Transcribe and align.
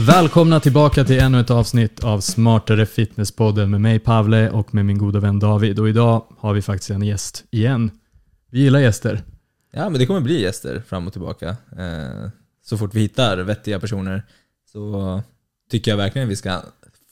Välkomna 0.00 0.60
tillbaka 0.60 1.04
till 1.04 1.18
ännu 1.20 1.40
ett 1.40 1.50
avsnitt 1.50 2.04
av 2.04 2.20
Smartare 2.20 2.86
Fitnesspodden 2.86 3.70
med 3.70 3.80
mig 3.80 3.98
Pavle 3.98 4.50
och 4.50 4.74
med 4.74 4.86
min 4.86 4.98
goda 4.98 5.20
vän 5.20 5.38
David. 5.38 5.78
Och 5.78 5.88
idag 5.88 6.24
har 6.38 6.54
vi 6.54 6.62
faktiskt 6.62 6.90
en 6.90 7.02
gäst 7.02 7.44
igen. 7.50 7.90
Vi 8.50 8.60
gillar 8.60 8.80
gäster. 8.80 9.22
Ja, 9.72 9.90
men 9.90 9.98
det 10.00 10.06
kommer 10.06 10.20
bli 10.20 10.42
gäster 10.42 10.82
fram 10.88 11.06
och 11.06 11.12
tillbaka. 11.12 11.48
Eh, 11.48 12.28
Så 12.64 12.78
fort 12.78 12.94
vi 12.94 13.00
hittar 13.00 13.36
vettiga 13.38 13.80
personer 13.80 14.22
så 14.72 15.22
tycker 15.70 15.90
jag 15.90 15.96
verkligen 15.98 16.28
vi 16.28 16.36
ska 16.36 16.60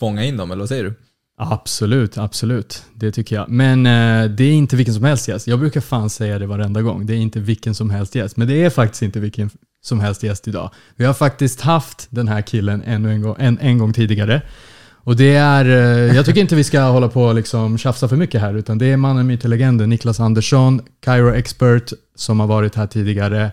fånga 0.00 0.25
in 0.25 0.37
dem, 0.37 0.50
eller 0.50 0.61
vad 0.61 0.68
säger 0.68 0.84
du? 0.84 0.95
Absolut, 1.39 2.18
absolut. 2.18 2.82
Det 2.95 3.12
tycker 3.12 3.37
jag. 3.37 3.48
Men 3.48 3.87
eh, 3.87 4.30
det 4.30 4.45
är 4.45 4.53
inte 4.53 4.77
vilken 4.77 4.95
som 4.95 5.05
helst 5.05 5.29
gäst. 5.29 5.46
Jag 5.46 5.59
brukar 5.59 5.80
fan 5.80 6.11
säga 6.11 6.39
det 6.39 6.46
varenda 6.46 6.82
gång. 6.82 7.07
Det 7.07 7.14
är 7.14 7.18
inte 7.18 7.41
vilken 7.41 7.75
som 7.75 7.91
helst 7.91 8.14
gäst. 8.14 8.37
Men 8.37 8.48
det 8.48 8.64
är 8.64 8.71
faktiskt 8.71 9.03
inte 9.03 9.21
vilken 9.21 9.50
som 9.87 10.00
helst 10.00 10.23
gäst 10.23 10.48
idag. 10.48 10.71
Vi 10.96 11.05
har 11.05 11.14
faktiskt 11.14 11.61
haft 11.61 12.06
den 12.11 12.29
här 12.29 12.42
killen 12.42 12.83
ännu 12.87 13.12
en 13.12 13.23
gång, 13.23 13.37
en, 13.38 13.59
en 13.59 13.79
gång 13.79 13.92
tidigare. 13.92 14.42
Och 14.91 15.16
det 15.16 15.34
är, 15.37 15.65
eh, 15.65 16.16
jag 16.16 16.27
tycker 16.27 16.41
inte 16.41 16.55
vi 16.55 16.65
ska 16.65 16.80
hålla 16.83 17.09
på 17.09 17.23
och 17.23 17.34
liksom 17.34 17.78
tjafsa 17.78 18.09
för 18.09 18.16
mycket 18.16 18.41
här, 18.41 18.55
utan 18.55 18.78
det 18.78 18.87
är 18.87 18.97
mannen, 18.97 19.27
myten, 19.27 19.51
legenden 19.51 19.91
Niklas 19.91 20.20
Andersson, 20.20 20.80
Cairo 21.01 21.34
expert, 21.34 21.92
som 22.14 22.41
har 22.41 22.47
varit 22.47 22.75
här 22.75 22.87
tidigare 22.87 23.51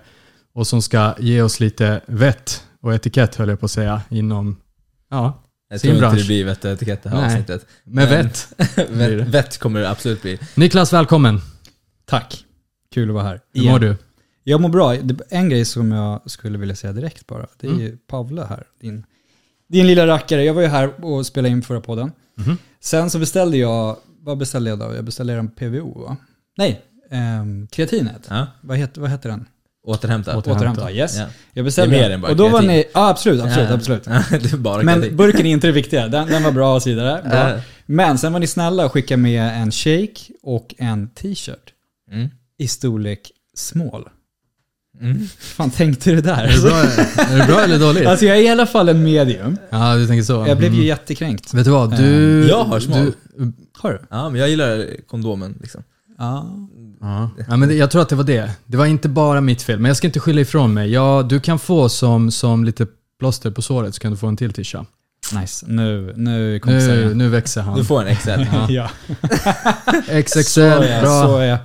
och 0.55 0.67
som 0.67 0.81
ska 0.81 1.13
ge 1.19 1.41
oss 1.41 1.59
lite 1.59 2.01
vett 2.07 2.63
och 2.81 2.93
etikett, 2.93 3.35
höll 3.35 3.49
jag 3.49 3.59
på 3.59 3.65
att 3.65 3.71
säga, 3.71 4.01
inom, 4.09 4.57
ja, 5.09 5.43
Jag 5.69 5.81
Sin 5.81 5.91
tror 5.91 6.05
inte 6.05 6.17
det 6.21 6.27
blir 6.27 6.45
vett 6.45 6.65
och 6.65 6.71
etikett 6.71 7.03
det 7.03 7.09
här 7.09 7.17
Nej. 7.17 7.25
avsnittet. 7.25 7.65
med 7.83 8.09
Men- 8.09 8.23
vett. 8.23 8.47
vett, 8.89 9.27
vett 9.27 9.57
kommer 9.57 9.79
det 9.79 9.89
absolut 9.89 10.21
bli. 10.21 10.39
Niklas, 10.55 10.93
välkommen. 10.93 11.41
Tack. 12.05 12.43
Kul 12.93 13.09
att 13.09 13.13
vara 13.13 13.23
här. 13.23 13.39
Hur 13.53 13.71
mår 13.71 13.79
du? 13.79 13.95
Jag 14.43 14.61
mår 14.61 14.69
bra. 14.69 14.95
En 15.29 15.49
grej 15.49 15.65
som 15.65 15.91
jag 15.91 16.21
skulle 16.31 16.57
vilja 16.57 16.75
säga 16.75 16.93
direkt 16.93 17.27
bara, 17.27 17.47
det 17.59 17.67
är 17.67 17.71
Mm. 17.71 17.83
ju 17.83 17.97
Pavle 17.97 18.43
här. 18.49 18.63
Din, 18.81 19.05
din 19.69 19.87
lilla 19.87 20.07
rackare. 20.07 20.43
Jag 20.43 20.53
var 20.53 20.61
ju 20.61 20.67
här 20.67 21.05
och 21.05 21.25
spelade 21.25 21.49
in 21.51 21.61
förra 21.61 21.81
podden. 21.81 22.11
Mhm. 22.35 22.57
Sen 22.79 23.09
så 23.09 23.19
beställde 23.19 23.57
jag, 23.57 23.97
vad 24.19 24.37
beställde 24.37 24.69
jag 24.69 24.79
då? 24.79 24.95
Jag 24.95 25.03
beställde 25.05 25.33
en 25.33 25.47
PVO 25.49 26.01
va? 26.01 26.17
Nej, 26.57 26.81
ehm, 27.11 27.67
kreatinet. 27.67 28.27
Ja. 28.29 28.47
Vad, 28.61 28.77
heter, 28.77 29.01
vad 29.01 29.09
heter 29.09 29.29
den? 29.29 29.45
Återhämta. 29.85 30.35
Åter- 30.35 30.51
Återhämta, 30.55 30.91
yes. 30.91 31.17
Ja. 31.17 31.25
Jag 31.53 31.65
beställde 31.65 31.95
Det 31.95 31.99
är 32.01 32.07
mer 32.09 32.15
än 32.15 32.21
bara 32.21 32.31
Och 32.31 32.37
då 32.37 32.43
var 32.43 32.49
kreatin. 32.61 32.69
ni, 32.69 32.85
ja 32.93 33.09
absolut, 33.09 33.41
absolut, 33.41 33.69
Ja. 33.69 33.73
absolut. 33.75 34.03
det 34.43 34.53
är 34.53 34.57
bara 34.57 34.83
Men 34.83 34.95
kreatin. 34.99 35.17
burken 35.17 35.45
är 35.45 35.49
inte 35.51 35.67
det 35.67 35.73
viktiga. 35.73 36.07
Den, 36.07 36.27
den 36.27 36.43
var 36.43 36.51
bra 36.51 36.75
och 36.75 36.81
så 36.83 36.89
vidare. 36.89 37.29
Bra. 37.29 37.61
Men 37.85 38.17
sen 38.17 38.33
var 38.33 38.39
ni 38.39 38.47
snälla 38.47 38.85
och 38.85 38.91
skickade 38.91 39.21
med 39.21 39.61
en 39.61 39.71
shake 39.71 40.33
och 40.43 40.75
en 40.77 41.09
t-shirt 41.09 41.73
Mm. 42.11 42.29
i 42.57 42.67
storlek 42.67 43.31
small. 43.55 44.09
Mm. 45.01 45.27
fan 45.39 45.71
tänkte 45.71 46.09
du 46.11 46.21
där? 46.21 46.43
Är 46.43 46.53
det 46.55 46.61
bra, 46.61 46.77
är 47.33 47.37
det 47.39 47.45
bra 47.47 47.61
eller 47.61 47.79
dåligt? 47.79 48.07
Alltså 48.07 48.25
jag 48.25 48.37
är 48.37 48.41
i 48.41 48.49
alla 48.49 48.65
fall 48.65 48.89
en 48.89 49.03
medium. 49.03 49.57
Ja, 49.69 49.95
du 49.95 50.07
tänker 50.07 50.23
så. 50.23 50.45
Jag 50.47 50.57
blev 50.57 50.71
ju 50.71 50.77
Mm. 50.77 50.87
jättekränkt. 50.87 51.53
Vet 51.53 51.65
du 51.65 51.71
vad? 51.71 51.97
Du... 51.97 52.47
Jag 52.49 52.63
har 52.63 52.79
smal. 52.79 53.11
Du, 53.37 53.51
Har 53.77 53.91
du? 53.91 53.99
Ja, 54.09 54.29
men 54.29 54.39
jag 54.41 54.49
gillar 54.49 54.85
kondomen 55.07 55.57
liksom. 55.61 55.83
Ja. 56.17 56.55
ja. 57.01 57.29
ja, 57.49 57.57
men 57.57 57.77
jag 57.77 57.91
tror 57.91 58.01
att 58.01 58.09
det 58.09 58.15
var 58.15 58.23
det. 58.23 58.51
Det 58.65 58.77
var 58.77 58.85
inte 58.85 59.09
bara 59.09 59.41
mitt 59.41 59.61
fel, 59.61 59.79
men 59.79 59.89
jag 59.89 59.97
ska 59.97 60.07
inte 60.07 60.19
skylla 60.19 60.41
ifrån 60.41 60.73
mig. 60.73 60.91
Ja, 60.91 61.25
du 61.29 61.39
kan 61.39 61.59
få 61.59 61.89
som, 61.89 62.31
som 62.31 62.63
lite 62.65 62.87
plåster 63.19 63.51
på 63.51 63.61
såret 63.61 63.95
så 63.95 64.01
kan 64.01 64.11
du 64.11 64.17
få 64.17 64.27
en 64.27 64.37
till 64.37 64.53
tisha. 64.53 64.85
Nice. 65.33 65.65
Nu, 65.69 66.13
nu 66.17 66.59
kompisar 66.59 66.87
Nu, 66.95 67.13
nu 67.13 67.29
växer 67.29 67.61
han. 67.61 67.77
Du 67.77 67.85
får 67.85 68.05
en 68.05 68.15
XL. 68.15 68.29
Ja. 68.69 68.89
Ja. 70.07 70.21
XXL, 70.23 70.39
Så 70.43 70.61
är 70.61 71.01
bra. 71.01 71.21
så 71.23 71.37
är. 71.37 71.57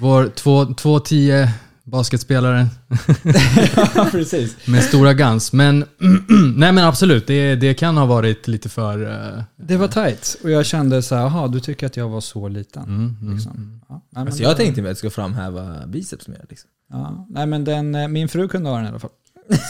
Vår 0.00 0.24
2-10 0.24 1.48
basketspelare 1.84 2.66
ja, 3.94 4.08
precis. 4.10 4.56
med 4.66 4.82
stora 4.84 5.12
guns. 5.14 5.52
Men, 5.52 5.84
nej 6.56 6.72
men 6.72 6.78
absolut, 6.84 7.26
det, 7.26 7.54
det 7.54 7.74
kan 7.74 7.96
ha 7.96 8.06
varit 8.06 8.48
lite 8.48 8.68
för... 8.68 9.12
eh, 9.36 9.42
Det 9.56 9.76
var 9.76 9.88
tight. 9.88 10.36
Och 10.42 10.50
jag 10.50 10.66
kände 10.66 11.02
så 11.02 11.14
här, 11.14 11.22
jaha, 11.22 11.48
du 11.48 11.60
tycker 11.60 11.86
att 11.86 11.96
jag 11.96 12.08
var 12.08 12.20
så 12.20 12.48
liten. 12.48 12.82
mm, 12.82 13.16
mm. 13.22 13.34
Liksom. 13.34 13.80
Ja, 13.88 13.94
nej, 13.94 14.00
men 14.12 14.26
Alltså 14.26 14.42
jag 14.42 14.48
var- 14.48 14.56
tänkte 14.56 14.82
mig 14.82 14.88
att 14.90 15.02
jag 15.02 15.10
ska 15.12 15.22
framhäva 15.22 15.86
biceps 15.86 16.28
mer 16.28 16.44
liksom. 16.50 16.70
Ja, 16.92 17.26
nej 17.30 17.46
men 17.46 17.64
den, 17.64 17.94
eh, 17.94 18.08
min 18.08 18.28
fru 18.28 18.48
kunde 18.48 18.70
ha 18.70 18.76
den 18.76 18.86
i 18.86 18.88
alla 18.88 18.98
fall. 18.98 19.10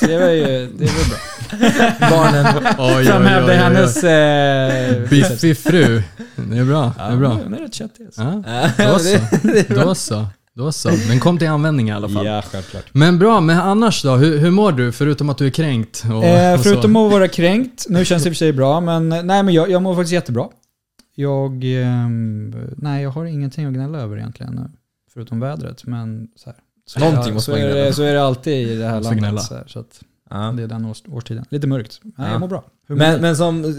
Så 0.01 0.07
det 0.07 0.19
var 0.19 0.29
ju 0.31 0.69
det 0.79 0.85
var 0.85 1.09
bra. 1.09 1.19
Barnen. 2.11 3.05
Framhävde 3.07 3.55
hennes... 3.55 4.05
Eh, 4.05 5.09
Biffig 5.11 5.59
fru. 5.59 6.03
Det 6.37 6.59
är 6.59 6.65
bra. 6.65 6.93
Det 6.97 7.03
är 7.03 7.17
bra. 7.17 7.29
Hon 7.45 7.55
är 7.55 7.59
rätt 7.59 7.75
köttig 7.75 8.05
alltså. 8.05 8.23
Ja, 8.23 8.71
Ja, 8.79 8.93
då 8.93 8.99
så. 8.99 9.19
Då 9.75 9.95
så. 9.95 10.27
Då 10.57 10.73
så. 10.73 10.89
Den 11.09 11.21
kom 11.21 11.39
till 11.39 11.49
användning 11.49 11.89
i 11.89 11.93
alla 11.93 12.09
fall. 12.09 12.27
Ja, 12.27 12.43
självklart. 12.43 12.85
Men 12.93 13.19
bra, 13.19 13.41
men 13.41 13.59
annars 13.61 14.03
då? 14.03 14.11
Hur, 14.17 14.39
hur 14.39 14.51
mår 14.51 14.73
du? 14.73 14.93
Förutom 14.93 15.31
att 15.31 15.39
du 15.39 15.47
är 15.47 15.51
kränkt? 15.51 16.05
Och, 16.15 16.25
Eh, 16.25 16.55
och 16.55 16.61
förutom 16.61 16.95
så. 16.95 17.07
att 17.07 17.13
vara 17.13 17.29
kränkt, 17.29 17.87
nu 17.89 18.05
känns 18.05 18.23
det 18.23 18.29
i 18.29 18.31
och 18.31 18.35
för 18.35 18.39
sig 18.39 18.53
bra, 18.53 18.81
men 18.81 19.13
eh, 19.13 19.23
nej 19.23 19.43
men 19.43 19.55
jag, 19.55 19.71
jag 19.71 19.83
mår 19.83 19.95
faktiskt 19.95 20.13
jättebra. 20.13 20.49
Jag, 21.15 21.65
ehm, 21.65 22.55
nej 22.77 23.03
jag 23.03 23.11
har 23.11 23.25
ingenting 23.25 23.65
att 23.67 23.73
gnälla 23.75 23.99
över 23.99 24.17
egentligen 24.17 24.55
nu. 24.55 24.71
Förutom 25.15 25.41
vädret, 25.41 25.87
men 25.87 26.29
så 26.37 26.51
här. 26.51 26.57
Så 26.87 27.01
Någonting 27.01 27.31
är, 27.31 27.35
måste 27.35 27.45
så 27.45 27.51
man 27.51 27.61
är, 27.61 27.65
gnälla 27.65 27.81
det, 27.85 27.89
på. 27.91 27.95
så 27.95 28.03
är 28.03 28.15
det 28.15 28.23
alltid 28.23 28.69
i 28.69 28.77
det 28.77 28.87
här 28.87 29.01
landet. 29.01 29.43
Så, 29.43 29.55
här, 29.55 29.65
så 29.67 29.79
att 29.81 30.01
Ja. 30.31 30.53
det 30.57 30.63
är 30.63 30.67
den 30.67 30.85
års, 30.85 31.03
årstiden. 31.09 31.45
Lite 31.51 31.67
mörkt. 31.67 32.01
Nej, 32.03 32.13
Ja. 32.19 32.33
jag 32.33 32.41
mår 32.41 32.49
bra. 32.49 32.65
Mår 32.89 32.97
Men, 32.97 33.15
du? 33.15 33.21
men 33.21 33.37
som, 33.37 33.65
eh, 33.65 33.71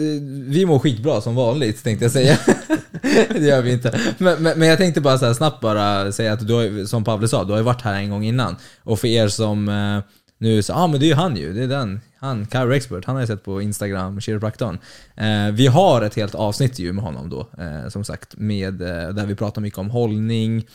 vi 0.48 0.66
mår 0.66 0.80
skitbra 0.80 1.22
som 1.22 1.36
vanligt 1.36 1.84
tänkte 1.84 2.06
jag 2.06 2.12
säga. 2.12 2.38
det 3.30 3.40
gör 3.40 3.62
vi 3.62 3.72
inte. 3.72 4.00
Men, 4.18 4.44
men, 4.44 4.60
men 4.60 4.68
jag 4.68 4.78
tänkte 4.78 5.02
bara 5.02 5.18
så 5.18 5.26
här 5.26 5.34
snabbt 5.34 5.62
bara 5.62 6.12
säga 6.12 6.34
att 6.34 6.48
du 6.48 6.54
har, 6.54 6.86
som 6.86 7.04
Pavle 7.04 7.28
sa, 7.28 7.44
du 7.44 7.52
har 7.52 7.58
ju 7.58 7.64
varit 7.64 7.82
här 7.82 7.94
en 7.94 8.10
gång 8.10 8.24
innan. 8.24 8.56
Och 8.84 9.00
för 9.00 9.08
er 9.08 9.28
som 9.28 9.70
eh, 9.70 10.12
nu 10.38 10.64
sa, 10.64 10.74
ah 10.74 10.88
men 10.88 11.00
det 11.00 11.06
är 11.06 11.08
ju 11.08 11.14
han 11.14 11.36
ju, 11.38 11.54
det 11.54 11.64
är 11.64 11.68
den. 11.68 12.00
Han, 12.18 12.46
Cairo 12.46 12.74
Expert, 12.74 13.06
han 13.06 13.16
har 13.16 13.22
jag 13.22 13.28
sett 13.28 13.44
på 13.44 13.62
Instagram, 13.62 14.22
kiropraktorn. 14.22 14.80
Eh, 15.16 15.52
vi 15.54 15.68
har 15.68 16.02
ett 16.02 16.16
helt 16.16 16.36
avsnitt 16.36 16.80
ju 16.80 16.94
med 16.94 17.04
honom 17.04 17.30
då, 17.30 17.50
eh, 17.58 17.90
som 17.90 18.04
sagt, 18.04 18.36
med, 18.38 18.82
eh, 18.82 19.10
där 19.10 19.26
vi 19.26 19.36
pratar 19.36 19.62
mycket 19.62 19.80
om 19.80 19.90
hållning, 19.90 20.68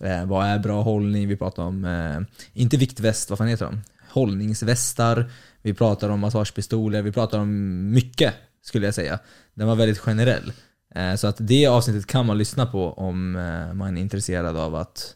eh, 0.00 0.26
vad 0.26 0.46
är 0.46 0.58
bra 0.58 0.82
hållning, 0.82 1.28
vi 1.28 1.36
pratar 1.36 1.62
om, 1.62 1.84
eh, 1.84 2.20
inte 2.52 2.76
viktväst, 2.76 3.30
vad 3.30 3.38
fan 3.38 3.48
heter 3.48 3.64
de? 3.64 3.80
Hållningsvästar, 4.10 5.30
vi 5.62 5.74
pratar 5.74 6.08
om 6.08 6.20
massagepistoler, 6.20 7.02
vi 7.02 7.12
pratar 7.12 7.38
om 7.38 7.90
mycket 7.90 8.34
skulle 8.62 8.86
jag 8.86 8.94
säga. 8.94 9.18
Den 9.54 9.66
var 9.66 9.74
väldigt 9.74 9.98
generell. 9.98 10.52
Eh, 10.96 11.14
Så 11.16 11.26
att 11.26 11.36
det 11.38 11.66
avsnittet 11.66 12.06
kan 12.06 12.26
man 12.26 12.38
lyssna 12.38 12.66
på 12.66 12.92
om 12.92 13.36
eh, 13.36 13.74
man 13.74 13.96
är 13.96 14.00
intresserad 14.00 14.56
av 14.56 14.74
att 14.74 15.14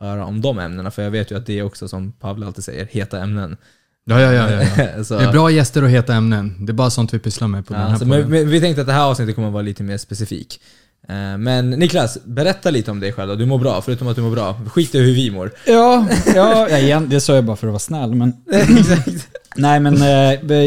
höra 0.00 0.24
om 0.24 0.40
de 0.40 0.58
ämnena. 0.58 0.90
För 0.90 1.02
jag 1.02 1.10
vet 1.10 1.30
ju 1.30 1.36
att 1.36 1.46
det 1.46 1.58
är 1.58 1.62
också, 1.62 1.88
som 1.88 2.12
Pavle 2.12 2.46
alltid 2.46 2.64
säger, 2.64 2.86
heta 2.86 3.20
ämnen. 3.20 3.56
Ja, 4.04 4.20
ja, 4.20 4.32
ja. 4.32 4.62
ja, 4.76 5.04
så, 5.04 5.18
Det 5.18 5.24
är 5.24 5.32
bra 5.32 5.50
gäster 5.50 5.82
och 5.84 5.90
heta 5.90 6.14
ämnen. 6.14 6.66
Det 6.66 6.72
är 6.72 6.74
bara 6.74 6.90
sånt 6.90 7.14
vi 7.14 7.18
pysslar 7.18 7.48
med 7.48 7.66
på 7.66 7.72
den 7.72 7.82
ja, 7.82 7.88
här 7.88 7.98
så, 7.98 8.04
podden. 8.04 8.20
men, 8.20 8.30
men 8.30 8.48
vi 8.48 8.60
tänkte 8.60 8.80
att 8.80 8.86
det 8.86 8.92
här 8.92 9.04
avsnittet 9.04 9.34
kommer 9.34 9.48
att 9.48 9.54
vara 9.54 9.62
lite 9.62 9.82
mer 9.82 9.96
specifik. 9.98 10.60
Eh, 11.08 11.38
Men 11.38 11.70
Niklas, 11.70 12.18
berätta 12.24 12.70
lite 12.70 12.90
om 12.90 13.00
dig 13.00 13.12
själv 13.12 13.28
då. 13.28 13.34
Du 13.34 13.46
mår 13.46 13.58
bra, 13.58 13.82
förutom 13.82 14.08
att 14.08 14.16
du 14.16 14.22
mår 14.22 14.30
bra. 14.30 14.60
Skit 14.66 14.94
i 14.94 14.98
hur 14.98 15.14
vi 15.14 15.30
mår. 15.30 15.52
Ja, 15.66 16.06
ja, 16.34 16.68
ja 16.70 16.78
igen, 16.78 17.08
det 17.08 17.20
sa 17.20 17.34
jag 17.34 17.44
bara 17.44 17.56
för 17.56 17.66
att 17.66 17.72
vara 17.72 17.78
snäll. 17.78 18.14
Men, 18.14 18.32
nej 19.56 19.80
men 19.80 19.96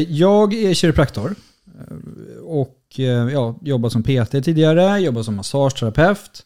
jag 0.10 0.54
är 0.54 0.74
kiropraktor. 0.74 1.36
Och 2.46 2.76
ja, 3.04 3.56
jobbat 3.62 3.92
som 3.92 4.04
PT 4.04 4.32
tidigare, 4.44 5.00
jobbat 5.00 5.26
som 5.26 5.36
massageterapeut 5.36 6.46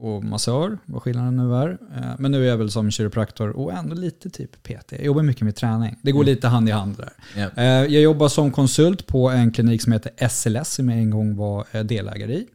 och 0.00 0.24
massör, 0.24 0.78
vad 0.84 1.02
skillnaden 1.02 1.36
nu 1.36 1.54
är. 1.54 1.68
Eh, 1.96 2.14
Men 2.18 2.30
nu 2.32 2.44
är 2.44 2.48
jag 2.48 2.56
väl 2.56 2.70
som 2.70 2.90
kiropraktor 2.90 3.48
och 3.48 3.72
ändå 3.72 3.94
lite 3.94 4.30
typ 4.30 4.62
PT. 4.62 4.92
Jag 4.92 5.04
jobbar 5.04 5.22
mycket 5.22 5.42
med 5.42 5.56
träning. 5.56 5.96
Det 6.02 6.12
går 6.12 6.20
Mm. 6.22 6.34
lite 6.34 6.48
hand 6.48 6.68
i 6.68 6.72
hand 6.72 6.96
där. 6.96 7.10
Ja. 7.36 7.62
Eh, 7.62 7.64
Jag 7.94 8.02
jobbar 8.02 8.28
som 8.28 8.50
konsult 8.52 9.06
på 9.06 9.30
en 9.30 9.52
klinik 9.52 9.82
som 9.82 9.92
heter 9.92 10.12
SLS 10.28 10.74
som 10.74 10.88
jag 10.88 10.98
en 10.98 11.10
gång 11.10 11.36
var 11.36 11.64
eh, 11.72 11.82
delägare 11.84 12.32
i. 12.34 12.46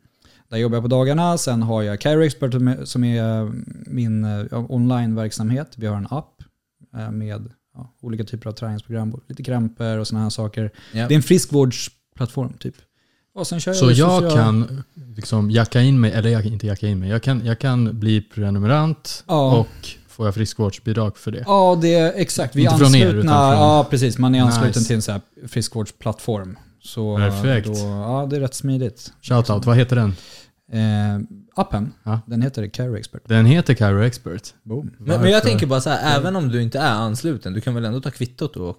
Där 0.49 0.57
jobbar 0.57 0.75
jag 0.75 0.83
på 0.83 0.87
dagarna. 0.87 1.37
Sen 1.37 1.61
har 1.63 1.81
jag 1.81 1.99
Cairo 1.99 2.21
Expert 2.23 2.51
som 2.87 3.03
är- 3.03 3.51
min 3.89 4.23
eh, 4.23 4.71
onlineverksamhet. 4.71 5.71
Vi 5.75 5.87
har 5.87 5.95
en 5.97 6.07
app 6.09 6.43
eh, 6.97 7.11
med 7.11 7.49
ja, 7.75 7.93
olika 8.01 8.23
typer 8.23 8.49
av 8.49 8.53
träningsprogram, 8.53 9.21
lite 9.27 9.43
kramper 9.43 9.97
och 9.99 10.07
sådana 10.07 10.23
här 10.25 10.29
saker. 10.29 10.71
Ja. 10.93 11.07
Det 11.07 11.13
är 11.13 11.15
en 11.15 11.23
friskvårdsplattform 11.23 12.53
typ. 12.53 12.75
Och 13.35 13.47
sen 13.47 13.59
kör 13.59 13.73
Så 13.73 13.85
jag 13.85 13.91
jag 13.91 14.21
social- 14.23 14.31
kan 14.35 14.83
liksom 15.15 15.51
jacka 15.51 15.81
in 15.81 15.99
mig, 15.99 16.11
eller 16.11 16.29
jag, 16.29 16.45
inte 16.45 16.67
jacka 16.67 16.87
in 16.87 16.99
mig, 16.99 17.09
jag 17.09 17.23
kan, 17.23 17.45
jag 17.45 17.59
kan 17.59 17.99
bli 17.99 18.21
prenumerant 18.21 19.23
Ja. 19.27 19.57
och 19.57 19.67
får 20.07 20.27
jag 20.27 20.35
friskvårdsbidrag 20.35 21.17
för 21.17 21.31
det. 21.31 21.43
Ja, 21.47 21.77
det 21.81 21.93
är 21.95 22.13
exakt. 22.15 22.55
Vi 22.55 22.65
är 22.65 22.71
Inte 22.71 22.85
från 22.85 22.95
er, 22.95 23.05
anslutna. 23.05 23.19
utan 23.31 23.51
från- 23.51 23.61
Ja, 23.67 23.87
precis. 23.89 24.17
Man 24.17 24.35
är 24.35 24.41
ansluten 24.41 24.67
Nice. 24.69 24.83
till 24.87 24.95
en 24.95 25.01
sån 25.01 25.11
här 25.13 25.47
friskvårdsplattform. 25.47 26.57
Så 26.83 27.17
Perfekt. 27.17 27.67
Då, 27.67 27.73
ja, 27.87 28.27
det 28.29 28.35
är 28.35 28.39
rätt 28.39 28.53
smidigt. 28.53 29.11
Shoutout, 29.21 29.65
vad 29.65 29.77
heter 29.77 29.95
den? 29.95 30.15
Eh, 30.71 31.19
appen, 31.55 31.93
Ja. 32.03 32.19
den 32.25 32.41
heter 32.41 32.67
Cairo 32.67 32.97
Expert. 32.97 33.21
Den 33.27 33.45
heter 33.45 33.73
Cairo 33.73 34.03
Expert. 34.03 34.41
Boom. 34.63 34.91
Men, 34.97 35.21
men 35.21 35.31
jag 35.31 35.43
tänker 35.43 35.65
bara 35.67 35.81
så 35.81 35.89
här, 35.89 36.17
även 36.19 36.35
om 36.35 36.49
du 36.49 36.61
inte 36.61 36.79
är 36.79 36.91
ansluten, 36.91 37.53
du 37.53 37.61
kan 37.61 37.75
väl 37.75 37.85
ändå 37.85 38.01
ta 38.01 38.11
kvittot 38.11 38.55
och... 38.55 38.77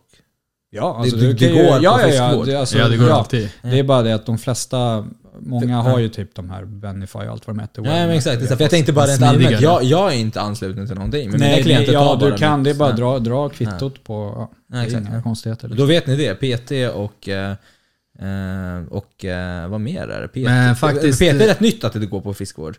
Ja, 0.74 0.96
alltså 0.98 1.16
Det- 1.16 1.32
det 1.32 1.46
ju- 1.46 1.54
går 1.54 1.62
på 1.62 1.68
ja, 1.68 1.78
ja, 1.82 2.00
ja, 2.00 2.04
friskvård. 2.08 2.46
det, 2.46 2.54
alltså, 2.60 2.78
ja, 2.78 2.88
det 2.88 2.96
går 2.96 3.08
ja, 3.08 3.14
alltid. 3.14 3.50
Det 3.62 3.78
är 3.78 3.82
bara 3.82 4.02
det 4.02 4.12
att 4.14 4.26
de 4.26 4.38
flesta, 4.38 5.06
många 5.40 5.76
har 5.82 5.98
ju 5.98 6.08
typ 6.08 6.34
de 6.34 6.50
här 6.50 6.64
Benify 6.64 7.18
och 7.18 7.24
allt 7.24 7.46
vad 7.46 7.56
de 7.56 7.60
heter. 7.62 7.82
Nej 7.82 8.06
men 8.06 8.16
exakt. 8.16 8.48
För 8.48 8.60
jag 8.60 8.70
tänkte 8.70 8.92
bara 8.92 9.06
rent 9.06 9.22
allmänt, 9.22 9.60
jag, 9.60 9.82
jag 9.84 10.12
är 10.12 10.16
inte 10.16 10.40
ansluten 10.40 10.86
till 10.86 10.94
någonting. 10.94 11.30
Men 11.30 11.40
mina 11.40 11.52
Nej, 11.52 11.62
klienter 11.62 11.86
nej, 11.92 11.94
tar 11.96 12.04
ja 12.10 12.16
bara 12.20 12.30
du 12.30 12.36
kan, 12.36 12.58
mitt- 12.58 12.64
det 12.64 12.70
är 12.70 12.74
bara 12.74 12.90
ja. 12.90 12.96
dra, 12.96 13.18
dra 13.18 13.48
kvittot 13.48 14.04
på, 14.04 14.32
ja, 14.36 14.50
det 14.68 14.76
Ja, 14.76 14.82
är 14.82 14.86
exakt. 14.86 15.08
inga 15.08 15.22
konstigheter. 15.22 15.68
Då 15.68 15.84
vet 15.84 16.06
ni 16.06 16.16
det, 16.16 16.34
PT 16.34 16.88
och 16.94 17.28
eh, 17.28 17.54
Eh, 18.18 18.86
och 18.90 19.24
eh, 19.24 19.68
vad 19.68 19.80
mer 19.80 20.08
är 20.08 20.20
det? 20.22 20.28
PT, 20.28 20.36
Men 20.44 20.76
faktiskt- 20.76 21.18
PT 21.18 21.22
är 21.22 21.34
rätt 21.46 21.60
nytt 21.60 21.84
att 21.84 21.92
det 21.92 22.06
går 22.06 22.20
på 22.20 22.34
friskvård. 22.34 22.76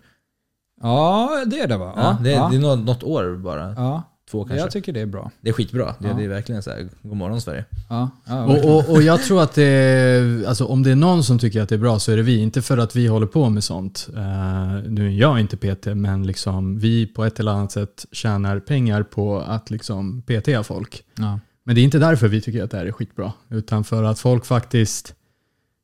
Ja, 0.82 1.30
det 1.48 1.60
är 1.60 1.68
det 1.68 1.78
va? 1.78 1.94
Ja, 1.98 2.18
det, 2.24 2.32
ja. 2.32 2.48
det 2.52 2.58
är 2.58 2.62
något, 2.62 2.80
något 2.86 3.04
år 3.04 3.38
bara. 3.44 3.74
ja. 3.78 4.04
Två 4.31 4.44
kanske. 4.44 4.57
Jag 4.63 4.72
tycker 4.72 4.94
det 4.94 5.01
är 5.01 5.06
bra. 5.06 5.31
Det 5.42 5.50
är 5.50 5.54
skitbra. 5.54 5.95
Det, 6.00 6.07
Ja. 6.07 6.13
det 6.13 6.24
är 6.24 6.27
verkligen 6.27 6.63
så 6.63 6.69
här, 6.72 6.89
god 7.01 7.18
morgon 7.18 7.42
Sverige. 7.42 7.66
Ja, 7.89 8.10
ja, 8.25 8.45
Och, 8.45 8.75
och, 8.75 8.89
och 8.89 9.01
jag 9.01 9.24
tror 9.24 9.42
att 9.44 9.54
det 9.54 9.63
är, 9.63 10.45
alltså 10.48 10.66
om 10.66 10.83
det 10.83 10.92
är 10.92 10.95
någon 10.95 11.24
som 11.24 11.39
tycker 11.39 11.62
att 11.62 11.69
det 11.69 11.75
är 11.75 11.80
bra 11.80 12.00
så 12.00 12.12
är 12.12 12.18
det 12.18 12.24
vi. 12.24 12.38
Inte 12.39 12.62
för 12.62 12.77
att 12.77 12.95
vi 12.95 13.07
håller 13.07 13.27
på 13.27 13.50
med 13.50 13.63
sånt. 13.63 14.07
Eh, 14.16 14.89
nu 14.89 15.07
är 15.07 15.12
jag 15.12 15.39
inte 15.39 15.57
PT, 15.57 15.86
men 15.86 16.27
liksom 16.27 16.80
vi 16.80 17.07
på 17.07 17.24
ett 17.25 17.39
eller 17.39 17.51
annat 17.51 17.72
sätt 17.72 18.06
tjänar 18.12 18.60
pengar 18.60 19.04
på 19.04 19.39
att 19.39 19.69
liksom 19.69 20.22
PTA 20.22 20.63
folk. 20.63 21.04
ja. 21.18 21.39
Men 21.68 21.75
det 21.75 21.81
är 21.81 21.83
inte 21.83 22.00
därför 22.00 22.27
vi 22.27 22.42
tycker 22.42 22.63
att 22.63 22.72
det 22.72 22.77
här 22.77 22.86
är 22.86 22.92
skitbra. 22.92 23.33
Utan 23.50 23.83
för 23.83 24.04
att 24.04 24.19
folk 24.19 24.45
faktiskt 24.45 25.16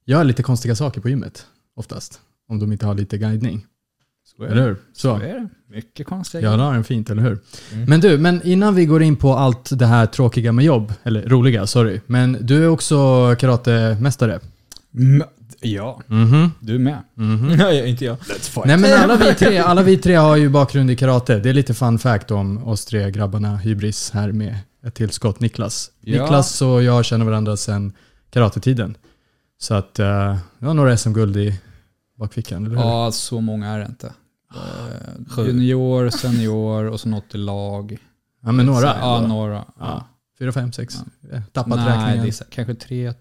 gör 0.06 0.24
lite 0.24 0.44
konstiga 0.44 0.76
saker 0.76 1.02
på 1.02 1.10
gymmet. 1.10 1.46
Oftast. 1.76 2.22
Om 2.50 2.60
de 2.60 2.72
inte 2.72 2.86
har 2.86 2.94
lite 2.96 3.18
guidning. 3.18 3.66
Så 4.42 4.46
är 4.46 4.50
Eller 4.52 4.62
det. 4.62 4.68
hur? 4.68 4.76
Så 4.94 5.02
Så. 5.02 5.16
är 5.16 5.34
det. 5.34 5.50
Mycket 5.76 6.08
konstiga 6.08 6.42
Jag 6.44 6.50
grejer. 6.54 6.66
la 6.70 6.74
den 6.74 6.84
fint, 6.84 7.10
eller 7.10 7.22
hur? 7.22 7.40
Mm. 7.74 7.86
Men 7.90 8.00
du, 8.00 8.18
men 8.18 8.42
innan 8.44 8.76
vi 8.76 8.86
går 8.86 9.04
in 9.04 9.16
på 9.16 9.34
allt 9.36 9.70
det 9.80 9.86
här 9.86 10.06
tråkiga 10.06 10.52
med 10.52 10.66
jobb, 10.66 10.94
eller 11.04 11.22
roliga, 11.30 11.68
sorry. 11.68 12.00
Men 12.08 12.38
du 12.42 12.64
är 12.64 12.68
också 12.70 12.96
karatemästare. 13.40 14.40
Mm, 14.98 15.28
Ja, 15.64 16.02
Mhm. 16.08 16.52
du 16.60 16.80
med. 16.80 16.98
Mhm. 17.14 17.48
Nej, 17.58 17.90
inte 17.90 18.06
jag. 18.06 18.18
Nej 18.66 18.78
men 18.78 18.94
alla 19.04 19.16
vi, 19.16 19.34
tre, 19.40 19.58
alla 19.58 19.84
vi 19.84 19.98
tre 19.98 20.16
har 20.16 20.36
ju 20.36 20.50
bakgrund 20.50 20.92
i 20.92 20.96
karate. 20.96 21.40
Det 21.40 21.50
är 21.50 21.54
lite 21.54 21.74
fun 21.74 22.00
fact 22.00 22.32
om 22.32 22.68
oss 22.68 22.86
tre 22.86 23.12
grabbarna 23.12 23.58
Hybris 23.58 24.12
här 24.12 24.32
med 24.32 24.58
ett 24.86 24.94
tillskott, 24.96 25.40
Niklas. 25.40 25.92
Ja. 26.02 26.22
Niklas 26.22 26.62
och 26.62 26.84
jag 26.84 27.06
känner 27.06 27.26
varandra 27.26 27.58
sedan 27.58 27.94
karatetiden. 28.30 28.98
Så 29.60 29.74
att 29.74 30.00
uh, 30.00 30.36
vi 30.60 30.66
har 30.68 30.74
några 30.74 30.98
SM-guld 30.98 31.38
i 31.38 31.60
bakfickan, 32.20 32.66
eller 32.66 32.76
hur? 32.76 32.84
Ja, 32.84 33.12
så 33.12 33.42
många 33.42 33.68
är 33.70 33.80
det 33.80 33.86
inte. 33.86 34.14
Eh, 34.56 35.26
Sju. 35.36 35.46
Junior, 35.48 36.10
senior 36.10 36.86
och 36.86 37.00
så 37.00 37.10
något 37.10 37.36
i 37.36 37.38
lag. 37.38 37.98
Ja 38.44 38.52
men 38.52 38.66
några. 38.66 38.88
Ja, 38.88 39.26
några. 39.28 39.54
Ja. 39.54 39.66
Ja. 39.80 40.08
Fyra, 40.40 40.52
fem, 40.52 40.72
sex. 40.72 40.96
Eh, 41.34 41.42
Tappat 41.52 41.78
Nej, 41.80 41.88
räkningen. 41.88 42.26
det 42.26 42.42
är 42.42 42.46
kanske 42.52 42.76
tre 42.76 43.14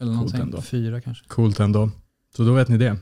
eller 0.00 0.12
någonting. 0.12 0.40
ändå. 0.40 0.62
Fyra 0.62 1.00
kanske. 1.00 1.24
Coolt 1.28 1.60
ändå. 1.60 1.90
Så 2.36 2.42
då 2.42 2.52
vet 2.52 2.68
ni 2.68 2.78
det. 2.78 2.96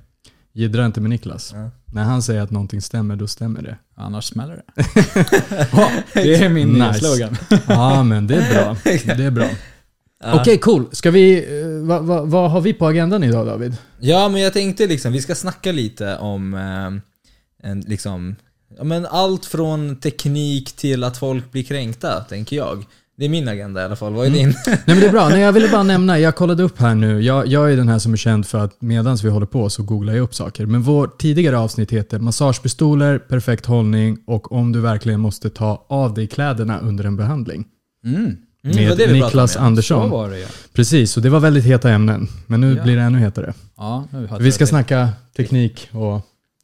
Jiddra 0.53 0.87
inte 0.87 1.01
med 1.01 1.11
Niklas. 1.11 1.53
Ja. 1.55 1.71
När 1.87 2.03
han 2.05 2.23
säger 2.23 2.41
att 2.43 2.51
någonting 2.51 2.81
stämmer, 2.83 3.17
då 3.17 3.27
stämmer 3.27 3.63
det. 3.63 3.77
Annars 3.95 4.25
smäller 4.25 4.57
det. 4.57 4.73
Ja, 5.73 5.91
det 6.15 6.35
är 6.35 6.49
min 6.49 6.69
nya 6.73 6.89
Nice. 6.93 7.01
slogan. 7.05 7.37
Ja 7.69 8.03
men 8.03 8.27
det 8.27 8.35
är 8.37 8.55
bra. 8.55 8.77
Det 9.17 9.25
är 9.25 9.31
bra. 9.31 9.49
Ja. 10.25 10.41
Okej, 10.41 10.59
cool. 10.59 10.87
Ska 10.93 11.11
vi, 11.11 11.37
eh, 11.61 11.87
vad 11.89 12.05
vad- 12.05 12.29
vad 12.29 12.51
har 12.51 12.61
vi 12.61 12.73
på 12.73 12.87
agendan 12.87 13.25
idag 13.25 13.47
David? 13.47 13.77
Ja, 14.01 14.29
men 14.29 14.41
jag 14.41 14.53
tänkte 14.53 14.87
liksom, 14.87 15.13
vi 15.13 15.21
ska 15.23 15.35
snacka 15.35 15.73
lite 15.73 16.17
om 16.17 16.55
eh, 16.55 16.91
en, 17.65 17.81
liksom, 17.81 18.37
ja, 18.79 18.85
men 18.85 19.07
allt 19.07 19.45
från 19.45 19.97
teknik 19.97 20.73
till 20.73 21.05
att 21.05 21.17
folk 21.17 21.53
blir 21.53 21.63
kränkta, 21.63 22.21
tänker 22.21 22.57
jag. 22.57 22.85
Det 23.17 23.25
är 23.25 23.29
min 23.29 23.49
agenda 23.49 23.81
i 23.83 23.85
alla 23.85 23.97
fall. 23.97 24.13
Vad 24.13 24.27
är 24.27 24.31
din? 24.31 24.55
Nej 24.67 24.79
men 24.87 25.01
det 25.01 25.07
är 25.07 25.11
bra. 25.13 25.29
Nej, 25.33 25.41
jag 25.41 25.53
ville 25.53 25.69
bara 25.69 25.83
nämna, 25.83 26.19
jag 26.19 26.37
kollade 26.37 26.63
upp 26.63 26.79
här 26.79 26.95
nu. 26.95 27.21
Jag, 27.23 27.47
jag 27.47 27.73
är 27.73 27.77
den 27.77 27.89
här 27.89 27.99
som 27.99 28.13
är 28.13 28.17
känd 28.17 28.47
för 28.47 28.59
att 28.59 28.81
medan 28.83 29.17
vi 29.17 29.29
håller 29.29 29.47
på 29.47 29.71
så 29.71 29.83
googlar 29.83 30.15
jag 30.15 30.23
upp 30.23 30.35
saker. 30.35 30.67
Men 30.67 30.83
vår 30.83 31.11
tidigare 31.19 31.59
avsnitt 31.59 31.91
heter 31.93 32.19
Massagepistoler, 32.19 33.19
perfekt 33.19 33.67
hållning 33.67 34.19
och 34.27 34.53
om 34.53 34.73
du 34.73 34.81
verkligen 34.81 35.21
måste 35.21 35.51
ta 35.51 35.85
av 35.89 36.15
dig 36.15 36.27
kläderna 36.27 36.79
under 36.79 37.05
en 37.05 37.17
behandling. 37.17 37.65
Mm. 38.05 38.17
Mm, 38.17 38.37
det 38.63 38.69
med 38.75 38.89
det 38.89 38.97
pratade 38.97 39.13
Niklas. 39.13 39.53
Så 39.53 39.59
Andersson. 39.59 40.11
var 40.11 40.31
det 40.31 40.39
ja. 40.39 40.49
Precis, 40.73 41.17
och 41.17 41.23
det 41.23 41.31
var 41.31 41.41
väldigt 41.41 41.65
heta 41.65 41.91
ämnen. 41.91 42.29
Men 42.47 42.61
nu 42.61 42.77
Ja. 42.77 42.83
blir 42.83 42.97
det 42.97 43.03
ännu 43.03 43.19
hetare. 43.19 43.55
ja 43.77 44.05
Vi 44.41 44.53
ska 44.53 44.65
det. 44.65 44.69
snacka 44.69 45.09
teknik 45.37 45.89
och 45.93 46.21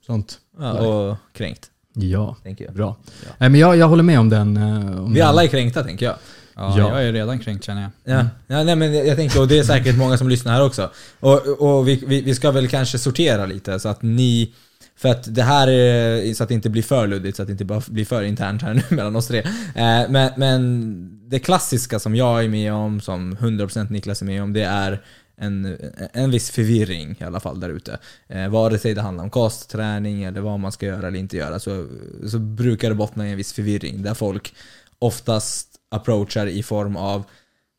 sånt. 0.07 0.39
Ja, 0.61 0.73
och 1.11 1.17
kränkt, 1.33 1.67
Ja, 1.95 2.37
tänker 2.43 2.65
jag. 2.65 2.75
bra. 2.75 2.97
Nej, 3.39 3.49
men 3.51 3.61
jag, 3.61 3.77
jag 3.77 3.89
håller 3.89 4.03
med 4.03 4.21
om 4.21 4.29
den. 4.29 4.57
eh, 4.57 5.01
Om 5.05 5.13
Vi 5.13 5.19
den. 5.19 5.29
alla 5.29 5.43
är 5.45 5.47
kränkta, 5.47 5.83
tänker 5.85 6.07
jag. 6.07 6.15
Ja, 6.57 6.75
Ja. 6.79 6.89
jag 6.91 7.05
är 7.09 7.13
redan 7.13 7.39
kränkt 7.39 7.65
känner 7.65 7.83
jag. 7.83 7.91
Ja, 8.17 8.27
ja 8.47 8.63
nej, 8.65 8.77
men 8.77 8.95
jag 9.07 9.17
tänker, 9.17 9.41
och 9.41 9.49
det 9.49 9.59
är 9.59 9.63
säkert 9.63 9.97
många 9.97 10.19
som 10.19 10.29
lyssnar 10.29 10.53
här 10.53 10.65
också. 10.65 10.91
Och, 11.21 11.47
och 11.63 11.89
vi, 11.89 12.05
vi, 12.07 12.21
vi 12.21 12.35
ska 12.35 12.51
väl 12.51 12.69
kanske 12.69 12.99
sortera 12.99 13.47
lite 13.47 13.81
så 13.81 13.89
att 13.89 14.03
ni, 14.03 14.53
för 14.97 15.09
att 15.09 15.35
det 15.35 15.43
här 15.43 15.69
är, 15.69 16.35
så 16.35 16.43
att 16.43 16.49
det 16.49 16.55
inte 16.55 16.71
blir 16.71 16.83
för 16.83 17.07
luddigt, 17.07 17.37
så 17.37 17.43
att 17.43 17.49
det 17.49 17.53
inte 17.53 17.65
bara 17.65 17.83
blir 17.89 18.05
för 18.05 18.23
internt 18.23 18.63
här 18.63 18.75
nu 18.75 18.83
mellan 18.97 19.17
oss 19.17 19.27
tre. 19.27 19.39
Eh, 19.75 20.09
men, 20.09 20.31
men 20.37 21.21
det 21.29 21.39
klassiska 21.39 21.99
som 21.99 22.15
jag 22.17 22.45
är 22.45 22.49
med 22.49 22.73
om, 22.73 23.01
som 23.01 23.37
100% 23.37 23.93
Niklas 23.93 24.23
är 24.23 24.27
med 24.27 24.43
om, 24.43 24.53
det 24.53 24.63
är 24.65 25.03
en, 25.41 25.79
en 26.13 26.31
viss 26.31 26.51
förvirring 26.51 27.17
i 27.21 27.25
alla 27.25 27.41
fall 27.41 27.61
där 27.61 27.69
ute. 27.69 27.99
Eh, 28.29 28.49
vare 28.49 28.79
sig 28.79 28.95
det 28.95 29.01
handlar 29.01 29.25
om 29.25 29.31
kastträning 29.31 30.23
eller 30.23 30.41
vad 30.41 30.61
man 30.61 30.73
ska 30.73 30.87
göra 30.87 31.09
eller 31.09 31.19
inte 31.19 31.37
göra 31.37 31.59
så, 31.59 31.87
så 32.27 32.39
brukar 32.39 32.89
det 32.89 32.95
bottna 32.95 33.29
i 33.29 33.31
en 33.31 33.37
viss 33.37 33.53
förvirring 33.53 34.03
där 34.03 34.15
folk 34.15 34.55
oftast 34.99 35.69
approachar 35.89 36.47
i 36.47 36.63
form 36.63 36.97
av 36.97 37.25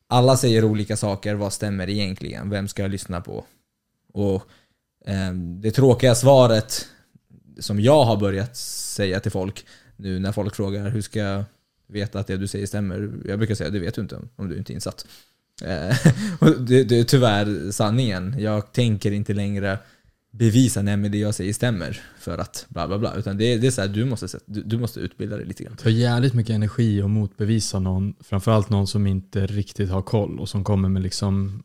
alla 0.06 0.36
säger 0.36 0.64
olika 0.64 0.96
saker, 0.96 1.34
vad 1.34 1.52
stämmer 1.52 1.90
egentligen? 1.90 2.50
Vem 2.50 2.68
ska 2.68 2.82
jag 2.82 2.90
lyssna 2.90 3.20
på? 3.20 3.44
Och 4.12 4.42
eh, 5.06 5.32
det 5.34 5.70
tråkiga 5.70 6.14
svaret 6.14 6.86
som 7.58 7.80
jag 7.80 8.04
har 8.04 8.16
börjat 8.16 8.56
säga 8.56 9.20
till 9.20 9.32
folk 9.32 9.66
nu 9.96 10.18
när 10.18 10.32
folk 10.32 10.54
frågar 10.54 10.90
hur 10.90 11.02
ska 11.02 11.18
jag 11.18 11.44
veta 11.86 12.20
att 12.20 12.26
det 12.26 12.36
du 12.36 12.46
säger 12.46 12.66
stämmer? 12.66 13.12
Jag 13.24 13.38
brukar 13.38 13.54
säga 13.54 13.70
det 13.70 13.78
vet 13.78 13.94
du 13.94 14.00
inte 14.00 14.16
om, 14.16 14.28
om 14.36 14.48
du 14.48 14.58
inte 14.58 14.72
är 14.72 14.74
insatt. 14.74 15.06
Eh, 15.64 15.96
och 16.38 16.60
det, 16.60 16.84
det 16.84 16.98
är 16.98 17.04
tyvärr 17.04 17.70
sanningen. 17.70 18.36
Jag 18.38 18.72
tänker 18.72 19.12
inte 19.12 19.34
längre 19.34 19.78
bevisa 20.34 20.82
nej 20.82 20.96
men 20.96 21.12
det 21.12 21.18
jag 21.18 21.34
säger 21.34 21.52
stämmer 21.52 22.00
för 22.20 22.38
att 22.38 22.66
bla 22.68 22.88
bla 22.88 22.98
bla. 22.98 23.14
Utan 23.14 23.36
det, 23.38 23.44
är- 23.52 23.58
det 23.58 23.66
är 23.66 23.70
så 23.70 23.80
här, 23.80 23.88
du 23.88 24.04
måste, 24.04 24.26
du, 24.46 24.62
du 24.62 24.78
måste 24.78 25.00
utbilda 25.00 25.36
dig 25.36 25.46
lite 25.46 25.64
grann. 25.64 25.74
Det 25.76 25.82
tar 25.82 25.90
jävligt 25.90 26.34
mycket 26.34 26.54
energi 26.54 27.02
att 27.02 27.10
motbevisa 27.10 27.78
någon, 27.78 28.14
framförallt 28.20 28.68
någon 28.70 28.86
som 28.86 29.06
inte 29.06 29.46
riktigt 29.46 29.90
har 29.90 30.02
koll 30.02 30.40
och 30.40 30.48
som 30.48 30.64
kommer 30.64 30.88
med 30.88 31.02
liksom 31.02 31.62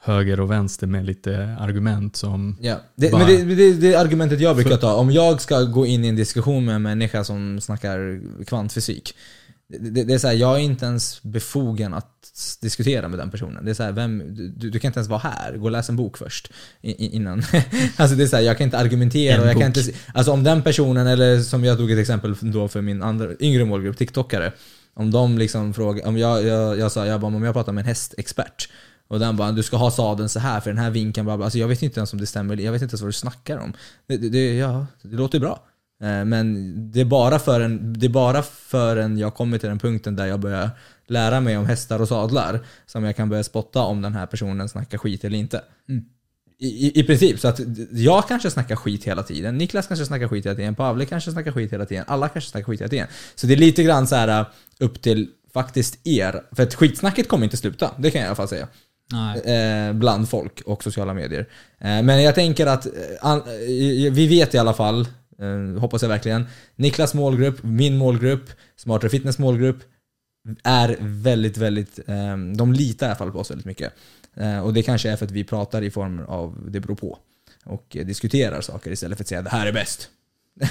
höger 0.00 0.40
och 0.40 0.50
vänster 0.50 0.86
med 0.86 1.04
lite 1.06 1.56
argument 1.60 2.16
som... 2.16 2.56
Ja, 2.60 2.76
det, 2.94 3.10
Bara- 3.12 3.26
men 3.26 3.48
det, 3.48 3.54
det, 3.54 3.72
det 3.72 3.94
är 3.94 3.98
argumentet 4.04 4.40
jag 4.40 4.56
brukar 4.56 4.76
ta. 4.76 4.94
Om 4.94 5.10
jag 5.10 5.40
ska 5.40 5.62
gå 5.62 5.86
in 5.86 6.04
i 6.04 6.08
en 6.08 6.16
diskussion 6.16 6.64
med 6.64 6.74
en 6.74 6.82
människa 6.82 7.24
som 7.24 7.60
snackar 7.60 8.20
kvantfysik. 8.44 9.14
Det, 9.68 10.04
det, 10.04 10.14
är 10.14 10.18
så 10.18 10.26
här, 10.28 10.34
jag 10.34 10.54
är 10.56 10.60
inte 10.60 10.86
ens 10.86 11.22
befogen 11.22 11.94
att 11.94 12.06
diskutera 12.60 13.08
med 13.08 13.18
den 13.18 13.30
personen. 13.30 13.64
Det 13.64 13.70
är 13.70 13.74
så 13.74 13.82
här, 13.82 13.92
vem, 13.92 14.22
du, 14.56 14.70
du 14.70 14.78
kan 14.78 14.88
inte 14.88 14.98
ens 14.98 15.08
vara 15.08 15.20
här. 15.20 15.56
Gå 15.56 15.64
och 15.64 15.70
läs 15.70 15.88
en 15.88 15.96
bok 15.96 16.18
först. 16.18 16.50
i- 16.82 17.16
Innan. 17.16 17.42
alltså 17.96 18.16
det 18.16 18.22
är 18.22 18.26
så 18.26 18.36
här, 18.36 18.42
jag 18.42 18.58
kan 18.58 18.64
inte 18.64 18.78
argumentera. 18.78 19.46
Jag 19.46 19.52
kan 19.58 19.66
inte, 19.66 19.82
alltså 20.14 20.32
om 20.32 20.44
den 20.44 20.62
personen, 20.62 21.06
eller 21.06 21.40
som 21.42 21.64
jag 21.64 21.78
tog 21.78 21.90
ett 21.90 21.98
exempel 21.98 22.34
då 22.40 22.68
för 22.68 22.80
min 22.80 23.02
andra, 23.02 23.28
yngre 23.40 23.64
målgrupp, 23.64 23.96
TikTokare. 23.96 24.52
Om 24.94 25.10
de 25.10 25.38
liksom 25.38 25.74
frågar, 25.74 26.06
om 26.06 26.18
jag, 26.18 26.44
jag, 26.44 26.78
jag 26.78 26.92
sa, 26.92 27.06
jag 27.06 27.20
bara, 27.20 27.34
om 27.36 27.42
jag 27.42 27.54
pratar 27.54 27.72
med 27.72 27.82
en 27.82 27.88
hästexpert. 27.88 28.68
Och 29.08 29.18
den 29.20 29.36
bara, 29.36 29.52
du 29.52 29.62
ska 29.62 29.76
ha 29.76 29.90
sadeln 29.90 30.28
så 30.28 30.38
här 30.40 30.60
för 30.60 30.70
den 30.70 30.78
här 30.78 30.90
vinkeln, 30.90 31.24
bla 31.26 31.36
bla. 31.36 31.44
Alltså 31.46 31.58
jag 31.58 31.68
vet 31.68 31.82
inte 31.82 32.00
ens 32.00 32.12
om 32.12 32.20
det 32.20 32.26
stämmer, 32.26 32.56
jag 32.56 32.72
vet 32.72 32.82
inte 32.82 32.92
ens 32.92 33.00
vad 33.02 33.08
du 33.08 33.12
snackar 33.12 33.58
om. 33.58 33.72
Det, 34.08 34.16
det, 34.16 34.28
det, 34.28 34.54
ja, 34.56 34.86
det 35.02 35.16
låter 35.16 35.40
bra. 35.40 35.64
Eh, 36.02 36.24
Men 36.24 36.74
det 36.92 37.00
är, 37.00 37.04
bara 37.04 37.38
för 37.38 37.60
en, 37.60 37.92
det 37.92 38.06
är 38.06 38.10
bara 38.10 38.42
förrän 38.42 39.18
jag 39.18 39.34
kommer 39.34 39.58
till 39.58 39.68
den 39.68 39.78
punkten 39.78 40.16
där 40.16 40.26
jag 40.26 40.40
börjar 40.40 40.70
lära 41.06 41.40
mig 41.40 41.56
om 41.56 41.66
hästar 41.66 42.00
och 42.02 42.08
sadlar 42.08 42.60
som 42.86 43.04
jag 43.04 43.16
kan 43.16 43.28
börja 43.28 43.44
spotta 43.44 43.82
om 43.82 44.02
den 44.02 44.14
här 44.14 44.26
personen 44.26 44.68
snackar 44.68 44.98
skit 44.98 45.24
eller 45.24 45.38
inte. 45.38 45.62
Mm. 45.88 46.04
I, 46.60 47.00
i, 47.00 47.04
princip, 47.04 47.40
så 47.40 47.48
att 47.48 47.60
jag 47.92 48.28
kanske 48.28 48.50
snackar 48.50 48.76
skit 48.76 49.04
hela 49.04 49.22
tiden, 49.22 49.58
Niklas 49.58 49.86
kanske 49.86 50.06
snackar 50.06 50.28
skit 50.28 50.46
hela 50.46 50.56
tiden, 50.56 50.74
Pavle 50.74 51.04
kanske 51.04 51.32
snackar 51.32 51.52
skit 51.52 51.72
hela 51.72 51.86
tiden, 51.86 52.04
alla 52.06 52.28
kanske 52.28 52.50
snackar 52.50 52.66
skit 52.66 52.80
hela 52.80 52.88
tiden. 52.88 53.06
Så 53.34 53.46
det 53.46 53.54
är 53.54 53.56
lite 53.56 53.82
grann 53.82 54.06
så 54.06 54.16
här 54.16 54.40
uh, 54.40 54.46
upp 54.78 55.02
till 55.02 55.28
faktiskt 55.52 56.06
er, 56.06 56.42
för 56.52 56.62
att 56.62 56.74
skitsnacket 56.74 57.28
kommer 57.28 57.44
inte 57.44 57.56
sluta, 57.56 57.90
det 57.98 58.10
kan 58.10 58.20
jag 58.20 58.26
i 58.26 58.28
alla 58.28 58.36
fall 58.36 58.48
säga 58.48 58.68
eh, 59.44 59.92
bland 59.92 60.28
folk 60.28 60.60
och 60.66 60.82
sociala 60.82 61.14
medier. 61.14 61.46
Eh, 61.80 62.02
men 62.02 62.22
jag 62.22 62.34
tänker 62.34 62.66
att 62.66 62.86
eh, 62.86 63.32
eh, 63.32 63.42
vi 64.12 64.26
vet 64.26 64.54
i 64.54 64.58
alla 64.58 64.74
fall, 64.74 65.08
eh, 65.42 65.80
hoppas 65.80 66.02
jag 66.02 66.08
verkligen, 66.08 66.46
Niklas 66.76 67.14
målgrupp, 67.14 67.62
min 67.62 67.96
målgrupp, 67.96 68.50
Smartare 68.76 69.10
Fitness 69.10 69.38
målgrupp 69.38 69.78
är 70.62 70.96
väldigt, 71.00 71.56
väldigt, 71.56 71.98
eh, 72.08 72.36
de 72.56 72.72
litar 72.72 73.06
i 73.06 73.08
alla 73.08 73.18
fall 73.18 73.32
på 73.32 73.38
oss 73.38 73.50
väldigt 73.50 73.66
mycket. 73.66 73.92
Eh, 74.34 74.58
och 74.58 74.74
det 74.74 74.82
kanske 74.82 75.10
är 75.10 75.16
för 75.16 75.24
att 75.24 75.30
vi 75.30 75.44
pratar 75.44 75.82
i 75.82 75.90
form 75.90 76.24
av 76.28 76.64
det 76.70 76.80
beror 76.80 76.96
på. 76.96 77.18
Och 77.64 77.96
diskuterar 78.04 78.60
saker 78.60 78.90
istället 78.90 79.18
för 79.18 79.24
att 79.24 79.28
säga 79.28 79.42
det 79.42 79.50
här 79.50 79.66
är 79.66 79.72
bäst. 79.72 80.08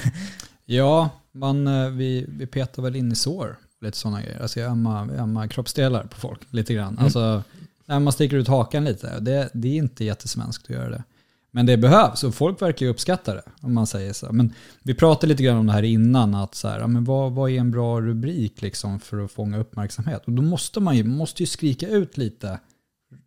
Ja, 0.70 1.10
man, 1.32 1.66
eh, 1.66 1.90
vi, 1.90 2.26
vi 2.28 2.46
petar 2.46 2.82
väl 2.82 2.96
in 2.96 3.12
i 3.12 3.16
sår. 3.16 3.56
Lite 3.80 3.96
sådana 3.96 4.22
grejer. 4.22 4.42
Alltså 4.42 4.60
jag 4.60 4.70
ömmar, 4.70 5.20
ömmar 5.20 5.48
kroppsdelar 5.48 6.04
på 6.04 6.16
folk 6.20 6.40
lite 6.50 6.74
grann. 6.74 6.92
Mm. 6.92 7.04
Alltså, 7.04 7.42
när 7.86 8.00
man 8.00 8.12
sticker 8.12 8.36
ut 8.36 8.48
hakan 8.48 8.84
lite. 8.84 9.20
Det, 9.20 9.50
det 9.52 9.68
är 9.68 9.76
inte 9.76 10.04
jättesvenskt 10.04 10.64
att 10.64 10.70
göra 10.70 10.90
det. 10.90 11.04
Men 11.50 11.66
det 11.66 11.76
behövs 11.76 12.24
och 12.24 12.34
folk 12.34 12.62
verkar 12.62 12.86
ju 12.86 12.92
uppskatta 12.92 13.34
det. 13.34 13.42
Om 13.60 13.74
man 13.74 13.86
säger 13.86 14.12
så. 14.12 14.32
Men 14.32 14.52
vi 14.82 14.94
pratade 14.94 15.26
lite 15.26 15.42
grann 15.42 15.56
om 15.56 15.66
det 15.66 15.72
här 15.72 15.82
innan. 15.82 16.34
Att 16.34 16.54
så 16.54 16.68
här, 16.68 16.86
men 16.86 17.04
vad, 17.04 17.32
vad 17.32 17.50
är 17.50 17.58
en 17.58 17.70
bra 17.70 18.00
rubrik 18.00 18.62
liksom 18.62 19.00
för 19.00 19.24
att 19.24 19.32
fånga 19.32 19.58
uppmärksamhet? 19.58 20.24
Och 20.24 20.32
då 20.32 20.42
måste 20.42 20.80
man 20.80 20.96
ju, 20.96 21.04
måste 21.04 21.42
ju 21.42 21.46
skrika 21.46 21.88
ut 21.88 22.16
lite. 22.16 22.60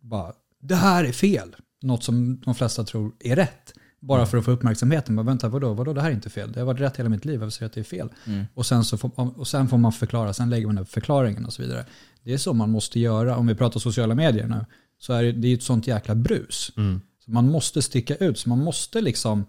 Bara, 0.00 0.32
det 0.62 0.74
här 0.74 1.04
är 1.04 1.12
fel. 1.12 1.56
något 1.82 2.04
som 2.04 2.40
de 2.44 2.54
flesta 2.54 2.84
tror 2.84 3.12
är 3.20 3.36
rätt. 3.36 3.74
Bara 4.00 4.26
för 4.26 4.38
att 4.38 4.44
få 4.44 4.50
uppmärksamheten. 4.50 5.14
Men 5.14 5.26
vänta, 5.26 5.48
vadå, 5.48 5.74
vadå, 5.74 5.92
det 5.92 6.00
här 6.00 6.10
är 6.10 6.14
inte 6.14 6.30
fel. 6.30 6.52
Det 6.52 6.60
har 6.60 6.66
varit 6.66 6.80
rätt 6.80 6.96
hela 6.96 7.08
mitt 7.08 7.24
liv, 7.24 7.40
varför 7.40 7.50
säger 7.50 7.64
jag 7.64 7.68
att 7.68 7.74
det 7.74 7.80
är 7.80 7.98
fel? 7.98 8.08
Mm. 8.26 8.44
Och, 8.54 8.66
sen 8.66 8.84
så 8.84 8.98
får, 8.98 9.38
och 9.38 9.48
sen 9.48 9.68
får 9.68 9.78
man 9.78 9.92
förklara, 9.92 10.32
sen 10.32 10.50
lägger 10.50 10.66
man 10.66 10.78
upp 10.78 10.88
förklaringen 10.88 11.44
och 11.44 11.52
så 11.52 11.62
vidare. 11.62 11.86
Det 12.22 12.32
är 12.32 12.38
så 12.38 12.52
man 12.52 12.70
måste 12.70 13.00
göra. 13.00 13.36
Om 13.36 13.46
vi 13.46 13.54
pratar 13.54 13.80
sociala 13.80 14.14
medier 14.14 14.46
nu, 14.46 14.64
så 14.98 15.12
är 15.12 15.22
det, 15.22 15.32
det 15.32 15.48
är 15.48 15.54
ett 15.54 15.62
sånt 15.62 15.86
jäkla 15.86 16.14
brus. 16.14 16.72
Mm. 16.76 17.00
Så 17.24 17.30
man 17.30 17.50
måste 17.50 17.82
sticka 17.82 18.16
ut, 18.16 18.38
så 18.38 18.48
man 18.48 18.58
måste 18.58 19.00
liksom 19.00 19.44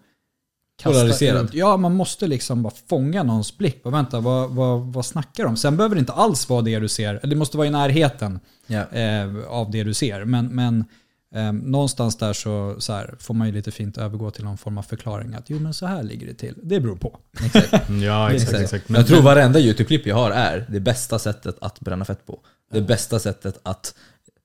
Polariserad. 0.84 1.46
ut. 1.46 1.54
Ja, 1.54 1.78
man 1.78 1.96
måste 1.96 2.28
liksom 2.28 2.64
bara 2.64 2.74
fånga 2.90 3.24
någons 3.24 3.58
blick. 3.58 3.86
Och 3.86 3.94
vänta, 3.94 4.20
vad, 4.20 4.50
vad, 4.50 4.82
vad 4.82 5.06
snackar 5.06 5.44
de? 5.44 5.58
Sen 5.58 5.78
behöver 5.78 5.96
det 5.96 6.00
inte 6.00 6.14
alls 6.14 6.50
vara 6.50 6.62
det 6.62 6.80
du 6.80 6.88
ser. 6.88 7.16
Eller 7.16 7.28
det 7.28 7.36
måste 7.36 7.58
vara 7.58 7.68
i 7.68 7.72
närheten 7.72 8.40
Ja. 8.68 8.86
eh, 8.92 9.36
av 9.48 9.72
det 9.72 9.84
du 9.84 9.94
ser. 9.94 10.26
Men, 10.26 10.48
men 10.48 10.86
eh, 11.36 11.52
någonstans 11.52 12.18
där 12.18 12.34
så, 12.34 12.76
så 12.80 12.94
här, 12.94 13.16
får 13.20 13.34
man 13.34 13.48
ju 13.48 13.54
lite 13.54 13.72
fint 13.72 13.98
övergå 13.98 14.32
till 14.32 14.44
någon 14.44 14.58
form 14.58 14.78
av 14.78 14.84
förklaring. 14.84 15.34
Att 15.34 15.50
jo 15.50 15.60
men 15.60 15.74
så 15.74 15.86
här 15.86 16.04
ligger 16.04 16.28
det 16.28 16.34
till. 16.34 16.56
Det 16.64 16.80
beror 16.80 16.96
på. 16.96 17.20
Exakt. 17.46 17.90
Ja, 18.02 18.32
exakt. 18.32 18.52
Exakt. 18.54 18.64
exakt. 18.64 18.90
Men 18.90 19.00
jag 19.02 19.08
tror 19.08 19.22
varenda 19.22 19.60
YouTube-klipp 19.60 20.08
jag 20.08 20.16
har 20.16 20.32
är 20.32 20.66
det 20.70 20.80
bästa 20.80 21.20
sättet 21.20 21.56
att 21.62 21.80
bränna 21.80 22.06
fett 22.06 22.26
på. 22.26 22.40
Det 22.72 22.82
bästa 22.82 23.20
sättet 23.20 23.60
att... 23.64 23.96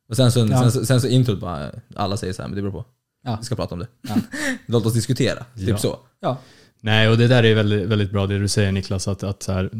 Och 0.08 0.16
sen 0.16 0.32
så, 0.32 0.40
Ja. 0.40 0.46
sen, 0.60 0.72
så, 0.72 0.86
sen 0.86 1.00
så 1.00 1.08
introt 1.08 1.40
bara, 1.40 1.70
alla 1.96 2.16
säger 2.16 2.32
så 2.32 2.42
här, 2.42 2.48
men 2.48 2.56
det 2.56 2.62
beror 2.62 2.72
på. 2.72 2.84
Ja. 3.28 3.36
Vi 3.40 3.44
ska 3.44 3.56
prata 3.56 3.74
om 3.74 3.78
det. 3.78 3.86
Ja. 4.08 4.14
Låt 4.66 4.86
oss 4.86 4.94
diskutera. 4.94 5.44
Typ 5.56 5.68
Ja. 5.68 5.78
så. 5.78 5.98
Ja, 6.20 6.38
Nej, 6.80 7.08
och 7.08 7.18
det 7.18 7.28
där 7.28 7.44
är 7.44 7.54
väldigt, 7.54 7.86
väldigt 7.88 8.10
bra 8.10 8.26
det 8.26 8.38
du 8.38 8.48
säger 8.48 8.72
Niklas, 8.72 9.08
att, 9.08 9.22
att 9.22 9.42
så 9.42 9.52
här, 9.52 9.70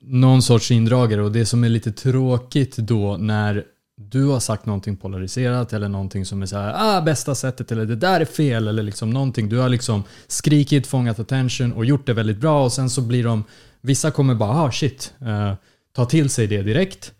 någon 0.00 0.42
sorts 0.42 0.70
indragare 0.70 1.22
och 1.22 1.32
det 1.32 1.46
som 1.46 1.64
är 1.64 1.68
lite 1.68 1.92
tråkigt 1.92 2.76
då 2.76 3.16
när 3.16 3.64
du 3.96 4.24
har 4.24 4.40
sagt 4.40 4.66
någonting 4.66 4.96
polariserat 4.96 5.72
eller 5.72 5.88
någonting 5.88 6.26
som 6.26 6.42
är 6.42 6.46
så 6.46 6.56
här, 6.56 6.74
ah, 6.76 7.00
bästa 7.00 7.34
sättet 7.34 7.72
eller 7.72 7.86
det 7.86 7.96
där 7.96 8.20
är 8.20 8.24
fel 8.24 8.68
eller 8.68 8.82
liksom 8.82 9.10
någonting. 9.10 9.48
Du 9.48 9.58
har 9.58 9.68
liksom 9.68 10.02
skrikit, 10.26 10.86
fångat 10.86 11.18
attention 11.18 11.72
och 11.72 11.84
gjort 11.84 12.06
det 12.06 12.12
väldigt 12.12 12.38
bra 12.38 12.64
och 12.64 12.72
sen 12.72 12.90
så 12.90 13.00
blir 13.02 13.24
de, 13.24 13.44
vissa 13.80 14.10
kommer 14.10 14.34
bara, 14.34 14.50
ah 14.50 14.72
shit, 14.72 15.14
eh, 15.20 15.54
ta 15.96 16.04
till 16.04 16.30
sig 16.30 16.46
det 16.46 16.62
direkt. 16.62 17.12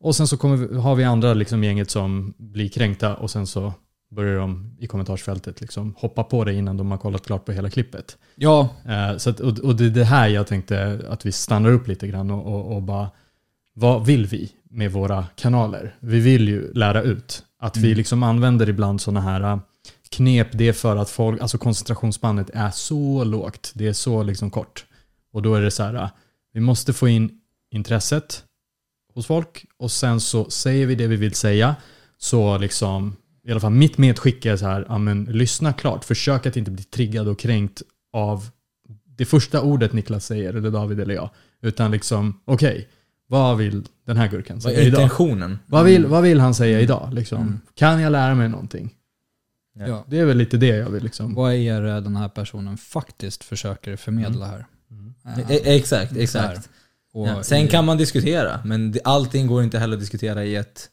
Och 0.00 0.16
sen 0.16 0.26
så 0.28 0.36
kommer 0.36 0.56
vi, 0.56 0.78
har 0.78 0.94
vi 0.94 1.04
andra 1.04 1.34
liksom 1.34 1.64
gänget 1.64 1.90
som 1.90 2.34
blir 2.38 2.68
kränkta 2.68 3.16
och 3.16 3.30
sen 3.30 3.46
så 3.46 3.72
börjar 4.14 4.38
de 4.38 4.76
i 4.78 4.86
kommentarsfältet 4.86 5.60
liksom 5.60 5.94
hoppa 5.98 6.24
på 6.24 6.44
det 6.44 6.54
innan 6.54 6.76
de 6.76 6.90
har 6.90 6.98
kollat 6.98 7.26
klart 7.26 7.44
på 7.44 7.52
hela 7.52 7.70
klippet. 7.70 8.18
ja 8.34 8.68
Eh, 8.88 9.16
Så 9.16 9.30
att, 9.30 9.40
och, 9.40 9.58
och 9.58 9.76
det 9.76 9.84
är 9.84 9.90
det 9.90 10.04
här 10.04 10.28
jag 10.28 10.46
tänkte 10.46 11.00
att 11.08 11.26
vi 11.26 11.32
stannar 11.32 11.70
upp 11.70 11.88
lite 11.88 12.06
grann 12.08 12.30
och, 12.30 12.46
och, 12.46 12.76
och 12.76 12.82
bara, 12.82 13.10
vad 13.74 14.06
vill 14.06 14.26
vi 14.26 14.52
med 14.70 14.92
våra 14.92 15.26
kanaler? 15.34 15.96
Vi 16.00 16.20
vill 16.20 16.48
ju 16.48 16.72
lära 16.72 17.02
ut. 17.02 17.44
Att 17.58 17.76
vi 17.76 17.94
liksom 17.94 18.22
använder 18.22 18.68
ibland 18.68 19.00
sådana 19.00 19.20
här 19.20 19.40
eh, 19.40 19.58
knep, 20.10 20.48
det 20.52 20.68
är 20.68 20.72
för 20.72 20.96
att 20.96 21.10
folk, 21.10 21.40
alltså 21.40 21.58
koncentrationsspannet 21.58 22.50
är 22.54 22.70
så 22.70 23.24
lågt, 23.24 23.72
det 23.74 23.86
är 23.88 23.92
så 23.92 24.22
liksom 24.22 24.50
kort. 24.50 24.84
Och 25.32 25.42
då 25.42 25.54
är 25.54 25.60
det 25.60 25.70
så 25.70 25.82
här, 25.82 25.94
eh, 25.94 26.08
vi 26.52 26.60
måste 26.60 26.92
få 26.92 27.08
in 27.08 27.30
intresset 27.70 28.44
hos 29.14 29.26
folk 29.26 29.64
och 29.78 29.90
sen 29.90 30.20
så 30.20 30.50
säger 30.50 30.86
vi 30.86 30.94
det 30.94 31.06
vi 31.06 31.16
vill 31.16 31.34
säga. 31.34 31.76
Så 32.18 32.58
liksom, 32.58 33.16
i 33.44 33.50
alla 33.50 33.60
fall 33.60 33.72
mitt 33.72 33.98
medskick 33.98 34.46
är 34.46 34.56
så 34.56 34.66
här, 34.66 34.86
ja 34.88 34.98
men 34.98 35.24
lyssna 35.24 35.72
klart, 35.72 36.04
försök 36.04 36.46
att 36.46 36.56
inte 36.56 36.70
bli 36.70 36.84
triggad 36.84 37.28
och 37.28 37.38
kränkt 37.38 37.82
av 38.12 38.50
det 39.04 39.24
första 39.24 39.60
ordet 39.62 39.92
Niklas 39.92 40.26
säger, 40.26 40.54
eller 40.54 40.70
David 40.70 41.00
eller 41.00 41.14
jag. 41.14 41.30
Utan 41.62 41.90
liksom, 41.90 42.40
okej, 42.44 42.88
vad 43.26 43.56
vill 43.58 43.82
den 44.06 44.16
här 44.16 44.28
gurkan 44.28 44.56
Vad 44.56 44.62
säga 44.62 44.80
är 44.80 44.86
idag? 44.86 45.02
intentionen? 45.02 45.58
Vad 45.66 45.84
vill, 45.84 46.06
vad 46.06 46.22
vill 46.22 46.40
han 46.40 46.54
säga 46.54 46.80
idag? 46.80 47.14
Liksom? 47.14 47.42
Mm. 47.42 47.60
Kan 47.74 48.00
jag 48.00 48.12
lära 48.12 48.34
mig 48.34 48.48
någonting? 48.48 48.94
Ja. 49.74 49.86
ja. 49.86 50.04
Det 50.08 50.18
är 50.18 50.24
väl 50.24 50.36
lite 50.36 50.56
det 50.56 50.66
jag 50.66 50.90
vill 50.90 51.02
liksom. 51.02 51.34
Vad 51.34 51.54
är 51.54 51.80
det 51.80 52.00
den 52.00 52.16
här 52.16 52.28
personen 52.28 52.76
faktiskt 52.76 53.44
försöker 53.44 53.96
förmedla 53.96 54.46
här? 54.46 54.66
Mm. 54.90 55.14
Eh, 55.26 55.50
E- 55.50 55.60
Exakt, 55.76 56.08
så 56.10 56.14
här. 56.16 56.22
exakt. 56.22 56.68
Och 57.14 57.28
Ja. 57.28 57.42
Sen 57.42 57.58
i- 57.64 57.68
kan 57.68 57.84
man 57.84 57.96
diskutera, 57.96 58.60
men 58.64 58.94
allting 59.04 59.46
går 59.46 59.62
inte 59.62 59.78
heller 59.78 59.94
att 59.94 60.00
diskutera 60.00 60.44
i 60.44 60.56
ett 60.56 60.88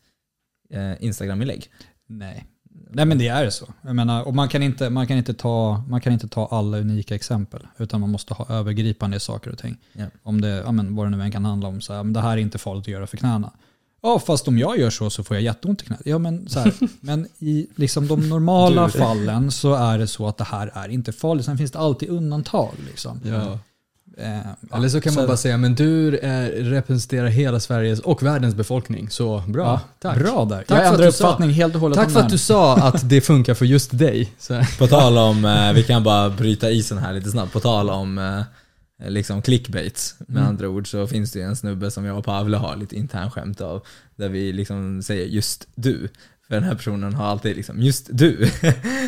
eh, 0.69 1.03
Instagram-inlägg. 1.03 1.69
Nej. 2.09 2.45
Nej 2.91 3.05
men 3.05 3.17
det 3.17 3.27
är 3.27 3.49
så. 3.49 3.65
Jag 3.81 3.95
menar, 3.95 4.23
och 4.23 4.35
man 4.35 4.49
kan, 4.49 4.63
inte, 4.63 4.89
man, 4.89 5.07
kan 5.07 5.17
inte 5.17 5.33
ta, 5.33 5.83
man 5.87 6.01
kan 6.01 6.13
inte 6.13 6.27
ta 6.27 6.47
alla 6.47 6.77
unika 6.77 7.15
exempel. 7.15 7.67
Utan 7.77 8.01
man 8.01 8.09
måste 8.09 8.33
ha 8.33 8.45
övergripande 8.49 9.19
saker 9.19 9.51
och 9.51 9.57
ting. 9.57 9.77
Ja. 9.93 10.05
Om 10.23 10.41
det, 10.41 10.49
ja, 10.49 10.71
men, 10.71 10.95
vad 10.95 11.05
det 11.05 11.17
nu 11.17 11.23
än 11.23 11.31
kan 11.31 11.45
handla 11.45 11.67
om. 11.67 11.81
Så 11.81 11.93
här, 11.93 12.03
men 12.03 12.13
det 12.13 12.21
här 12.21 12.31
är 12.31 12.37
inte 12.37 12.57
farligt 12.57 12.83
att 12.83 12.87
göra 12.87 13.07
för 13.07 13.17
knäna. 13.17 13.51
Ja, 14.01 14.19
fast 14.19 14.47
om 14.47 14.57
jag 14.57 14.79
gör 14.79 14.89
så 14.89 15.09
så 15.09 15.23
får 15.23 15.35
jag 15.35 15.43
jätteont 15.43 15.81
i 15.81 15.85
knät. 15.85 16.01
Ja, 16.05 16.17
men, 16.17 16.49
så 16.49 16.59
här, 16.59 16.73
men 16.99 17.27
i 17.39 17.67
liksom, 17.75 18.07
de 18.07 18.29
normala 18.29 18.89
fallen 18.89 19.51
så 19.51 19.73
är 19.73 19.97
det 19.97 20.07
så 20.07 20.27
att 20.27 20.37
det 20.37 20.43
här 20.43 20.71
är 20.75 20.89
inte 20.89 21.11
farligt. 21.11 21.45
Sen 21.45 21.57
finns 21.57 21.71
det 21.71 21.79
alltid 21.79 22.09
undantag. 22.09 22.73
Liksom. 22.87 23.21
Ja. 23.23 23.59
Eh, 24.19 24.37
ja, 24.71 24.77
Eller 24.77 24.89
så 24.89 25.01
kan 25.01 25.13
man 25.13 25.27
bara 25.27 25.37
säga, 25.37 25.57
men 25.57 25.75
du 25.75 26.11
representerar 26.51 27.27
hela 27.27 27.59
Sveriges 27.59 27.99
och 27.99 28.23
världens 28.23 28.55
befolkning, 28.55 29.09
så 29.09 29.43
bra. 29.47 29.63
ja, 29.65 29.79
Tack. 29.99 30.19
Bra 30.19 30.45
där. 30.45 30.57
Tack 30.57 30.67
för 30.67 30.75
jag 30.75 30.85
ändrar 30.87 31.05
du 31.05 31.11
sa- 31.11 31.23
uppfattning 31.27 31.49
helt 31.49 31.75
och 31.75 31.81
hållet 31.81 31.97
Tack 31.97 32.11
för 32.11 32.19
att 32.19 32.29
du 32.29 32.37
sa 32.37 32.75
att 32.77 33.09
det 33.09 33.21
funkar 33.21 33.53
för 33.53 33.65
just 33.65 33.97
dig. 33.97 34.33
Så. 34.39 34.61
På 34.79 34.87
tal 34.87 35.17
om, 35.17 35.45
eh, 35.45 35.73
vi 35.73 35.83
kan 35.83 36.03
bara 36.03 36.29
bryta 36.29 36.69
isen 36.71 36.97
här 36.97 37.13
lite 37.13 37.29
snabbt, 37.31 37.53
på 37.53 37.59
tal 37.59 37.89
om 37.89 38.17
eh, 38.17 39.09
liksom 39.09 39.41
clickbaits 39.41 40.15
med 40.19 40.37
Mm. 40.37 40.49
andra 40.49 40.69
ord 40.69 40.91
så 40.91 41.07
finns 41.07 41.31
det 41.31 41.39
ju 41.39 41.45
en 41.45 41.55
snubbe 41.55 41.91
som 41.91 42.05
jag 42.05 42.17
och 42.17 42.25
Pavle 42.25 42.57
har 42.57 42.75
lite 42.75 42.95
internskämt 42.95 43.61
av 43.61 43.81
där 44.15 44.29
vi 44.29 44.53
liksom 44.53 45.01
säger 45.03 45.25
just 45.25 45.67
du. 45.75 46.09
För 46.49 46.55
den 46.55 46.63
här 46.63 46.75
personen 46.75 47.13
har 47.13 47.25
alltid 47.25 47.55
liksom 47.55 47.81
just 47.81 48.09
du. 48.11 48.37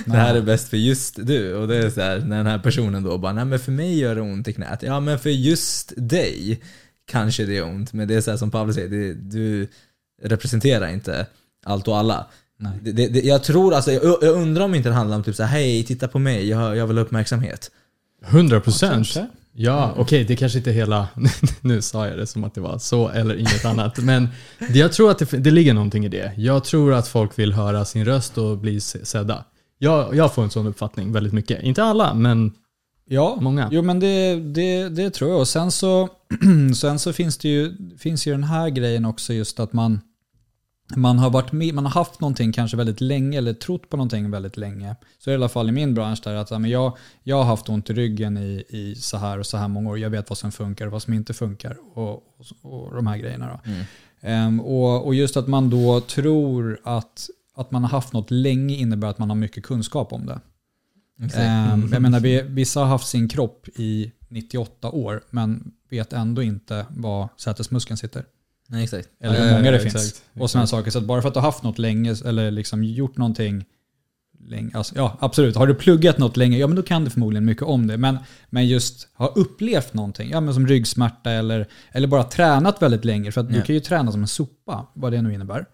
det 0.05 0.17
här 0.17 0.35
är 0.35 0.41
bäst 0.41 0.69
för 0.69 0.77
just 0.77 1.25
du. 1.25 1.55
Och 1.55 1.67
det 1.67 1.77
är 1.77 1.89
så 1.89 2.01
här, 2.01 2.19
när 2.19 2.37
den 2.37 2.47
här 2.47 2.59
personen 2.59 3.03
då 3.03 3.17
bara, 3.17 3.33
nej 3.33 3.45
men 3.45 3.59
för 3.59 3.71
mig 3.71 3.99
gör 3.99 4.15
det 4.15 4.21
ont 4.21 4.47
i 4.47 4.53
knät. 4.53 4.83
Ja 4.83 4.99
men 4.99 5.19
för 5.19 5.29
just 5.29 5.93
dig 5.95 6.61
kanske 7.05 7.45
det 7.45 7.57
är 7.57 7.63
ont. 7.63 7.93
Men 7.93 8.07
det 8.07 8.15
är 8.15 8.21
så 8.21 8.31
här 8.31 8.37
som 8.37 8.51
Pavle 8.51 8.73
säger, 8.73 8.89
det, 8.89 9.13
du 9.13 9.67
representerar 10.21 10.87
inte 10.87 11.25
allt 11.65 11.87
och 11.87 11.97
alla. 11.97 12.27
Nej. 12.57 12.71
Det, 12.81 12.91
det, 12.91 13.07
det, 13.07 13.21
jag 13.21 13.43
tror 13.43 13.73
alltså, 13.73 13.91
jag, 13.91 14.03
jag 14.03 14.35
undrar 14.35 14.65
om 14.65 14.75
inte 14.75 14.89
det 14.89 14.95
handlar 14.95 15.17
om 15.17 15.23
typ 15.23 15.35
så 15.35 15.43
här, 15.43 15.59
hej 15.59 15.83
titta 15.83 16.07
på 16.07 16.19
mig, 16.19 16.49
jag, 16.49 16.77
jag 16.77 16.87
vill 16.87 16.97
ha 16.97 17.03
uppmärksamhet. 17.03 17.71
100 18.25 18.59
procent. 18.59 19.17
Ja, 19.53 19.93
okej, 19.97 20.23
det 20.23 20.35
kanske 20.35 20.57
inte 20.57 20.71
hela... 20.71 21.07
nu 21.61 21.81
sa 21.81 22.07
jag 22.07 22.17
det 22.17 22.27
som 22.27 22.43
att 22.43 22.55
det 22.55 22.61
var 22.61 22.77
så 22.77 23.09
eller 23.09 23.35
inget 23.35 23.65
annat. 23.65 23.97
Men 23.97 24.27
jag 24.73 24.93
tror 24.93 25.11
att 25.11 25.17
det, 25.19 25.37
det 25.37 25.51
ligger 25.51 25.73
någonting 25.73 26.05
i 26.05 26.09
det. 26.09 26.33
Jag 26.37 26.63
tror 26.63 26.93
att 26.93 27.07
folk 27.07 27.39
vill 27.39 27.53
höra 27.53 27.85
sin 27.85 28.05
röst 28.05 28.37
och 28.37 28.57
bli 28.57 28.81
se- 28.81 29.05
sedda. 29.05 29.45
Jag, 29.77 30.15
jag 30.15 30.33
får 30.33 30.43
en 30.43 30.49
sån 30.49 30.67
uppfattning 30.67 31.11
väldigt 31.11 31.33
mycket. 31.33 31.63
Inte 31.63 31.83
alla, 31.83 32.13
men 32.13 32.51
Ja, 33.11 33.37
Många. 33.41 33.69
Jo 33.71 33.81
men 33.81 33.99
det, 33.99 34.35
det, 34.35 34.89
det 34.89 35.09
tror 35.09 35.29
jag. 35.31 35.39
Och 35.39 35.47
sen 35.47 35.71
så, 35.71 36.09
sen 36.75 36.99
så 36.99 37.13
finns 37.13 37.37
det 37.37 37.49
ju, 37.49 37.77
finns 37.97 38.27
ju 38.27 38.31
den 38.31 38.43
här 38.43 38.69
grejen 38.69 39.05
också 39.05 39.33
just 39.33 39.59
att 39.59 39.73
man, 39.73 40.01
man 40.95 41.19
har 41.19 41.29
varit 41.29 41.51
med, 41.51 41.73
man 41.73 41.85
har 41.85 41.91
haft 41.91 42.19
någonting 42.21 42.51
kanske 42.51 42.77
väldigt 42.77 43.01
länge 43.01 43.37
eller 43.37 43.53
trott 43.53 43.89
på 43.89 43.97
någonting 43.97 44.31
väldigt 44.31 44.57
länge. 44.57 44.95
Så 45.19 45.29
är 45.29 45.31
det 45.31 45.35
i 45.35 45.35
alla 45.35 45.49
fall 45.49 45.69
i 45.69 45.71
min 45.71 45.93
bransch 45.93 46.21
där 46.23 46.35
att 46.35 46.51
men 46.51 46.65
jag, 46.65 46.97
jag 47.23 47.35
har 47.37 47.43
haft 47.43 47.69
ont 47.69 47.89
i 47.89 47.93
ryggen 47.93 48.37
i, 48.37 48.63
i 48.69 48.95
så 48.95 49.17
här 49.17 49.39
och 49.39 49.45
så 49.45 49.57
här 49.57 49.67
många 49.67 49.89
år. 49.89 49.99
Jag 49.99 50.09
vet 50.09 50.29
vad 50.29 50.37
som 50.37 50.51
funkar 50.51 50.85
och 50.85 50.91
vad 50.91 51.01
som 51.01 51.13
inte 51.13 51.33
funkar 51.33 51.77
och, 51.93 52.09
och, 52.13 52.45
och 52.61 52.95
de 52.95 53.07
här 53.07 53.17
grejerna. 53.17 53.59
Då. 53.65 53.71
Mm. 53.71 53.83
Ehm, 54.21 54.59
och, 54.61 55.05
och 55.05 55.15
just 55.15 55.37
att 55.37 55.47
man 55.47 55.69
då 55.69 56.01
tror 56.01 56.79
att, 56.83 57.29
att 57.55 57.71
man 57.71 57.81
har 57.83 57.89
haft 57.89 58.13
något 58.13 58.31
länge 58.31 58.75
innebär 58.75 59.07
att 59.07 59.17
man 59.17 59.29
har 59.29 59.35
mycket 59.37 59.63
kunskap 59.63 60.13
om 60.13 60.25
det. 60.25 60.39
Ehm, 61.35 61.89
jag 61.93 62.01
menar, 62.01 62.19
vi- 62.19 62.41
vissa 62.41 62.79
har 62.79 62.87
haft 62.87 63.07
sin 63.07 63.29
kropp 63.29 63.67
i 63.75 64.11
98 64.29 64.89
år 64.91 65.23
men 65.29 65.71
vet 65.89 66.13
ändå 66.13 66.43
inte 66.43 66.85
var 66.89 67.29
sätesmuskeln 67.37 67.97
sitter. 67.97 68.25
Nej, 68.71 68.83
exakt. 68.83 69.07
Eller 69.23 69.39
hur 69.45 69.51
många 69.51 69.71
det 69.71 69.77
ja, 69.77 69.79
finns. 69.83 69.95
exakt, 69.95 70.21
Och 70.39 70.49
sådana 70.51 70.67
saker. 70.67 70.91
Så 70.91 70.97
att 70.97 71.05
bara 71.05 71.21
för 71.21 71.27
att 71.27 71.33
du 71.33 71.39
har 71.39 71.47
haft 71.47 71.63
något 71.63 71.79
länge 71.79 72.15
eller 72.25 72.51
liksom 72.51 72.83
gjort 72.83 73.17
någonting 73.17 73.65
länge. 74.47 74.71
Alltså, 74.73 74.95
ja, 74.95 75.17
absolut. 75.21 75.55
Har 75.55 75.67
du 75.67 75.73
pluggat 75.75 76.17
något 76.17 76.37
länge, 76.37 76.57
ja 76.57 76.67
men 76.67 76.75
då 76.75 76.81
kan 76.83 77.03
du 77.03 77.09
förmodligen 77.09 77.45
mycket 77.45 77.63
om 77.63 77.87
det. 77.87 77.97
Men, 77.97 78.17
men 78.49 78.67
just 78.67 79.07
ha 79.13 79.27
upplevt 79.27 79.93
någonting, 79.93 80.29
ja 80.29 80.41
men 80.41 80.53
som 80.53 80.67
ryggsmärta 80.67 81.31
eller, 81.31 81.67
eller 81.91 82.07
bara 82.07 82.23
tränat 82.23 82.81
väldigt 82.81 83.05
länge. 83.05 83.31
För 83.31 83.41
att 83.41 83.49
du 83.49 83.55
Ja. 83.55 83.61
kan 83.63 83.75
ju 83.75 83.81
träna 83.81 84.11
som 84.11 84.21
en 84.21 84.27
sopa, 84.27 84.51
vad 84.93 85.11
det 85.11 85.21
nu 85.21 85.33
innebär, 85.33 85.65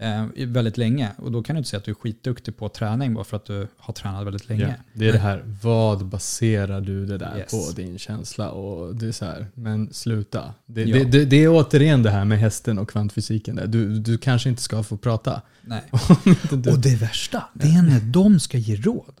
eh, 0.00 0.24
i 0.34 0.44
väldigt 0.44 0.76
länge. 0.78 1.10
Och 1.18 1.32
då 1.32 1.42
kan 1.42 1.54
du 1.56 1.58
inte 1.58 1.70
säga 1.70 1.78
att 1.78 1.84
du 1.84 1.90
är 1.90 1.94
skitduktig 1.94 2.56
på 2.56 2.68
träning 2.68 3.14
bara 3.14 3.24
för 3.24 3.36
att 3.36 3.44
du 3.44 3.68
har 3.76 3.94
tränat 3.94 4.26
väldigt 4.26 4.48
länge. 4.48 4.62
Ja, 4.78 4.84
det 4.94 5.08
är 5.08 5.12
det 5.12 5.18
här, 5.18 5.42
vad 5.62 6.06
baserar 6.06 6.80
du 6.80 7.06
det 7.06 7.18
där 7.18 7.38
Yes. 7.38 7.50
på? 7.50 7.72
Din 7.76 7.98
känsla? 7.98 8.50
Och 8.50 8.94
det 8.94 9.06
är 9.08 9.12
så 9.12 9.24
här, 9.24 9.46
men 9.54 9.92
sluta. 9.92 10.54
Det, 10.66 10.82
Ja. 10.82 10.96
det, 10.98 11.04
det, 11.04 11.24
det 11.24 11.44
är 11.44 11.48
återigen 11.48 12.02
det 12.02 12.10
här 12.10 12.24
med 12.24 12.38
hästen 12.38 12.78
och 12.78 12.88
kvantfysiken. 12.90 13.56
Där. 13.56 13.66
Du, 13.66 13.98
du 13.98 14.18
kanske 14.18 14.48
inte 14.48 14.62
ska 14.62 14.82
få 14.82 14.96
prata. 14.96 15.42
Nej. 15.62 15.82
Och 16.72 16.78
det 16.78 16.96
värsta, 16.96 17.42
det 17.54 17.68
är 17.68 17.82
när 17.82 18.00
de 18.00 18.40
ska 18.40 18.58
ge 18.58 18.76
råd. 18.76 19.14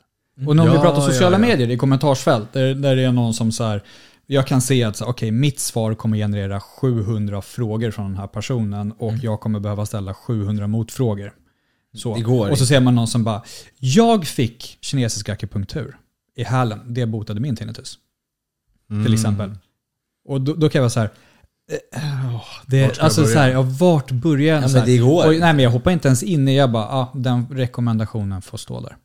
Och 0.46 0.56
när 0.56 0.68
vi 0.68 0.74
Ja, 0.74 0.82
pratar 0.82 1.00
sociala 1.00 1.36
ja. 1.36 1.40
medier 1.40 1.70
i 1.70 1.76
kommentarsfält, 1.76 2.52
där, 2.52 2.74
där 2.74 2.96
det 2.96 3.02
är 3.02 3.12
någon 3.12 3.34
som 3.34 3.52
så 3.52 3.64
här, 3.64 3.82
jag 4.32 4.46
kan 4.46 4.60
se 4.60 4.84
att 4.84 5.00
okej, 5.02 5.30
mitt 5.30 5.60
svar 5.60 5.94
kommer 5.94 6.16
generera 6.16 6.60
700 6.60 7.42
frågor 7.42 7.90
från 7.90 8.06
den 8.06 8.16
här 8.16 8.26
personen 8.26 8.92
och 8.92 9.14
jag 9.22 9.40
kommer 9.40 9.60
behöva 9.60 9.86
ställa 9.86 10.14
700 10.14 10.66
motfrågor. 10.66 11.32
Så. 11.94 12.14
Det 12.14 12.20
går 12.20 12.50
och 12.50 12.58
så 12.58 12.66
ser 12.66 12.80
man 12.80 12.94
någon 12.94 13.08
som 13.08 13.24
bara, 13.24 13.42
jag 13.78 14.26
fick 14.26 14.78
kinesisk 14.80 15.28
akupunktur 15.28 15.96
i 16.36 16.44
hälen. 16.44 16.80
Det 16.86 17.06
botade 17.06 17.40
min 17.40 17.56
tinnitus. 17.56 17.98
Mm. 18.90 19.04
Till 19.04 19.14
exempel. 19.14 19.54
Och 20.28 20.40
då, 20.40 20.54
då 20.54 20.68
kan 20.68 20.78
jag 20.78 20.82
vara 20.82 20.90
så 20.90 21.00
här, 21.00 21.10
åh, 22.34 22.44
det, 22.66 22.86
Vart 22.86 22.98
alltså 22.98 23.26
så 23.26 23.38
här, 23.38 23.50
ja, 23.50 23.62
vart 23.62 24.10
börjar 24.10 24.54
jag? 24.54 24.64
Ja, 24.64 24.68
men 24.72 24.86
det 24.86 24.98
går. 24.98 25.26
Och, 25.26 25.32
nej 25.32 25.54
men 25.54 25.58
jag 25.58 25.70
hoppar 25.70 25.90
inte 25.90 26.08
ens 26.08 26.22
in 26.22 26.48
i, 26.48 26.56
jag 26.56 26.72
bara, 26.72 26.84
ah, 26.84 27.12
den 27.14 27.46
rekommendationen 27.50 28.42
får 28.42 28.58
stå 28.58 28.80
där. 28.80 28.96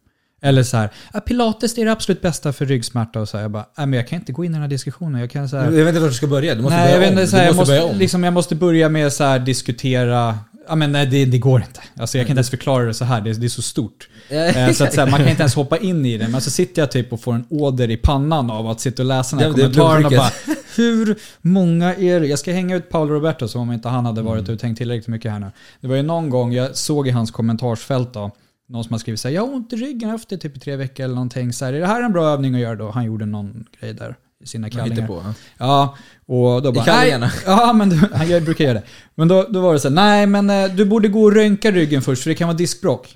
Eller 0.45 0.63
så 0.63 0.77
här, 0.77 0.89
ah, 1.13 1.19
pilates 1.19 1.77
är 1.77 1.85
det 1.85 1.91
absolut 1.91 2.21
bästa 2.21 2.53
för 2.53 2.65
ryggsmärta 2.65 3.21
och 3.21 3.29
så 3.29 3.37
här. 3.37 3.41
Jag 3.43 3.51
bara, 3.51 3.65
men 3.75 3.93
jag 3.93 4.07
kan 4.07 4.19
inte 4.19 4.31
gå 4.31 4.45
in 4.45 4.51
i 4.51 4.53
den 4.53 4.61
här 4.61 4.69
diskussionen. 4.69 5.21
Jag 5.21 5.29
kan 5.31 5.49
så 5.49 5.57
här, 5.57 5.63
Jag 5.65 5.71
vet 5.71 5.87
inte 5.87 5.99
vart 5.99 6.09
du 6.09 6.15
ska 6.15 6.27
börja. 6.27 6.55
Du 6.55 6.61
måste 6.61 6.77
nej, 6.77 6.91
jag 6.91 6.99
börja 6.99 7.09
vet 7.09 7.17
om. 7.17 7.19
inte, 7.19 7.31
så 7.31 7.37
här, 7.37 7.45
jag, 7.45 7.55
måste 7.55 7.93
liksom, 7.93 8.23
jag 8.23 8.33
måste 8.33 8.55
börja 8.55 8.89
med 8.89 9.13
så 9.13 9.23
här 9.23 9.39
diskutera, 9.39 10.37
ja 10.67 10.75
men 10.75 10.91
nej 10.91 11.05
det, 11.05 11.25
det 11.25 11.37
går 11.37 11.61
inte. 11.61 11.81
Alltså 11.99 12.17
jag 12.17 12.27
kan 12.27 12.31
inte 12.31 12.37
ens 12.39 12.49
förklara 12.49 12.85
det 12.85 12.93
så 12.93 13.05
här, 13.05 13.21
det, 13.21 13.29
är- 13.29 13.33
det 13.33 13.45
är 13.45 13.49
så 13.49 13.61
stort. 13.61 14.07
Eh, 14.29 14.71
Så 14.71 14.83
att 14.83 14.93
så 14.93 15.01
här, 15.01 15.11
man 15.11 15.19
kan 15.19 15.29
inte 15.29 15.41
ens 15.41 15.55
hoppa 15.61 15.77
in 15.77 16.05
i 16.05 16.17
det. 16.17 16.27
Men 16.27 16.41
så 16.41 16.49
sitter 16.51 16.81
jag 16.81 16.91
typ 16.91 17.13
och 17.13 17.21
får 17.21 17.33
en 17.33 17.45
åder 17.49 17.89
i 17.91 17.97
pannan 17.97 18.49
av 18.51 18.67
att 18.69 18.79
sitta 18.79 19.01
och 19.01 19.07
läsa 19.07 19.35
den 19.35 19.45
här 19.45 19.51
kommentaren 19.61 20.05
och 20.05 20.11
bara. 20.11 20.31
Hur 20.75 21.15
många 21.41 21.93
är 21.95 22.19
det? 22.19 22.27
Jag 22.27 22.39
ska 22.39 22.51
hänga 22.53 22.75
ut 22.75 22.89
Paolo 22.89 23.13
Roberto 23.13 23.47
som 23.47 23.61
om 23.61 23.71
inte 23.71 23.89
han 23.89 24.05
hade 24.05 24.21
varit 24.21 24.49
och 24.49 24.59
tänkt 24.59 24.77
tillräckligt 24.77 25.07
mycket 25.07 25.31
här 25.31 25.39
nu. 25.39 25.51
Det 25.81 25.87
var 25.87 25.95
ju 25.95 26.01
någon 26.03 26.29
gång 26.29 26.53
jag 26.53 26.75
såg 26.77 27.07
i 27.07 27.11
hans 27.11 27.31
kommentarsfält 27.31 28.13
då, 28.13 28.31
någon 28.69 28.83
som 28.83 28.93
har 28.93 28.99
skrivit 28.99 29.19
så 29.19 29.27
här, 29.27 29.35
jag 29.35 29.47
har 29.47 29.53
ont 29.53 29.73
i 29.73 29.75
ryggen 29.75 30.09
efter 30.09 30.37
typ 30.37 30.57
i 30.57 30.59
tre 30.59 30.75
veckor 30.75 31.03
eller 31.03 31.15
någonting. 31.15 31.53
Så 31.53 31.65
här, 31.65 31.73
är 31.73 31.79
det 31.79 31.87
här 31.87 32.01
en 32.01 32.11
bra 32.11 32.25
övning 32.29 32.55
att 32.55 32.61
göra 32.61 32.75
då? 32.75 32.89
Han 32.91 33.05
gjorde 33.05 33.25
någon 33.25 33.65
grej 33.79 33.93
där 33.93 34.15
i 34.43 34.47
sina 34.47 34.69
kallingar. 34.69 35.07
på. 35.07 35.23
ja. 35.25 35.33
Ja, 35.57 35.97
och 36.25 36.61
då 36.61 36.71
bara... 36.71 36.85
kallingarna? 36.85 37.25
"Nej." 37.25 37.43
Ja, 37.45 37.73
men 37.73 37.89
du, 37.89 37.99
jag 38.27 38.43
brukar 38.43 38.63
göra 38.63 38.73
det. 38.73 38.83
Men 39.15 39.27
då, 39.27 39.47
då 39.49 39.61
var 39.61 39.73
det 39.73 39.79
så 39.79 39.87
här, 39.87 39.95
nej 39.95 40.27
men 40.27 40.49
eh, 40.49 40.75
du 40.75 40.85
borde 40.85 41.07
gå 41.07 41.23
och 41.23 41.33
röntga 41.33 41.71
ryggen 41.71 42.01
först 42.01 42.23
för 42.23 42.29
det 42.29 42.35
kan 42.35 42.47
vara 42.47 42.57
diskbråck. 42.57 43.15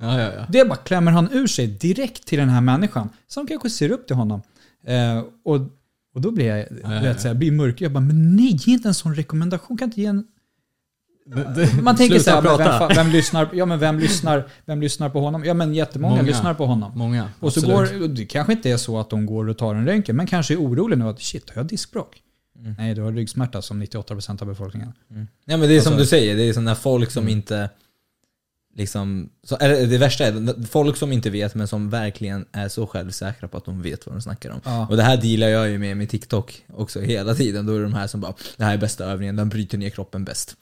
Ja, 0.00 0.20
ja, 0.20 0.32
ja. 0.36 0.46
Det 0.48 0.64
bara 0.64 0.76
klämmer 0.76 1.12
han 1.12 1.28
ur 1.32 1.46
sig 1.46 1.66
direkt 1.66 2.26
till 2.26 2.38
den 2.38 2.48
här 2.48 2.60
människan 2.60 3.08
som 3.26 3.46
kanske 3.46 3.70
ser 3.70 3.90
upp 3.90 4.06
till 4.06 4.16
honom. 4.16 4.42
Eh, 4.86 5.18
och, 5.44 5.56
och 6.14 6.20
då 6.20 6.30
blir 6.30 6.46
jag, 6.46 6.58
ja, 6.82 7.04
ja. 7.04 7.14
så 7.18 7.28
här, 7.28 7.34
blir 7.34 7.52
mörk. 7.52 7.80
Jag 7.80 7.92
bara, 7.92 8.00
men 8.00 8.36
nej, 8.36 8.58
ge 8.60 8.72
inte 8.72 8.88
en 8.88 8.94
sån 8.94 9.14
rekommendation. 9.14 9.78
Kan 9.78 9.88
inte 9.88 10.00
ge 10.00 10.06
en... 10.06 10.24
Man 11.82 11.96
tänker 11.96 12.18
så 12.18 12.30
här, 12.30 12.42
vem, 12.42 12.58
fan- 12.58 12.90
vem, 12.94 13.08
lyssnar, 13.10 13.48
ja, 13.52 13.66
men 13.66 13.78
vem, 13.78 13.98
lyssnar, 13.98 14.48
vem 14.66 14.80
lyssnar 14.80 15.08
på 15.10 15.20
honom? 15.20 15.44
Ja, 15.44 15.54
men 15.54 15.74
jättemånga 15.74 16.14
Många. 16.16 16.26
lyssnar 16.26 16.54
på 16.54 16.66
honom. 16.66 16.92
Många. 16.94 17.28
Och 17.40 17.52
så 17.52 17.60
går, 17.66 18.08
det 18.08 18.26
kanske 18.26 18.52
inte 18.52 18.70
är 18.70 18.76
så 18.76 18.98
att 19.00 19.10
de 19.10 19.26
går 19.26 19.48
och 19.48 19.58
tar 19.58 19.74
en 19.74 19.86
röntgen, 19.86 20.16
men 20.16 20.26
kanske 20.26 20.54
är 20.54 20.58
oroliga 20.58 20.98
nu 20.98 21.08
att 21.08 21.20
shit, 21.22 21.50
har 21.50 21.56
jag 21.56 21.66
diskbråck? 21.66 22.22
Mm. 22.58 22.74
Nej, 22.78 22.94
du 22.94 23.02
har 23.02 23.12
ryggsmärta 23.12 23.62
som 23.62 23.82
98% 23.82 24.42
av 24.42 24.48
befolkningen. 24.48 24.92
Ja 25.44 25.56
men 25.56 25.60
det 25.68 25.76
är 25.76 25.80
som 25.80 25.92
Alltså- 25.92 25.96
du 25.98 26.06
säger, 26.06 26.36
det 26.36 26.42
är 26.48 26.52
sådana 26.52 26.74
folk 26.74 27.10
som 27.10 27.28
inte 27.28 27.70
liksom, 28.76 29.28
så, 29.44 29.56
eller 29.56 29.86
det 29.86 29.98
värsta 29.98 30.24
är 30.26 30.66
folk 30.66 30.96
som 30.96 31.12
inte 31.12 31.30
vet 31.30 31.54
men 31.54 31.68
som 31.68 31.90
verkligen 31.90 32.44
är 32.52 32.68
så 32.68 32.86
självsäkra 32.86 33.48
på 33.48 33.56
att 33.56 33.64
de 33.64 33.82
vet 33.82 34.06
vad 34.06 34.14
de 34.14 34.20
snackar 34.22 34.50
om. 34.50 34.60
Ja. 34.64 34.86
Och 34.90 34.96
det 34.96 35.02
här 35.02 35.16
dealar 35.16 35.48
jag 35.48 35.68
ju 35.70 35.78
med 35.78 35.96
med 35.96 36.08
TikTok 36.10 36.64
också 36.74 37.00
hela 37.00 37.34
tiden. 37.34 37.66
Då 37.66 37.72
är 37.74 37.76
det 37.78 37.82
de 37.84 37.94
här 37.94 38.06
som 38.06 38.20
bara, 38.20 38.34
det 38.56 38.64
här 38.64 38.74
är 38.74 38.78
bästa 38.78 39.04
övningen, 39.04 39.36
den 39.36 39.48
bryter 39.48 39.78
ner 39.78 39.90
kroppen 39.90 40.24
bäst. 40.24 40.56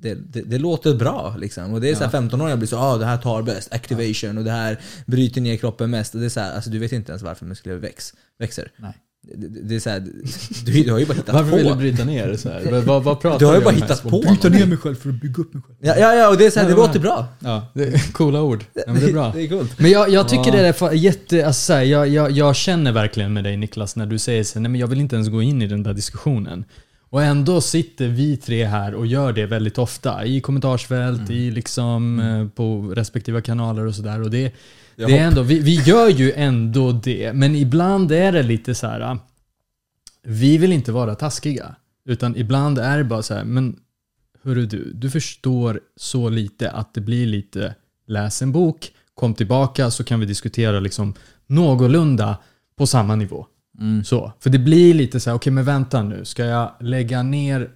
Det, 0.00 0.14
det, 0.14 0.40
det 0.40 0.58
låter 0.58 0.94
bra 0.94 1.34
liksom. 1.38 1.72
Och 1.74 1.80
det 1.80 1.90
är 1.90 1.94
så 1.94 2.04
här 2.04 2.10
15-åringar 2.10 2.56
blir 2.56 2.68
så, 2.68 2.76
ah 2.78 2.96
det 2.96 3.06
här 3.06 3.16
tar 3.18 3.42
bäst, 3.42 3.72
activation 3.72 4.38
och 4.38 4.44
det 4.44 4.50
här 4.50 4.80
bryter 5.06 5.40
ner 5.40 5.56
kroppen 5.56 5.90
mest. 5.90 6.14
Och 6.14 6.20
det 6.20 6.26
är 6.26 6.30
så 6.30 6.40
här, 6.40 6.54
alltså 6.54 6.70
du 6.70 6.78
vet 6.78 6.92
inte 6.92 7.12
ens 7.12 7.22
varför 7.22 7.46
muskler 7.46 7.74
väx, 7.74 8.14
växer. 8.38 8.70
Nej. 8.76 8.92
Det, 9.22 9.48
det, 9.48 9.60
det 9.62 9.74
är 9.76 9.80
så 9.80 9.90
här, 9.90 10.00
du, 10.64 10.82
du 10.82 10.92
har 10.92 10.98
ju 10.98 11.06
bara 11.06 11.14
hittat 11.14 11.34
Varför 11.34 11.50
på. 11.50 11.56
vill 11.56 11.66
du 11.66 11.74
bryta 11.74 12.04
ner 12.04 12.28
det 12.28 12.38
så 12.38 12.48
här? 12.48 12.60
Vad, 12.70 12.84
vad, 12.84 13.04
vad 13.04 13.20
pratar 13.20 13.38
Du 13.38 13.46
har 13.46 13.54
ju 13.54 13.60
bara 13.60 13.74
hittat 13.74 14.02
på. 14.02 14.20
Bryta 14.20 14.48
ner 14.48 14.66
mig 14.66 14.78
själv 14.78 14.94
för 14.94 15.08
att 15.08 15.20
bygga 15.20 15.42
upp 15.42 15.54
mig 15.54 15.62
själv. 15.62 15.76
Ja, 15.80 15.94
ja, 15.98 16.14
ja 16.14 16.28
och 16.28 16.36
det 16.36 16.46
är 16.46 16.50
så 16.50 16.60
här, 16.60 16.66
det 16.66 16.72
Ja, 16.72 16.76
låter 16.86 17.00
bra. 17.00 17.26
Ja. 17.40 17.66
Det 17.74 17.82
är 17.84 18.12
coola 18.12 18.42
ord. 18.42 18.64
Ja, 18.74 18.82
men 18.86 19.00
det 19.00 19.06
är 19.08 19.12
bra. 19.12 19.32
Det 19.34 19.42
är 19.42 19.48
coolt. 19.48 19.78
Men 19.78 19.90
jag, 19.90 20.10
jag 20.10 20.28
tycker 20.28 20.52
det 20.52 20.82
är 20.82 20.92
jätte, 20.92 21.46
alltså 21.46 21.60
så 21.60 21.72
här, 21.72 21.82
jag, 21.82 22.08
jag, 22.08 22.30
jag 22.30 22.56
känner 22.56 22.92
verkligen 22.92 23.32
med 23.32 23.44
dig 23.44 23.56
Niklas 23.56 23.96
när 23.96 24.06
du 24.06 24.18
säger 24.18 24.44
så 24.44 24.54
här, 24.54 24.60
nej 24.60 24.70
men 24.70 24.80
jag 24.80 24.86
vill 24.86 25.00
inte 25.00 25.16
ens 25.16 25.28
gå 25.28 25.42
in 25.42 25.62
i 25.62 25.66
den 25.66 25.82
där 25.82 25.94
diskussionen. 25.94 26.64
Och 27.10 27.22
ändå 27.22 27.60
sitter 27.60 28.08
vi 28.08 28.36
tre 28.36 28.64
här 28.64 28.94
och 28.94 29.06
gör 29.06 29.32
det 29.32 29.46
väldigt 29.46 29.78
ofta. 29.78 30.24
I 30.24 30.40
kommentarsfält, 30.40 31.30
i 31.30 31.50
liksom 31.50 32.20
eh, 32.20 32.48
på 32.48 32.92
respektive 32.96 33.40
kanaler 33.40 33.86
och 33.86 33.94
sådär. 33.94 34.22
Och 34.22 34.30
det, 34.30 34.54
det 34.96 35.18
är 35.18 35.26
ändå, 35.26 35.42
vi, 35.42 35.58
vi 35.58 35.74
gör 35.74 36.08
ju 36.08 36.32
ändå 36.32 36.92
det. 36.92 37.32
Men 37.32 37.54
ibland 37.54 38.12
är 38.12 38.32
det 38.32 38.42
lite 38.42 38.74
så 38.74 38.86
här. 38.86 39.18
Vi 40.22 40.58
vill 40.58 40.72
inte 40.72 40.92
vara 40.92 41.14
taskiga. 41.14 41.74
Utan 42.04 42.36
ibland 42.36 42.78
är 42.78 42.98
det 42.98 43.04
bara 43.04 43.22
så 43.22 43.34
här, 43.34 43.44
men 43.44 43.76
hörru 44.42 44.66
du, 44.66 44.92
du 44.94 45.10
förstår 45.10 45.80
så 45.96 46.28
lite 46.28 46.70
att 46.70 46.94
det 46.94 47.00
blir 47.00 47.26
lite 47.26 47.74
läs 48.06 48.42
en 48.42 48.52
bok, 48.52 48.92
kom 49.14 49.34
tillbaka 49.34 49.90
så 49.90 50.04
kan 50.04 50.20
vi 50.20 50.26
diskutera 50.26 50.80
liksom 50.80 51.14
någorlunda 51.46 52.38
på 52.76 52.86
samma 52.86 53.14
nivå. 53.14 53.46
Mm. 53.80 54.04
Så, 54.04 54.32
för 54.40 54.50
det 54.50 54.58
blir 54.58 54.94
lite 54.94 55.20
så 55.20 55.30
här, 55.30 55.36
okej 55.36 55.52
men 55.52 55.64
vänta 55.64 56.02
nu, 56.02 56.24
ska 56.24 56.44
jag 56.44 56.72
lägga 56.80 57.22
ner 57.22 57.70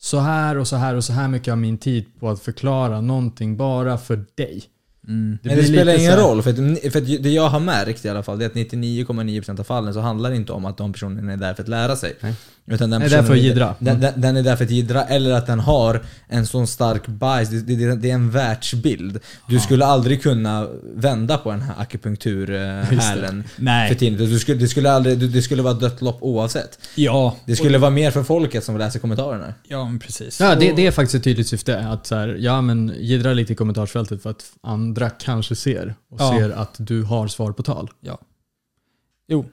så 0.00 0.18
här 0.18 0.58
och 0.58 0.68
så 0.68 0.76
här 0.76 0.94
och 0.94 1.04
så 1.04 1.12
här 1.12 1.28
mycket 1.28 1.52
av 1.52 1.58
min 1.58 1.78
tid 1.78 2.06
på 2.20 2.28
att 2.30 2.40
förklara 2.40 3.00
någonting 3.00 3.56
bara 3.56 3.98
för 3.98 4.24
dig? 4.34 4.62
Mm. 5.08 5.38
Men 5.42 5.56
det 5.56 5.62
blir 5.62 5.72
spelar 5.72 5.98
ingen 5.98 6.16
roll, 6.16 6.42
för, 6.42 6.50
att, 6.50 6.92
för 6.92 6.98
att 6.98 7.22
det 7.22 7.30
jag 7.30 7.48
har 7.48 7.60
märkt 7.60 8.04
i 8.04 8.08
alla 8.08 8.22
fall, 8.22 8.38
det 8.38 8.44
är 8.44 8.46
att 8.46 8.72
99,9% 8.72 9.60
av 9.60 9.64
fallen 9.64 9.94
så 9.94 10.00
handlar 10.00 10.30
det 10.30 10.36
inte 10.36 10.52
om 10.52 10.64
att 10.64 10.76
de 10.76 10.92
personerna 10.92 11.32
är 11.32 11.36
där 11.36 11.54
för 11.54 11.62
att 11.62 11.68
lära 11.68 11.96
sig. 11.96 12.16
Nej. 12.20 12.34
Utan 12.70 12.90
den 12.90 13.00
Nej, 13.00 13.10
där 13.10 13.22
för 13.22 13.32
att 13.32 13.38
är- 13.38 13.42
jiddra. 13.42 13.74
Den, 13.78 14.00
den, 14.00 14.20
den 14.20 14.36
är 14.36 14.42
där 14.42 14.56
för 14.56 14.64
att 14.64 14.70
jiddra, 14.70 15.04
eller 15.04 15.30
att 15.30 15.46
den 15.46 15.60
har 15.60 16.02
en 16.26 16.46
sån 16.46 16.66
stark 16.66 17.06
bias. 17.06 17.48
Det, 17.50 17.60
det, 17.60 17.96
det 17.96 18.10
är 18.10 18.14
en 18.14 18.30
världsbild. 18.30 19.20
Du 19.48 19.60
skulle 19.60 19.86
aldrig 19.86 20.22
kunna 20.22 20.68
vända 20.94 21.38
på 21.38 21.50
den 21.50 21.60
här 21.62 21.74
akupunkturhälen 21.78 23.44
Nej. 23.56 23.88
för 23.88 23.94
tinnitus. 23.98 24.28
Du 24.30 24.38
skulle, 24.38 24.58
det, 24.58 24.68
skulle 24.68 24.90
aldrig, 24.92 25.30
det 25.32 25.42
skulle 25.42 25.62
vara 25.62 25.74
dött 25.74 26.02
lopp 26.02 26.18
oavsett. 26.22 26.78
Ja. 26.94 27.36
Det 27.46 27.56
skulle 27.56 27.78
vara 27.78 27.90
mer 27.90 28.10
för 28.10 28.22
folket 28.22 28.64
som 28.64 28.78
läser 28.78 29.00
kommentarerna. 29.00 29.54
Ja, 29.68 29.84
men 29.84 29.98
precis. 29.98 30.40
Ja, 30.40 30.54
det, 30.54 30.72
det 30.72 30.86
är 30.86 30.90
faktiskt 30.90 31.14
ett 31.14 31.24
tydligt 31.24 31.46
syfte. 31.48 31.78
Att 31.78 32.06
så 32.06 32.14
här, 32.14 32.36
ja 32.40 32.60
men 32.60 32.92
jiddra 32.98 33.32
lite 33.32 33.52
i 33.52 33.56
kommentarsfältet 33.56 34.22
för 34.22 34.30
att 34.30 34.44
andra 34.62 35.10
kanske 35.10 35.56
ser 35.56 35.94
och 36.10 36.20
Ja. 36.20 36.36
ser 36.38 36.50
att 36.50 36.74
du 36.78 37.02
har 37.02 37.28
svar 37.28 37.52
på 37.52 37.62
tal. 37.62 37.90
Ja. 38.00 38.18
Jo, 39.28 39.44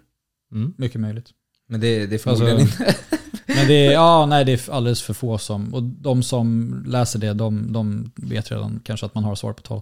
Mm. 0.51 0.73
mycket 0.77 1.01
möjligt. 1.01 1.27
Men 1.67 1.79
det, 1.79 2.05
det 2.05 2.15
är 2.15 2.19
förmodligen 2.19 2.57
Alltså- 2.61 2.83
inte... 2.83 2.95
Men 3.47 3.67
det 3.67 3.87
är, 3.87 3.91
ja, 3.91 4.25
nej, 4.25 4.45
det 4.45 4.51
är 4.67 4.71
alldeles 4.73 5.01
för 5.01 5.13
få 5.13 5.37
som, 5.37 5.73
och 5.73 5.83
de 5.83 6.23
som 6.23 6.75
läser 6.87 7.19
det, 7.19 7.33
de, 7.33 7.73
de 7.73 8.11
vet 8.15 8.51
redan 8.51 8.79
kanske 8.83 9.05
att 9.05 9.15
man 9.15 9.23
har 9.23 9.35
svar 9.35 9.53
på 9.53 9.61
tal. 9.61 9.81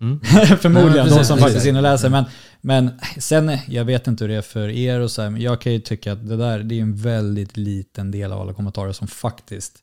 Mm. 0.00 0.20
Förmodligen, 0.60 0.96
Ja, 0.96 1.04
de 1.04 1.10
precis, 1.10 1.26
som 1.28 1.36
exakt. 1.38 1.40
faktiskt 1.40 1.66
inne 1.66 1.78
och 1.78 1.82
läser. 1.82 2.08
Men, 2.08 2.24
men 2.60 2.90
sen, 3.18 3.58
jag 3.68 3.84
vet 3.84 4.06
inte 4.06 4.24
hur 4.24 4.28
det 4.28 4.36
är 4.36 4.42
för 4.42 4.68
er 4.68 5.00
och 5.00 5.10
så 5.10 5.22
här, 5.22 5.30
men 5.30 5.40
jag 5.40 5.60
kan 5.60 5.72
ju 5.72 5.80
tycka 5.80 6.12
att 6.12 6.28
det 6.28 6.36
där, 6.36 6.58
det 6.58 6.78
är 6.78 6.82
en 6.82 6.96
väldigt 6.96 7.56
liten 7.56 8.10
del 8.10 8.32
av 8.32 8.40
alla 8.40 8.52
kommentarer 8.54 8.92
som 8.92 9.08
faktiskt, 9.08 9.78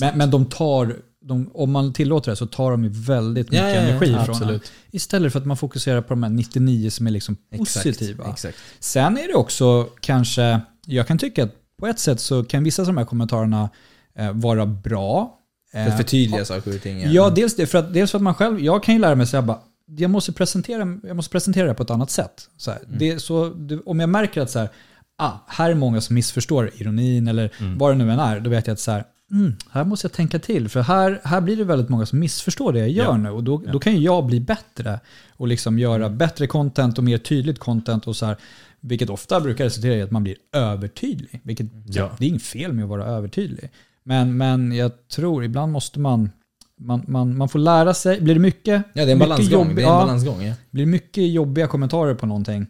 men, 0.00 0.18
men 0.18 0.30
de 0.30 0.46
tar, 0.46 0.96
de, 1.24 1.50
om 1.54 1.72
man 1.72 1.92
tillåter 1.92 2.30
det 2.30 2.36
så 2.36 2.46
tar 2.46 2.70
de 2.70 2.84
ju 2.84 2.90
väldigt 2.90 3.52
Ja, 3.52 3.62
mycket 3.64 3.76
ja, 3.76 3.82
ja, 3.82 3.88
energi 3.88 4.06
från 4.06 4.14
en. 4.18 4.30
Absolut. 4.30 4.72
Istället 4.90 5.32
för 5.32 5.38
att 5.40 5.46
man 5.46 5.56
fokuserar 5.56 6.00
på 6.00 6.08
de 6.08 6.22
här 6.22 6.30
99 6.30 6.90
som 6.90 7.06
är 7.06 7.10
liksom 7.10 7.36
positiva. 7.56 8.24
Exakt, 8.24 8.44
exakt. 8.44 8.58
Sen 8.80 9.18
är 9.18 9.28
det 9.28 9.34
också 9.34 9.88
kanske, 10.00 10.60
jag 10.92 11.06
kan 11.06 11.18
tycka 11.18 11.44
att 11.44 11.50
på 11.80 11.86
ett 11.86 11.98
sätt 11.98 12.20
så 12.20 12.44
kan 12.44 12.64
vissa 12.64 12.82
av 12.82 12.86
de 12.86 12.96
här 12.96 13.04
kommentarerna 13.04 13.70
eh, 14.14 14.32
vara 14.32 14.66
bra. 14.66 15.36
För 15.72 15.78
Eh, 15.78 15.86
att 15.86 15.96
förtydliga 15.96 16.44
saker 16.44 16.74
och 16.74 16.82
ting. 16.82 17.12
Ja, 17.12 17.30
dels 17.30 17.56
det. 17.56 17.66
För 17.66 17.78
att, 17.78 17.94
dels 17.94 18.10
för 18.10 18.18
att 18.18 18.22
man 18.22 18.34
själv, 18.34 18.60
jag 18.60 18.82
kan 18.82 18.94
ju 18.94 19.00
lära 19.00 19.14
mig 19.14 19.26
säga 19.26 19.42
bara, 19.42 19.58
jag 19.86 20.10
måste 20.10 20.32
presentera, 20.32 20.98
jag 21.02 21.16
måste 21.16 21.32
presentera 21.32 21.66
det 21.66 21.74
på 21.74 21.82
ett 21.82 21.90
annat 21.90 22.10
sätt. 22.10 22.48
Så 22.56 22.70
här, 22.70 22.80
det 22.98 23.10
är 23.10 23.18
så, 23.18 23.48
det, 23.48 23.78
om 23.86 24.00
jag 24.00 24.08
märker 24.08 24.40
att 24.40 24.50
så 24.50 24.58
här, 24.58 24.68
ah, 25.18 25.32
här 25.48 25.70
är 25.70 25.74
många 25.74 26.00
som 26.00 26.14
missförstår 26.14 26.70
ironin 26.74 27.28
eller 27.28 27.50
vad 27.78 27.90
det 27.90 28.04
nu 28.04 28.12
än 28.12 28.18
är, 28.18 28.40
då 28.40 28.50
vet 28.50 28.66
jag 28.66 28.74
att 28.74 28.80
så 28.80 28.90
här, 28.90 29.04
mm, 29.30 29.56
här 29.70 29.84
måste 29.84 30.04
jag 30.04 30.12
tänka 30.12 30.38
till. 30.38 30.68
För 30.68 30.80
här, 30.80 31.20
här 31.24 31.40
blir 31.40 31.56
det 31.56 31.64
väldigt 31.64 31.88
många 31.88 32.06
som 32.06 32.18
missförstår 32.18 32.72
det 32.72 32.78
jag 32.78 32.88
gör 32.90 33.04
Ja. 33.04 33.16
nu. 33.16 33.30
Och 33.30 33.44
då, 33.44 33.62
då 33.72 33.78
kan 33.78 33.96
ju 33.96 34.00
jag 34.00 34.26
bli 34.26 34.40
bättre 34.40 35.00
och 35.36 35.48
liksom 35.48 35.78
göra 35.78 36.08
bättre 36.08 36.46
content 36.46 36.98
och 36.98 37.04
mer 37.04 37.18
tydligt 37.18 37.58
content. 37.58 38.06
och 38.06 38.16
så 38.16 38.26
här, 38.26 38.36
Vilket 38.80 39.10
ofta 39.10 39.40
brukar 39.40 39.64
resultera 39.64 39.94
i 39.94 40.02
att 40.02 40.10
man 40.10 40.22
blir 40.22 40.36
övertydlig. 40.52 41.40
Vilket, 41.42 41.66
Ja. 41.86 42.10
Det 42.18 42.24
är 42.24 42.28
inget 42.28 42.42
fel 42.42 42.72
med 42.72 42.82
att 42.82 42.88
vara 42.90 43.04
övertydlig. 43.04 43.70
Men, 44.02 44.36
men 44.36 44.72
jag 44.72 45.08
tror 45.08 45.44
ibland 45.44 45.72
måste 45.72 46.00
man, 46.00 46.30
man, 46.78 47.04
man, 47.08 47.36
man 47.36 47.48
får 47.48 47.58
lära 47.58 47.94
sig. 47.94 48.20
Blir 48.20 48.34
det 48.34 48.40
mycket, 48.40 48.82
Ja, 48.92 49.04
det 49.04 49.10
är 49.10 49.12
en 49.12 49.18
mycket 49.18 49.28
balansgång. 49.28 49.66
jobb- 49.66 49.76
Det 49.76 49.82
är 49.82 49.86
en 49.86 50.06
balansgång, 50.06 50.42
ja. 50.42 50.54
blir 50.70 50.84
det 50.84 50.90
mycket 50.90 51.30
jobbiga 51.32 51.66
kommentarer 51.66 52.14
på 52.14 52.26
någonting 52.26 52.66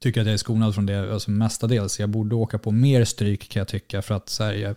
tycker 0.00 0.20
att 0.20 0.26
jag 0.26 0.34
är 0.34 0.38
skonad 0.38 0.74
från 0.74 0.86
det 0.86 1.12
alltså 1.12 1.30
mestadels. 1.30 2.00
Jag 2.00 2.08
borde 2.08 2.34
åka 2.34 2.58
på 2.58 2.70
mer 2.70 3.04
stryk 3.04 3.48
kan 3.48 3.60
jag 3.60 3.68
tycka 3.68 4.02
för 4.02 4.14
att 4.14 4.28
så 4.28 4.44
här, 4.44 4.52
jag, 4.54 4.76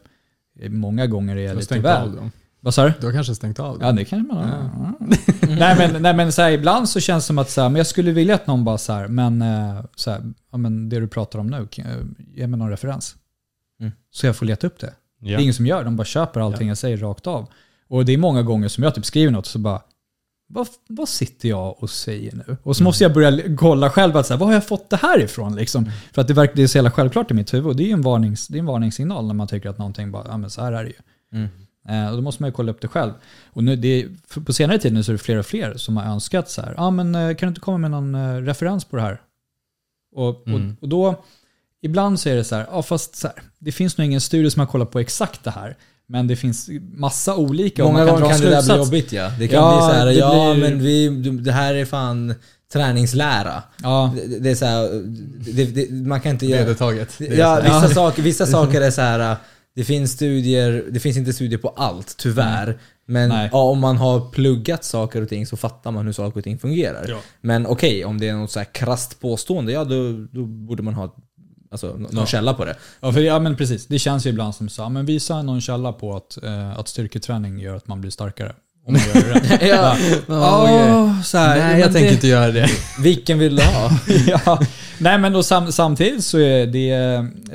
många 0.72 1.08
gånger 1.08 1.36
är 1.36 1.42
jag 1.42 1.50
har 1.50 1.56
lite 1.60 1.80
väl. 1.80 2.30
Vad 2.62 2.74
sa 2.74 2.86
du? 2.86 2.94
Du 3.00 3.06
har 3.06 3.14
kanske 3.14 3.36
stängt 3.36 3.60
av 3.60 3.78
Ja, 3.82 3.88
dem. 3.88 3.96
det 3.96 4.06
kan 4.06 4.28
man 4.28 4.48
ja. 4.48 5.08
Nej 5.48 5.76
men, 5.78 6.02
nej, 6.02 6.14
men 6.14 6.32
så 6.32 6.42
här, 6.42 6.52
ibland 6.52 6.90
så 6.90 7.00
känns 7.00 7.24
det 7.24 7.28
som 7.28 7.38
att 7.38 7.50
så 7.50 7.62
här, 7.62 7.70
men 7.70 7.76
jag 7.76 7.88
skulle 7.88 8.12
vilja 8.12 8.36
att 8.36 8.48
någon 8.48 8.64
bara 8.64 8.78
så 8.78 8.94
här, 8.94 9.08
men, 9.08 9.42
eh, 9.42 9.84
så 9.96 10.12
här, 10.12 10.22
ja, 10.52 10.58
men 10.58 10.90
det 10.90 11.00
du 11.00 11.08
pratar 11.08 11.40
om 11.40 11.48
nu, 11.48 11.68
ge 12.36 12.48
mig 12.48 12.60
någon 12.60 12.70
referens. 12.70 13.16
Mm. 13.80 13.92
Så 14.12 14.26
jag 14.26 14.36
får 14.36 14.46
leta 14.46 14.68
upp 14.68 14.80
det. 14.80 14.94
Ja. 15.20 15.28
Det 15.28 15.34
är 15.34 15.44
ingen 15.44 15.54
som 15.54 15.66
gör, 15.66 15.84
de 15.84 15.96
bara 15.96 16.06
köper 16.06 16.40
allting 16.40 16.68
jag 16.68 16.78
säger 16.78 16.98
rakt 16.98 17.28
av. 17.28 17.48
Och 17.88 18.06
det 18.06 18.14
är 18.14 18.18
många 18.18 18.42
gånger 18.44 18.68
som 18.68 18.84
jag 18.84 18.96
typ 18.96 19.06
skriver 19.06 19.32
något 19.32 19.46
och 19.46 19.52
så 19.52 19.60
bara, 19.60 19.82
vad, 20.48 20.68
vad 20.88 21.10
sitter 21.10 21.50
jag 21.50 21.84
och 21.84 21.90
säger 21.90 22.36
nu? 22.36 22.58
Och 22.64 22.76
så 22.78 22.84
måste 22.84 23.04
jag 23.04 23.14
börja 23.14 23.56
kolla 23.58 23.90
själv, 23.90 24.18
att 24.18 24.28
så 24.28 24.34
här, 24.34 24.40
vad 24.40 24.48
har 24.48 24.54
jag 24.54 24.68
fått 24.68 24.90
det 24.90 24.98
här 24.98 25.20
ifrån? 25.20 25.56
Liksom? 25.56 25.92
För 26.14 26.22
att 26.22 26.28
det, 26.28 26.34
verkar, 26.34 26.56
det 26.56 26.64
är 26.64 26.68
så 26.68 26.78
jävla 26.78 26.92
självklart 26.92 27.32
i 27.32 27.34
mitt 27.34 27.54
huvud. 27.54 27.68
Och 27.68 27.76
det 27.76 27.84
är 27.84 27.88
ju 27.88 27.94
en, 27.94 28.02
varnings, 28.02 28.48
det 28.48 28.58
är 28.58 28.60
en 28.60 28.66
varningssignal 28.66 29.28
när 29.28 29.34
man 29.34 29.48
tycker 29.48 29.70
att 29.70 29.78
någonting 29.78 30.12
bara, 30.12 30.24
ja 30.28 30.38
men 30.38 30.50
så 30.50 30.62
här 30.62 30.72
är 30.72 30.84
det 30.84 30.90
ju. 30.90 31.48
Eh, 31.90 32.10
och 32.10 32.16
då 32.16 32.22
måste 32.22 32.44
man 32.44 32.48
ju 32.50 32.54
kolla 32.54 32.72
upp 32.72 32.82
det 32.82 32.88
själv. 32.88 33.12
Och 33.54 33.64
nu, 33.64 33.76
det, 33.76 34.08
på 34.46 34.54
senare 34.54 34.78
tid 34.80 34.94
nu 34.94 35.04
så 35.04 35.12
är 35.12 35.14
det 35.14 35.20
fler 35.24 35.38
och 35.38 35.46
fler 35.46 35.74
som 35.78 35.98
har 35.98 36.04
önskat 36.06 36.50
så 36.50 36.62
här, 36.62 36.74
ja 36.78 36.92
men 36.92 37.16
eh, 37.16 37.36
kan 37.36 37.48
du 37.48 37.50
inte 37.50 37.62
komma 37.62 37.78
med 37.78 37.92
någon 37.92 38.16
eh, 38.16 38.36
referens 38.36 38.86
på 38.86 38.96
det 38.96 39.02
här? 39.02 39.22
Och, 40.16 40.48
Mm. 40.48 40.62
och, 40.78 40.84
och 40.84 40.90
då, 40.90 41.24
ibland 41.82 42.20
så 42.20 42.30
är 42.30 42.36
det 42.36 42.44
så 42.44 42.56
här, 42.56 42.68
ja 42.72 42.82
fast 42.84 43.16
så 43.16 43.28
här, 43.28 43.36
det 43.60 43.72
finns 43.72 43.98
nog 43.98 44.06
ingen 44.06 44.22
studie 44.22 44.50
som 44.52 44.60
har 44.60 44.68
kollat 44.68 44.92
på 44.92 45.00
exakt 45.00 45.44
det 45.44 45.52
här. 45.52 45.78
Men 46.12 46.28
det 46.28 46.36
finns 46.36 46.70
massa 46.94 47.36
olika 47.36 47.84
Många 47.84 48.06
gånger 48.06 48.20
dra 48.22 48.30
kan 48.30 48.40
det 48.42 48.50
där 48.50 48.64
bli 48.64 48.76
jobbigt 48.78 49.12
ja. 49.14 49.32
Det 49.40 49.48
kan 49.48 49.60
Ja, 49.60 49.78
bli 49.78 49.82
så 49.88 50.00
här, 50.00 50.12
ja 50.12 50.54
blir- 50.54 50.70
men 50.70 50.80
vi, 50.80 51.10
det 51.44 51.52
här 51.52 51.74
är 51.74 51.86
fan 51.86 52.34
träningslära. 52.74 53.64
Ja, 53.84 54.14
Det, 54.28 54.40
det 54.40 54.50
är 54.52 54.56
så 54.56 54.66
här, 54.66 54.90
det, 55.56 55.66
det, 55.66 55.92
man 55.92 56.22
kan 56.22 56.32
inte 56.32 56.46
göra... 56.46 56.62
Vedertaget. 56.64 57.16
Ja, 57.20 57.56
vissa, 57.64 57.88
Ja. 57.88 57.90
Saker, 57.90 58.22
vissa 58.24 58.46
saker 58.46 58.82
är 58.82 58.92
så 58.92 59.02
här. 59.02 59.36
Det 59.80 59.86
finns 59.86 60.12
studier, 60.12 60.86
det 60.92 61.00
finns 61.00 61.18
inte 61.18 61.34
studier 61.34 61.60
på 61.60 61.70
allt, 61.70 62.18
tyvärr. 62.18 62.80
Men 63.06 63.30
Nej. 63.30 63.50
ja, 63.52 63.62
om 63.64 63.80
man 63.80 63.98
har 63.98 64.30
pluggat 64.32 64.84
saker 64.84 65.22
och 65.22 65.30
ting 65.30 65.46
så 65.46 65.58
fattar 65.58 65.92
man 65.92 66.06
hur 66.06 66.14
saker 66.14 66.38
och 66.38 66.44
ting 66.44 66.60
fungerar. 66.60 67.06
Ja. 67.10 67.18
Men 67.42 67.68
okej, 67.68 68.06
om 68.06 68.20
det 68.20 68.28
är 68.30 68.34
något 68.34 68.52
så 68.52 68.60
här 68.60 68.66
krasst 68.74 69.20
påstående, 69.20 69.72
ja 69.72 69.84
då, 69.84 70.12
då 70.32 70.46
borde 70.46 70.84
man 70.84 70.94
ha 70.94 71.16
alltså, 71.72 71.88
nå- 71.88 71.96
någon 71.98 72.10
Ja. 72.16 72.26
källa 72.26 72.54
på 72.54 72.66
det. 72.66 72.76
ja, 73.00 73.12
för, 73.14 73.20
ja 73.22 73.40
men 73.40 73.56
precis. 73.56 73.88
Det 73.88 74.00
känns 74.00 74.26
ju 74.26 74.30
ibland 74.30 74.56
som 74.56 74.70
så, 74.70 74.90
men 74.90 75.06
visa 75.06 75.42
någon 75.42 75.62
källa 75.62 75.94
på 75.94 76.16
att, 76.16 76.44
eh, 76.44 76.80
att 76.80 76.88
styrketräning 76.88 77.60
gör 77.60 77.76
att 77.76 77.88
man 77.88 78.02
blir 78.02 78.12
starkare. 78.12 78.56
Om 78.86 78.94
man 78.94 79.02
gör 79.02 79.34
det. 79.34 79.68
Ja. 79.68 79.98
Ja, 80.28 80.64
okej. 81.14 81.24
så 81.24 81.38
här, 81.38 81.58
Nej, 81.60 81.80
jag 81.80 81.92
tänker 81.92 82.08
det- 82.10 82.14
inte 82.14 82.28
göra 82.28 82.52
det. 82.52 82.68
Vilken 83.00 83.40
vill 83.40 83.56
du 83.56 83.64
ha? 83.64 83.90
ja. 84.28 84.60
Nej 85.00 85.18
men 85.20 85.34
då 85.34 85.44
sam, 85.44 85.72
samtidigt 85.72 86.24
så 86.24 86.40
är 86.40 86.68
det, 86.68 86.92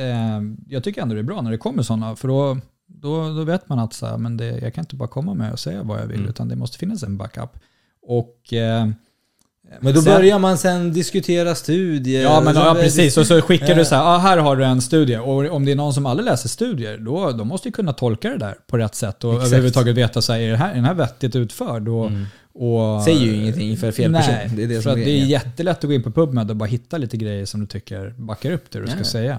eh, 0.02 0.40
jag 0.68 0.84
tycker 0.84 1.02
ändå 1.02 1.14
det 1.14 1.20
är 1.20 1.22
bra 1.24 1.42
när 1.42 1.50
det 1.50 1.58
kommer 1.58 1.82
sådana, 1.82 2.16
för 2.16 2.28
då, 2.28 2.58
då, 2.88 3.28
då 3.28 3.44
vet 3.44 3.68
man 3.68 3.78
att 3.78 3.92
så 3.92 4.06
här, 4.06 4.16
men 4.18 4.36
det, 4.36 4.58
jag 4.58 4.74
kan 4.74 4.82
inte 4.82 4.96
bara 4.96 5.08
komma 5.08 5.34
med 5.34 5.52
och 5.52 5.58
säga 5.58 5.82
vad 5.82 6.00
jag 6.00 6.06
vill, 6.06 6.16
Mm. 6.18 6.28
utan 6.30 6.48
det 6.48 6.56
måste 6.56 6.78
finnas 6.78 7.02
en 7.02 7.16
backup. 7.16 7.50
Och, 8.06 8.52
eh, 8.52 8.86
Men 9.80 9.94
då 9.94 10.02
sen- 10.02 10.14
börjar 10.14 10.38
man 10.38 10.58
sen 10.58 10.92
diskutera 10.92 11.54
studier. 11.54 12.22
Ja, 12.22 12.40
men, 12.40 12.54
ja 12.54 12.74
precis. 12.80 13.16
Och 13.16 13.26
så 13.26 13.40
skickar 13.42 13.74
du 13.74 13.84
så 13.84 13.94
här, 13.94 14.02
ah, 14.14 14.18
här 14.18 14.36
har 14.38 14.56
du 14.56 14.64
en 14.64 14.80
studie. 14.82 15.16
Och 15.16 15.50
om 15.50 15.64
det 15.64 15.72
är 15.72 15.76
någon 15.76 15.94
som 15.94 16.06
aldrig 16.06 16.24
läser 16.24 16.48
studier, 16.48 16.98
då, 16.98 17.30
då 17.30 17.44
måste 17.44 17.68
du 17.68 17.72
kunna 17.72 17.92
tolka 17.92 18.28
det 18.30 18.38
där 18.38 18.54
på 18.66 18.78
rätt 18.78 18.94
sätt. 18.94 19.24
Och 19.24 19.32
Exakt. 19.32 19.46
överhuvudtaget 19.46 19.96
veta, 19.96 20.22
så 20.22 20.32
här, 20.32 20.40
är, 20.40 20.50
det 20.50 20.56
här, 20.56 20.70
är 20.70 20.74
den 20.74 20.84
här 20.84 20.94
vettigt 20.94 21.36
utförd? 21.36 21.88
Och, 21.88 22.06
Mm. 22.06 22.26
och, 22.54 23.02
Säger 23.02 23.20
ju 23.20 23.34
ingenting 23.34 23.76
för 23.76 23.92
fel 23.92 24.10
Nej, 24.10 24.20
person. 24.26 24.56
Det 24.56 24.62
är 24.62 24.68
det 24.68 24.82
för 24.82 24.90
är 24.90 24.96
det 24.96 25.10
är 25.20 25.24
jättelätt 25.24 25.78
att 25.78 25.84
gå 25.84 25.92
in 25.92 26.02
på 26.02 26.10
PubMed 26.10 26.50
och 26.50 26.56
bara 26.56 26.68
hitta 26.68 26.98
lite 26.98 27.16
grejer 27.16 27.44
som 27.44 27.60
du 27.60 27.66
tycker 27.66 28.14
backar 28.18 28.52
upp 28.52 28.64
det 28.70 28.80
du 28.80 28.86
ska 28.86 29.04
säga. 29.04 29.38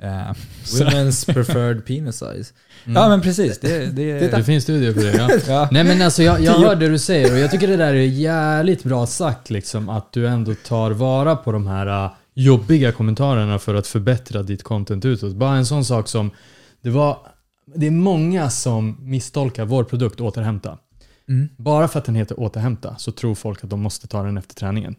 Så, 0.64 0.84
Women's 0.84 1.32
preferred 1.32 1.86
penis 1.86 2.18
size. 2.18 2.52
Ja 2.84 3.08
men 3.08 3.20
precis. 3.20 3.58
Det, 3.58 3.86
det, 3.86 4.30
Det 4.30 4.44
finns 4.44 4.64
studier 4.64 4.92
på 4.92 5.00
det. 5.00 5.16
Ja. 5.16 5.30
ja. 5.48 5.68
Nej 5.70 5.84
men 5.84 6.02
alltså 6.02 6.22
jag, 6.22 6.40
jag 6.40 6.56
Tio. 6.56 6.66
hör 6.66 6.76
det 6.76 6.88
du 6.88 6.98
säger 6.98 7.32
och 7.32 7.38
jag 7.38 7.50
tycker 7.50 7.68
det 7.68 7.76
där 7.76 7.94
är 7.94 8.06
jävligt 8.06 8.84
bra 8.84 9.06
sagt 9.06 9.50
liksom 9.50 9.88
att 9.88 10.12
du 10.12 10.28
ändå 10.28 10.54
tar 10.54 10.90
vara 10.90 11.36
på 11.36 11.52
de 11.52 11.66
här 11.66 12.04
uh, 12.04 12.12
jobbiga 12.34 12.92
kommentarerna 12.92 13.58
för 13.58 13.74
att 13.74 13.86
förbättra 13.86 14.42
ditt 14.42 14.62
content 14.62 15.04
utåt. 15.04 15.34
Bara 15.34 15.56
en 15.56 15.66
sån 15.66 15.84
sak 15.84 16.08
som 16.08 16.30
det 16.82 16.90
var 16.90 17.18
det 17.74 17.86
är 17.86 17.90
många 17.90 18.50
som 18.50 18.96
misstolkar 19.00 19.64
vår 19.64 19.84
produkt 19.84 20.20
återhämta. 20.20 20.78
Mm. 21.28 21.48
Bara 21.56 21.88
för 21.88 21.98
att 21.98 22.04
den 22.04 22.14
heter 22.14 22.40
återhämta 22.40 22.96
så 22.98 23.12
tror 23.12 23.34
folk 23.34 23.64
att 23.64 23.70
de 23.70 23.80
måste 23.80 24.06
ta 24.06 24.22
den 24.22 24.38
efter 24.38 24.54
träningen. 24.54 24.94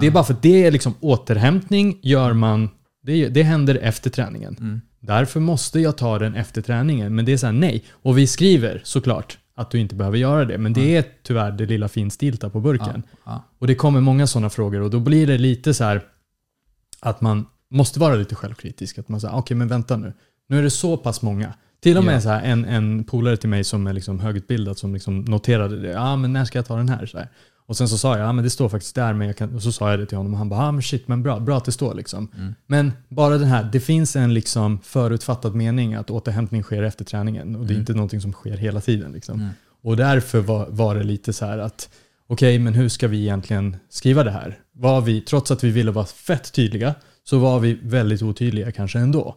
Det 0.00 0.06
är 0.06 0.10
bara 0.10 0.24
för 0.24 0.34
att 0.34 0.42
det 0.42 0.64
är 0.66 0.70
liksom 0.70 0.94
återhämtning 1.00 1.98
gör 2.02 2.32
man, 2.32 2.70
det, 3.08 3.28
det 3.28 3.42
händer 3.42 3.74
efter 3.82 4.10
träningen. 4.10 4.56
Mm. 4.60 4.80
Därför 5.00 5.40
måste 5.40 5.80
jag 5.80 5.96
ta 5.96 6.18
den 6.18 6.34
efter 6.34 6.62
träningen. 6.62 7.14
Men 7.14 7.24
det 7.24 7.32
är 7.32 7.36
så 7.36 7.46
här, 7.46 7.52
nej. 7.52 7.84
Och 7.90 8.18
vi 8.18 8.26
skriver 8.26 8.80
såklart 8.84 9.38
att 9.54 9.70
du 9.70 9.78
inte 9.78 9.94
behöver 9.94 10.18
göra 10.18 10.44
det. 10.44 10.58
Men 10.58 10.72
det 10.72 10.96
är 10.96 11.04
tyvärr 11.22 11.52
det 11.52 11.66
lilla 11.66 11.88
finstilta 11.88 12.50
på 12.50 12.60
burken. 12.60 13.02
Ja. 13.24 13.44
Och 13.58 13.66
det 13.66 13.74
kommer 13.74 14.00
många 14.00 14.26
sådana 14.26 14.50
frågor 14.50 14.80
och 14.80 14.90
då 14.90 15.00
blir 15.00 15.26
det 15.26 15.38
lite 15.38 15.74
så 15.74 15.84
här 15.84 16.02
att 17.00 17.20
man 17.20 17.46
måste 17.70 18.00
vara 18.00 18.14
lite 18.14 18.34
självkritisk. 18.34 18.98
Att 18.98 19.08
man 19.08 19.20
säger, 19.20 19.34
okej 19.36 19.56
men 19.56 19.68
vänta 19.68 19.96
nu. 19.96 20.12
Nu 20.48 20.58
är 20.58 20.62
det 20.62 20.70
så 20.70 20.96
pass 20.96 21.22
många. 21.22 21.54
Till 21.82 21.98
och 21.98 22.04
med 22.04 22.14
Ja. 22.16 22.20
så 22.20 22.28
här, 22.28 22.42
en, 22.42 22.64
en 22.64 23.04
polare 23.04 23.36
till 23.36 23.48
mig 23.48 23.64
som 23.64 23.86
är 23.86 23.92
liksom 23.92 24.20
högutbildad 24.20 24.78
som 24.78 24.94
liksom 24.94 25.20
noterade 25.20 25.80
det. 25.80 25.88
Ja 25.88 26.16
men 26.16 26.32
när 26.32 26.44
ska 26.44 26.58
jag 26.58 26.66
ta 26.66 26.76
den 26.76 26.88
här? 26.88 27.06
Så 27.06 27.18
här. 27.18 27.28
Och 27.68 27.76
sen 27.76 27.88
så 27.88 27.98
sa 27.98 28.18
jag, 28.18 28.26
ja 28.28 28.32
men 28.32 28.44
det 28.44 28.50
står 28.50 28.68
faktiskt 28.68 28.94
där. 28.94 29.12
Men 29.12 29.26
jag 29.26 29.36
kan, 29.36 29.54
och 29.54 29.62
så 29.62 29.72
sa 29.72 29.90
jag 29.90 29.98
det 29.98 30.06
till 30.06 30.16
honom 30.16 30.32
och 30.32 30.38
han 30.38 30.48
bara, 30.48 30.60
ja 30.64 30.72
men 30.72 30.82
shit 30.82 31.08
men 31.08 31.22
bra, 31.22 31.40
bra 31.40 31.56
att 31.56 31.64
det 31.64 31.72
står 31.72 31.94
liksom. 31.94 32.28
Mm. 32.36 32.54
Men 32.66 32.92
bara 33.08 33.38
den 33.38 33.48
här, 33.48 33.68
det 33.72 33.80
finns 33.80 34.16
en 34.16 34.34
liksom 34.34 34.78
förutfattad 34.82 35.54
mening 35.54 35.94
att 35.94 36.10
återhämtning 36.10 36.62
sker 36.62 36.82
efter 36.82 37.04
träningen. 37.04 37.56
Och 37.56 37.60
det 37.66 37.70
är 37.72 37.74
Mm. 37.74 37.80
inte 37.80 37.92
någonting 37.92 38.20
som 38.20 38.32
sker 38.32 38.56
hela 38.56 38.80
tiden. 38.80 39.12
Liksom. 39.12 39.40
Mm. 39.40 39.50
Och 39.82 39.96
därför 39.96 40.40
var, 40.40 40.66
var 40.70 40.94
det 40.94 41.02
lite 41.04 41.32
så 41.32 41.46
här 41.46 41.58
att 41.58 41.88
okej, 42.26 42.58
men 42.58 42.74
hur 42.74 42.88
ska 42.88 43.08
vi 43.08 43.20
egentligen 43.20 43.76
skriva 43.90 44.24
det 44.24 44.30
här? 44.30 44.58
Var 44.72 45.00
vi, 45.00 45.20
trots 45.20 45.50
att 45.50 45.64
vi 45.64 45.70
ville 45.70 45.90
vara 45.90 46.06
fett 46.06 46.52
tydliga, 46.52 46.94
så 47.24 47.38
var 47.38 47.60
vi 47.60 47.78
väldigt 47.82 48.22
otydliga 48.22 48.72
kanske 48.72 48.98
ändå. 48.98 49.36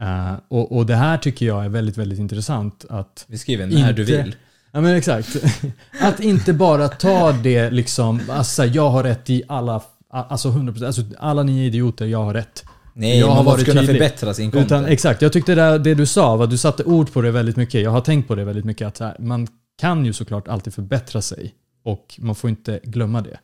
Eh, 0.00 0.34
och, 0.48 0.76
och 0.76 0.86
det 0.86 0.96
här 0.96 1.18
tycker 1.18 1.46
jag 1.46 1.64
är 1.64 1.68
väldigt, 1.68 1.96
väldigt 1.98 2.18
intressant 2.18 2.84
att 2.88 3.24
Vi 3.28 3.38
skriver 3.38 3.66
när 3.66 3.92
du 3.92 4.02
Inte- 4.02 4.22
vill. 4.22 4.34
Ja 4.72 4.80
men 4.80 4.96
exakt. 4.96 5.36
Att 6.00 6.20
inte 6.20 6.52
bara 6.52 6.88
ta 6.88 7.32
det 7.32 7.70
liksom, 7.70 8.20
alltså 8.30 8.64
jag 8.64 8.90
har 8.90 9.02
rätt 9.02 9.30
i 9.30 9.42
alla, 9.48 9.82
alltså 10.10 10.48
100%, 10.48 10.86
alltså 10.86 11.02
alla 11.18 11.42
ni 11.42 11.60
är 11.62 11.66
idioter, 11.66 12.06
jag 12.06 12.24
har 12.24 12.34
rätt. 12.34 12.64
Nej, 12.94 13.18
Jag 13.18 13.26
har 13.26 13.34
man 13.34 13.44
måste 13.44 13.56
varit 13.56 13.66
kunna 13.66 13.80
tydlig. 13.80 13.96
förbättra 13.96 14.34
sin 14.34 14.50
content. 14.50 14.66
Utan, 14.66 14.84
exakt, 14.84 15.22
jag 15.22 15.32
tyckte 15.32 15.54
det, 15.54 15.78
det 15.78 15.94
du 15.94 16.06
sa, 16.06 16.46
du 16.46 16.58
satte 16.58 16.84
ord 16.84 17.12
på 17.12 17.20
det 17.20 17.30
väldigt 17.30 17.56
mycket. 17.56 17.82
Jag 17.82 17.90
har 17.90 18.00
tänkt 18.00 18.28
på 18.28 18.34
det 18.34 18.44
väldigt 18.44 18.64
mycket. 18.64 18.88
Att 18.88 18.98
här, 18.98 19.16
man 19.18 19.48
kan 19.80 20.06
ju 20.06 20.12
såklart 20.12 20.48
alltid 20.48 20.74
förbättra 20.74 21.22
sig. 21.22 21.54
Och 21.84 22.14
man 22.18 22.34
får 22.34 22.50
inte 22.50 22.80
glömma 22.82 23.20
det. 23.20 23.38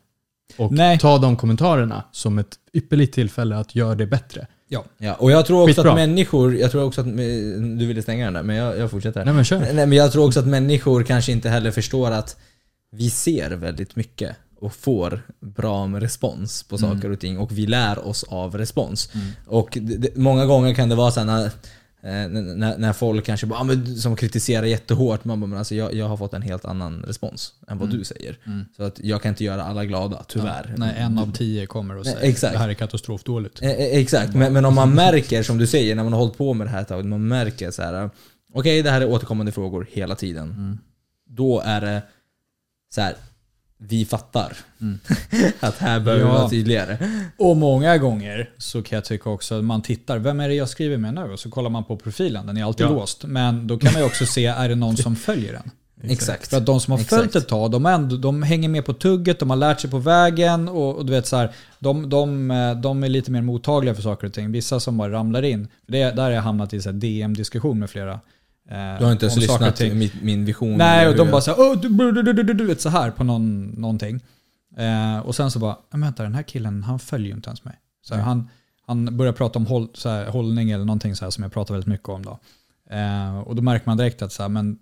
Och 0.57 0.71
Nej. 0.71 0.99
ta 0.99 1.17
de 1.17 1.35
kommentarerna 1.35 2.03
som 2.11 2.39
ett 2.39 2.55
ypperligt 2.73 3.13
tillfälle 3.13 3.57
att 3.57 3.75
göra 3.75 3.95
det 3.95 4.05
bättre. 4.07 4.47
Ja. 4.67 4.83
Ja, 4.97 5.13
och 5.13 5.31
jag 5.31 5.45
tror 5.45 5.61
också 5.61 5.67
Skitbra. 5.75 5.89
att 5.91 5.95
människor, 5.97 6.55
jag 6.55 6.71
tror 6.71 6.83
också 6.83 7.01
att, 7.01 7.07
du 7.79 7.85
ville 7.85 8.01
stänga 8.01 8.25
den 8.25 8.33
där, 8.33 8.43
men 8.43 8.55
jag, 8.55 8.77
jag 8.77 8.91
fortsätter. 8.91 9.25
Nej 9.25 9.33
men 9.33 9.43
kör. 9.45 9.59
Nej, 9.59 9.73
men 9.73 9.91
jag 9.91 10.11
tror 10.11 10.27
också 10.27 10.39
att 10.39 10.47
människor 10.47 11.03
kanske 11.03 11.31
inte 11.31 11.49
heller 11.49 11.71
förstår 11.71 12.11
att 12.11 12.37
vi 12.91 13.09
ser 13.09 13.49
väldigt 13.49 13.95
mycket 13.95 14.35
och 14.59 14.73
får 14.75 15.21
bra 15.39 15.85
respons 15.85 16.63
på 16.63 16.75
Mm. 16.75 16.95
saker 16.95 17.11
och 17.11 17.19
ting 17.19 17.37
och 17.37 17.51
vi 17.51 17.67
lär 17.67 18.07
oss 18.07 18.23
av 18.23 18.57
respons. 18.57 19.09
Mm. 19.13 19.27
Och 19.45 19.77
det, 19.81 19.97
det, 19.97 20.15
många 20.15 20.45
gånger 20.45 20.73
kan 20.73 20.89
det 20.89 20.95
vara 20.95 21.11
så 21.11 21.19
här 21.19 21.51
när, 22.01 22.23
eh, 22.23 22.29
när, 22.29 22.77
när 22.77 22.93
folk 22.93 23.25
kanske 23.25 23.47
bara, 23.47 23.59
ah, 23.59 23.63
men, 23.63 23.95
som 23.97 24.15
kritiserar 24.15 24.65
jättehårt, 24.65 25.25
man 25.25 25.39
bara, 25.39 25.47
men 25.47 25.57
alltså 25.59 25.75
jag, 25.75 25.93
jag 25.93 26.07
har 26.07 26.17
fått 26.17 26.33
en 26.33 26.41
helt 26.41 26.65
annan 26.65 27.03
respons 27.07 27.53
än 27.67 27.77
vad 27.77 27.87
Mm. 27.87 27.99
du 27.99 28.05
säger. 28.05 28.37
Mm. 28.45 28.65
Så 28.77 28.83
att 28.83 28.99
jag 28.99 29.21
kan 29.21 29.29
inte 29.29 29.43
göra 29.43 29.63
alla 29.63 29.85
glada, 29.85 30.23
tyvärr. 30.27 30.65
Ja, 30.69 30.77
när 30.85 30.93
en 30.95 31.17
av 31.19 31.31
tio 31.31 31.65
kommer 31.65 31.97
och 31.97 32.05
Nej, 32.05 32.13
säger 32.13 32.29
exakt. 32.29 32.53
det 32.53 32.59
här 32.59 32.69
är 32.69 32.73
katastrofdåligt. 32.73 33.61
Eh, 33.61 33.69
eh, 33.71 33.97
Exakt, 33.99 34.33
men, 34.35 34.53
men 34.53 34.65
om 34.65 34.75
man 34.75 34.93
märker, 34.93 35.43
som 35.43 35.57
du 35.57 35.67
säger, 35.67 35.95
när 35.95 36.03
man 36.03 36.13
har 36.13 36.19
hållit 36.19 36.37
på 36.37 36.53
med 36.53 36.67
det 36.67 36.71
här 36.71 36.81
ett 36.81 36.87
tag, 36.87 37.05
man 37.05 37.27
märker 37.27 37.71
så 37.71 37.81
här. 37.81 38.09
okej 38.53 38.81
det 38.81 38.89
här 38.91 39.01
är 39.01 39.09
återkommande 39.09 39.51
frågor 39.51 39.87
hela 39.91 40.15
tiden. 40.15 40.49
Mm. 40.51 40.77
Då 41.29 41.59
är 41.65 41.81
det 41.81 42.01
så 42.89 43.01
här. 43.01 43.15
Vi 43.77 44.05
fattar 44.05 44.57
Mm. 44.81 44.99
att 45.59 45.77
här 45.77 45.99
behöver 45.99 46.23
vi 46.23 46.29
Ja. 46.29 46.37
vara 46.37 46.49
tydligare. 46.49 46.97
Och 47.37 47.57
många 47.57 47.97
gånger 47.97 48.49
så 48.57 48.81
kan 48.83 48.95
jag 48.95 49.05
tycka 49.05 49.29
också 49.29 49.55
att 49.57 49.63
man 49.63 49.81
tittar, 49.81 50.17
vem 50.17 50.39
är 50.39 50.47
det 50.49 50.55
jag 50.55 50.69
skriver 50.69 50.97
med 50.97 51.13
nu? 51.13 51.21
Och 51.21 51.39
så 51.39 51.49
kollar 51.49 51.69
man 51.69 51.83
på 51.83 51.97
profilen, 51.97 52.47
den 52.47 52.57
är 52.57 52.63
alltid 52.63 52.85
Ja. 52.85 52.89
låst. 52.89 53.23
Men 53.25 53.67
då 53.67 53.77
kan 53.77 53.93
man 53.93 54.01
ju 54.01 54.07
också 54.07 54.25
se, 54.25 54.45
är 54.45 54.69
det 54.69 54.75
någon 54.75 54.97
som 54.97 55.15
följer 55.27 55.53
den? 55.53 55.71
Exakt. 56.11 56.47
För 56.47 56.57
att 56.57 56.65
de 56.65 56.79
som 56.79 56.91
har 56.91 56.97
följt 56.99 57.35
ett 57.35 57.47
tag, 57.47 57.71
de, 57.71 57.85
ändå, 57.85 58.15
de 58.17 58.43
hänger 58.43 58.69
med 58.69 58.85
på 58.85 58.93
tugget, 58.93 59.39
de 59.39 59.49
har 59.49 59.57
lärt 59.57 59.79
sig 59.79 59.89
på 59.89 59.97
vägen 59.99 60.69
och, 60.69 60.95
och 60.95 61.05
du 61.05 61.11
vet 61.11 61.27
så 61.27 61.35
här, 61.37 61.51
de, 61.79 62.09
de, 62.09 62.51
eh, 62.51 62.75
de 62.81 63.03
är 63.03 63.09
lite 63.09 63.31
mer 63.31 63.41
mottagliga 63.41 63.95
för 63.95 64.01
saker 64.01 64.27
och 64.27 64.33
ting. 64.33 64.51
Vissa 64.51 64.79
som 64.79 64.97
bara 64.97 65.11
ramlar 65.11 65.43
in. 65.43 65.67
Det, 65.87 66.03
där 66.11 66.23
har 66.23 66.31
jag 66.31 66.41
hamnat 66.41 66.73
i 66.73 66.77
DM-diskussion 66.79 67.79
med 67.79 67.89
flera. 67.89 68.19
Eh, 68.71 68.99
Du 68.99 69.05
har 69.05 69.11
inte 69.11 69.25
ens 69.25 69.37
lyssnat 69.37 69.75
till 69.75 69.95
min, 69.95 70.11
min 70.21 70.45
vision. 70.45 70.77
Nej, 70.77 71.07
och 71.07 71.15
de 71.15 71.31
bara 71.31 71.41
så 71.41 71.51
här, 71.51 71.59
"Åh, 71.59 71.79
du, 71.81 72.11
du, 72.11 72.33
du, 72.33 72.53
du, 72.53 72.65
vet 72.65 72.81
så 72.81 72.89
här 72.89 73.11
på 73.11 73.23
någon, 73.23 73.65
någonting. 73.67 74.19
Eh, 74.77 75.19
och 75.19 75.35
sen 75.35 75.51
så 75.51 75.59
bara, 75.59 75.77
"Men 75.91 76.01
vänta 76.01 76.23
den 76.23 76.35
här 76.35 76.43
killen, 76.43 76.83
han 76.83 76.99
följer 76.99 77.27
ju 77.27 77.33
inte 77.33 77.49
ens 77.49 77.63
mig. 77.65 77.75
Så 78.01 78.13
här, 78.13 78.21
Nej. 78.21 78.25
han, 78.27 78.49
han 78.87 79.17
börjar 79.17 79.33
prata 79.33 79.59
om 79.59 79.65
håll, 79.65 79.87
så 79.93 80.09
här, 80.09 80.25
hållning 80.25 80.71
eller 80.71 80.85
någonting 80.85 81.15
så 81.15 81.25
här 81.25 81.29
som 81.29 81.43
jag 81.43 81.53
pratar 81.53 81.73
väldigt 81.73 81.87
mycket 81.87 82.09
om 82.09 82.25
då. 82.25 82.39
Eh, 82.89 83.39
och 83.39 83.55
då 83.55 83.61
märker 83.61 83.87
man 83.87 83.97
direkt 83.97 84.21
att 84.21 84.31
så 84.33 84.41
här, 84.43 84.49
men 84.49 84.79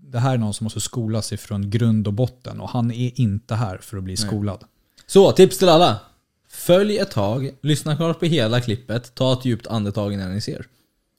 det 0.00 0.18
här 0.18 0.34
är 0.34 0.38
någon 0.38 0.54
som 0.54 0.64
måste 0.64 0.80
skolas 0.80 1.32
ifrån 1.32 1.70
grund 1.70 2.06
och 2.06 2.12
botten 2.12 2.60
och 2.60 2.68
han 2.70 2.90
är 2.90 3.20
inte 3.20 3.54
här 3.54 3.78
för 3.78 3.96
att 3.96 4.02
bli 4.04 4.12
Nej. 4.12 4.26
skolad. 4.26 4.64
Så, 5.06 5.32
tips 5.32 5.58
till 5.58 5.68
alla. 5.68 6.00
Följ 6.48 6.98
ett 6.98 7.10
tag, 7.10 7.50
lyssna 7.62 7.96
klart 7.96 8.18
på 8.20 8.24
hela 8.26 8.60
klippet, 8.60 9.14
ta 9.14 9.32
ett 9.32 9.44
djupt 9.44 9.66
andetag 9.66 10.12
innan 10.12 10.32
ni 10.34 10.40
ser. 10.40 10.66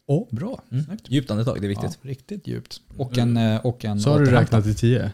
Åh, 0.08 0.28
bra. 0.32 0.62
Mm. 0.72 0.86
Djupt 1.08 1.32
andetag, 1.32 1.62
det 1.62 1.68
är 1.68 1.70
viktigt. 1.70 1.98
Ja, 2.04 2.10
riktigt 2.10 2.48
djupt. 2.48 2.82
Och 2.98 3.18
en, 3.18 3.38
eh, 3.38 3.66
och 3.66 3.86
en 3.86 4.00
Så 4.02 4.12
har 4.12 4.20
du 4.20 4.26
räknat 4.32 4.64
till 4.64 4.76
tio? 4.76 5.12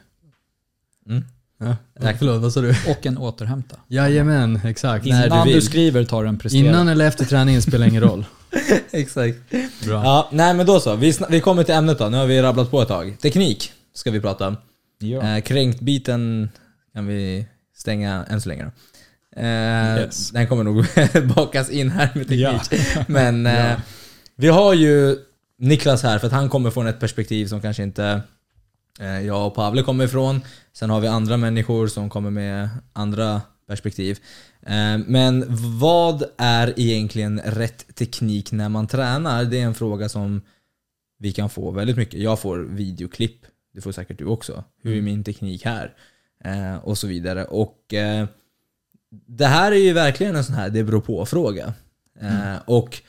Mm. 1.10 1.24
Ja. 1.60 1.76
Förlåt, 2.20 2.42
vad 2.42 2.54
sa 2.54 2.62
du? 2.62 2.70
Och 2.70 3.06
en 3.06 3.18
återhämta. 3.18 3.76
Jajamän, 3.88 4.60
exakt. 4.66 5.06
När 5.06 5.20
du 5.22 5.26
Innan 5.28 5.48
du, 5.48 5.54
vill. 5.54 5.62
skriver 5.62 6.04
tar 6.06 6.24
du 6.24 6.30
en 6.30 6.38
prestera. 6.38 6.68
Innan 6.68 6.88
eller 6.88 7.08
efter 7.08 7.26
träningen 7.26 7.62
spelar 7.62 7.88
ingen 7.88 8.02
roll. 8.04 8.26
Exakt. 8.92 9.38
Bra. 9.86 10.04
Ja, 10.04 10.30
nej 10.32 10.54
men 10.54 10.66
då 10.66 10.80
så. 10.80 10.96
Vi, 10.96 11.14
vi 11.30 11.40
kommer 11.42 11.64
till 11.64 11.74
ämnet 11.76 11.98
då. 12.00 12.10
Nu 12.10 12.18
har 12.18 12.26
vi 12.26 12.42
rabblat 12.42 12.72
på 12.72 12.82
ett 12.82 12.88
tag. 12.88 13.18
Teknik 13.22 13.72
ska 13.94 14.12
vi 14.12 14.22
prata 14.22 14.48
om. 14.48 14.58
Ja. 15.00 15.36
Eh, 15.38 15.42
kränkt-biten 15.42 16.50
kan 16.94 17.08
vi 17.08 17.46
stänga 17.76 18.26
än 18.30 18.42
så 18.42 18.50
länge 18.50 18.64
då. 18.64 18.72
Eh, 19.42 19.98
Yes. 19.98 20.30
Den 20.30 20.48
kommer 20.48 20.64
nog 20.64 20.86
bakas 21.36 21.70
in 21.70 21.90
här 21.90 22.10
med 22.16 22.28
teknik. 22.28 22.82
Ja. 22.96 23.04
Men 23.08 23.46
eh, 23.46 23.54
Ja. 23.70 23.76
Vi 24.36 24.48
har 24.48 24.74
ju 24.74 25.18
Niklas 25.58 26.04
här 26.04 26.20
för 26.20 26.28
att 26.28 26.34
han 26.34 26.50
kommer 26.50 26.70
från 26.70 26.88
ett 26.88 27.00
perspektiv 27.00 27.46
som 27.48 27.62
kanske 27.62 27.84
inte 27.84 28.22
eh, 29.00 29.22
jag 29.22 29.48
och 29.48 29.56
Pavle 29.56 29.84
kommer 29.84 30.06
ifrån. 30.06 30.42
Sen 30.74 30.90
har 30.90 31.00
vi 31.02 31.08
andra 31.08 31.38
människor 31.38 31.88
som 31.88 32.10
kommer 32.10 32.30
med 32.30 32.70
andra 32.94 33.42
perspektiv. 33.68 34.20
Eh, 34.62 34.98
Men 35.08 35.46
vad 35.80 36.24
är 36.38 36.74
egentligen 36.80 37.40
rätt 37.46 37.96
teknik 37.96 38.52
när 38.52 38.70
man 38.70 38.88
tränar? 38.88 39.44
Det 39.44 39.60
är 39.60 39.66
en 39.66 39.76
fråga 39.76 40.10
som 40.10 40.42
vi 41.20 41.32
kan 41.32 41.50
få 41.50 41.72
väldigt 41.72 41.98
mycket. 41.98 42.20
Jag 42.20 42.40
får 42.40 42.58
videoklipp, 42.60 43.46
det 43.74 43.82
får 43.82 43.92
säkert 43.92 44.18
du 44.18 44.26
också. 44.26 44.64
Hur 44.84 44.98
är 44.98 45.02
min 45.02 45.24
teknik 45.24 45.66
här? 45.66 45.94
Eh, 46.44 46.76
och 46.76 46.98
så 46.98 47.08
vidare. 47.08 47.46
Och 47.46 47.94
det 49.28 49.46
här 49.46 49.72
är 49.72 49.76
ju 49.76 49.94
verkligen 49.94 50.36
en 50.36 50.44
sån 50.44 50.56
här 50.56 50.70
det 50.70 50.84
beror 50.84 51.02
på-fråga. 51.02 51.74
Eh, 52.22 52.56
och 52.66 53.02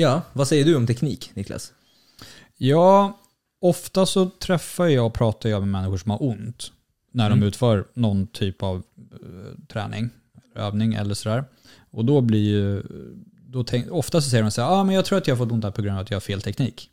ja, 0.00 0.22
vad 0.32 0.48
säger 0.48 0.64
du 0.64 0.76
om 0.76 0.86
teknik 0.86 1.30
Niklas? 1.34 1.72
Ja, 2.56 3.18
ofta 3.60 4.06
så 4.06 4.30
träffar 4.30 4.86
jag 4.86 5.06
och 5.06 5.14
pratar 5.14 5.48
jag 5.50 5.60
med 5.62 5.68
människor 5.68 5.96
som 5.96 6.10
har 6.10 6.22
ont 6.22 6.72
när 7.12 7.26
Mm. 7.26 7.40
de 7.40 7.46
utför 7.46 7.84
någon 7.94 8.26
typ 8.26 8.62
av 8.62 8.76
eh, 9.12 9.58
träning, 9.68 10.10
övning 10.54 10.94
eller 10.94 11.14
sådär. 11.14 11.44
Och 11.90 12.04
då 12.04 12.20
blir 12.20 12.50
ju, 12.50 12.82
då 13.48 13.64
tänk, 13.64 13.90
ofta 13.90 14.20
så 14.20 14.30
säger 14.30 14.42
de 14.44 14.50
så 14.50 14.62
här, 14.62 14.68
ah, 14.70 14.84
men 14.84 14.94
jag 14.94 15.04
tror 15.04 15.18
att 15.18 15.26
jag 15.26 15.36
har 15.36 15.44
fått 15.44 15.52
ont 15.52 15.64
här 15.64 15.70
på 15.70 15.82
grund 15.82 15.96
av 15.96 16.02
att 16.02 16.10
jag 16.10 16.16
har 16.16 16.20
fel 16.20 16.42
teknik. 16.42 16.90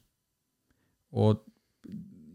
Och 1.12 1.44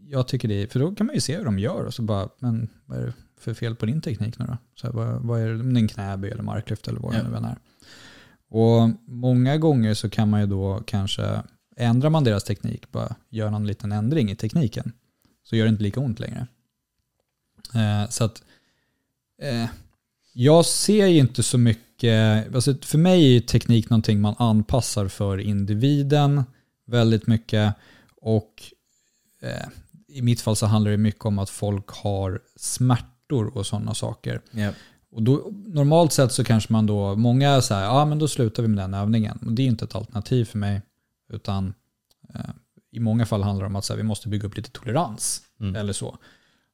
jag 0.07 0.27
tycker 0.27 0.47
det, 0.47 0.71
för 0.71 0.79
då 0.79 0.95
kan 0.95 1.05
man 1.07 1.15
ju 1.15 1.21
se 1.21 1.37
hur 1.37 1.45
de 1.45 1.59
gör 1.59 1.85
och 1.85 1.93
så 1.93 2.01
bara, 2.01 2.29
men 2.39 2.69
vad 2.85 2.97
är 2.99 3.05
det 3.05 3.13
för 3.39 3.53
fel 3.53 3.75
på 3.75 3.85
din 3.85 4.01
teknik 4.01 4.39
nu 4.39 4.45
då? 4.45 4.57
Så 4.75 4.87
här, 4.87 4.93
vad, 4.93 5.21
vad 5.21 5.41
är 5.41 5.47
det, 5.53 5.79
en 5.79 5.87
knäböj 5.87 6.31
eller 6.31 6.43
marklyft 6.43 6.87
eller 6.87 6.99
vad 6.99 7.13
Ja. 7.15 7.23
det 7.23 7.29
nu 7.29 7.35
än 7.37 7.45
är. 7.45 7.57
Och 8.53 8.89
många 9.05 9.57
gånger 9.57 9.93
så 9.93 10.09
kan 10.09 10.29
man 10.29 10.41
ju 10.41 10.47
då 10.47 10.83
kanske, 10.85 11.41
ändrar 11.77 12.09
man 12.09 12.23
deras 12.23 12.43
teknik, 12.43 12.91
bara 12.91 13.15
gör 13.29 13.49
någon 13.49 13.67
liten 13.67 13.91
ändring 13.91 14.31
i 14.31 14.35
tekniken, 14.35 14.91
så 15.43 15.55
gör 15.55 15.65
det 15.65 15.69
inte 15.69 15.83
lika 15.83 15.99
ont 15.99 16.19
längre. 16.19 16.47
Eh, 17.75 18.09
så 18.09 18.23
att 18.23 18.43
eh, 19.41 19.65
jag 20.33 20.65
ser 20.65 21.07
ju 21.07 21.19
inte 21.19 21.43
så 21.43 21.57
mycket, 21.57 22.55
alltså 22.55 22.75
för 22.81 22.97
mig 22.97 23.23
är 23.23 23.29
ju 23.29 23.39
teknik 23.39 23.89
någonting 23.89 24.21
man 24.21 24.35
anpassar 24.37 25.07
för 25.07 25.37
individen 25.37 26.43
väldigt 26.85 27.27
mycket 27.27 27.75
och 28.21 28.63
eh, 29.41 29.67
i 30.07 30.21
mitt 30.21 30.41
fall 30.41 30.55
så 30.55 30.65
handlar 30.65 30.91
det 30.91 30.97
mycket 30.97 31.25
om 31.25 31.39
att 31.39 31.49
folk 31.49 31.87
har 31.87 32.41
smärtor 32.55 33.57
och 33.57 33.65
sådana 33.65 33.93
saker. 33.93 34.41
Yep. 34.53 34.75
Och 35.13 35.23
då, 35.23 35.51
normalt 35.65 36.13
sett 36.13 36.31
så 36.31 36.43
kanske 36.43 36.73
man 36.73 36.85
då, 36.85 37.15
många 37.15 37.61
säger 37.61 37.83
ja 37.83 38.05
men 38.05 38.19
då 38.19 38.27
slutar 38.27 38.63
vi 38.63 38.69
med 38.69 38.83
den 38.83 38.93
övningen. 38.93 39.39
Och 39.45 39.51
det 39.51 39.61
är 39.61 39.67
inte 39.67 39.85
ett 39.85 39.95
alternativ 39.95 40.45
för 40.45 40.57
mig. 40.57 40.81
Utan 41.33 41.73
eh, 42.33 42.41
i 42.91 42.99
många 42.99 43.25
fall 43.25 43.43
handlar 43.43 43.63
det 43.63 43.67
om 43.67 43.75
att 43.75 43.85
så 43.85 43.93
här, 43.93 43.97
vi 43.97 44.03
måste 44.03 44.29
bygga 44.29 44.47
upp 44.47 44.57
lite 44.57 44.71
tolerans. 44.71 45.41
Mm. 45.59 45.75
Eller 45.75 45.93
så. 45.93 46.17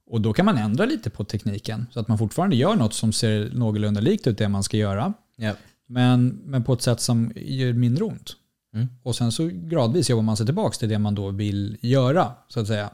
Och 0.06 0.22
då 0.22 0.34
kan 0.34 0.46
man 0.46 0.58
ändra 0.58 0.86
lite 0.86 1.10
på 1.10 1.24
tekniken. 1.24 1.86
Så 1.92 2.00
att 2.00 2.08
man 2.08 2.18
fortfarande 2.18 2.56
gör 2.56 2.76
något 2.76 2.94
som 2.94 3.14
ser 3.14 3.50
någorlunda 3.54 4.02
likt 4.02 4.28
ut 4.28 4.38
det 4.38 4.50
man 4.50 4.64
ska 4.64 4.78
göra. 4.78 5.14
Ja. 5.36 5.54
Men, 5.88 6.28
men 6.46 6.64
på 6.64 6.74
ett 6.74 6.82
sätt 6.82 7.02
som 7.02 7.32
gör 7.36 7.74
mindre 7.74 8.04
ont. 8.04 8.36
Mm. 8.74 8.88
Och 9.04 9.16
sen 9.16 9.32
så 9.32 9.50
gradvis 9.54 10.10
jobbar 10.10 10.24
man 10.24 10.38
sig 10.38 10.46
tillbaka 10.46 10.78
till 10.78 10.90
det 10.90 11.00
man 11.00 11.16
då 11.16 11.30
vill 11.30 11.78
göra. 11.82 12.32
Så 12.48 12.60
att 12.60 12.68
säga. 12.68 12.90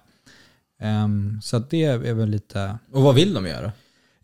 Ehm, 0.80 1.42
så 1.42 1.58
att 1.58 1.70
det 1.70 1.84
är 1.84 2.14
väl 2.14 2.30
lite... 2.30 2.78
Och 2.92 3.02
vad 3.02 3.16
vill 3.16 3.34
de 3.34 3.48
göra? 3.48 3.72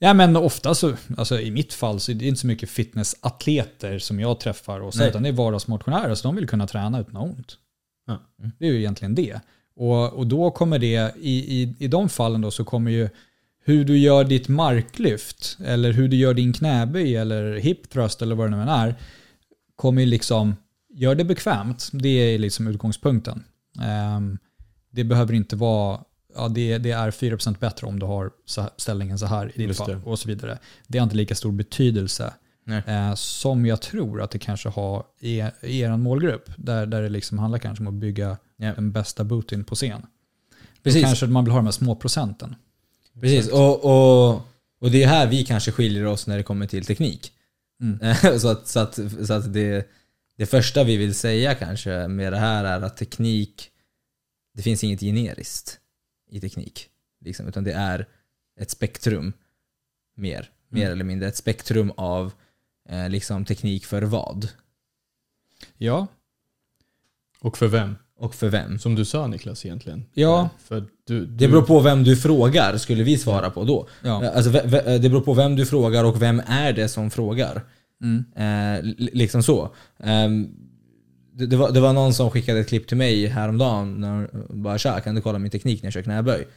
Ja 0.03 0.13
men 0.13 0.35
ofta 0.35 0.75
så, 0.75 0.93
alltså 1.17 1.39
i 1.39 1.51
mitt 1.51 1.73
fall 1.73 1.99
så 1.99 2.11
är 2.11 2.15
det 2.15 2.27
inte 2.27 2.41
så 2.41 2.47
mycket 2.47 2.69
fitnessatleter 2.69 3.99
som 3.99 4.19
jag 4.19 4.39
träffar 4.39 4.79
och 4.79 4.93
så, 4.93 4.99
Nej. 4.99 5.09
utan 5.09 5.23
det 5.23 5.29
är 5.29 5.33
vardagsmotionärer 5.33 6.15
så 6.15 6.27
de 6.27 6.35
vill 6.35 6.47
kunna 6.47 6.67
träna 6.67 6.99
utan 6.99 7.15
att 7.15 7.21
ha 7.21 7.29
ont. 7.29 7.57
Ja. 8.07 8.19
Det 8.59 8.67
är 8.67 8.71
ju 8.71 8.79
egentligen 8.79 9.15
det. 9.15 9.39
Och, 9.75 10.13
och 10.13 10.27
då 10.27 10.51
kommer 10.51 10.79
det, 10.79 11.15
i, 11.19 11.61
i, 11.61 11.75
i 11.79 11.87
de 11.87 12.09
fallen 12.09 12.41
då 12.41 12.51
så 12.51 12.63
kommer 12.63 12.91
ju 12.91 13.09
hur 13.63 13.85
du 13.85 13.97
gör 13.97 14.23
ditt 14.23 14.47
marklyft 14.47 15.57
eller 15.65 15.91
hur 15.91 16.07
du 16.07 16.17
gör 16.17 16.33
din 16.33 16.53
knäböj 16.53 17.15
eller 17.15 17.53
hip 17.53 17.89
thrust 17.89 18.21
eller 18.21 18.35
vad 18.35 18.51
det 18.51 18.55
nu 18.55 18.61
än 18.61 18.67
är 18.67 18.95
kommer 19.75 20.01
ju 20.01 20.07
liksom, 20.07 20.55
gör 20.93 21.15
det 21.15 21.23
bekvämt. 21.23 21.89
Det 21.93 22.09
är 22.09 22.39
liksom 22.39 22.67
utgångspunkten. 22.67 23.43
Ehm, 23.81 24.37
det 24.91 25.03
behöver 25.03 25.33
inte 25.33 25.55
vara, 25.55 25.99
ja 26.35 26.47
det, 26.47 26.77
det 26.77 26.91
är 26.91 27.11
4% 27.11 27.59
bättre 27.59 27.87
om 27.87 27.99
du 27.99 28.05
har 28.05 28.31
så 28.45 28.69
ställningen 28.77 29.19
så 29.19 29.25
här 29.25 29.45
i 29.55 29.57
ditt 29.57 29.67
Just 29.67 29.79
fall 29.79 29.89
det. 29.89 30.01
och 30.05 30.19
så 30.19 30.27
vidare. 30.27 30.57
Det 30.87 30.97
har 30.97 31.03
inte 31.03 31.15
lika 31.15 31.35
stor 31.35 31.51
betydelse 31.51 32.33
eh, 32.87 33.15
som 33.15 33.65
jag 33.65 33.81
tror 33.81 34.21
att 34.21 34.31
det 34.31 34.39
kanske 34.39 34.69
har 34.69 35.05
i, 35.19 35.39
i 35.61 35.79
er 35.79 35.97
målgrupp. 35.97 36.49
Där, 36.57 36.85
där 36.85 37.01
det 37.01 37.09
liksom 37.09 37.39
handlar 37.39 37.59
kanske 37.59 37.83
om 37.83 37.87
att 37.87 37.93
bygga 37.93 38.37
Ja. 38.57 38.73
den 38.73 38.91
bästa 38.91 39.23
booten 39.23 39.63
på 39.63 39.75
scen. 39.75 40.05
Precis. 40.83 41.01
Då 41.01 41.07
kanske 41.07 41.27
man 41.27 41.43
vill 41.43 41.51
ha 41.51 41.59
de 41.59 41.65
här 41.65 41.71
små 41.71 41.95
procenten. 41.95 42.55
Precis, 43.21 43.47
och, 43.51 43.85
och, 43.85 44.41
och 44.81 44.91
det 44.91 45.03
är 45.03 45.07
här 45.07 45.27
vi 45.27 45.45
kanske 45.45 45.71
skiljer 45.71 46.05
oss 46.05 46.27
när 46.27 46.37
det 46.37 46.43
kommer 46.43 46.67
till 46.67 46.85
teknik. 46.85 47.31
Mm. 47.81 48.15
så 48.39 48.47
att, 48.47 48.67
så 48.67 48.79
att, 48.79 48.99
så 49.27 49.33
att 49.33 49.53
det, 49.53 49.87
det 50.37 50.45
första 50.45 50.83
vi 50.83 50.97
vill 50.97 51.15
säga 51.15 51.55
kanske 51.55 52.07
med 52.07 52.33
det 52.33 52.39
här 52.39 52.63
är 52.63 52.81
att 52.81 52.97
teknik, 52.97 53.69
det 54.55 54.61
finns 54.61 54.83
inget 54.83 54.99
generiskt 54.99 55.79
i 56.31 56.39
teknik. 56.41 56.89
Liksom, 57.25 57.47
utan 57.47 57.63
det 57.63 57.71
är 57.73 58.07
ett 58.59 58.69
spektrum 58.71 59.33
mer, 60.15 60.49
mer 60.69 60.81
Mm. 60.81 60.93
eller 60.93 61.03
mindre. 61.05 61.27
Ett 61.27 61.37
spektrum 61.37 61.91
av 61.97 62.33
eh, 62.89 63.09
liksom 63.09 63.45
teknik 63.45 63.85
för 63.85 64.01
vad 64.01 64.47
Ja, 65.77 66.07
Och 67.39 67.57
för 67.57 67.67
vem? 67.67 67.95
och 68.15 68.35
för 68.35 68.49
vem. 68.49 68.79
Som 68.79 68.95
du 68.95 69.05
sa 69.05 69.27
Niklas 69.27 69.65
egentligen. 69.65 70.05
Ja. 70.13 70.49
För 70.59 70.79
du, 70.81 70.87
du, 71.19 71.25
Det 71.25 71.47
beror 71.47 71.61
på 71.61 71.79
vem 71.79 72.03
du 72.03 72.17
frågar, 72.17 72.77
skulle 72.77 73.03
vi 73.03 73.17
svara 73.17 73.49
på 73.49 73.63
då. 73.63 73.87
ja. 74.03 74.29
Alltså, 74.31 74.51
ve- 74.51 74.65
ve- 74.65 74.97
det 74.97 75.09
beror 75.09 75.21
på 75.21 75.33
vem 75.33 75.55
du 75.55 75.65
frågar 75.65 76.03
och 76.03 76.21
vem 76.21 76.41
är 76.47 76.73
det 76.73 76.89
som 76.89 77.09
frågar. 77.11 77.61
Mm. 78.01 78.23
Eh, 78.35 78.83
li- 78.83 79.09
liksom 79.13 79.43
så. 79.43 79.75
Ehm, 79.99 80.55
det, 81.33 81.45
det, 81.45 81.57
var, 81.57 81.71
det 81.71 81.79
var 81.79 81.93
någon 81.93 82.13
som 82.13 82.31
skickade 82.31 82.59
ett 82.59 82.67
klipp 82.67 82.87
till 82.87 82.97
mig 82.97 83.27
häromdagen. 83.27 84.01
När, 84.01 84.29
bara 84.49 84.77
tja, 84.77 84.99
kan 84.99 85.15
du 85.15 85.21
kolla 85.21 85.39
min 85.39 85.51
teknik 85.51 85.81
när 85.81 85.87
jag 85.87 85.93
kör 85.93 86.01
knäböj? 86.01 86.47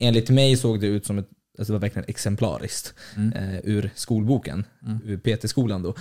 Enligt 0.00 0.30
mig 0.30 0.56
såg 0.56 0.80
det 0.80 0.86
ut 0.86 1.06
som 1.06 1.18
ett, 1.18 1.28
alltså 1.58 1.72
det 1.72 1.78
var 1.78 1.80
verkligen 1.80 2.08
exemplariskt. 2.08 2.94
Mm. 3.16 3.32
Eh, 3.32 3.60
ur 3.64 3.90
skolboken. 3.94 4.64
Mm. 4.86 4.98
Ur 5.04 5.16
PT-skolan 5.16 5.82
då. 5.82 5.94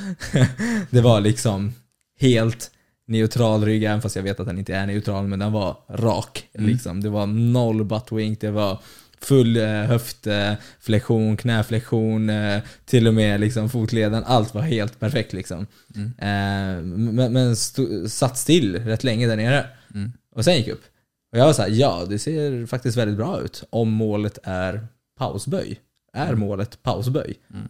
det 0.89 1.01
var 1.01 1.21
liksom 1.21 1.73
helt 2.19 2.71
neutral 3.07 3.65
rygg, 3.65 3.83
även 3.83 4.01
fast 4.01 4.15
jag 4.15 4.23
vet 4.23 4.39
att 4.39 4.47
den 4.47 4.59
inte 4.59 4.75
är 4.75 4.87
neutral, 4.87 5.27
men 5.27 5.39
den 5.39 5.51
var 5.51 5.77
rak. 5.89 6.49
Mm. 6.53 6.69
Liksom. 6.69 7.01
Det 7.01 7.09
var 7.09 7.27
noll 7.27 7.83
buttwink, 7.83 8.41
det 8.41 8.51
var 8.51 8.79
full 9.25 9.57
eh, 9.57 9.65
höftflexion, 9.65 11.37
knäflexion, 11.37 12.29
eh, 12.29 12.63
till 12.85 13.07
och 13.07 13.13
med 13.13 13.39
liksom 13.39 13.69
fotleden. 13.69 14.23
Allt 14.23 14.53
var 14.53 14.61
helt 14.61 14.99
perfekt 14.99 15.33
liksom. 15.33 15.67
Mm. 15.95 16.07
Eh, 16.07 16.83
men 17.13 17.33
men 17.33 17.55
stod, 17.55 18.11
satt 18.11 18.37
still 18.37 18.75
rätt 18.85 19.03
länge 19.03 19.27
där 19.27 19.35
nere. 19.37 19.67
Mm. 19.93 20.11
Och 20.35 20.45
sen 20.45 20.55
gick 20.57 20.67
upp. 20.67 20.83
Och 21.31 21.37
jag 21.37 21.45
var 21.45 21.53
såhär, 21.53 21.69
ja 21.69 22.05
det 22.09 22.19
ser 22.19 22.65
faktiskt 22.65 22.97
väldigt 22.97 23.17
bra 23.17 23.41
ut. 23.41 23.63
Om 23.69 23.91
målet 23.91 24.39
är 24.43 24.87
pausböj. 25.17 25.79
Är 26.13 26.27
Mm. 26.27 26.39
målet 26.39 26.83
pausböj? 26.83 27.39
Mm. 27.53 27.67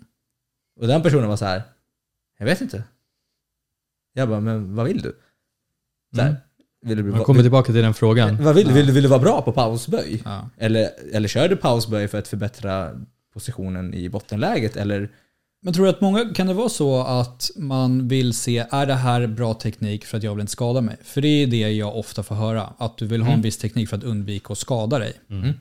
Och 0.79 0.87
den 0.87 1.01
personen 1.01 1.29
var 1.29 1.37
så 1.37 1.45
här. 1.45 1.61
jag 2.37 2.45
vet 2.45 2.61
inte. 2.61 2.83
Jag 4.13 4.29
bara, 4.29 4.39
men 4.39 4.75
vad 4.75 4.85
vill 4.85 5.01
du? 5.01 5.15
Så 6.15 6.21
här, 6.21 6.29
Mm. 6.29 6.41
Vill 6.83 6.97
du 6.97 7.03
Man 7.03 7.23
kommer 7.23 7.41
tillbaka 7.41 7.65
till 7.73 7.81
den 7.81 7.93
frågan. 7.93 8.43
vad 8.43 8.55
vill, 8.55 8.65
du? 8.65 8.71
Ja. 8.71 8.75
vill, 8.75 8.85
du- 8.87 8.93
vill 8.93 9.03
du 9.03 9.09
vara 9.09 9.19
bra 9.19 9.41
på 9.41 9.51
pausböj? 9.51 10.21
Ja. 10.25 10.49
Eller, 10.57 10.89
eller 11.13 11.27
kör 11.27 11.47
du 11.49 11.55
pausböj 11.55 12.07
för 12.07 12.17
att 12.19 12.27
förbättra 12.27 12.91
positionen 13.33 13.93
i 13.93 14.09
bottenläget? 14.09 14.75
Eller 14.75 15.09
Men 15.61 15.73
tror 15.73 15.85
du 15.85 15.89
att 15.89 16.01
många, 16.01 16.33
kan 16.35 16.47
det 16.47 16.53
vara 16.53 16.69
så 16.69 17.01
att 17.03 17.49
man 17.55 18.07
vill 18.07 18.33
se, 18.33 18.65
är 18.71 18.85
det 18.85 18.93
här 18.93 19.27
bra 19.27 19.53
teknik 19.53 20.05
för 20.05 20.17
att 20.17 20.23
jag 20.23 20.31
vill 20.35 20.41
inte 20.41 20.51
skada 20.51 20.81
mig? 20.81 20.97
För 21.03 21.21
det 21.21 21.27
är 21.27 21.47
det 21.47 21.71
jag 21.71 21.97
ofta 21.97 22.23
får 22.23 22.35
höra, 22.35 22.69
att 22.77 22.97
du 22.97 23.05
vill 23.07 23.21
ha 23.21 23.27
en 23.27 23.33
Mm. 23.33 23.41
viss 23.41 23.57
teknik 23.57 23.89
för 23.89 23.97
att 23.97 24.03
undvika 24.03 24.53
att 24.53 24.59
skada 24.59 24.99
dig. 24.99 25.13
Mm. 25.29 25.53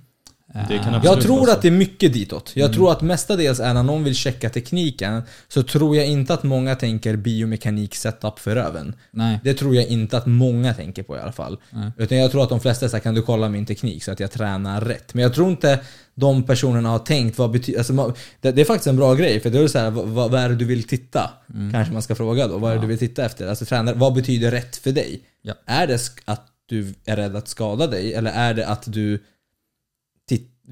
Det 0.68 0.74
Eh, 0.74 1.00
Jag 1.04 1.20
tror 1.20 1.50
att 1.50 1.62
det 1.62 1.68
är 1.68 1.72
mycket 1.72 2.12
ditåt. 2.12 2.52
Jag 2.54 2.72
tror 2.72 2.92
att 2.92 3.02
mestadels 3.02 3.60
är 3.60 3.74
när 3.74 3.82
någon 3.82 4.04
vill 4.04 4.14
checka 4.14 4.50
tekniken 4.50 5.22
så 5.48 5.62
tror 5.62 5.96
jag 5.96 6.06
inte 6.06 6.34
att 6.34 6.42
många 6.42 6.74
tänker 6.74 7.16
biomekanik 7.16 7.94
setup 7.94 8.38
för 8.38 8.54
röven. 8.54 8.94
Nej. 9.10 9.40
Det 9.44 9.54
tror 9.54 9.74
jag 9.74 9.86
inte 9.86 10.16
att 10.16 10.26
många 10.26 10.74
tänker 10.74 11.02
på 11.02 11.16
i 11.16 11.20
alla 11.20 11.32
fall. 11.32 11.58
Nej. 11.70 11.90
Utan 11.96 12.18
jag 12.18 12.30
tror 12.30 12.42
att 12.42 12.48
de 12.48 12.60
flesta 12.60 12.88
säger 12.88 13.02
kan 13.02 13.14
du 13.14 13.22
kolla 13.22 13.48
min 13.48 13.66
teknik 13.66 14.04
så 14.04 14.12
att 14.12 14.20
jag 14.20 14.30
tränar 14.30 14.80
rätt. 14.80 15.14
Men 15.14 15.22
jag 15.22 15.34
tror 15.34 15.50
inte 15.50 15.80
de 16.14 16.42
personerna 16.42 16.88
har 16.88 16.98
tänkt 16.98 17.38
vad 17.38 17.50
betyder... 17.50 17.78
Alltså, 17.78 18.14
det, 18.40 18.52
det 18.52 18.60
är 18.60 18.64
faktiskt 18.64 18.86
en 18.86 18.96
bra 18.96 19.14
grej 19.14 19.40
för 19.40 19.50
då 19.50 19.58
är 19.58 19.62
det 19.62 19.68
så 19.68 19.78
här, 19.78 19.90
vad, 19.90 20.30
vad 20.30 20.40
är 20.40 20.48
det 20.48 20.56
du 20.56 20.64
vill 20.64 20.84
titta? 20.84 21.30
Kanske 21.72 21.92
man 21.92 22.02
ska 22.02 22.14
fråga 22.14 22.48
då. 22.48 22.58
Vad 22.58 22.70
är 22.70 22.74
det 22.74 22.80
du 22.80 22.86
vill 22.86 22.98
titta 22.98 23.24
efter? 23.24 23.48
Alltså 23.48 23.64
tränar, 23.64 23.94
vad 23.94 24.14
betyder 24.14 24.50
rätt 24.50 24.76
för 24.76 24.92
dig? 24.92 25.20
Ja. 25.42 25.54
Är 25.66 25.86
det 25.86 25.98
att 26.24 26.46
du 26.66 26.94
är 27.04 27.16
rädd 27.16 27.36
att 27.36 27.48
skada 27.48 27.86
dig 27.86 28.14
eller 28.14 28.30
är 28.30 28.54
det 28.54 28.66
att 28.66 28.92
du 28.92 29.22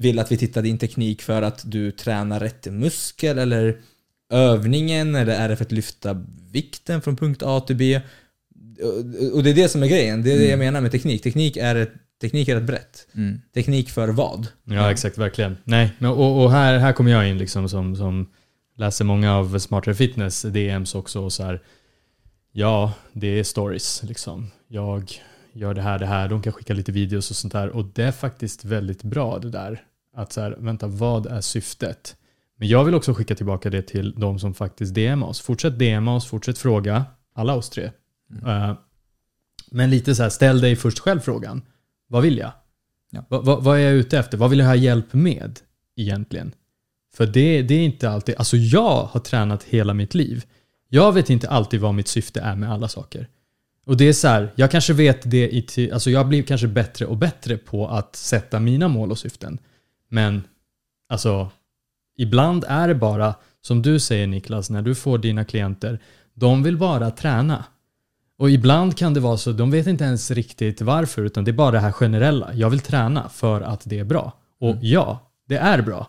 vill 0.01 0.19
att 0.19 0.31
vi 0.31 0.37
tittar 0.37 0.61
din 0.61 0.77
teknik 0.77 1.21
för 1.21 1.41
att 1.41 1.61
du 1.65 1.91
tränar 1.91 2.39
rätt 2.39 2.65
muskel 2.71 3.37
eller 3.37 3.81
övningen 4.29 5.15
eller 5.15 5.33
är 5.33 5.49
det 5.49 5.55
för 5.55 5.65
att 5.65 5.71
lyfta 5.71 6.25
vikten 6.51 7.01
från 7.01 7.15
punkt 7.15 7.43
A 7.45 7.59
till 7.59 7.75
B? 7.75 8.01
Och- 9.33 9.43
det 9.43 9.49
är 9.49 9.53
det 9.53 9.69
som 9.69 9.83
är 9.83 9.87
grejen. 9.87 10.23
Det 10.23 10.33
är 10.33 10.37
det 10.39 10.49
jag 10.49 10.59
menar 10.59 10.81
med 10.81 10.91
teknik. 10.91 11.23
Teknik 11.23 11.57
är 11.57 11.75
ett, 11.75 11.91
teknik 12.21 12.47
är 12.47 12.57
ett 12.57 12.63
brett. 12.63 13.07
Mm. 13.15 13.41
Teknik 13.53 13.89
för 13.89 14.07
vad? 14.07 14.47
Ja, 14.63 14.91
exakt. 14.91 15.17
Verkligen. 15.17 15.57
Nej, 15.63 15.91
och, 15.99 16.43
och 16.43 16.51
här, 16.51 16.77
här 16.77 16.93
kommer 16.93 17.11
jag 17.11 17.29
in 17.29 17.37
liksom 17.37 17.69
som, 17.69 17.95
som 17.95 18.29
läser 18.77 19.05
många 19.05 19.35
av 19.37 19.59
Smartare 19.59 19.95
Fitness 19.95 20.41
DMs 20.41 20.95
också. 20.95 21.21
Och 21.21 21.33
så 21.33 21.43
här, 21.43 21.61
ja, 22.51 22.93
det 23.13 23.39
är 23.39 23.43
stories. 23.43 24.03
Liksom. 24.03 24.51
Jag 24.67 25.11
gör 25.53 25.73
det 25.73 25.81
här, 25.81 25.99
det 25.99 26.05
här. 26.05 26.29
De 26.29 26.41
kan 26.41 26.53
skicka 26.53 26.73
lite 26.73 26.91
videos 26.91 27.29
och 27.29 27.35
sånt 27.35 27.53
där. 27.53 27.69
Och 27.69 27.85
det 27.85 28.03
är 28.03 28.11
faktiskt 28.11 28.65
väldigt 28.65 29.03
bra 29.03 29.39
det 29.39 29.49
där. 29.49 29.81
Att 30.13 30.33
så 30.33 30.41
här, 30.41 30.55
vänta, 30.59 30.87
vad 30.87 31.25
är 31.25 31.41
syftet? 31.41 32.15
Men 32.57 32.67
jag 32.67 32.85
vill 32.85 32.95
också 32.95 33.13
skicka 33.13 33.35
tillbaka 33.35 33.69
det 33.69 33.81
till 33.81 34.13
de 34.17 34.39
som 34.39 34.53
faktiskt 34.53 34.93
DMar 34.93 35.27
oss. 35.27 35.41
Fortsätt 35.41 35.79
DMa 35.79 36.15
oss, 36.15 36.27
fortsätt 36.27 36.57
fråga. 36.57 37.05
Alla 37.33 37.55
oss 37.55 37.69
tre. 37.69 37.91
Eh, 38.45 38.73
men 39.71 39.89
lite 39.89 40.15
så 40.15 40.23
här, 40.23 40.29
ställ 40.29 40.61
dig 40.61 40.75
först 40.75 40.99
själv 40.99 41.19
frågan. 41.19 41.61
Vad 42.07 42.23
vill 42.23 42.37
jag? 42.37 42.51
Ja. 43.11 43.25
Va, 43.29 43.41
va, 43.41 43.59
vad 43.59 43.77
är 43.77 43.81
jag 43.81 43.93
ute 43.93 44.19
efter? 44.19 44.37
Vad 44.37 44.49
vill 44.49 44.59
jag 44.59 44.65
ha 44.65 44.75
hjälp 44.75 45.13
med 45.13 45.59
egentligen? 45.95 46.53
För 47.13 47.25
det, 47.25 47.61
det 47.61 47.73
är 47.73 47.85
inte 47.85 48.09
alltid, 48.09 48.35
alltså 48.35 48.57
jag 48.57 49.03
har 49.03 49.19
tränat 49.19 49.63
hela 49.63 49.93
mitt 49.93 50.13
liv. 50.13 50.45
Jag 50.89 51.11
vet 51.11 51.29
inte 51.29 51.49
alltid 51.49 51.79
vad 51.79 51.93
mitt 51.93 52.07
syfte 52.07 52.41
är 52.41 52.55
med 52.55 52.71
alla 52.71 52.87
saker. 52.87 53.27
Och 53.85 53.97
det 53.97 54.05
är 54.05 54.13
så 54.13 54.27
här, 54.27 54.51
jag 54.55 54.71
kanske 54.71 54.93
vet 54.93 55.31
det 55.31 55.49
i 55.75 55.91
alltså 55.91 56.09
jag 56.09 56.27
blir 56.27 56.43
kanske 56.43 56.67
bättre 56.67 57.05
och 57.05 57.17
bättre 57.17 57.57
på 57.57 57.87
att 57.87 58.15
sätta 58.15 58.59
mina 58.59 58.87
mål 58.87 59.11
och 59.11 59.17
syften. 59.17 59.59
Men 60.11 60.43
alltså, 61.09 61.49
ibland 62.17 62.65
är 62.67 62.87
det 62.87 62.95
bara, 62.95 63.35
som 63.61 63.81
du 63.81 63.99
säger 63.99 64.27
Niklas, 64.27 64.69
när 64.69 64.81
du 64.81 64.95
får 64.95 65.17
dina 65.17 65.45
klienter, 65.45 65.99
de 66.33 66.63
vill 66.63 66.77
bara 66.77 67.11
träna. 67.11 67.65
Och 68.37 68.49
ibland 68.49 68.97
kan 68.97 69.13
det 69.13 69.19
vara 69.19 69.37
så, 69.37 69.51
de 69.51 69.71
vet 69.71 69.87
inte 69.87 70.03
ens 70.03 70.31
riktigt 70.31 70.81
varför, 70.81 71.21
utan 71.21 71.43
det 71.43 71.51
är 71.51 71.53
bara 71.53 71.71
det 71.71 71.79
här 71.79 71.91
generella. 71.91 72.53
Jag 72.53 72.69
vill 72.69 72.79
träna 72.79 73.29
för 73.29 73.61
att 73.61 73.81
det 73.85 73.99
är 73.99 74.03
bra. 74.03 74.33
Och 74.59 74.75
ja, 74.81 75.31
det 75.47 75.57
är 75.57 75.81
bra. 75.81 76.07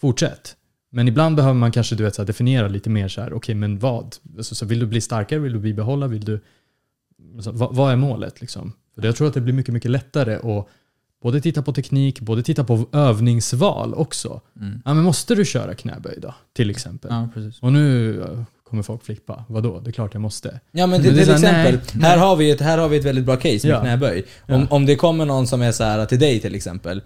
Fortsätt. 0.00 0.56
Men 0.90 1.08
ibland 1.08 1.36
behöver 1.36 1.54
man 1.54 1.72
kanske 1.72 1.96
du 1.96 2.04
vet, 2.04 2.14
så 2.14 2.22
här, 2.22 2.26
definiera 2.26 2.68
lite 2.68 2.90
mer 2.90 3.08
så 3.08 3.20
här, 3.20 3.32
okej 3.32 3.54
men 3.54 3.78
vad? 3.78 4.16
Alltså, 4.36 4.54
så 4.54 4.66
vill 4.66 4.78
du 4.78 4.86
bli 4.86 5.00
starkare? 5.00 5.38
Vill 5.38 5.52
du 5.52 5.58
bibehålla? 5.58 6.06
Vill 6.06 6.24
du... 6.24 6.40
Alltså, 7.34 7.50
vad, 7.50 7.74
vad 7.74 7.92
är 7.92 7.96
målet 7.96 8.40
liksom? 8.40 8.72
För 8.94 9.06
jag 9.06 9.16
tror 9.16 9.28
att 9.28 9.34
det 9.34 9.40
blir 9.40 9.54
mycket, 9.54 9.74
mycket 9.74 9.90
lättare 9.90 10.34
att 10.34 10.68
både 11.22 11.40
titta 11.40 11.62
på 11.62 11.72
teknik, 11.72 12.20
både 12.20 12.42
titta 12.42 12.64
på 12.64 12.84
övningsval 12.92 13.94
också. 13.94 14.40
Mm. 14.60 14.82
Ja, 14.84 14.94
men 14.94 15.04
måste 15.04 15.34
du 15.34 15.44
köra 15.44 15.74
knäböj 15.74 16.18
då? 16.22 16.34
Till 16.56 16.70
exempel. 16.70 17.10
Ja, 17.10 17.28
precis. 17.34 17.60
Och 17.62 17.72
nu 17.72 18.20
eh, 18.22 18.42
kommer 18.68 18.82
folk 18.82 19.04
flippa. 19.04 19.44
Vadå? 19.48 19.80
Det 19.80 19.90
är 19.90 19.92
klart 19.92 20.14
jag 20.14 20.20
måste. 20.20 20.60
Ja 20.72 20.86
men 20.86 20.90
Men 20.90 21.00
till, 21.02 21.18
är 21.18 21.24
till 21.24 21.34
exempel, 21.34 21.78
nej, 21.92 22.10
här, 22.10 22.18
har 22.18 22.36
vi 22.36 22.50
ett, 22.50 22.60
här 22.60 22.78
har 22.78 22.88
vi 22.88 22.96
ett 22.96 23.04
väldigt 23.04 23.24
bra 23.24 23.36
case 23.36 23.66
med 23.68 23.76
Ja. 23.76 23.80
knäböj. 23.80 24.24
Om, 24.46 24.60
Ja. 24.60 24.66
om 24.70 24.86
det 24.86 24.96
kommer 24.96 25.24
någon 25.24 25.46
som 25.46 25.62
är 25.62 25.72
så 25.72 25.84
här 25.84 26.06
till 26.06 26.18
dig 26.18 26.40
till 26.40 26.54
exempel. 26.54 27.02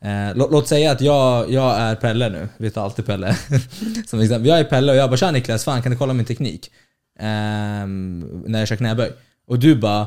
Eh, 0.00 0.10
låt, 0.36 0.50
låt 0.52 0.68
säga 0.68 0.92
att 0.92 1.00
jag, 1.00 1.50
jag 1.52 1.76
är 1.76 1.94
Pelle 1.94 2.28
nu, 2.28 2.48
vi 2.56 2.70
tar 2.70 2.84
alltid 2.84 3.06
Pelle. 3.06 3.36
som 4.06 4.20
exempel. 4.20 4.46
Jag 4.48 4.58
är 4.58 4.64
Pelle 4.64 4.92
och 4.92 4.98
jag 4.98 5.10
bara 5.10 5.16
tja 5.16 5.30
Niklas, 5.30 5.64
fan 5.64 5.82
kan 5.82 5.92
du 5.92 5.98
kolla 5.98 6.12
min 6.12 6.26
teknik? 6.26 6.70
Ehm, 7.18 8.42
när 8.46 8.58
jag 8.58 8.68
kör 8.68 8.76
knäböj. 8.76 9.10
Och 9.46 9.58
du 9.58 9.74
bara, 9.76 10.06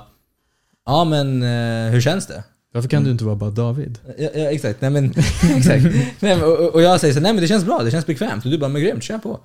ja 0.86 1.04
men 1.04 1.44
eh, 1.44 1.92
hur 1.92 2.02
känns 2.02 2.28
det? 2.28 2.44
Varför 2.76 2.90
kan 2.90 3.04
du 3.04 3.12
inte 3.12 3.26
vara 3.26 3.36
bara 3.36 3.50
David? 3.50 4.00
Ja, 4.18 4.30
ja 4.36 4.52
exakt, 4.52 4.82
nej 4.82 4.90
men 4.92 5.06
exakt. 5.58 5.84
nej, 5.84 6.14
men, 6.20 6.44
och, 6.44 6.58
och 6.76 6.82
jag 6.82 7.00
säger 7.00 7.14
så 7.14 7.20
nej 7.20 7.34
men 7.34 7.42
det 7.42 7.48
känns 7.48 7.66
bra, 7.66 7.84
det 7.84 7.92
känns 7.92 8.06
bekvämt. 8.06 8.46
Och 8.46 8.52
du 8.52 8.58
bara, 8.58 8.70
men 8.70 8.82
grymt, 8.82 9.04
kör 9.04 9.18
på. 9.18 9.40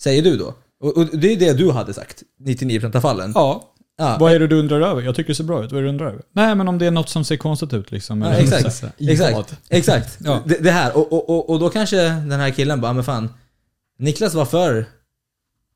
Säger 0.00 0.22
du 0.22 0.36
då. 0.36 0.54
Och, 0.80 0.96
och 0.96 1.06
det 1.18 1.32
är 1.32 1.36
det 1.36 1.52
du 1.52 1.70
hade 1.70 1.94
sagt, 1.94 2.22
99% 2.44 2.96
av 2.96 3.00
fallen. 3.00 3.32
Ja. 3.34 3.74
Ja. 3.98 4.16
Vad 4.20 4.32
är 4.32 4.38
det 4.40 4.46
du 4.46 4.58
undrar 4.58 4.80
över? 4.80 5.02
Jag 5.02 5.14
tycker 5.16 5.28
det 5.28 5.34
ser 5.34 5.44
bra 5.44 5.64
ut. 5.64 5.72
Vad 5.72 5.78
är 5.78 5.82
det 5.82 5.88
du 5.88 5.90
undrar 5.90 6.06
över? 6.06 6.22
Nej, 6.32 6.54
men 6.54 6.68
om 6.68 6.78
det 6.78 6.86
är 6.86 6.90
något 6.90 7.08
som 7.08 7.24
ser 7.24 7.36
konstigt 7.36 7.72
ut 7.74 7.90
liksom. 7.90 8.22
Ja, 8.22 8.28
eller- 8.28 8.42
exakt. 8.42 8.74
Så 8.76 8.86
Exakt. 8.98 9.54
Exakt. 9.68 10.18
Ja. 10.24 10.42
Det, 10.46 10.58
det 10.58 10.70
här. 10.70 10.96
Och, 10.96 11.12
och, 11.12 11.30
och, 11.30 11.50
och 11.50 11.60
då 11.60 11.70
kanske 11.70 11.96
den 12.08 12.32
här 12.40 12.50
killen 12.50 12.80
bara, 12.80 12.92
men 12.92 13.04
fan. 13.04 13.28
Niklas 13.98 14.34
var 14.34 14.44
för 14.44 14.86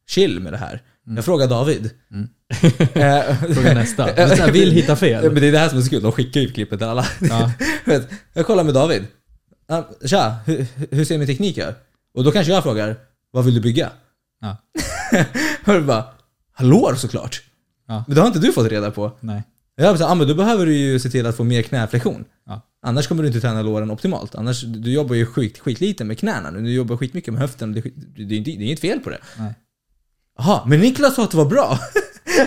chill 0.08 0.40
med 0.40 0.52
det 0.52 0.56
här. 0.58 0.82
Jag 1.06 1.24
frågar 1.24 1.46
David. 1.48 1.90
Mm. 2.10 2.28
Eh, 2.94 3.36
Fråga 3.54 3.74
nästa. 3.74 4.06
Så 4.36 4.42
här, 4.42 4.50
vill 4.52 4.70
hitta 4.72 4.96
fel. 4.96 5.24
men 5.32 5.42
det 5.42 5.48
är 5.48 5.52
det 5.52 5.58
här 5.58 5.68
som 5.68 5.78
är 5.78 5.82
så 5.82 5.90
kul, 5.90 6.02
de 6.02 6.12
skickar 6.12 6.40
ju 6.40 6.50
klippet 6.50 6.78
till 6.78 6.88
alla. 6.88 7.06
Ja. 7.20 7.52
Jag 8.32 8.46
kollar 8.46 8.64
med 8.64 8.74
David. 8.74 9.04
Tja, 10.04 10.36
hur, 10.46 10.66
hur 10.90 11.04
ser 11.04 11.18
min 11.18 11.26
teknik 11.26 11.58
ut? 11.58 11.64
Och 12.14 12.24
då 12.24 12.30
kanske 12.32 12.52
jag 12.52 12.62
frågar, 12.62 12.96
vad 13.30 13.44
vill 13.44 13.54
du 13.54 13.60
bygga? 13.60 13.90
Ja. 14.40 14.56
och 15.66 15.72
du 15.72 15.80
bara, 15.80 16.04
hallå 16.52 16.94
såklart. 16.96 17.42
Ja. 17.88 18.04
Men 18.06 18.14
det 18.14 18.20
har 18.20 18.28
inte 18.28 18.38
du 18.38 18.52
fått 18.52 18.66
reda 18.70 18.90
på. 18.90 19.12
Nej. 19.20 19.42
Jag 19.76 19.98
bara, 19.98 20.06
ah, 20.08 20.14
men 20.14 20.28
då 20.28 20.34
behöver 20.34 20.66
du 20.66 20.74
ju 20.76 20.98
se 21.00 21.10
till 21.10 21.26
att 21.26 21.36
få 21.36 21.44
mer 21.44 21.62
knäflexion. 21.62 22.24
Ja. 22.46 22.60
Annars 22.86 23.06
kommer 23.08 23.22
du 23.22 23.28
inte 23.28 23.40
träna 23.40 23.62
låren 23.62 23.90
optimalt. 23.90 24.34
Annars, 24.34 24.62
du 24.62 24.92
jobbar 24.92 25.14
ju 25.14 25.26
skit, 25.26 25.58
skitlite 25.58 26.04
med 26.04 26.18
knäna 26.18 26.50
nu. 26.50 26.60
Du 26.62 26.72
jobbar 26.72 26.96
skitmycket 26.96 27.32
med 27.34 27.40
höften. 27.42 27.72
Det, 27.72 27.80
det, 27.80 28.34
inte- 28.36 28.50
det 28.50 28.56
är 28.62 28.66
inget 28.66 28.80
fel 28.80 29.00
på 29.00 29.10
det. 29.10 29.18
Nej. 29.38 29.54
Jaha, 30.44 30.60
men 30.66 30.80
Niklas 30.80 31.14
sa 31.14 31.22
att 31.22 31.30
det 31.30 31.36
var 31.36 31.44
bra. 31.44 31.78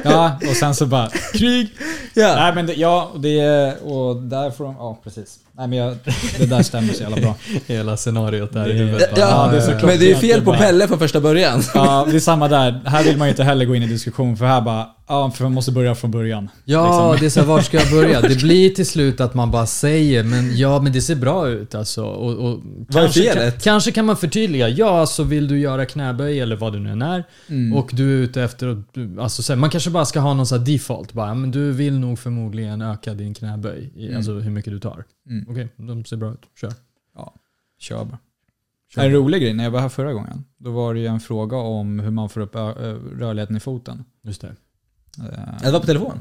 Ja, 0.04 0.40
och 0.50 0.56
sen 0.56 0.76
så 0.76 0.86
bara 0.86 1.10
krig. 1.34 1.70
ja. 2.14 2.36
Nej 2.36 2.56
men 2.56 2.66
det, 2.66 2.74
ja, 2.74 3.10
och 3.14 3.20
det 3.20 3.74
och 3.82 4.16
därifrån, 4.16 4.76
ja 4.80 5.00
precis. 5.04 5.40
Nej 5.58 5.68
men 5.68 5.78
jag, 5.80 5.98
det 6.38 6.46
där 6.46 6.64
stämmer 6.64 6.94
så 6.94 7.02
jävla 7.04 7.18
bra. 7.22 7.36
Hela 7.68 7.98
scenariot 7.98 8.54
där 8.54 8.70
i 8.70 8.74
Det- 8.74 8.80
huvudet. 8.80 9.10
Ja, 9.16 9.52
Ja, 9.52 9.52
det 9.52 9.58
är 9.72 9.86
men 9.86 10.00
det 10.00 10.06
är 10.06 10.10
ju 10.10 10.16
fel 10.16 10.42
på 10.42 10.54
Pelle 10.54 10.88
från 10.88 11.00
första 11.00 11.22
början. 11.22 11.62
Ja, 11.74 12.08
det 12.12 12.16
är 12.16 12.20
samma 12.20 12.48
där. 12.48 12.82
Här 12.86 13.04
vill 13.04 13.18
man 13.18 13.28
ju 13.28 13.30
inte 13.32 13.44
heller 13.44 13.66
gå 13.66 13.76
in 13.76 13.84
i 13.84 13.88
diskussion 13.88 14.38
för 14.38 14.46
här 14.46 14.62
bara, 14.62 14.88
ja 15.08 15.32
för 15.32 15.44
man 15.44 15.54
måste 15.54 15.72
börja 15.72 15.96
från 15.96 16.12
början. 16.12 16.50
Ja, 16.66 16.84
Liksom. 17.14 17.20
det 17.20 17.26
är 17.26 17.30
så 17.30 17.40
här, 17.40 17.48
var 17.48 17.62
ska 17.62 17.78
jag 17.80 17.92
börja? 17.92 18.22
Det 18.22 18.36
blir 18.36 18.70
till 18.76 18.86
slut 18.86 19.22
att 19.22 19.34
man 19.34 19.52
bara 19.52 19.66
säger, 19.66 20.24
men 20.24 20.58
ja, 20.58 20.82
men 20.82 20.94
det 20.94 21.02
ser 21.02 21.16
bra 21.16 21.48
ut 21.50 21.76
alltså. 21.76 22.04
Och, 22.06 22.32
och 22.32 22.60
Vad 22.88 23.04
är 23.04 23.08
kanske, 23.08 23.22
felet? 23.34 23.54
kan, 23.54 23.62
kanske 23.62 23.92
kan 23.92 24.06
man 24.06 24.18
förtydliga, 24.18 24.70
ja, 24.70 25.06
så 25.06 25.24
vill 25.24 25.48
du 25.48 25.60
göra 25.60 25.86
knäböj 25.86 26.40
eller 26.40 26.56
vad 26.56 26.74
det 26.74 26.80
nu 26.80 26.92
än 26.92 27.02
är. 27.02 27.24
Mm. 27.50 27.78
Och 27.78 27.90
du 27.94 28.14
är 28.20 28.24
ute 28.24 28.42
efter, 28.44 28.68
att 28.68 29.20
alltså 29.20 29.44
så 29.44 29.54
här, 29.54 29.58
man 29.60 29.70
kanske 29.70 29.90
bara 29.90 30.06
ska 30.06 30.20
ha 30.20 30.34
någon 30.34 30.48
sån 30.48 30.58
här 30.60 30.66
default 30.66 31.14
bara, 31.14 31.34
men 31.34 31.52
du 31.52 31.72
vill 31.72 32.00
nog 32.00 32.20
förmodligen 32.20 32.82
öka 32.82 33.14
din 33.14 33.34
knäböj, 33.34 33.92
Mm. 33.98 34.18
alltså 34.18 34.32
hur 34.34 34.52
mycket 34.52 34.74
du 34.74 34.80
tar. 34.80 35.04
Mm. 35.30 35.46
Okej, 35.50 35.70
de 35.78 36.06
ser 36.06 36.18
bra 36.18 36.34
ut, 36.34 36.42
kör. 36.62 36.74
Kör 37.80 38.06
bara. 38.06 38.18
Kör. 38.94 39.06
En 39.06 39.12
rolig 39.12 39.42
grej, 39.42 39.54
när 39.54 39.64
jag 39.64 39.72
var 39.72 39.80
här 39.80 39.90
förra 39.90 40.14
gången, 40.14 40.44
då 40.58 40.72
var 40.72 40.94
det 40.94 41.00
ju 41.00 41.06
en 41.06 41.20
fråga 41.20 41.58
om 41.58 42.00
hur 42.00 42.12
man 42.12 42.30
får 42.30 42.42
upp 42.42 42.56
ö, 42.56 42.72
rörligheten 43.20 43.56
i 43.56 43.60
foten. 43.60 44.04
Just 44.24 44.42
det. 44.42 44.56
Ja, 45.18 45.24
Det 45.64 45.72
var 45.72 45.80
på 45.80 45.86
telefon. 45.86 46.18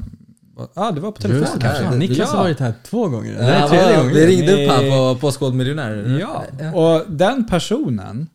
Ja, 0.57 0.69
ah, 0.73 0.91
det 0.91 0.99
var 1.01 1.11
på 1.11 1.21
telefon 1.21 1.41
Just 1.41 1.53
det, 1.53 1.59
kanske. 1.61 1.83
fan, 1.83 1.99
Niklas 1.99 2.29
har 2.29 2.37
Ja. 2.37 2.43
varit 2.43 2.59
här 2.59 2.73
två 2.83 3.07
gånger. 3.09 3.33
Det 3.33 3.37
Ja, 3.39 3.43
här 3.45 3.63
är 3.65 3.67
tredje 3.69 3.91
ja, 3.91 3.97
gången. 3.99 4.13
Vi 4.15 4.27
ringde 4.27 4.63
upp 4.65 4.71
han 4.71 4.83
Nej. 4.85 4.91
på 4.91 5.19
Postkodmiljonär. 5.21 6.19
Ja, 6.19 6.43
och 6.73 7.11
den 7.11 7.45
personen 7.47 8.27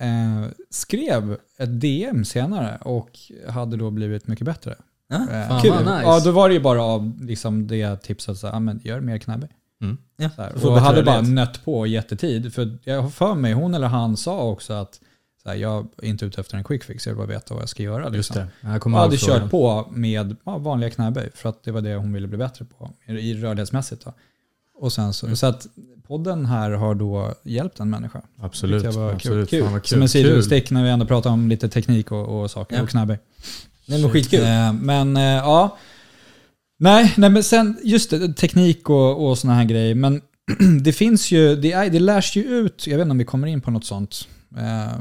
eh, 0.00 0.48
skrev 0.70 1.36
ett 1.58 1.80
DM 1.80 2.24
senare 2.24 2.78
och 2.80 3.10
hade 3.48 3.76
då 3.76 3.90
blivit 3.90 4.26
mycket 4.28 4.44
bättre. 4.46 4.74
Ja, 5.08 5.16
Eh, 5.16 5.48
fan 5.48 5.60
kul. 5.62 5.70
nice. 5.72 6.00
Ja, 6.02 6.20
då 6.24 6.30
var 6.30 6.48
det 6.48 6.54
ju 6.54 6.60
bara 6.60 6.82
av 6.82 7.12
liksom 7.20 7.66
det 7.66 7.96
tipset 8.02 8.38
så 8.38 8.46
här, 8.46 8.54
ja, 8.54 8.60
men 8.60 8.80
gör 8.84 9.00
mer 9.00 9.18
knäböj. 9.18 9.48
Mm. 9.82 9.98
Ja, 10.16 10.30
Så 10.36 10.42
här. 10.42 10.66
Och 10.66 10.80
hade 10.80 11.02
bara 11.02 11.20
nött 11.20 11.64
på 11.64 11.86
jättetid. 11.86 12.54
För 12.54 12.78
jag 12.84 13.02
har 13.02 13.10
för 13.10 13.34
mig, 13.34 13.52
hon 13.52 13.74
eller 13.74 13.86
han 13.86 14.16
sa 14.16 14.42
också 14.42 14.72
att 14.72 15.00
så 15.42 15.48
här, 15.48 15.56
jag 15.56 15.88
är 16.02 16.06
inte 16.06 16.24
ute 16.24 16.40
efter 16.40 16.56
en 16.56 16.64
quick 16.64 16.84
fix, 16.84 17.06
jag 17.06 17.12
vill 17.12 17.18
bara 17.18 17.26
veta 17.34 17.54
vad 17.54 17.62
jag 17.62 17.68
ska 17.68 17.82
göra. 17.82 18.04
Just 18.04 18.30
Liksom. 18.30 18.36
det. 18.60 18.66
Här 18.68 18.78
kommer 18.78 18.98
Jag 18.98 19.04
hade 19.04 19.16
frågan. 19.18 19.40
kört 19.40 19.50
på 19.50 19.86
med 19.90 20.36
ja, 20.44 20.58
vanliga 20.58 20.90
knäböj 20.90 21.30
för 21.34 21.48
att 21.48 21.62
det 21.64 21.72
var 21.72 21.80
det 21.80 21.94
hon 21.94 22.12
ville 22.12 22.26
bli 22.26 22.38
bättre 22.38 22.64
på 22.64 22.90
i 23.06 23.34
rörlighetsmässigt. 23.34 24.04
Då. 24.04 24.12
Och 24.74 24.92
sen 24.92 25.12
så, 25.12 25.36
så 25.36 25.46
att 25.46 25.66
podden 26.06 26.46
här 26.46 26.70
har 26.70 26.94
då 26.94 27.34
hjälpt 27.42 27.80
en 27.80 27.90
människa. 27.90 28.22
Absolut. 28.40 28.84
Jag 28.84 28.92
var 28.92 29.12
absolut. 29.12 29.50
Kul. 29.50 29.68
Kul. 29.68 29.80
Som 29.84 30.02
en 30.02 30.08
sidostick 30.08 30.70
när 30.70 30.82
vi 30.84 30.90
ändå 30.90 31.06
pratar 31.06 31.30
om 31.30 31.48
lite 31.48 31.68
teknik 31.68 32.12
och, 32.12 32.42
och 32.42 32.50
saker 32.50 32.76
Ja. 32.76 32.82
och 32.82 32.88
knäböj. 32.88 33.18
Nej 33.86 34.02
men 34.02 34.10
skitkul. 34.10 34.40
Eh, 34.42 34.72
men 34.72 35.16
eh, 35.16 35.22
ja. 35.22 35.76
Nej, 36.82 37.14
nej, 37.16 37.30
men 37.30 37.42
sen 37.42 37.78
just 37.82 38.10
det, 38.10 38.32
teknik 38.32 38.90
och, 38.90 39.28
och 39.28 39.38
såna 39.38 39.54
här 39.54 39.64
grejer. 39.64 39.94
Men 39.94 40.20
det 40.82 40.92
finns 40.92 41.30
ju, 41.30 41.56
det, 41.56 41.72
är, 41.72 41.90
det 41.90 42.00
lärs 42.00 42.36
ju 42.36 42.42
ut, 42.42 42.86
jag 42.86 42.96
vet 42.96 43.02
inte 43.02 43.10
om 43.10 43.18
vi 43.18 43.24
kommer 43.24 43.46
in 43.46 43.60
på 43.60 43.70
något 43.70 43.84
sånt, 43.84 44.28
eh, 44.56 44.98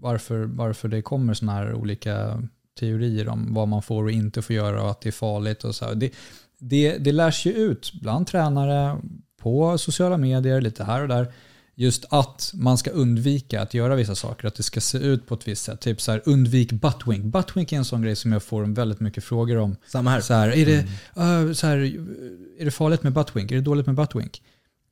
varför, 0.00 0.44
varför 0.44 0.88
det 0.88 1.02
kommer 1.02 1.34
sådana 1.34 1.58
här 1.58 1.74
olika 1.74 2.42
teorier 2.80 3.28
om 3.28 3.54
vad 3.54 3.68
man 3.68 3.82
får 3.82 4.04
och 4.04 4.10
inte 4.10 4.42
får 4.42 4.56
göra 4.56 4.82
och 4.82 4.90
att 4.90 5.00
det 5.00 5.08
är 5.08 5.12
farligt 5.12 5.64
och 5.64 5.74
så 5.74 5.84
här. 5.84 5.94
Det, 5.94 6.12
det, 6.58 6.98
det 6.98 7.12
lärs 7.12 7.46
ju 7.46 7.52
ut 7.52 7.92
bland 8.02 8.26
tränare, 8.26 8.98
på 9.40 9.78
sociala 9.78 10.16
medier, 10.16 10.60
lite 10.60 10.84
här 10.84 11.02
och 11.02 11.08
där, 11.08 11.32
just 11.80 12.04
att 12.10 12.52
man 12.54 12.78
ska 12.78 12.90
undvika 12.90 13.62
att 13.62 13.74
göra 13.74 13.94
vissa 13.94 14.14
saker, 14.14 14.48
att 14.48 14.54
det 14.54 14.62
ska 14.62 14.80
se 14.80 14.98
ut 14.98 15.26
på 15.26 15.34
ett 15.34 15.48
visst 15.48 15.64
sätt. 15.64 15.80
Typ 15.80 16.00
så 16.00 16.12
här, 16.12 16.22
undvik 16.24 16.72
buttwink. 16.72 17.24
Buttwink 17.24 17.72
är 17.72 17.76
en 17.76 17.84
sån 17.84 18.02
grej 18.02 18.16
som 18.16 18.32
jag 18.32 18.42
får 18.42 18.62
väldigt 18.62 19.00
mycket 19.00 19.24
frågor 19.24 19.56
om. 19.56 19.76
Samma 19.86 20.10
här. 20.10 20.20
Så 20.20 20.34
här, 20.34 20.48
är, 20.48 20.66
det, 20.66 20.78
uh, 21.20 21.52
så 21.52 21.66
här, 21.66 21.76
är 22.58 22.64
det 22.64 22.70
farligt 22.70 23.02
med 23.02 23.12
buttwink? 23.12 23.50
Är 23.50 23.56
det 23.56 23.62
dåligt 23.62 23.86
med 23.86 23.94
buttwink? 23.94 24.42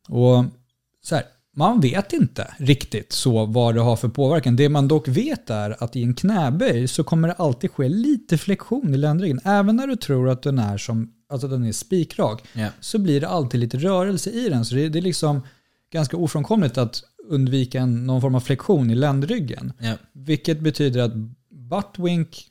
Och 0.08 0.44
så 1.04 1.14
här, 1.14 1.24
man 1.56 1.80
vet 1.80 2.12
inte 2.12 2.54
riktigt 2.58 3.12
så 3.12 3.46
vad 3.46 3.74
det 3.74 3.80
har 3.80 3.96
för 3.96 4.08
påverkan. 4.08 4.56
Det 4.56 4.68
man 4.68 4.88
dock 4.88 5.08
vet 5.08 5.50
är 5.50 5.82
att 5.84 5.96
i 5.96 6.02
en 6.02 6.14
knäböj 6.14 6.88
så 6.88 7.04
kommer 7.04 7.28
det 7.28 7.34
alltid 7.34 7.70
ske 7.70 7.88
lite 7.88 8.38
flexion 8.38 8.94
i 8.94 8.96
ländryggen. 8.96 9.40
Även 9.44 9.76
när 9.76 9.86
du 9.86 9.96
tror 9.96 10.28
att 10.28 10.42
den 10.42 10.58
är 10.58 10.78
som 10.78 11.12
alltså 11.32 11.48
den 11.48 11.64
är 11.64 11.72
spikrak, 11.72 12.44
Ja. 12.52 12.68
så 12.80 12.98
blir 12.98 13.20
det 13.20 13.28
alltid 13.28 13.60
lite 13.60 13.78
rörelse 13.78 14.30
i 14.30 14.48
den. 14.48 14.64
Så 14.64 14.74
det, 14.74 14.88
det 14.88 14.98
är 14.98 15.02
liksom 15.02 15.42
ganska 15.92 16.16
ofrånkomligt 16.16 16.78
att 16.78 17.02
undvika 17.28 17.80
en, 17.80 18.06
någon 18.06 18.20
form 18.20 18.34
av 18.34 18.40
flexion 18.40 18.90
i 18.90 18.94
ländryggen. 18.94 19.72
Ja. 19.78 19.94
Vilket 20.12 20.60
betyder 20.60 21.00
att 21.00 21.12
buttwink 21.50 22.46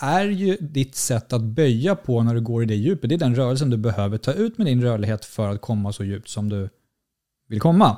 är 0.00 0.24
ju 0.24 0.56
ditt 0.56 0.94
sätt 0.94 1.32
att 1.32 1.42
böja 1.42 1.96
på 1.96 2.22
när 2.22 2.34
du 2.34 2.40
går 2.40 2.62
i 2.62 2.66
det 2.66 2.74
djupet. 2.74 3.08
Det 3.08 3.14
är 3.14 3.18
den 3.18 3.34
rörelsen 3.34 3.70
du 3.70 3.76
behöver 3.76 4.18
ta 4.18 4.32
ut 4.32 4.58
med 4.58 4.66
din 4.66 4.82
rörlighet 4.82 5.24
för 5.24 5.48
att 5.48 5.60
komma 5.60 5.92
så 5.92 6.04
djupt 6.04 6.28
som 6.28 6.48
du 6.48 6.68
vill 7.48 7.60
komma. 7.60 7.96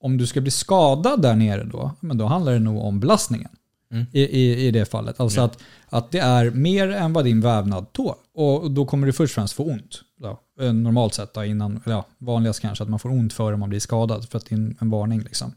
Om 0.00 0.18
du 0.18 0.26
ska 0.26 0.40
bli 0.40 0.50
skadad 0.50 1.22
där 1.22 1.36
nere 1.36 1.64
då, 1.64 1.92
men 2.00 2.18
då 2.18 2.26
handlar 2.26 2.52
det 2.52 2.58
nog 2.58 2.84
om 2.84 3.00
belastningen. 3.00 3.50
Mm. 3.92 4.06
I, 4.12 4.20
i, 4.22 4.66
I 4.66 4.70
det 4.70 4.84
fallet. 4.84 5.20
Alltså 5.20 5.40
Ja. 5.40 5.44
att, 5.44 5.58
att 5.88 6.10
det 6.10 6.18
är 6.18 6.50
mer 6.50 6.88
än 6.90 7.12
vad 7.12 7.24
din 7.24 7.40
vävnad 7.40 7.92
tål. 7.92 8.14
Och 8.34 8.70
då 8.70 8.84
kommer 8.86 9.06
du 9.06 9.12
först 9.12 9.30
och 9.30 9.34
främst 9.34 9.54
få 9.54 9.64
ont. 9.64 10.00
Då, 10.20 10.40
eh, 10.60 10.72
normalt 10.72 11.14
sett 11.14 11.34
då, 11.34 11.44
innan, 11.44 11.80
ja, 11.86 12.06
vanligast 12.18 12.60
kanske 12.60 12.84
att 12.84 12.90
man 12.90 12.98
får 12.98 13.08
ont 13.10 13.32
före 13.32 13.56
man 13.56 13.68
blir 13.68 13.80
skadad. 13.80 14.28
För 14.28 14.38
att 14.38 14.46
det 14.46 14.54
är 14.54 14.56
en, 14.56 14.76
en 14.80 14.90
varning 14.90 15.20
liksom. 15.20 15.52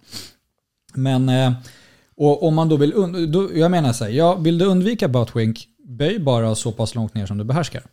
Men 0.93 1.29
eh, 1.29 1.53
och 2.15 2.43
om 2.47 2.55
man 2.55 2.69
då 2.69 2.77
vill, 2.77 2.93
und- 2.93 3.27
då, 3.31 3.49
jag 3.57 3.71
menar 3.71 3.93
så 3.93 4.03
här, 4.03 4.11
ja, 4.11 4.35
vill 4.35 4.57
du 4.57 4.65
undvika 4.65 5.07
buttwink, 5.07 5.67
böj 5.87 6.19
bara 6.19 6.55
så 6.55 6.71
pass 6.71 6.95
långt 6.95 7.13
ner 7.13 7.25
som 7.25 7.37
du 7.37 7.43
behärskar. 7.43 7.83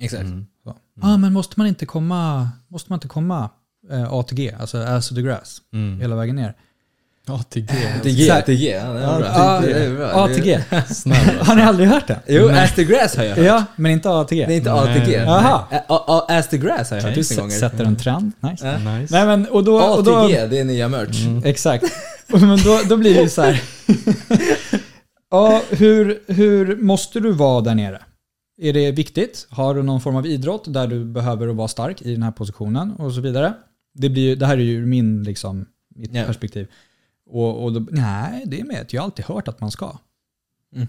Exakt. 0.00 0.22
Mm. 0.22 0.46
Ja, 0.64 0.74
ah, 1.00 1.16
men 1.16 1.32
måste 1.32 1.54
man 1.60 1.66
inte 1.66 1.86
komma, 1.86 2.48
måste 2.68 2.92
man 2.92 2.96
inte 2.96 3.08
komma 3.08 3.50
eh, 3.90 4.12
ATG, 4.12 4.52
alltså 4.60 4.78
ass 4.78 5.08
to 5.08 5.14
the 5.14 5.22
grass, 5.22 5.62
Mm. 5.72 6.00
hela 6.00 6.16
vägen 6.16 6.36
ner? 6.36 6.54
ATG. 7.30 7.68
ATG, 8.00 8.30
ATG, 8.30 8.70
ja, 8.70 8.82
det 8.92 9.00
är 9.02 9.18
bra. 9.18 9.60
Det 9.60 9.72
är 9.84 9.94
bra. 9.96 10.06
ATG. 10.24 10.60
Snälla. 10.94 11.32
Har 11.44 11.56
ni 11.56 11.62
aldrig 11.62 11.88
hört 11.88 12.06
det? 12.06 12.20
Jo, 12.26 12.48
As 12.48 12.74
the 12.74 12.84
Grass 12.84 13.16
har 13.16 13.24
jag 13.24 13.36
hört. 13.36 13.44
Ja, 13.46 13.64
men 13.76 13.92
inte 13.92 14.10
ATG. 14.10 14.46
Det 14.46 14.52
är 14.52 14.56
inte 14.56 14.72
Nej. 14.72 14.98
ATG. 15.00 15.12
Jaha. 15.12 15.64
Nej. 15.70 15.84
A- 15.88 16.04
A- 16.06 16.24
As 16.28 16.48
the 16.48 16.58
Grass 16.58 16.90
har 16.90 16.96
jag 16.96 17.04
hört 17.04 17.14
tusen 17.14 17.36
gånger. 17.36 17.50
Sätter 17.56 17.84
en 17.84 17.96
trend. 17.96 18.32
Nice. 18.40 18.66
Ja. 18.66 18.92
Nice. 18.98 19.14
Nej 19.14 19.26
men 19.26 19.46
och 19.46 19.64
då... 19.64 19.78
Och 19.82 20.04
då 20.04 20.16
ATG, 20.16 20.46
det 20.50 20.58
är 20.58 20.64
nya 20.64 20.88
merch. 20.88 21.24
Mm. 21.26 21.42
Exakt. 21.44 21.84
Men 22.26 22.58
då, 22.64 22.80
då 22.88 22.96
blir 22.96 23.14
det 23.14 23.20
ju 23.22 23.28
så 23.28 23.42
här. 23.42 23.62
ja, 25.30 25.62
hur, 25.70 26.18
hur 26.32 26.76
måste 26.76 27.20
du 27.20 27.32
vara 27.32 27.60
där 27.60 27.74
nere? 27.74 28.02
Är 28.60 28.72
det 28.72 28.90
viktigt? 28.92 29.46
Har 29.50 29.74
du 29.74 29.82
någon 29.82 30.00
form 30.00 30.16
av 30.16 30.26
idrott 30.26 30.64
där 30.66 30.86
du 30.86 31.04
behöver 31.04 31.46
vara 31.46 31.68
stark 31.68 32.02
i 32.02 32.12
den 32.12 32.22
här 32.22 32.30
positionen 32.30 32.90
och 32.92 33.12
så 33.12 33.20
vidare? 33.20 33.52
Det, 33.94 34.08
blir, 34.08 34.36
det 34.36 34.46
här 34.46 34.56
är 34.56 34.62
ju 34.62 34.86
min, 34.86 35.22
liksom, 35.22 35.66
mitt 35.96 36.14
Ja. 36.14 36.24
perspektiv. 36.24 36.66
Och, 37.28 37.64
och 37.64 37.72
då, 37.72 37.86
nej, 37.90 38.42
det 38.46 38.60
är 38.60 38.64
med. 38.64 38.86
Jag 38.90 39.00
har 39.00 39.04
alltid 39.04 39.24
hört 39.24 39.48
att 39.48 39.60
man 39.60 39.70
ska. 39.70 39.98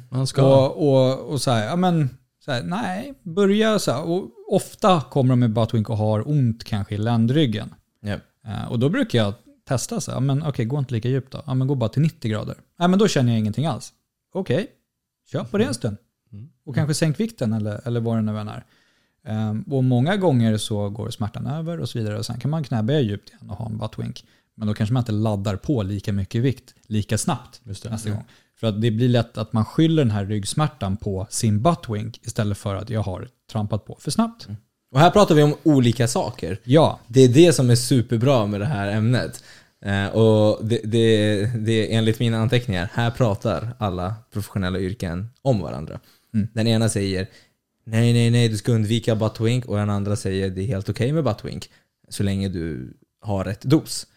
Man 0.09 0.27
ska. 0.27 0.65
Och, 0.67 0.89
och, 0.89 1.19
och 1.31 1.41
så 1.41 1.51
här, 1.51 1.65
ja 1.65 1.75
men, 1.75 2.09
så 2.45 2.51
här, 2.51 2.63
nej, 2.63 3.13
börja 3.23 3.79
så 3.79 3.91
här. 3.91 4.03
Och 4.03 4.29
ofta 4.51 5.01
kommer 5.01 5.29
de 5.29 5.39
med 5.39 5.53
buttwink 5.53 5.89
och 5.89 5.97
har 5.97 6.29
ont 6.29 6.63
kanske 6.63 6.95
i 6.95 6.97
ländryggen. 6.97 7.73
Ja. 8.01 8.17
Eh, 8.47 8.71
Och 8.71 8.79
då 8.79 8.89
brukar 8.89 9.19
jag 9.19 9.33
testa 9.67 10.01
så 10.01 10.11
här, 10.11 10.15
ja, 10.15 10.19
men 10.21 10.43
okej, 10.43 10.65
gå 10.65 10.79
inte 10.79 10.93
lika 10.93 11.09
djupt 11.09 11.31
då. 11.31 11.43
Ja, 11.45 11.53
men 11.53 11.67
gå 11.67 11.75
bara 11.75 11.89
till 11.89 12.01
90 12.01 12.31
grader. 12.31 12.55
Nej, 12.79 12.87
men 12.89 12.99
då 12.99 13.07
känner 13.07 13.31
jag 13.31 13.39
ingenting 13.39 13.65
alls. 13.65 13.93
Okej, 14.33 14.67
kör 15.31 15.43
på 15.43 15.57
det 15.57 15.63
en 15.65 15.73
stund. 15.73 15.97
Mm. 16.31 16.49
Och 16.65 16.75
kanske 16.75 16.93
sänk 16.93 17.19
vikten 17.19 17.53
eller, 17.53 17.87
eller 17.87 17.99
vad 17.99 18.17
det 18.17 18.21
nu 18.21 18.39
än 18.39 18.47
är. 18.47 18.63
Ehm, 19.25 19.61
Och 19.61 19.83
många 19.83 20.17
gånger 20.17 20.57
så 20.57 20.89
går 20.89 21.09
smärtan 21.09 21.47
över 21.47 21.79
och 21.79 21.89
så 21.89 21.99
vidare. 21.99 22.17
Och 22.17 22.25
sen 22.25 22.39
kan 22.39 22.51
man 22.51 22.63
knäböja 22.63 22.99
djupt 22.99 23.29
igen 23.29 23.49
och 23.49 23.55
ha 23.57 23.65
en 23.65 23.77
buttwink. 23.77 24.25
Men 24.59 24.67
då 24.67 24.73
kanske 24.73 24.93
man 24.93 25.01
inte 25.01 25.11
laddar 25.11 25.55
på 25.55 25.83
lika 25.83 26.13
mycket 26.13 26.41
vikt 26.41 26.73
lika 26.87 27.17
snabbt 27.17 27.61
Just 27.63 27.83
det. 27.83 27.89
nästa 27.89 28.09
gång. 28.09 28.23
För 28.59 28.67
att 28.67 28.81
det 28.81 28.91
blir 28.91 29.09
lätt 29.09 29.37
att 29.37 29.53
man 29.53 29.65
skyller 29.65 30.03
den 30.03 30.11
här 30.11 30.25
ryggsmärtan 30.25 30.97
på 30.97 31.27
sin 31.29 31.61
buttwink 31.61 32.19
istället 32.23 32.57
för 32.57 32.75
att 32.75 32.89
jag 32.89 33.01
har 33.01 33.27
trampat 33.51 33.85
på 33.85 33.97
för 33.99 34.11
snabbt. 34.11 34.47
Och 34.91 34.99
här 34.99 35.11
pratar 35.11 35.35
vi 35.35 35.43
om 35.43 35.55
olika 35.63 36.07
saker. 36.07 36.59
Ja, 36.63 36.99
Det 37.07 37.21
är 37.21 37.27
det 37.29 37.53
som 37.53 37.69
är 37.69 37.75
superbra 37.75 38.45
med 38.45 38.59
det 38.61 38.65
här 38.65 38.87
ämnet. 38.87 39.43
Eh, 39.85 40.07
och 40.07 40.65
det, 40.65 40.81
det, 40.83 41.45
det 41.45 41.71
är 41.71 41.97
enligt 41.97 42.19
mina 42.19 42.37
anteckningar, 42.37 42.89
här 42.93 43.11
pratar 43.11 43.75
alla 43.79 44.15
professionella 44.33 44.79
yrken 44.79 45.29
om 45.41 45.59
varandra. 45.61 45.99
Mm. 46.33 46.47
Den 46.53 46.67
ena 46.67 46.89
säger 46.89 47.27
nej, 47.85 48.13
nej, 48.13 48.29
nej, 48.29 48.49
du 48.49 48.57
ska 48.57 48.71
undvika 48.71 49.15
buttwink 49.15 49.65
och 49.65 49.77
den 49.77 49.89
andra 49.89 50.15
säger 50.15 50.49
det 50.49 50.61
är 50.61 50.67
helt 50.67 50.89
okej 50.89 51.11
med 51.11 51.23
buttwink 51.23 51.69
så 52.09 52.23
länge 52.23 52.49
du 52.49 52.93
har 53.21 53.43
rätt 53.43 53.61
dos. 53.61 54.07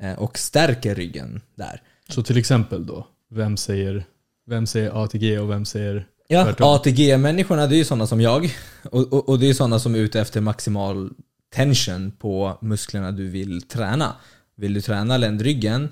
Eh, 0.00 0.18
och 0.18 0.38
stärker 0.38 0.94
ryggen 0.94 1.40
där. 1.54 1.82
Så 2.08 2.22
till 2.22 2.38
exempel 2.38 2.86
då, 2.86 3.06
vem 3.30 3.56
säger, 3.56 4.04
vem 4.46 4.66
säger 4.66 5.04
ATG 5.04 5.38
och 5.38 5.50
vem 5.50 5.64
säger... 5.64 6.06
Ja. 6.28 6.54
ATG-människorna 6.58 7.66
det 7.66 7.74
är 7.74 7.78
ju 7.78 7.84
sådana 7.84 8.06
som 8.06 8.20
jag. 8.20 8.54
Och, 8.82 9.12
och, 9.12 9.28
och 9.28 9.38
det 9.38 9.48
är 9.48 9.54
sådana 9.54 9.78
som 9.78 9.94
är 9.94 9.98
ute 9.98 10.20
efter 10.20 10.40
maximal 10.40 11.10
tension 11.54 12.12
på 12.18 12.58
musklerna 12.60 13.12
du 13.12 13.28
vill 13.28 13.62
träna. 13.62 14.16
Vill 14.56 14.74
du 14.74 14.80
träna 14.80 15.16
ländryggen? 15.16 15.88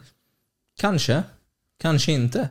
Kanske. 0.81 1.23
Kanske 1.81 2.13
inte. 2.13 2.49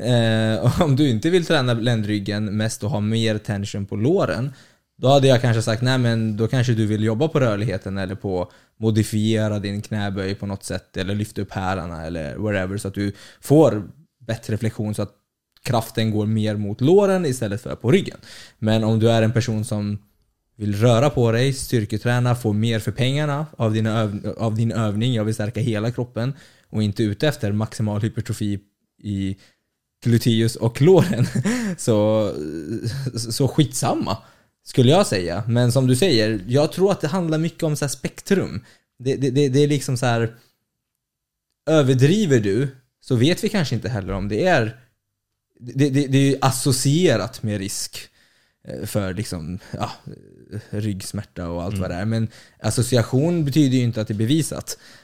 Eh, 0.00 0.82
om 0.82 0.96
du 0.96 1.08
inte 1.08 1.30
vill 1.30 1.46
träna 1.46 1.72
ländryggen 1.72 2.56
mest 2.56 2.84
och 2.84 2.90
ha 2.90 3.00
mer 3.00 3.38
tension 3.38 3.86
på 3.86 3.96
låren, 3.96 4.52
då 4.96 5.08
hade 5.08 5.28
jag 5.28 5.40
kanske 5.40 5.62
sagt 5.62 5.82
nej 5.82 5.98
men 5.98 6.36
då 6.36 6.48
kanske 6.48 6.74
du 6.74 6.86
vill 6.86 7.04
jobba 7.04 7.28
på 7.28 7.40
rörligheten 7.40 7.98
eller 7.98 8.14
på 8.14 8.52
modifiera 8.76 9.58
din 9.58 9.82
knäböj 9.82 10.34
på 10.34 10.46
något 10.46 10.64
sätt 10.64 10.96
eller 10.96 11.14
lyfta 11.14 11.42
upp 11.42 11.52
hälarna 11.52 12.06
eller 12.06 12.36
whatever 12.36 12.76
så 12.78 12.88
att 12.88 12.94
du 12.94 13.12
får 13.40 13.88
bättre 14.26 14.58
flexion 14.58 14.94
så 14.94 15.02
att 15.02 15.12
kraften 15.62 16.10
går 16.10 16.26
mer 16.26 16.56
mot 16.56 16.80
låren 16.80 17.26
istället 17.26 17.62
för 17.62 17.76
på 17.76 17.90
ryggen. 17.90 18.18
Men 18.58 18.84
om 18.84 18.98
du 18.98 19.10
är 19.10 19.22
en 19.22 19.32
person 19.32 19.64
som 19.64 19.98
vill 20.56 20.74
röra 20.74 21.10
på 21.10 21.32
dig, 21.32 21.52
styrketräna, 21.52 22.34
få 22.34 22.52
mer 22.52 22.78
för 22.78 22.92
pengarna 22.92 23.46
av, 23.58 23.72
din, 23.72 23.86
öv- 23.86 24.34
av 24.38 24.54
din 24.54 24.72
övning, 24.72 25.14
jag 25.14 25.24
vill 25.24 25.34
stärka 25.34 25.60
hela 25.60 25.90
kroppen 25.90 26.34
och 26.70 26.82
inte 26.82 27.02
ute 27.02 27.28
efter 27.28 27.52
maximal 27.52 28.00
hypertrofi 28.00 28.58
i 29.02 29.36
gluteus 30.04 30.56
och 30.56 30.82
låren. 30.82 31.26
Så, 31.78 32.30
så 33.30 33.48
skitsamma, 33.48 34.18
skulle 34.64 34.90
jag 34.90 35.06
säga. 35.06 35.44
Men 35.48 35.72
som 35.72 35.86
du 35.86 35.96
säger, 35.96 36.44
jag 36.46 36.72
tror 36.72 36.92
att 36.92 37.00
det 37.00 37.08
handlar 37.08 37.38
mycket 37.38 37.62
om 37.62 37.76
så 37.76 37.84
här 37.84 37.90
spektrum. 37.90 38.64
Det, 38.98 39.16
det, 39.16 39.30
det, 39.30 39.48
det 39.48 39.60
är 39.60 39.68
liksom 39.68 39.96
så 39.96 40.06
här 40.06 40.34
överdriver 41.66 42.40
du 42.40 42.68
så 43.00 43.16
vet 43.16 43.44
vi 43.44 43.48
kanske 43.48 43.74
inte 43.74 43.88
heller 43.88 44.12
om 44.12 44.28
det 44.28 44.46
är 44.46 44.80
det, 45.60 45.90
det, 45.90 46.06
det 46.06 46.18
är 46.18 46.30
ju 46.30 46.36
associerat 46.40 47.42
med 47.42 47.58
risk 47.58 48.08
eh, 48.68 48.86
för 48.86 49.14
liksom, 49.14 49.58
ja, 49.70 49.90
ryggsmärta 50.70 51.48
och 51.48 51.62
allt 51.62 51.78
vad 51.78 51.90
det 51.90 51.94
är. 51.94 52.04
Men 52.04 52.28
association 52.58 53.44
betyder 53.44 53.76
ju 53.76 53.84
inte 53.84 54.00
att 54.00 54.08
det 54.08 54.14
är 54.14 54.18
bevisat 54.18 54.78
eh, 54.78 55.03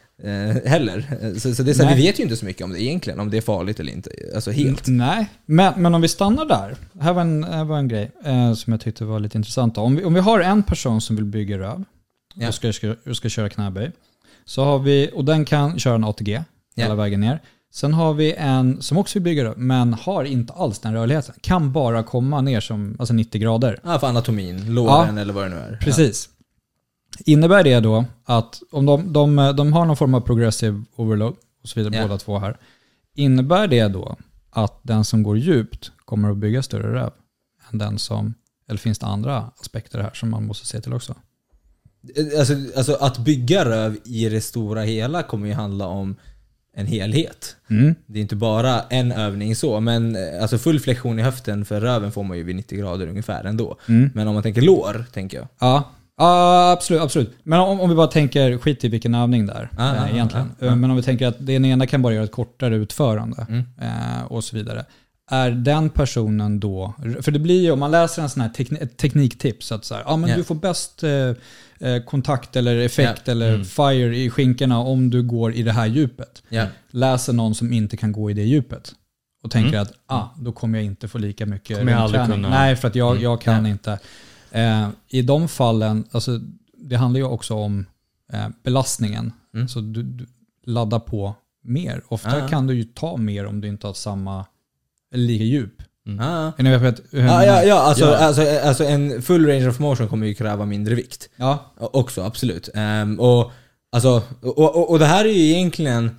heller. 0.65 1.19
Eh, 1.23 1.33
Så, 1.35 1.55
så 1.55 1.63
det 1.63 1.71
är 1.71 1.75
så 1.75 1.87
vi 1.89 1.95
vet 1.95 2.19
ju 2.19 2.23
inte 2.23 2.37
så 2.37 2.45
mycket 2.45 2.65
om 2.65 2.73
det 2.73 2.83
egentligen, 2.83 3.21
om 3.21 3.31
det 3.31 3.37
är 3.37 3.41
farligt 3.41 3.81
eller 3.81 3.93
inte. 3.93 4.11
Alltså 4.35 4.51
helt. 4.51 4.87
Nej, 4.89 5.31
men, 5.47 5.73
men 5.83 5.95
om 5.95 6.01
vi 6.01 6.09
stannar 6.09 6.45
där. 6.45 6.77
Här 7.01 7.13
var 7.13 7.23
en, 7.23 7.45
här 7.45 7.65
var 7.65 7.79
en 7.79 7.89
grej 7.89 8.11
eh, 8.25 8.53
som 8.53 8.73
jag 8.73 8.81
tyckte 8.81 9.05
var 9.05 9.21
lite 9.21 9.39
intressant. 9.39 9.79
Om, 9.79 9.97
vi, 9.97 10.05
om 10.05 10.15
vi 10.15 10.21
har 10.21 10.41
en 10.41 10.63
person 10.63 11.01
som 11.01 11.17
vill 11.17 11.25
bygga 11.25 11.59
röv 11.59 11.85
Ja. 12.35 12.49
och 12.49 12.55
ska, 12.55 12.73
ska, 12.73 12.95
ska 13.15 13.29
köra 13.29 13.49
knäböj. 13.49 13.91
Så 14.45 14.65
har 14.65 14.79
vi, 14.79 15.11
och 15.15 15.25
den 15.25 15.45
kan 15.45 15.79
köra 15.79 15.95
en 15.95 16.05
ATG 16.05 16.43
hela 16.77 16.89
Ja. 16.89 16.95
vägen 16.95 17.21
ner. 17.21 17.41
Sen 17.73 17.95
har 17.95 18.15
vi 18.15 18.33
en 18.35 18.83
som 18.83 18.99
också 18.99 19.19
vill 19.19 19.23
bygga 19.23 19.45
röv, 19.45 19.59
men 19.59 19.95
har 19.95 20.25
inte 20.25 20.53
alls 20.53 20.79
den 20.79 20.93
rörligheten. 20.95 21.35
Kan 21.41 21.73
bara 21.73 22.03
komma 22.03 22.41
ner 22.41 22.61
som 22.61 22.97
alltså 22.99 23.15
90 23.15 23.41
grader. 23.41 23.81
Ja, 23.85 23.99
för 23.99 24.07
anatomin, 24.07 24.75
låren 24.75 25.19
eller 25.19 25.33
vad 25.33 25.45
det 25.45 25.49
nu 25.49 25.57
är. 25.57 25.79
Precis. 25.81 26.29
Innebär 27.19 27.65
det 27.65 27.81
då 27.81 28.05
att 28.25 28.63
om 28.71 28.87
de, 28.87 29.13
de, 29.13 29.37
de 29.57 29.73
har 29.73 29.85
någon 29.85 29.97
form 29.97 30.15
av 30.15 30.21
progressive 30.21 30.83
overload 30.97 31.37
och 31.63 31.69
så 31.69 31.81
vidare, 31.81 31.97
Ja. 31.97 32.03
båda 32.03 32.19
två 32.19 32.39
här. 32.39 32.57
Innebär 33.15 33.69
det 33.69 33.89
då 33.89 34.17
att 34.51 34.81
den 34.83 35.05
som 35.05 35.23
går 35.23 35.39
djupt 35.39 35.93
kommer 36.05 36.31
att 36.31 36.37
bygga 36.37 36.63
större 36.63 36.95
röv 36.95 37.11
än 37.73 37.79
den 37.79 37.99
som, 37.99 38.35
eller 38.69 38.79
finns 38.79 38.99
det 38.99 39.07
andra 39.07 39.51
aspekter 39.61 39.99
här 40.03 40.11
som 40.15 40.31
man 40.31 40.47
måste 40.47 40.67
se 40.67 40.81
till 40.81 40.93
också? 40.93 41.15
Alltså, 42.39 42.55
alltså 42.77 42.95
att 42.95 43.19
bygga 43.19 43.65
röv 43.65 43.99
i 44.05 44.29
det 44.29 44.41
stora 44.41 44.83
hela 44.83 45.23
kommer 45.23 45.47
ju 45.47 45.53
handla 45.55 45.87
om 45.87 46.17
en 46.75 46.87
helhet. 46.87 47.57
Mm. 47.71 47.95
Det 48.07 48.19
är 48.19 48.23
inte 48.23 48.37
bara 48.37 48.83
en 48.83 49.13
övning 49.13 49.57
så, 49.57 49.81
men 49.81 50.17
eh, 50.17 50.43
alltså 50.43 50.59
full 50.59 50.81
flexion 50.81 51.19
i 51.19 51.23
höften 51.23 51.65
för 51.65 51.81
röven 51.81 52.13
får 52.13 52.23
man 52.25 52.37
ju 52.37 52.43
vid 52.43 52.57
90 52.57 52.79
grader 52.79 53.07
ungefär 53.07 53.45
ändå. 53.45 53.77
Mm. 53.89 54.11
Men 54.15 54.29
om 54.29 54.35
man 54.35 54.43
tänker 54.43 54.63
lår, 54.63 55.05
tänker 55.13 55.39
jag. 55.39 55.49
Ja, 55.59 55.91
ja 56.25 56.71
absolut, 56.73 57.03
absolut. 57.03 57.33
Men 57.43 57.61
om, 57.61 57.81
om 57.81 57.89
vi 57.89 57.95
bara 57.97 58.07
tänker, 58.07 58.59
skit 58.59 58.85
i 58.85 58.89
vilken 58.89 59.15
övning 59.15 59.47
där 59.47 59.71
Ah, 59.79 59.95
eh, 59.95 60.03
ah, 60.03 60.09
egentligen. 60.09 60.53
ah, 60.61 60.67
ah. 60.67 60.75
Men 60.75 60.91
om 60.91 60.97
vi 60.97 61.03
tänker 61.03 61.27
att 61.27 61.47
den 61.47 61.65
ena 61.65 61.87
kan 61.87 62.03
bara 62.03 62.15
göra 62.15 62.25
ett 62.25 62.33
kortare 62.33 62.77
utförande 62.77 63.47
Mm. 63.49 63.65
eh, 63.81 64.23
och 64.29 64.45
så 64.45 64.57
vidare. 64.57 64.85
Är 65.33 65.51
den 65.51 65.91
personen 65.91 66.61
då, 66.61 66.95
för 67.23 67.31
det 67.33 67.39
blir 67.39 67.63
ju 67.63 67.71
om 67.71 67.79
man 67.79 67.91
läser 67.91 68.23
en 68.23 68.29
sån 68.31 68.43
här 68.43 68.49
tekni, 68.49 68.87
tekniktips 68.87 69.73
att 69.73 69.85
så 69.85 69.95
här, 69.95 70.03
ja 70.07 70.17
men 70.17 70.31
Ja. 70.31 70.37
du 70.37 70.45
får 70.45 70.55
bäst 70.55 71.03
eh, 71.03 71.11
eh, 71.91 72.03
kontakt 72.07 72.57
eller 72.57 72.77
effekt 72.77 73.23
Ja. 73.25 73.31
eller 73.33 73.49
Mm. 73.55 73.65
fire 73.65 74.17
i 74.17 74.31
skinkorna 74.31 74.79
om 74.79 75.11
du 75.11 75.23
går 75.23 75.53
i 75.55 75.63
det 75.63 75.73
här 75.73 75.87
djupet. 75.87 76.43
Ja. 76.49 76.67
Läser 76.91 77.33
någon 77.33 77.55
som 77.55 77.73
inte 77.73 77.97
kan 77.97 78.13
gå 78.13 78.31
i 78.31 78.35
det 78.35 78.43
djupet 78.43 78.93
och 79.45 79.51
tänker 79.51 79.69
Mm. 79.71 79.83
att 79.83 79.93
ah, 80.07 80.25
då 80.37 80.53
kommer 80.53 80.79
jag 80.79 80.85
inte 80.85 81.09
få 81.09 81.19
lika 81.19 81.47
mycket 81.47 81.79
Kommer 81.79 81.93
jag 81.93 82.01
aldrig 82.01 82.27
kunna. 82.27 82.49
Nej, 82.49 82.77
för 82.77 82.89
att 82.89 82.95
jag, 82.95 83.11
Mm. 83.11 83.23
jag 83.23 83.41
kan 83.41 83.67
inte. 83.67 83.99
Eh, 84.53 84.89
I 85.09 85.23
de 85.23 85.49
fallen, 85.49 86.05
alltså, 86.11 86.41
det 86.77 86.97
handlar 86.97 87.19
ju 87.21 87.27
också 87.27 87.55
om 87.55 87.87
eh, 88.33 88.49
belastningen. 88.63 89.33
Mm. 89.55 89.69
Så 89.69 89.81
du, 89.81 90.03
du 90.03 90.27
laddar 90.67 90.99
på 91.01 91.35
mer. 91.65 92.03
Ofta 92.09 92.45
Ah. 92.45 92.49
kan 92.49 92.67
du 92.67 92.75
ju 92.75 92.85
ta 92.85 93.17
mer 93.17 93.47
om 93.47 93.61
du 93.61 93.69
inte 93.69 93.87
har 93.87 93.95
samma, 93.95 94.47
eller 95.15 95.25
lika 95.25 95.45
djup. 95.45 95.83
Ah. 96.21 96.53
Är 96.57 96.63
ni 96.63 96.71
med 96.71 96.81
på 96.81 96.87
att- 96.87 97.01
hur 97.11 97.21
jag 97.21 97.47
Ja, 97.47 97.63
ja, 97.63 97.81
alltså, 97.81 98.05
Ja. 98.05 98.17
Alltså, 98.17 98.43
alltså 98.63 98.85
en 98.85 99.23
full 99.23 99.47
range 99.47 99.69
of 99.69 99.79
motion 99.79 100.09
kommer 100.09 100.27
ju 100.27 100.35
kräva 100.35 100.65
mindre 100.67 100.95
vikt. 100.95 101.29
ja. 101.37 101.73
Också, 101.79 102.23
absolut. 102.23 102.69
Ehm, 102.75 103.21
och, 103.21 103.51
alltså, 103.93 104.23
och, 104.43 104.59
och, 104.59 104.91
och 104.91 104.99
det 104.99 105.07
här 105.07 105.25
är 105.25 105.33
ju 105.33 105.43
egentligen 105.51 106.11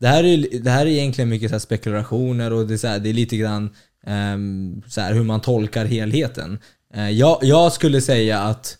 det 0.00 0.06
här 0.08 0.24
är, 0.24 0.60
det 0.60 0.70
här 0.70 0.86
är 0.86 0.90
egentligen 0.90 1.28
mycket 1.28 1.50
så 1.50 1.54
här 1.54 1.58
spekulationer 1.60 2.52
och 2.52 2.66
det 2.66 2.74
är, 2.74 2.78
så 2.78 2.86
här, 2.86 2.98
det 2.98 3.08
är 3.08 3.12
lite 3.12 3.36
grann 3.36 3.70
ehm, 4.06 4.82
så 4.88 5.00
här 5.00 5.14
hur 5.14 5.22
man 5.24 5.40
tolkar 5.40 5.84
helheten. 5.84 6.58
Eh, 6.96 7.10
jag, 7.10 7.38
jag 7.42 7.72
skulle 7.72 8.00
säga 8.00 8.40
att 8.40 8.78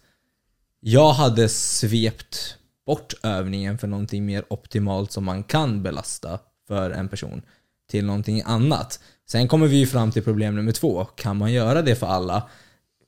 jag 0.81 1.13
hade 1.13 1.49
svept 1.49 2.57
bort 2.87 3.15
övningen 3.23 3.79
för 3.79 3.87
någonting 3.87 4.27
mer 4.27 4.45
optimalt 4.49 5.13
som 5.13 5.25
man 5.25 5.43
kan 5.45 5.83
belasta 5.83 6.39
för 6.69 6.91
en 6.91 7.09
person 7.09 7.43
till 7.91 8.05
någonting 8.05 8.43
annat. 8.45 9.01
Sen 9.29 9.49
kommer 9.49 9.67
vi 9.67 9.77
ju 9.77 9.87
fram 9.87 10.13
till 10.13 10.25
problem 10.25 10.57
nummer 10.57 10.73
två. 10.73 11.05
Kan 11.05 11.37
man 11.37 11.53
göra 11.53 11.83
det 11.83 11.97
för 11.97 12.07
alla? 12.07 12.49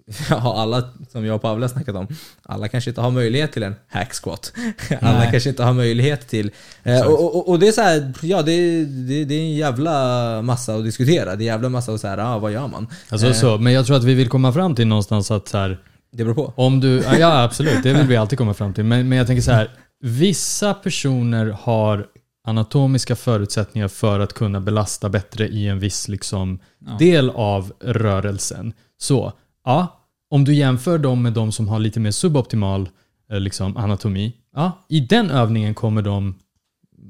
Ja, 0.31 0.55
alla 0.63 0.83
som 1.13 1.25
jag 1.27 1.37
och 1.37 1.43
Pavel 1.43 1.63
har 1.63 1.69
snackat 1.69 1.95
om, 1.97 2.07
alla 2.43 2.69
kanske 2.69 2.91
inte 2.91 3.01
har 3.01 3.11
möjlighet 3.11 3.53
till 3.53 3.63
en 3.63 3.75
hack 3.89 4.13
squat. 4.23 4.53
Alla 5.01 5.19
Nej. 5.19 5.29
kanske 5.31 5.49
inte 5.51 5.63
har 5.63 5.73
möjlighet 5.73 6.29
till... 6.29 6.51
Eh, 6.83 7.01
och, 7.07 7.37
och, 7.37 7.49
och 7.49 7.59
det 7.59 7.69
är 7.69 7.73
så 7.73 7.81
här, 7.81 8.13
ja 8.23 8.43
det, 8.43 8.85
det, 8.85 9.25
det 9.25 9.35
är 9.35 9.41
en 9.41 9.55
jävla 9.55 10.43
massa 10.43 10.75
att 10.75 10.85
diskutera. 10.85 11.25
Det 11.25 11.31
är 11.31 11.35
en 11.35 11.55
jävla 11.55 11.69
massa 11.69 11.93
att 11.93 12.01
säga, 12.01 12.27
ah, 12.27 12.39
vad 12.39 12.53
gör 12.53 12.67
man? 12.69 12.87
Alltså 13.09 13.27
Eh, 13.27 13.33
så, 13.33 13.59
men 13.59 13.73
jag 13.73 13.87
tror 13.87 13.97
att 13.97 14.05
vi 14.05 14.15
vill 14.15 14.29
komma 14.29 14.53
fram 14.53 14.75
till 14.75 14.87
någonstans 14.87 15.31
att 15.31 15.49
så 15.49 15.59
här, 15.59 15.79
Det 16.13 16.25
beror 16.25 16.35
på. 16.35 16.53
om 16.57 16.81
du, 16.81 17.03
ja, 17.05 17.17
ja 17.19 17.43
absolut, 17.43 17.83
det 17.83 17.93
vill 17.93 18.07
vi 18.07 18.17
alltid 18.17 18.39
komma 18.39 18.55
fram 18.55 18.75
till. 18.75 18.85
Men, 18.85 19.09
men 19.09 19.19
jag 19.19 19.27
tänker 19.27 19.43
så 19.43 19.53
här, 19.53 19.71
vissa 20.01 20.75
personer 20.75 21.57
har 21.61 22.07
anatomiska 22.47 23.17
förutsättningar 23.17 23.89
för 23.89 24.21
att 24.21 24.33
kunna 24.33 24.61
belasta 24.61 25.09
bättre 25.09 25.49
i 25.49 25.69
en 25.69 25.79
viss 25.79 26.09
liksom, 26.09 26.59
Ja. 26.87 26.97
del 26.99 27.31
av 27.31 27.73
rörelsen. 27.81 28.73
Så, 29.01 29.33
ja, 29.65 29.98
om 30.31 30.45
du 30.45 30.55
jämför 30.55 30.99
dem 30.99 31.22
med 31.22 31.33
de 31.33 31.53
som 31.53 31.68
har 31.68 31.79
lite 31.79 32.01
mer 32.01 32.11
suboptimal 32.11 32.89
eh, 33.31 33.41
liksom, 33.41 33.76
anatomi, 33.76 34.33
ja, 34.55 34.85
i 34.89 35.01
den 35.01 35.31
övningen 35.31 35.74
kommer 35.74 36.03
de 36.03 36.35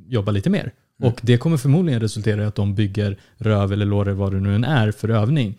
jobba 0.06 0.32
lite 0.32 0.50
mer. 0.50 0.72
Mm. 1.00 1.12
Och 1.12 1.20
det 1.22 1.38
kommer 1.38 1.56
förmodligen 1.56 2.00
resultera 2.00 2.42
i 2.42 2.46
att 2.46 2.54
de 2.54 2.74
bygger 2.74 3.18
röv 3.36 3.72
eller 3.72 3.86
lår 3.86 4.08
eller 4.08 4.16
vad 4.18 4.32
det 4.32 4.40
nu 4.40 4.54
än 4.54 4.64
är 4.64 4.92
för 4.92 5.08
övning 5.08 5.54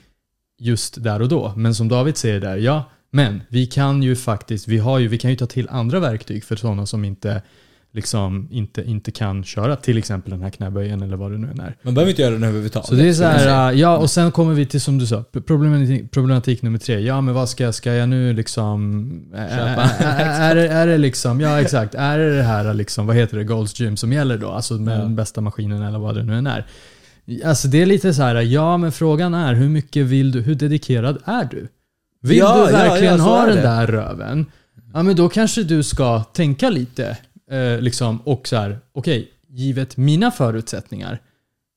just 0.60 1.04
där 1.04 1.22
och 1.22 1.30
då. 1.30 1.54
Men 1.56 1.76
som 1.76 1.88
David 1.88 2.18
säger 2.18 2.40
där, 2.40 2.58
ja, 2.58 2.90
men 3.12 3.42
vi 3.50 3.66
kan 3.66 4.04
ju 4.04 4.16
faktiskt, 4.16 4.68
vi, 4.68 4.78
har 4.78 5.00
ju, 5.00 5.08
vi 5.08 5.18
kan 5.18 5.32
ju 5.32 5.38
ta 5.38 5.46
till 5.46 5.70
andra 5.70 6.00
verktyg 6.00 6.44
för 6.44 6.56
sådana 6.56 6.86
som 6.86 7.06
inte, 7.06 7.42
liksom, 7.94 8.48
inte, 8.52 8.84
inte 8.84 9.12
kan 9.12 9.44
köra 9.44 9.76
till 9.76 9.98
exempel 9.98 10.32
den 10.32 10.42
här 10.42 10.50
knäböjen 10.50 11.02
eller 11.02 11.18
vad 11.18 11.32
det 11.32 11.38
nu 11.38 11.48
än 11.48 11.60
är. 11.60 11.76
Man 11.82 11.94
behöver 11.94 12.10
inte 12.10 12.22
göra 12.22 12.34
den 12.34 12.44
överhuvudtaget. 12.44 12.88
Så 12.90 12.96
det 12.96 13.08
är 13.10 13.14
så 13.14 13.24
här, 13.24 13.72
ja 13.72 13.98
och 13.98 14.10
sen 14.10 14.32
kommer 14.32 14.54
vi 14.54 14.66
till 14.66 14.82
som 14.82 14.98
du 14.98 15.08
sa, 15.08 15.24
problematik, 15.48 16.12
problematik 16.12 16.62
nummer 16.62 16.80
tre. 16.80 17.00
Ja 17.00 17.22
men 17.22 17.34
vad 17.34 17.50
ska 17.50 17.64
jag, 17.64 17.76
ska 17.76 17.94
jag 17.94 18.10
nu 18.10 18.34
liksom... 18.34 19.10
Köpa. 19.34 19.84
Är 20.20 20.56
det, 20.56 20.68
är 20.68 20.88
det 20.88 20.98
liksom, 20.98 21.42
ja 21.42 21.62
exakt, 21.62 21.96
är 21.96 22.18
det 22.20 22.38
det 22.38 22.44
här 22.44 22.74
liksom, 22.74 23.08
vad 23.08 23.16
heter 23.16 23.38
det, 23.38 23.44
Gold's 23.44 23.82
Gym 23.84 23.98
som 23.98 24.14
gäller 24.14 24.38
då? 24.38 24.50
Alltså 24.50 24.74
med 24.74 24.98
Ja. 24.98 25.02
den 25.02 25.16
bästa 25.16 25.42
maskinen 25.42 25.82
eller 25.82 26.00
vad 26.00 26.16
det 26.16 26.24
nu 26.24 26.38
än 26.38 26.48
är. 26.48 26.66
Alltså 27.46 27.68
det 27.68 27.82
är 27.82 27.86
lite 27.86 28.14
så 28.14 28.22
här, 28.24 28.36
ja 28.36 28.78
men 28.78 28.92
frågan 28.92 29.34
är 29.34 29.54
hur 29.54 29.70
mycket 29.70 30.06
vill 30.06 30.32
du, 30.32 30.42
hur 30.42 30.56
dedikerad 30.56 31.18
är 31.26 31.44
du? 31.52 31.68
Vill 32.22 32.38
Ja, 32.38 32.66
du 32.66 32.72
verkligen 32.72 33.18
ja, 33.18 33.24
ha 33.24 33.44
är 33.44 33.48
den 33.48 33.64
där 33.64 33.88
röven? 33.88 34.46
Ja 34.94 35.04
men 35.04 35.16
då 35.16 35.30
kanske 35.30 35.64
du 35.64 35.84
ska 35.84 36.24
tänka 36.24 36.70
lite 36.70 37.18
eh, 37.52 37.82
liksom 37.82 38.18
och 38.22 38.48
så 38.48 38.56
här, 38.56 38.80
okej, 38.92 39.32
givet 39.48 39.98
mina 39.98 40.32
förutsättningar 40.32 41.22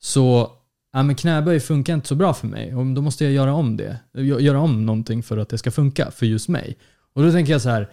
så 0.03 0.51
ja, 0.93 1.03
men 1.03 1.15
knäböj 1.17 1.61
funkar 1.61 1.95
inte 1.95 2.09
så 2.09 2.15
bra 2.15 2.35
för 2.35 2.47
mig 2.47 2.75
och 2.75 2.87
då 2.87 3.03
måste 3.03 3.25
jag 3.25 3.33
göra 3.33 3.55
om 3.55 3.77
det. 3.77 3.97
Gö- 4.15 4.41
Göra 4.41 4.61
om 4.61 4.87
någonting 4.87 5.23
för 5.23 5.39
att 5.39 5.49
det 5.49 5.59
ska 5.59 5.71
funka 5.71 6.11
för 6.11 6.27
just 6.27 6.49
mig. 6.49 6.77
Och 7.15 7.23
då 7.23 7.33
tänker 7.33 7.53
jag 7.53 7.63
så 7.63 7.69
här, 7.71 7.89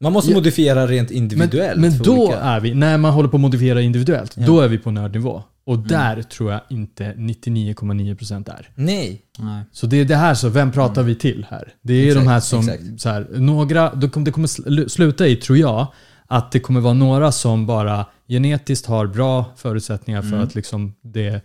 Man 0.00 0.12
måste 0.12 0.30
Ja. 0.30 0.36
modifiera 0.36 0.86
rent 0.86 1.08
men, 1.10 1.18
individuellt. 1.18 1.80
men 1.80 1.92
för 1.92 2.04
då 2.04 2.16
olika- 2.24 2.40
är 2.40 2.60
vi, 2.60 2.74
när 2.74 2.98
man 2.98 3.12
håller 3.12 3.28
på 3.28 3.36
att 3.36 3.40
modifiera 3.40 3.80
individuellt, 3.80 4.34
Ja. 4.36 4.46
då 4.46 4.60
är 4.60 4.68
vi 4.68 4.78
på 4.78 4.90
nördnivå. 4.90 5.42
Och 5.64 5.78
där 5.78 6.22
tror 6.22 6.52
jag 6.52 6.60
inte 6.70 7.14
99,9% 7.16 8.48
är. 8.48 8.70
Nej. 8.74 9.22
Nej. 9.38 9.62
Så 9.72 9.86
det 9.86 9.96
är 9.96 10.04
det 10.04 10.16
här, 10.16 10.34
så 10.34 10.48
vem 10.48 10.72
pratar 10.72 11.02
vi 11.02 11.14
till 11.14 11.46
här? 11.50 11.74
Det 11.82 11.94
är 11.94 12.06
Exakt, 12.06 12.24
de 12.24 12.30
här 12.30 12.40
som, 12.40 12.68
exakt. 12.68 13.00
så 13.00 13.08
här, 13.08 13.26
några, 13.36 13.94
då 13.94 14.08
kommer- 14.08 14.24
det 14.26 14.32
kommer 14.32 14.48
sl- 14.48 14.88
sluta 14.88 15.26
i, 15.26 15.36
tror 15.36 15.58
jag, 15.58 15.86
att 16.28 16.52
det 16.52 16.60
kommer 16.60 16.80
vara 16.80 16.94
några 16.94 17.32
som 17.32 17.66
bara 17.66 18.06
genetiskt 18.28 18.86
har 18.86 19.06
bra 19.06 19.44
förutsättningar 19.56 20.22
för 20.22 20.36
att 20.36 20.54
liksom 20.54 20.94
det, 21.02 21.44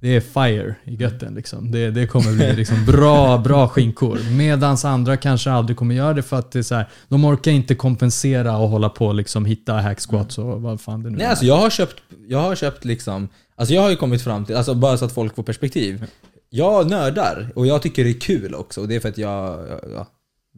det 0.00 0.16
är 0.16 0.20
fire 0.20 0.74
i 0.84 0.94
götten. 0.94 1.34
Liksom. 1.34 1.70
Det, 1.70 1.90
det 1.90 2.06
kommer 2.06 2.32
bli 2.32 2.56
liksom 2.56 2.86
bra, 2.86 3.38
bra 3.44 3.68
skinkor. 3.68 4.18
Medans 4.36 4.84
andra 4.84 5.16
kanske 5.16 5.50
aldrig 5.50 5.76
kommer 5.76 5.94
göra 5.94 6.14
det 6.14 6.22
för 6.22 6.38
att 6.38 6.52
det 6.52 6.58
är 6.58 6.62
så 6.62 6.74
här, 6.74 6.88
de 7.08 7.24
orkar 7.24 7.50
inte 7.50 7.74
kompensera 7.74 8.56
och 8.56 8.68
hålla 8.68 8.88
på 8.88 9.06
och 9.06 9.14
liksom 9.14 9.44
hitta 9.44 9.72
hack 9.72 10.00
squats 10.00 10.38
och 10.38 10.62
vad 10.62 10.80
fan 10.80 11.02
det 11.02 11.10
nu 11.10 11.16
Nej, 11.16 11.26
är. 11.26 11.30
alltså 11.30 11.44
jag 11.44 11.56
har 11.56 11.70
köpt, 11.70 11.96
jag 12.28 12.38
har 12.38 12.54
köpt 12.54 12.84
liksom, 12.84 13.28
alltså 13.56 13.74
jag 13.74 13.82
har 13.82 13.90
ju 13.90 13.96
kommit 13.96 14.22
fram 14.22 14.44
till, 14.44 14.56
alltså 14.56 14.74
bara 14.74 14.96
så 14.96 15.04
att 15.04 15.12
folk 15.12 15.36
får 15.36 15.42
perspektiv. 15.42 16.06
Jag 16.50 16.90
nördar 16.90 17.52
och 17.54 17.66
jag 17.66 17.82
tycker 17.82 18.04
det 18.04 18.10
är 18.10 18.20
kul 18.20 18.54
också 18.54 18.80
och 18.80 18.88
det 18.88 18.96
är 18.96 19.00
för 19.00 19.08
att 19.08 19.18
jag, 19.18 19.58
ja, 19.94 20.06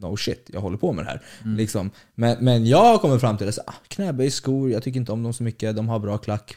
no 0.03 0.17
shit, 0.17 0.49
jag 0.53 0.61
håller 0.61 0.77
på 0.77 0.93
med 0.93 1.05
det 1.05 1.09
här. 1.09 1.21
Liksom. 1.57 1.91
Men, 2.15 2.37
men 2.39 2.65
jag 2.65 3.01
kommit 3.01 3.21
fram 3.21 3.37
till 3.37 3.53
så, 3.53 3.61
ah, 3.67 3.73
knäböjsskor, 3.87 4.71
jag 4.71 4.83
tycker 4.83 4.99
inte 4.99 5.11
om 5.11 5.23
dem 5.23 5.33
så 5.33 5.43
mycket, 5.43 5.75
de 5.75 5.89
har 5.89 5.99
bra 5.99 6.17
klack. 6.17 6.55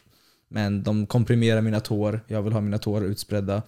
Men 0.48 0.82
de 0.82 1.06
komprimerar 1.06 1.60
mina 1.60 1.80
tår, 1.80 2.20
jag 2.26 2.42
vill 2.42 2.52
ha 2.52 2.60
mina 2.60 2.78
tår 2.78 3.04
utspridda. 3.04 3.62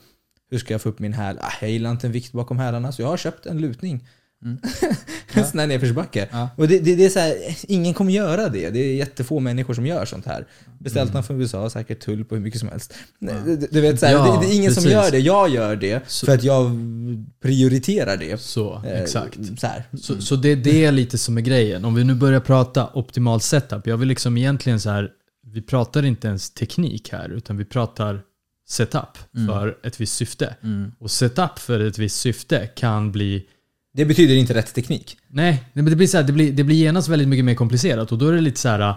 Hur 0.50 0.58
ska 0.58 0.74
jag 0.74 0.82
få 0.82 0.88
upp 0.88 0.98
min 0.98 1.12
häl? 1.12 1.38
Ah, 1.40 1.52
jag 1.60 1.70
gillar 1.70 1.90
inte 1.90 2.06
en 2.06 2.12
vikt 2.12 2.32
bakom 2.32 2.58
hälarna 2.58 2.92
så 2.92 3.02
jag 3.02 3.08
har 3.08 3.16
köpt 3.16 3.46
en 3.46 3.60
lutning. 3.60 4.08
en 5.32 5.46
sån 5.46 5.60
här 5.60 5.66
nedförsbacke. 5.66 6.28
Ja. 6.32 6.48
Och 6.56 6.68
det, 6.68 6.78
det, 6.78 6.94
det 6.96 7.04
är 7.04 7.10
så 7.10 7.18
här, 7.18 7.34
ingen 7.68 7.94
kommer 7.94 8.12
göra 8.12 8.48
det. 8.48 8.70
Det 8.70 8.78
är 8.78 8.94
jättefå 8.94 9.40
människor 9.40 9.74
som 9.74 9.86
gör 9.86 10.04
sånt 10.04 10.26
här. 10.26 10.46
Beställt 10.78 11.12
dem 11.12 11.22
från 11.24 11.40
USA, 11.40 11.70
säkert 11.70 12.00
tull 12.00 12.24
på 12.24 12.34
hur 12.34 12.42
mycket 12.42 12.60
som 12.60 12.68
helst. 12.68 12.94
Nej, 13.18 13.34
Du, 13.44 13.56
du 13.70 13.80
vet, 13.80 14.00
så 14.00 14.06
här, 14.06 14.12
Ja, 14.12 14.38
det, 14.40 14.46
det 14.46 14.52
är 14.52 14.56
ingen 14.56 14.74
som 14.74 14.82
precis. 14.82 14.92
gör 15.04 15.10
det. 15.10 15.18
Jag 15.18 15.48
gör 15.50 15.76
det 15.76 16.02
Så- 16.10 16.26
för 16.26 16.34
att 16.34 16.44
jag 16.44 16.70
prioriterar 17.42 18.16
det. 18.16 18.40
Så, 18.40 18.82
Eh, 18.86 19.02
exakt. 19.02 19.38
Så 19.60 19.66
här. 19.66 19.84
Så, 20.00 20.20
så 20.20 20.36
det, 20.36 20.54
det 20.54 20.84
är 20.84 20.92
lite 20.92 21.18
som 21.18 21.36
är 21.38 21.42
grejen. 21.42 21.84
Om 21.84 21.94
vi 21.94 22.04
nu 22.04 22.14
börjar 22.14 22.40
prata 22.40 22.90
optimal 22.94 23.40
setup. 23.40 23.86
Jag 23.86 23.96
vill 23.96 24.08
liksom 24.08 24.36
egentligen 24.38 24.80
så 24.80 24.90
här, 24.90 25.10
vi 25.46 25.62
pratar 25.62 26.04
inte 26.04 26.28
ens 26.28 26.50
teknik 26.50 27.12
här, 27.12 27.28
utan 27.28 27.56
vi 27.56 27.64
pratar 27.64 28.20
setup 28.68 29.18
för 29.48 29.76
ett 29.86 30.00
visst 30.00 30.14
syfte. 30.16 30.54
Mm. 30.62 30.92
Och 31.00 31.10
setup 31.10 31.58
för 31.58 31.80
ett 31.80 31.98
visst 31.98 32.20
syfte 32.20 32.66
kan 32.66 33.12
bli 33.12 33.46
Det 33.94 34.04
betyder 34.04 34.34
inte 34.34 34.54
rätt 34.54 34.74
teknik. 34.74 35.16
Nej, 35.28 35.64
men 35.72 35.84
det 35.84 35.96
blir, 35.96 36.06
så 36.06 36.16
här, 36.16 36.24
det, 36.24 36.32
blir, 36.32 36.52
det 36.52 36.64
blir 36.64 36.76
genast 36.76 37.08
väldigt 37.08 37.28
mycket 37.28 37.44
mer 37.44 37.54
komplicerat 37.54 38.12
och 38.12 38.18
då 38.18 38.28
är 38.28 38.32
det 38.32 38.40
lite 38.40 38.60
så 38.60 38.68
här. 38.68 38.94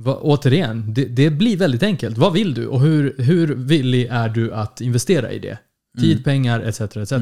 Va, 0.00 0.18
återigen, 0.22 0.94
det, 0.94 1.04
det 1.04 1.30
blir 1.30 1.56
väldigt 1.56 1.82
enkelt. 1.82 2.18
Vad 2.18 2.32
vill 2.32 2.54
du 2.54 2.66
och 2.66 2.80
hur, 2.80 3.14
hur 3.18 3.54
villig 3.54 4.06
är 4.10 4.28
du 4.28 4.54
att 4.54 4.80
investera 4.80 5.32
i 5.32 5.38
det? 5.38 5.58
Tid, 6.00 6.24
pengar 6.24 6.60
etc. 6.60 6.80
etc. 6.80 7.12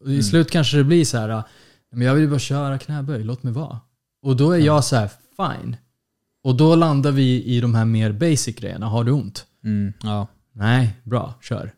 Och 0.00 0.10
I 0.10 0.22
slut 0.22 0.50
kanske 0.50 0.76
det 0.76 0.84
blir 0.84 1.04
så 1.04 1.18
här. 1.18 1.42
Men 1.92 2.06
jag 2.06 2.14
vill 2.14 2.28
bara 2.28 2.38
köra 2.38 2.78
knäböj, 2.78 3.24
låt 3.24 3.42
mig 3.42 3.52
vara. 3.52 3.80
Och 4.22 4.36
då 4.36 4.52
är 4.52 4.58
jag 4.58 4.84
så 4.84 4.96
här, 4.96 5.10
fine. 5.36 5.76
Och 6.44 6.54
då 6.54 6.74
landar 6.74 7.10
vi 7.10 7.44
i 7.44 7.60
de 7.60 7.74
här 7.74 7.84
mer 7.84 8.12
basic 8.12 8.56
grejerna. 8.56 8.86
Har 8.86 9.04
du 9.04 9.12
ont? 9.12 9.46
Mm, 9.64 9.92
ja. 10.02 10.26
Nej, 10.52 10.96
bra, 11.02 11.34
kör. 11.42 11.72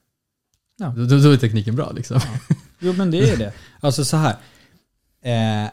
Ja. 0.78 0.88
Då, 0.96 1.04
då 1.18 1.30
är 1.30 1.36
tekniken 1.36 1.76
bra 1.76 1.92
liksom. 1.92 2.20
Jo 2.78 2.92
men 2.92 3.10
det 3.10 3.30
är 3.30 3.36
det. 3.36 3.52
Alltså 3.80 4.04
så 4.04 4.16
här. 4.16 4.36
Eh, 5.28 5.70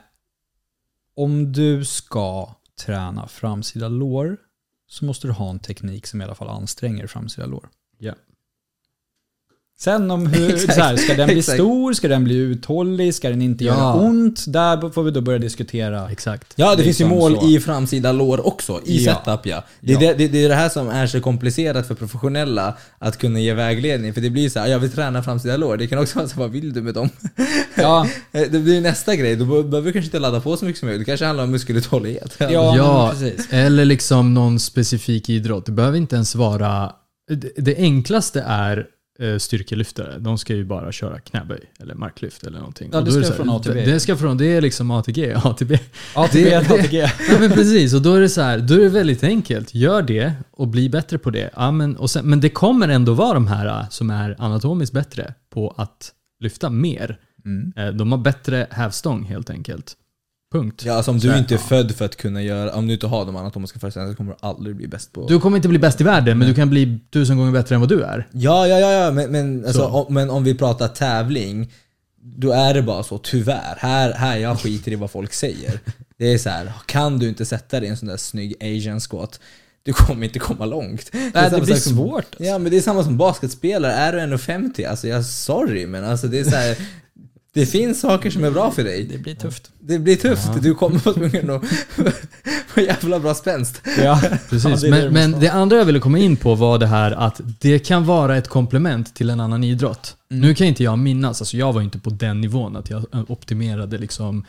om 1.15 1.51
du 1.51 1.85
ska 1.85 2.55
träna 2.85 3.27
framsida 3.27 3.87
lår 3.87 4.37
så 4.87 5.05
måste 5.05 5.27
du 5.27 5.33
ha 5.33 5.49
en 5.49 5.59
teknik 5.59 6.07
som 6.07 6.21
i 6.21 6.23
alla 6.23 6.35
fall 6.35 6.49
anstränger 6.49 7.07
framsida 7.07 7.47
lår. 7.47 7.69
Yeah. 7.99 8.17
Sen 9.79 10.11
om 10.11 10.27
hur, 10.27 10.57
så 10.73 10.81
här, 10.81 10.95
ska 10.95 11.13
den 11.13 11.27
bli 11.27 11.41
stor, 11.43 11.93
ska 11.93 12.07
den 12.07 12.23
bli 12.23 12.35
uthållig, 12.35 13.15
ska 13.15 13.29
den 13.29 13.41
inte 13.41 13.63
Ja. 13.63 13.73
göra 13.73 13.93
ont? 13.93 14.43
Där 14.47 14.89
får 14.89 15.03
vi 15.03 15.11
då 15.11 15.21
börja 15.21 15.39
diskutera. 15.39 16.09
Exakt. 16.11 16.53
Ja, 16.55 16.75
det 16.75 16.83
finns 16.83 17.01
ju 17.01 17.05
mål 17.05 17.35
så. 17.39 17.47
i 17.49 17.59
framsida 17.59 18.11
lår 18.11 18.47
också, 18.47 18.81
i 18.85 19.03
Ja. 19.05 19.13
setup 19.25 19.45
ja. 19.45 19.63
Det 19.81 19.93
är, 19.93 20.01
Ja. 20.01 20.07
Det, 20.11 20.13
det, 20.17 20.27
det 20.27 20.43
är 20.45 20.49
det 20.49 20.55
här 20.55 20.69
som 20.69 20.89
är 20.89 21.07
så 21.07 21.21
komplicerat 21.21 21.87
för 21.87 21.95
professionella 21.95 22.77
att 22.99 23.17
kunna 23.17 23.39
ge 23.39 23.53
vägledning. 23.53 24.13
För 24.13 24.21
det 24.21 24.29
blir 24.29 24.49
så 24.49 24.59
här, 24.59 24.67
jag 24.67 24.79
vill 24.79 24.91
träna 24.91 25.23
framsida 25.23 25.57
lår. 25.57 25.77
Det 25.77 25.87
kan 25.87 25.99
också 25.99 26.19
vara 26.19 26.27
så 26.27 26.33
här, 26.35 26.41
vad 26.41 26.51
vill 26.51 26.73
du 26.73 26.81
med 26.81 26.93
dem? 26.93 27.09
Ja, 27.77 28.07
det 28.31 28.49
blir 28.63 28.81
nästa 28.81 29.15
grej, 29.15 29.35
då 29.35 29.45
behöver 29.45 29.81
du 29.81 29.93
kanske 29.93 30.07
inte 30.07 30.19
ladda 30.19 30.41
på 30.41 30.57
så 30.57 30.65
mycket 30.65 30.79
som 30.79 30.87
möjligt. 30.87 31.05
Det 31.05 31.11
kanske 31.11 31.25
handlar 31.25 31.43
om 31.43 31.51
muskeluthållighet. 31.51 32.35
ja, 32.39 32.47
Ja, 32.77 33.09
precis. 33.11 33.47
eller 33.51 33.85
liksom 33.85 34.33
någon 34.33 34.59
specifik 34.59 35.29
idrott. 35.29 35.65
Det 35.65 35.71
behöver 35.71 35.97
inte 35.97 36.15
ens 36.15 36.35
vara... 36.35 36.91
Det, 37.31 37.51
det 37.57 37.75
enklaste 37.77 38.41
är 38.47 38.85
styrkelyftare. 39.37 40.17
De 40.19 40.37
ska 40.37 40.55
ju 40.55 40.65
bara 40.65 40.91
köra 40.91 41.19
knäböj 41.19 41.59
eller 41.79 41.95
marklyft 41.95 42.43
eller 42.43 42.57
någonting. 42.57 42.89
Ja, 42.93 43.01
det 43.01 43.11
ska 43.11 43.21
så 43.21 43.27
här- 43.27 43.35
från 43.35 43.49
ATB. 43.49 43.73
Det, 43.85 43.99
ska 43.99 44.17
från, 44.17 44.37
det 44.37 44.45
är 44.45 44.61
liksom 44.61 44.91
ATG, 44.91 45.33
ATB. 45.43 45.71
ATG, 46.15 46.43
Det- 46.49 46.57
ATG. 46.57 46.97
Ja 47.29 47.39
men 47.39 47.51
precis, 47.51 47.93
och 47.93 48.01
då 48.01 48.13
är 48.13 48.21
det 48.21 48.29
så 48.29 48.41
här, 48.41 48.59
då 48.59 48.73
är 48.73 48.79
det 48.79 48.89
väldigt 48.89 49.23
enkelt. 49.23 49.75
Gör 49.75 50.01
det 50.01 50.33
och 50.51 50.67
bli 50.67 50.89
bättre 50.89 51.17
på 51.17 51.29
det. 51.29 51.49
Ja, 51.55 51.71
men, 51.71 51.95
och 51.97 52.09
sen, 52.09 52.25
men 52.29 52.39
det 52.39 52.49
kommer 52.49 52.87
ändå 52.89 53.13
vara 53.13 53.33
de 53.33 53.47
här 53.47 53.65
äh, 53.81 53.89
som 53.89 54.09
är 54.09 54.35
anatomiskt 54.39 54.93
bättre 54.93 55.33
på 55.53 55.73
att 55.77 56.11
lyfta 56.39 56.69
mer. 56.69 57.19
Mm. 57.45 57.73
Eh, 57.75 57.87
De 57.87 58.11
har 58.11 58.19
bättre 58.19 58.67
hävstång 58.71 59.23
helt 59.25 59.49
enkelt. 59.49 59.93
Punkt. 60.51 60.83
Ja, 60.85 60.93
alltså 60.93 61.11
om 61.11 61.19
du 61.19 61.37
inte 61.37 61.53
är 61.53 61.57
ja. 61.57 61.63
född 61.63 61.91
för 61.91 62.05
att 62.05 62.15
kunna 62.15 62.41
göra, 62.41 62.75
om 62.75 62.87
du 62.87 62.93
inte 62.93 63.07
har 63.07 63.25
de 63.25 63.35
anatomiska 63.35 63.79
förutsättningarna 63.79 64.13
så 64.13 64.17
kommer 64.17 64.31
du 64.31 64.37
aldrig 64.39 64.75
bli 64.75 64.87
bäst 64.87 65.11
på... 65.13 65.27
Du 65.27 65.39
kommer 65.39 65.57
inte 65.57 65.67
bli 65.67 65.79
bäst 65.79 66.01
i 66.01 66.03
världen, 66.03 66.37
men 66.37 66.47
du 66.47 66.53
kan 66.53 66.69
bli 66.69 66.99
tusen 67.13 67.37
gånger 67.37 67.51
bättre 67.51 67.75
än 67.75 67.81
vad 67.81 67.89
du 67.89 68.03
är. 68.03 68.27
Ja, 68.31 68.67
ja, 68.67 68.79
ja, 68.79 68.91
ja 68.91 69.11
men, 69.11 69.31
men, 69.31 69.65
alltså, 69.65 69.79
Så. 69.79 69.87
om, 69.87 70.13
men 70.13 70.29
om 70.29 70.43
vi 70.43 70.55
pratar 70.55 70.87
tävling, 70.87 71.73
då 72.21 72.51
är 72.51 72.73
det 72.73 72.81
bara 72.81 73.03
så, 73.03 73.17
tyvärr. 73.17 73.75
Här, 73.77 74.13
här 74.13 74.37
jag 74.37 74.59
skiter 74.59 74.91
i 74.91 74.95
vad 74.95 75.11
folk 75.11 75.33
säger. 75.33 75.79
Det 76.17 76.33
är 76.33 76.37
så 76.37 76.49
här, 76.49 76.71
kan 76.85 77.19
du 77.19 77.29
inte 77.29 77.45
sätta 77.45 77.79
dig 77.79 77.87
i 77.87 77.91
en 77.91 77.97
sån 77.97 78.07
där 78.07 78.17
snygg 78.17 78.55
asian 78.61 78.99
squat, 78.99 79.39
du 79.83 79.93
kommer 79.93 80.25
inte 80.25 80.39
komma 80.39 80.65
långt. 80.65 81.09
Nej, 81.13 81.31
samma 81.33 81.49
det 81.49 81.61
blir 81.61 81.75
som- 81.75 81.93
svårt. 81.93 82.25
Alltså. 82.25 82.43
Ja, 82.43 82.57
men 82.57 82.71
det 82.71 82.77
är 82.77 82.81
samma 82.81 83.03
som 83.03 83.17
basketspelare. 83.17 83.93
Är 83.93 84.13
du 84.13 84.19
1,50? 84.19 84.89
Alltså, 84.89 85.07
jag 85.07 85.25
sorry, 85.25 85.87
men 85.87 86.03
alltså 86.05 86.27
det 86.27 86.39
är 86.39 86.43
så 86.43 86.55
här, 86.55 86.77
Det 87.55 87.65
finns 87.65 88.01
saker 88.01 88.29
som 88.29 88.43
är 88.43 88.51
bra 88.51 88.71
för 88.71 88.83
dig. 88.83 89.03
Det 89.03 89.17
blir 89.17 89.35
tufft. 89.35 89.71
Det 89.79 89.99
blir 89.99 90.15
tufft. 90.15 90.49
Du 90.61 90.75
kommer 90.75 90.99
vara 90.99 91.15
tvungen 91.15 91.49
att 91.49 91.63
få 92.67 92.81
jävla 92.81 93.19
bra 93.19 93.33
spänst. 93.33 93.81
Ja, 93.97 94.21
Precis. 94.49 94.83
Ja, 94.83 94.89
det 94.89 94.89
men 94.89 95.03
det 95.03 95.11
men 95.11 95.39
det 95.39 95.49
andra 95.49 95.77
jag 95.77 95.85
ville 95.85 95.99
komma 95.99 96.17
in 96.17 96.37
på 96.37 96.55
var 96.55 96.79
det 96.79 96.87
här 96.87 97.11
att 97.11 97.41
det 97.59 97.79
kan 97.79 98.05
vara 98.05 98.37
ett 98.37 98.47
komplement 98.47 99.15
till 99.15 99.29
en 99.29 99.39
annan 99.39 99.63
idrott. 99.63 100.15
Nu 100.29 100.55
kan 100.55 100.67
inte 100.67 100.83
jag 100.83 100.99
minnas, 100.99 101.41
alltså 101.41 101.57
jag 101.57 101.73
var 101.73 101.81
inte 101.81 101.99
på 101.99 102.09
den 102.09 102.41
nivån 102.41 102.75
att 102.75 102.89
jag 102.89 103.05
optimerade 103.27 103.97
liksom 103.97 104.45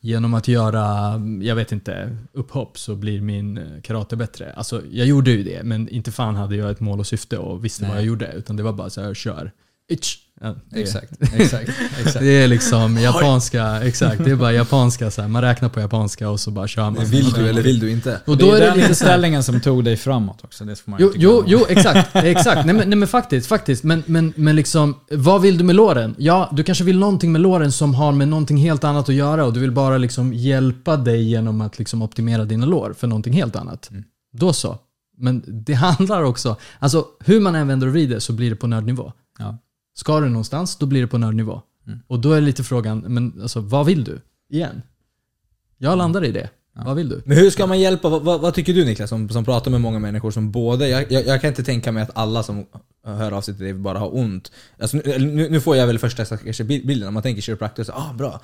genom 0.00 0.34
att 0.34 0.48
göra, 0.48 1.12
jag 1.42 1.54
vet 1.54 1.72
inte, 1.72 2.16
upphopp 2.32 2.78
så 2.78 2.94
blir 2.94 3.20
min 3.20 3.58
eh, 3.58 3.64
karate 3.82 4.16
bättre. 4.16 4.52
Alltså 4.52 4.82
jag 4.90 5.06
gjorde 5.06 5.30
ju 5.30 5.42
det, 5.42 5.62
men 5.62 5.88
inte 5.88 6.12
fan 6.12 6.36
hade 6.36 6.56
jag 6.56 6.70
ett 6.70 6.80
mål 6.80 7.00
och 7.00 7.06
syfte 7.06 7.38
och 7.38 7.64
visste 7.64 7.82
vad 7.82 7.90
Nej. 7.90 7.98
jag 7.98 8.06
gjorde. 8.06 8.32
Utan 8.32 8.56
det 8.56 8.62
var 8.62 8.72
bara 8.72 8.90
så 8.90 9.02
här, 9.02 9.14
kör. 9.14 9.52
Itch. 9.88 10.16
Ja, 10.42 10.54
det, 10.70 10.80
exakt. 10.80 11.12
exakt, 11.34 11.70
exakt. 11.98 12.18
Det 12.20 12.42
är 12.42 12.48
liksom 12.48 12.98
japanska, 12.98 13.82
exakt. 13.82 14.24
Det 14.24 14.30
är 14.30 14.36
bara 14.36 14.52
japanska 14.52 15.10
så 15.10 15.22
här. 15.22 15.28
Man 15.28 15.42
räknar 15.42 15.68
på 15.68 15.80
japanska 15.80 16.30
och 16.30 16.40
så 16.40 16.50
bara 16.50 16.68
kör 16.68 16.90
man. 16.90 17.04
Vill 17.04 17.30
du 17.30 17.48
eller 17.48 17.62
vill 17.62 17.80
du 17.80 17.90
inte? 17.90 18.20
Och 18.26 18.36
det 18.36 18.44
då 18.44 18.52
är, 18.52 18.56
är 18.56 18.60
det 18.60 18.66
den 18.66 18.76
lite 18.76 18.88
inställningen 18.88 19.42
som 19.42 19.60
tog 19.60 19.84
dig 19.84 19.96
framåt 19.96 20.44
också. 20.44 20.64
Det 20.64 20.76
får 20.76 20.90
man 20.90 21.00
Jo, 21.00 21.06
inte 21.06 21.18
jo, 21.18 21.44
jo 21.46 21.66
exakt. 21.68 22.16
exakt. 22.16 22.66
Nej, 22.66 22.74
men, 22.74 22.88
nej 22.88 22.98
men 22.98 23.08
faktiskt, 23.08 23.46
faktiskt. 23.46 23.84
Men, 23.84 24.02
men, 24.06 24.32
men 24.36 24.56
liksom, 24.56 24.94
vad 25.10 25.42
vill 25.42 25.58
du 25.58 25.64
med 25.64 25.76
låren? 25.76 26.14
Ja, 26.18 26.48
du 26.52 26.64
kanske 26.64 26.84
vill 26.84 26.98
någonting 26.98 27.32
med 27.32 27.40
låren 27.40 27.72
som 27.72 27.94
har 27.94 28.12
med 28.12 28.28
någonting 28.28 28.56
helt 28.56 28.84
annat 28.84 29.08
att 29.08 29.14
göra 29.14 29.44
och 29.44 29.52
du 29.52 29.60
vill 29.60 29.72
bara 29.72 29.98
liksom 29.98 30.32
hjälpa 30.32 30.96
dig 30.96 31.22
genom 31.22 31.60
att 31.60 31.78
liksom 31.78 32.02
optimera 32.02 32.44
dina 32.44 32.66
lår 32.66 32.94
för 32.98 33.06
någonting 33.06 33.32
helt 33.32 33.56
annat. 33.56 33.90
Då 34.32 34.52
så. 34.52 34.78
Men 35.18 35.42
det 35.46 35.74
handlar 35.74 36.22
också, 36.22 36.56
alltså 36.78 37.04
hur 37.24 37.40
man 37.40 37.54
än 37.54 37.68
vänder 37.68 37.86
och 37.86 37.92
vrider 37.92 38.18
så 38.18 38.32
blir 38.32 38.50
det 38.50 38.56
på 38.56 38.66
nördnivå. 38.66 39.12
Ja. 39.38 39.58
Ska 40.00 40.20
du 40.20 40.28
någonstans, 40.28 40.76
då 40.76 40.86
blir 40.86 41.00
det 41.00 41.06
på 41.06 41.18
nördnivå. 41.18 41.62
Och 42.06 42.18
då 42.20 42.32
är 42.32 42.40
lite 42.40 42.64
frågan, 42.64 42.98
men 42.98 43.42
alltså 43.42 43.60
vad 43.60 43.86
vill 43.86 44.04
du? 44.04 44.20
Igen. 44.50 44.82
Jag 45.78 45.98
landar 45.98 46.24
i 46.24 46.32
det. 46.32 46.50
Vad 46.72 46.96
vill 46.96 47.08
du? 47.08 47.22
Men 47.24 47.36
hur 47.36 47.50
ska 47.50 47.66
man 47.66 47.80
hjälpa? 47.80 48.08
Vad, 48.08 48.40
vad, 48.40 48.54
tycker 48.54 48.74
du 48.74 48.84
Niklas 48.84 49.10
som, 49.10 49.28
som 49.28 49.44
pratar 49.44 49.70
med 49.70 49.80
många 49.80 49.98
människor 49.98 50.30
som 50.30 50.50
både, 50.50 50.88
jag, 50.88 51.12
jag, 51.12 51.26
jag 51.26 51.40
kan 51.40 51.48
inte 51.48 51.64
tänka 51.64 51.92
mig 51.92 52.02
att 52.02 52.10
alla 52.14 52.42
som 52.42 52.66
hör 53.04 53.32
av 53.32 53.40
sig 53.40 53.54
till 53.54 53.64
dig 53.64 53.74
bara 53.74 53.98
har 53.98 54.16
ont. 54.16 54.52
Alltså, 54.78 54.96
nu, 54.96 55.48
nu, 55.50 55.60
får 55.60 55.76
jag 55.76 55.86
väl 55.86 55.98
första 55.98 56.24
kanske 56.24 56.64
bilden, 56.64 57.08
om 57.08 57.14
man 57.14 57.22
tänker 57.22 57.42
kiropraktor, 57.42 57.84
så 57.84 57.92
ah 57.92 58.12
bra, 58.12 58.40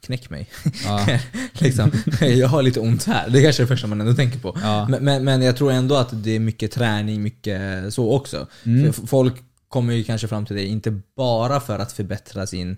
knäck 0.00 0.30
mig. 0.30 0.48
Ja. 0.84 1.06
liksom, 1.58 1.92
jag 2.20 2.48
har 2.48 2.62
lite 2.62 2.80
ont 2.80 3.04
här. 3.04 3.30
Det 3.30 3.38
är 3.38 3.42
kanske 3.42 3.62
är 3.62 3.64
det 3.64 3.68
första 3.68 3.86
man 3.86 4.00
ändå 4.00 4.14
tänker 4.14 4.38
på. 4.38 4.58
Ja. 4.62 4.88
Men, 4.88 5.04
men, 5.04 5.24
men 5.24 5.42
jag 5.42 5.56
tror 5.56 5.72
ändå 5.72 5.96
att 5.96 6.24
det 6.24 6.30
är 6.30 6.40
mycket 6.40 6.72
träning, 6.72 7.22
mycket 7.22 7.94
så 7.94 8.12
också. 8.12 8.46
Mm. 8.64 8.92
Folk 8.92 9.34
kommer 9.68 9.94
ju 9.94 10.04
kanske 10.04 10.28
fram 10.28 10.46
till 10.46 10.56
dig, 10.56 10.66
inte 10.66 11.00
bara 11.16 11.60
för 11.60 11.78
att 11.78 11.92
förbättra 11.92 12.46
sin 12.46 12.76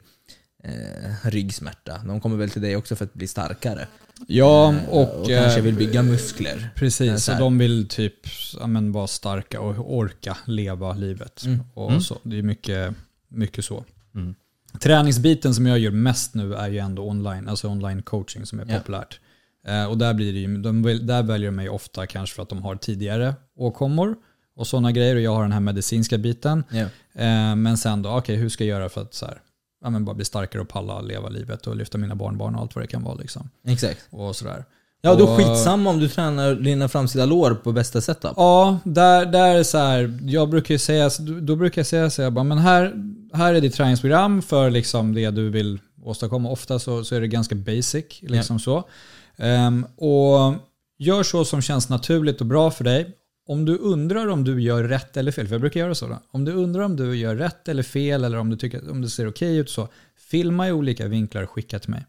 eh, 0.65 1.29
ryggsmärta. 1.31 2.01
De 2.07 2.21
kommer 2.21 2.37
väl 2.37 2.51
till 2.51 2.63
dig 2.63 2.77
också 2.77 2.97
för 2.97 3.05
att 3.05 3.15
bli 3.15 3.27
starkare. 3.27 3.87
Ja, 4.27 4.73
Eh, 4.75 4.89
och, 4.89 5.21
och 5.21 5.27
kanske 5.29 5.59
eh, 5.59 5.65
vill 5.65 5.75
bygga 5.75 6.03
muskler. 6.03 6.57
Eh, 6.57 6.65
Precis, 6.81 7.25
så 7.25 7.33
och 7.33 7.35
här. 7.35 7.41
de 7.45 7.59
vill 7.59 7.89
typ 7.89 8.15
ja, 8.61 8.67
men, 8.67 8.93
vara 8.93 9.07
starka 9.07 9.61
och 9.61 9.97
orka 9.97 10.37
leva 10.47 10.93
livet. 10.95 11.45
Mm. 11.45 11.61
Och 11.75 11.89
Mm. 11.91 12.01
Så. 12.01 12.19
Det 12.23 12.39
är 12.39 12.43
mycket, 12.43 12.95
mycket 13.29 13.65
så. 13.65 13.85
Mm. 14.15 14.35
Träningsbiten 14.81 15.55
som 15.55 15.67
jag 15.67 15.79
gör 15.79 15.91
mest 15.91 16.35
nu 16.35 16.55
är 16.55 16.69
ju 16.69 16.79
ändå 16.79 17.09
online, 17.09 17.49
alltså 17.49 17.69
online 17.69 18.03
coaching 18.03 18.47
som 18.47 18.61
är 18.61 18.67
Ja. 18.69 18.79
populärt. 18.79 19.21
Eh, 19.67 19.85
och 19.85 19.99
där, 19.99 20.15
blir 20.15 20.33
det 20.33 20.39
ju, 20.39 20.57
de, 20.59 20.83
där 20.83 21.23
väljer 21.23 21.51
de 21.51 21.57
mig 21.57 21.69
ofta 21.69 22.07
kanske 22.07 22.35
för 22.37 22.43
att 22.43 22.49
de 22.49 22.63
har 22.63 22.77
tidigare 22.77 23.35
åkommor 23.57 24.17
och 24.57 24.67
sådana 24.67 24.93
grejer 24.93 25.17
och 25.17 25.23
jag 25.23 25.35
har 25.35 25.43
den 25.43 25.53
här 25.53 25.61
medicinska 25.61 26.19
biten. 26.19 26.65
Ja. 26.71 26.81
Eh, 27.23 27.57
men 27.57 27.79
sen 27.79 28.03
då, 28.03 28.11
okej 28.11 28.37
hur 28.37 28.49
ska 28.49 28.65
jag 28.65 28.79
göra 28.79 28.89
för 28.89 29.01
att 29.03 29.15
så 29.15 29.27
här, 29.27 29.41
ja, 29.85 29.91
men 29.91 30.05
bara 30.05 30.15
bli 30.15 30.25
starkare 30.25 30.63
och 30.63 30.69
palla 30.69 31.01
leva 31.01 31.29
livet 31.29 31.67
och 31.67 31.77
lyfta 31.77 31.99
mina 31.99 32.15
barnbarn 32.15 32.55
och 32.55 32.61
allt 32.61 32.75
vad 32.75 32.85
det 32.85 32.89
kan 32.89 33.03
vara 33.03 33.15
liksom. 33.15 33.51
Exakt. 33.67 34.07
Och 34.11 34.37
sådär. 34.37 34.65
Ja, 35.03 35.15
då 35.15 35.37
skitsamma 35.37 35.91
om 35.91 35.99
du 35.99 36.09
tränar 36.09 36.55
dina 36.55 36.89
framsida 36.89 37.27
lår 37.27 37.55
på 37.55 37.73
bästa 37.73 38.01
setup. 38.01 38.33
Ja, 38.37 38.79
där, 38.85 39.27
där 39.27 39.55
är 39.55 39.63
så 39.63 39.79
här, 39.79 40.19
jag 40.23 40.49
brukar 40.49 40.79
säga, 40.79 41.11
då 41.41 41.57
brukar 41.57 41.79
jag 41.81 41.87
säga 41.87 42.11
så 42.11 42.23
här, 42.23 42.31
bara, 42.31 42.45
men 42.45 42.59
här, 42.59 42.95
här 43.33 43.55
är 43.55 43.61
ditt 43.61 43.75
träningsprogram 43.75 44.43
för 44.43 44.71
liksom 44.71 45.15
det 45.15 45.31
du 45.31 45.51
vill 45.51 45.79
åstadkomma. 46.05 46.51
Ofta 46.51 46.79
så, 46.79 47.05
så 47.05 47.15
är 47.15 47.21
det 47.21 47.29
ganska 47.29 47.55
basic, 47.55 48.05
liksom 48.21 48.59
så. 48.59 48.89
Ehm, 49.37 49.85
och 49.97 50.55
gör 50.99 51.23
så 51.23 51.45
som 51.45 51.63
känns 51.63 51.89
naturligt 51.89 52.41
och 52.41 52.47
bra 52.47 52.71
för 52.71 52.85
dig. 52.85 53.17
Om 53.51 53.65
du 53.65 53.77
undrar 53.77 54.27
om 54.27 54.45
du 54.45 54.63
gör 54.63 54.85
rätt 54.85 55.17
eller 55.17 55.33
fel, 55.33 55.47
för 55.47 55.55
jag 55.55 55.61
brukar 55.61 55.81
göra 55.81 55.95
så. 55.95 56.07
Då. 56.07 56.19
Om 56.31 56.45
du 56.45 56.53
undrar 56.53 56.83
om 56.83 56.97
du 56.97 57.17
gör 57.17 57.37
rätt 57.37 57.69
eller 57.69 57.83
fel 57.83 58.25
eller 58.25 58.39
om 58.39 58.51
du 58.51 58.57
tycker 58.57 58.91
om 58.91 59.01
det 59.01 59.11
ser 59.11 59.29
okej 59.29 59.57
ut 59.57 59.71
så, 59.71 59.89
filma 60.17 60.69
i 60.69 60.73
olika 60.73 61.09
vinklar 61.09 61.43
och 61.43 61.51
skicka 61.51 61.79
till 61.79 61.91
mig. 61.91 62.07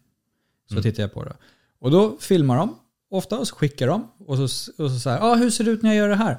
Så 0.70 0.82
tittar 0.82 1.04
jag 1.04 1.14
på 1.14 1.24
det. 1.24 1.34
Och 1.80 1.92
då 1.92 2.18
filmar 2.20 2.58
de, 2.58 2.76
ofta, 3.10 3.40
och 3.40 3.48
så 3.48 3.56
skickar 3.56 3.88
de. 3.88 4.08
Och 4.18 4.38
så, 4.38 4.44
och 4.84 4.92
så, 4.92 5.00
så 5.00 5.10
här, 5.10 5.20
ah, 5.22 5.36
hur 5.36 5.50
ser 5.50 5.64
det 5.64 5.72
ut 5.72 5.82
när 5.82 5.90
jag 5.90 5.98
gör 5.98 6.10
det 6.10 6.16
här? 6.16 6.38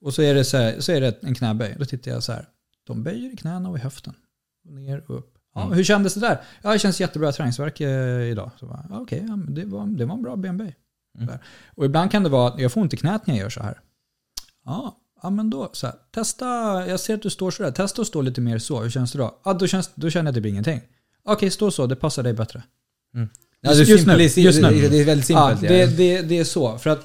Och 0.00 0.14
så 0.14 0.22
är 0.22 0.34
det, 0.34 0.44
så 0.44 0.56
här, 0.56 0.80
så 0.80 0.92
är 0.92 1.00
det 1.00 1.22
en 1.22 1.34
knäböj. 1.34 1.76
Då 1.78 1.84
tittar 1.84 2.10
jag 2.10 2.22
så 2.22 2.32
här, 2.32 2.48
de 2.86 3.02
böjer 3.02 3.32
i 3.32 3.36
knäna 3.36 3.68
och 3.68 3.78
i 3.78 3.80
höften. 3.80 4.14
Ner 4.64 5.04
och 5.06 5.18
upp. 5.18 5.38
Ja, 5.54 5.64
Hur 5.72 5.84
kändes 5.84 6.14
det 6.14 6.20
där? 6.20 6.40
Ja, 6.62 6.72
det 6.72 6.78
känns 6.78 7.00
jättebra 7.00 7.32
träningsverk 7.32 7.80
eh, 7.80 8.30
idag. 8.30 8.50
Så 8.60 8.66
bara, 8.66 8.86
ja, 8.90 9.00
Okej, 9.00 9.24
ja, 9.28 9.36
men 9.36 9.54
det, 9.54 9.64
var, 9.64 9.86
det 9.86 10.04
var 10.04 10.14
en 10.14 10.22
bra 10.22 10.36
benböj. 10.36 10.76
Mm. 11.18 11.38
Och 11.74 11.84
ibland 11.84 12.10
kan 12.10 12.22
det 12.22 12.28
vara 12.28 12.48
att 12.48 12.60
jag 12.60 12.72
får 12.72 12.80
ont 12.80 12.94
i 12.94 12.96
knät 12.96 13.26
när 13.26 13.34
jag 13.34 13.42
gör 13.42 13.50
så 13.50 13.62
här. 13.62 13.80
Ja, 14.68 14.96
ja 15.22 15.30
men 15.30 15.50
då, 15.50 15.70
så 15.72 15.86
här, 15.86 15.94
testa, 16.14 16.46
jag 16.88 17.00
ser 17.00 17.14
att 17.14 17.22
du 17.22 17.30
står 17.30 17.50
så 17.50 17.62
där. 17.62 17.70
Testa 17.70 18.02
att 18.02 18.08
stå 18.08 18.22
lite 18.22 18.40
mer 18.40 18.58
så. 18.58 18.80
Hur 18.80 18.90
känns 18.90 19.12
det 19.12 19.18
då? 19.18 19.38
Ja, 19.44 19.52
då, 19.52 19.66
känns, 19.66 19.90
då 19.94 20.10
känner 20.10 20.28
jag 20.28 20.34
det 20.34 20.40
blir 20.40 20.50
ingenting. 20.50 20.80
Okej, 21.24 21.50
stå 21.50 21.70
så, 21.70 21.86
det 21.86 21.96
passar 21.96 22.22
dig 22.22 22.32
bättre. 22.32 22.62
Ja, 23.60 23.74
det, 23.74 23.80
är 23.80 23.84
Just 23.84 24.06
nu, 24.06 24.22
just 24.42 24.62
nu. 24.62 24.70
det, 24.80 24.88
det 24.88 25.00
är 25.00 25.04
väldigt 25.04 25.30
Ja, 25.30 25.48
simpelt. 25.48 25.68
det, 25.68 25.78
ja. 25.78 25.86
det, 25.86 26.22
det 26.22 26.38
är 26.38 26.44
så. 26.44 26.78
För 26.78 26.90
att, 26.90 27.00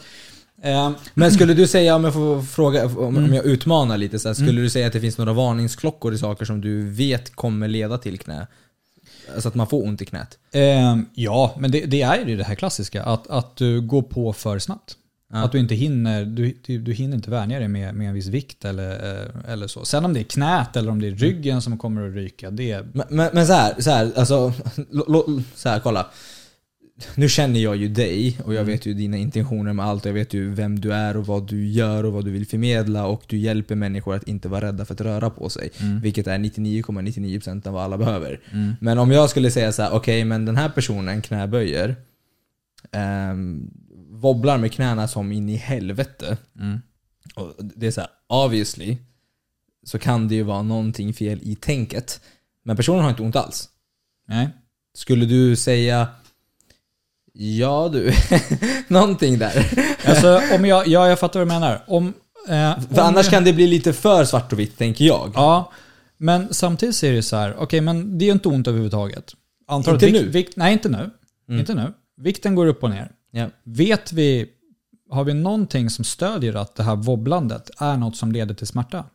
eh, 0.61 0.91
Men 1.13 1.31
skulle 1.31 1.53
du 1.53 1.67
säga, 1.67 1.95
om 1.95 2.03
jag 2.03 2.13
får 2.13 2.41
fråga, 2.41 2.85
om, 2.85 3.17
Mm. 3.17 3.33
jag 3.33 3.45
utmanar 3.45 3.97
lite 3.97 4.19
så 4.19 4.27
här, 4.29 4.33
skulle 4.35 4.61
du 4.61 4.69
säga 4.69 4.87
att 4.87 4.93
det 4.93 5.01
finns 5.01 5.17
några 5.17 5.33
varningsklockor 5.33 6.13
i 6.13 6.17
saker 6.17 6.45
som 6.45 6.61
du 6.61 6.89
vet 6.89 7.35
kommer 7.35 7.67
leda 7.67 7.97
till 7.97 8.19
knä? 8.19 8.47
Alltså 9.33 9.49
att 9.49 9.55
man 9.55 9.67
får 9.67 9.83
ont 9.85 10.01
i 10.01 10.05
knät? 10.05 10.37
eh, 10.51 10.97
ja, 11.13 11.55
men 11.59 11.71
det, 11.71 11.85
det 11.85 12.01
är 12.01 12.25
ju 12.25 12.37
det 12.37 12.43
här 12.43 12.55
klassiska. 12.55 13.03
Att, 13.03 13.27
att 13.27 13.55
du 13.55 13.81
går 13.81 14.01
på 14.01 14.33
för 14.33 14.59
snabbt. 14.59 14.97
Att 15.35 15.51
du 15.51 15.59
inte 15.59 15.75
hinner, 15.75 16.25
du, 16.25 16.53
du, 16.65 16.77
du 16.79 16.93
hinner 16.93 17.15
inte 17.15 17.29
vänja 17.31 17.59
dig 17.59 17.67
med, 17.67 17.95
med 17.95 18.07
en 18.07 18.13
viss 18.13 18.27
vikt 18.27 18.65
eller, 18.65 19.21
eh, 19.21 19.51
eller 19.53 19.67
så. 19.67 19.85
Sen 19.85 20.05
om 20.05 20.13
det 20.13 20.19
är 20.19 20.23
knät 20.23 20.75
eller 20.75 20.91
om 20.91 21.01
det 21.01 21.07
är 21.07 21.11
ryggen 21.11 21.61
som 21.61 21.77
kommer 21.77 22.07
att 22.07 22.15
ryka, 22.15 22.51
det 22.51 22.71
är... 22.71 22.87
Men, 22.93 23.05
men, 23.09 23.29
men 23.33 23.47
så 23.47 23.53
här, 23.53 23.81
så 23.81 23.91
här, 23.91 24.11
alltså, 24.15 24.53
lo, 24.91 25.03
lo, 25.07 25.41
så 25.55 25.69
här, 25.69 25.79
kolla. 25.79 26.07
nu 27.15 27.29
känner 27.29 27.59
jag 27.59 27.75
ju 27.75 27.87
dig 27.87 28.39
och 28.43 28.53
jag 28.53 28.61
Mm. 28.61 28.71
vet 28.73 28.85
ju 28.85 28.93
dina 28.93 29.17
intentioner 29.17 29.73
med 29.73 29.85
allt 29.85 30.03
och 30.05 30.09
jag 30.09 30.13
vet 30.13 30.33
ju 30.33 30.49
vem 30.53 30.79
du 30.79 30.93
är 30.93 31.17
och 31.17 31.25
vad 31.27 31.47
du 31.49 31.67
gör 31.67 32.03
och 32.03 32.13
vad 32.13 32.25
du 32.25 32.31
vill 32.31 32.47
förmedla 32.47 33.05
och 33.05 33.23
du 33.27 33.37
hjälper 33.37 33.75
människor 33.75 34.15
att 34.15 34.27
inte 34.27 34.47
vara 34.49 34.65
rädda 34.67 34.85
för 34.85 34.93
att 34.93 35.01
röra 35.01 35.29
på 35.29 35.49
sig. 35.49 35.69
Mm. 35.79 36.01
Vilket 36.01 36.27
är 36.27 36.37
99,99% 36.37 37.67
av 37.67 37.73
vad 37.73 37.83
alla 37.83 37.97
behöver. 37.97 38.39
Men 38.79 38.97
om 38.97 39.11
jag 39.11 39.29
skulle 39.29 39.51
säga 39.51 39.71
så 39.71 39.81
här: 39.81 39.93
okej 39.93 40.25
men 40.25 40.45
den 40.45 40.57
här 40.57 40.69
personen 40.69 41.21
knäböjer, 41.21 41.95
ehm, 42.91 43.69
wobblar 44.23 44.57
med 44.57 44.71
knäna 44.73 45.07
som 45.07 45.31
in 45.31 45.49
i 45.49 45.55
helvete. 45.55 46.37
Mm. 46.59 46.81
Och 47.35 47.53
det 47.59 47.87
är 47.87 47.91
så 47.91 48.01
här, 48.01 48.09
obviously, 48.27 48.97
så 49.83 49.99
kan 49.99 50.27
det 50.27 50.35
ju 50.35 50.43
vara 50.43 50.61
någonting 50.61 51.13
fel 51.13 51.39
i 51.41 51.55
tänket. 51.55 52.21
Men 52.63 52.75
personen 52.75 53.03
har 53.03 53.09
inte 53.09 53.21
ont 53.21 53.35
alls. 53.35 53.69
Nej. 54.27 54.49
Skulle 54.95 55.25
du 55.25 55.55
säga 55.55 56.07
Ja 57.35 57.89
du, 57.93 58.13
någonting 58.87 59.39
där. 59.39 59.67
Alltså, 60.05 60.41
om 60.55 60.65
jag, 60.65 60.87
ja, 60.87 61.07
jag 61.07 61.19
fattar 61.19 61.39
vad 61.39 61.47
du 61.47 61.53
menar. 61.53 61.83
Om, 61.87 62.13
eh, 62.47 62.79
För 62.79 63.01
om 63.01 63.07
annars 63.07 63.25
jag, 63.25 63.33
kan 63.33 63.43
det 63.43 63.53
bli 63.53 63.67
lite 63.67 63.93
för 63.93 64.25
svart 64.25 64.53
och 64.53 64.59
vitt, 64.59 64.77
tänker 64.77 65.05
jag. 65.05 65.31
Ja, 65.35 65.71
men 66.17 66.53
samtidigt 66.53 66.95
så 66.95 67.05
är 67.05 67.13
det 67.13 67.23
så 67.23 67.35
här, 67.35 67.55
okej 67.59 67.81
men 67.81 68.17
det 68.17 68.25
är 68.25 68.31
inte 68.31 68.49
ont 68.49 68.67
överhuvudtaget. 68.67 69.33
Antar 69.67 69.93
Inte 69.93 70.05
vikt, 70.05 70.21
nu? 70.21 70.29
Vikt, 70.29 70.55
nej, 70.55 70.73
inte 70.73 70.89
nu. 70.89 71.09
Mm. 71.49 71.59
Inte 71.59 71.73
nu. 71.73 71.93
Vikten 72.17 72.55
går 72.55 72.65
upp 72.65 72.83
och 72.83 72.89
ner. 72.89 73.11
Ja. 73.35 73.49
Vet 73.63 74.13
vi, 74.13 74.49
har 75.09 75.23
vi 75.23 75.33
någonting 75.33 75.89
som 75.89 76.05
stödjer 76.05 76.55
att 76.55 76.75
det 76.75 76.83
här 76.83 76.95
wobblandet 76.95 77.69
är 77.77 77.97
något 77.97 78.17
som 78.17 78.31
leder 78.31 78.55
till 78.55 78.67
smärta? 78.67 79.05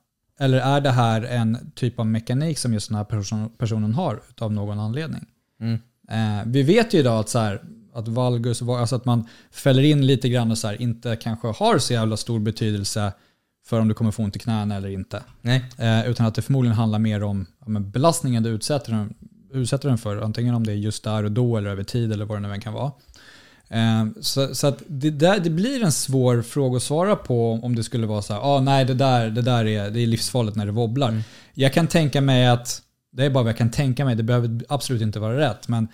Eller 0.40 0.58
är 0.58 0.80
det 0.80 0.90
här 0.90 1.22
en 1.22 1.72
typ 1.74 1.98
av 1.98 2.06
mekanik 2.06 2.58
som 2.58 2.72
just 2.72 2.88
den 2.88 2.96
här 2.96 3.04
person, 3.04 3.50
personen 3.58 3.94
har 3.94 4.20
av 4.40 4.52
någon 4.52 4.78
anledning? 4.78 5.26
Mm. 5.60 5.78
Eh, 6.10 6.46
vi 6.46 6.62
vet 6.62 6.94
ju 6.94 6.98
idag 6.98 7.20
att, 7.20 7.28
så 7.28 7.38
här, 7.38 7.62
att 7.94 8.08
valgus, 8.08 8.62
alltså 8.62 8.96
att 8.96 9.04
man 9.04 9.28
fäller 9.50 9.82
in 9.82 10.06
lite 10.06 10.28
grann 10.28 10.50
och 10.50 10.58
så 10.58 10.68
här, 10.68 10.82
inte 10.82 11.16
kanske 11.16 11.48
har 11.48 11.78
så 11.78 11.92
jävla 11.92 12.16
stor 12.16 12.38
betydelse 12.40 13.12
för 13.66 13.80
om 13.80 13.88
du 13.88 13.94
kommer 13.94 14.10
få 14.10 14.22
ont 14.22 14.36
i 14.36 14.38
knäna 14.38 14.76
eller 14.76 14.88
inte. 14.88 15.22
Eh, 15.78 16.10
utan 16.10 16.26
att 16.26 16.34
det 16.34 16.42
förmodligen 16.42 16.76
handlar 16.76 16.98
mer 16.98 17.22
om 17.22 17.46
ja, 17.66 17.80
belastningen 17.80 18.42
du 18.42 18.50
utsätter 18.50 18.92
den, 18.92 19.14
utsätter 19.52 19.88
den 19.88 19.98
för. 19.98 20.16
Antingen 20.16 20.54
om 20.54 20.66
det 20.66 20.72
är 20.72 20.76
just 20.76 21.04
där 21.04 21.24
och 21.24 21.32
då 21.32 21.56
eller 21.56 21.70
över 21.70 21.84
tid 21.84 22.12
eller 22.12 22.24
vad 22.24 22.36
det 22.36 22.48
nu 22.48 22.54
än 22.54 22.60
kan 22.60 22.72
vara. 22.72 22.92
Eh, 23.70 24.06
så 24.20 24.54
så 24.54 24.66
att 24.66 24.82
det, 24.86 25.10
där, 25.10 25.40
det 25.40 25.50
blir 25.50 25.84
en 25.84 25.92
svår 25.92 26.42
fråga 26.42 26.76
att 26.76 26.82
svara 26.82 27.16
på 27.16 27.52
om 27.62 27.76
det 27.76 27.84
skulle 27.84 28.06
vara 28.06 28.22
så 28.22 28.32
här, 28.32 28.40
ah, 28.40 28.60
nej 28.60 28.84
det 28.84 28.94
där, 28.94 29.30
det 29.30 29.42
där 29.42 29.66
är, 29.66 29.90
det 29.90 30.00
är 30.00 30.06
livsfarligt 30.06 30.56
när 30.56 30.66
det 30.66 30.72
wobblar. 30.72 31.22
Jag 31.54 31.72
kan 31.72 31.86
tänka 31.86 32.20
mig 32.20 32.46
att, 32.46 32.82
det 33.12 33.24
är 33.24 33.30
bara 33.30 33.44
vad 33.44 33.50
jag 33.50 33.58
kan 33.58 33.70
tänka 33.70 34.04
mig, 34.04 34.16
det 34.16 34.22
behöver 34.22 34.60
absolut 34.68 35.02
inte 35.02 35.20
vara 35.20 35.38
rätt, 35.38 35.68
men 35.68 35.88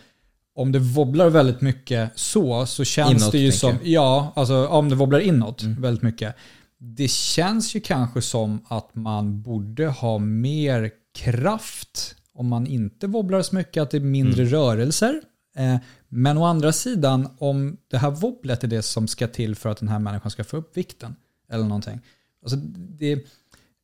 om 0.56 0.72
det 0.72 0.78
wobblar 0.78 1.28
väldigt 1.28 1.60
mycket 1.60 2.10
så, 2.14 2.66
så 2.66 2.84
känns 2.84 3.22
Inåt, 3.22 3.32
det 3.32 3.38
ju 3.38 3.52
som, 3.52 3.68
jag. 3.70 3.76
Mm. 3.80 3.92
ja, 3.92 4.32
alltså 4.36 4.66
om 4.66 4.88
det 4.88 4.96
wobblar 4.96 5.18
inåt 5.20 5.62
väldigt 5.62 6.02
mycket. 6.02 6.36
Det 6.78 7.10
känns 7.10 7.76
ju 7.76 7.80
kanske 7.80 8.22
som 8.22 8.60
att 8.68 8.94
man 8.94 9.42
borde 9.42 9.86
ha 9.86 10.18
mer 10.18 10.90
kraft 11.18 12.14
om 12.34 12.48
man 12.48 12.66
inte 12.66 13.06
wobblar 13.06 13.42
så 13.42 13.54
mycket, 13.54 13.82
att 13.82 13.90
det 13.90 13.96
är 13.96 14.00
mindre 14.00 14.42
Mm. 14.42 14.52
rörelser. 14.54 15.20
Eh, 15.56 15.76
Men 16.16 16.38
å 16.38 16.44
andra 16.44 16.72
sidan, 16.72 17.28
om 17.38 17.76
det 17.90 17.98
här 17.98 18.10
wobblet 18.10 18.64
är 18.64 18.68
det 18.68 18.82
som 18.82 19.08
ska 19.08 19.26
till 19.26 19.56
för 19.56 19.68
att 19.68 19.78
den 19.78 19.88
här 19.88 19.98
människan 19.98 20.30
ska 20.30 20.44
få 20.44 20.56
upp 20.56 20.76
vikten, 20.76 21.16
eller 21.50 21.64
någonting. 21.64 22.00
Alltså 22.42 22.56
det, 22.98 23.24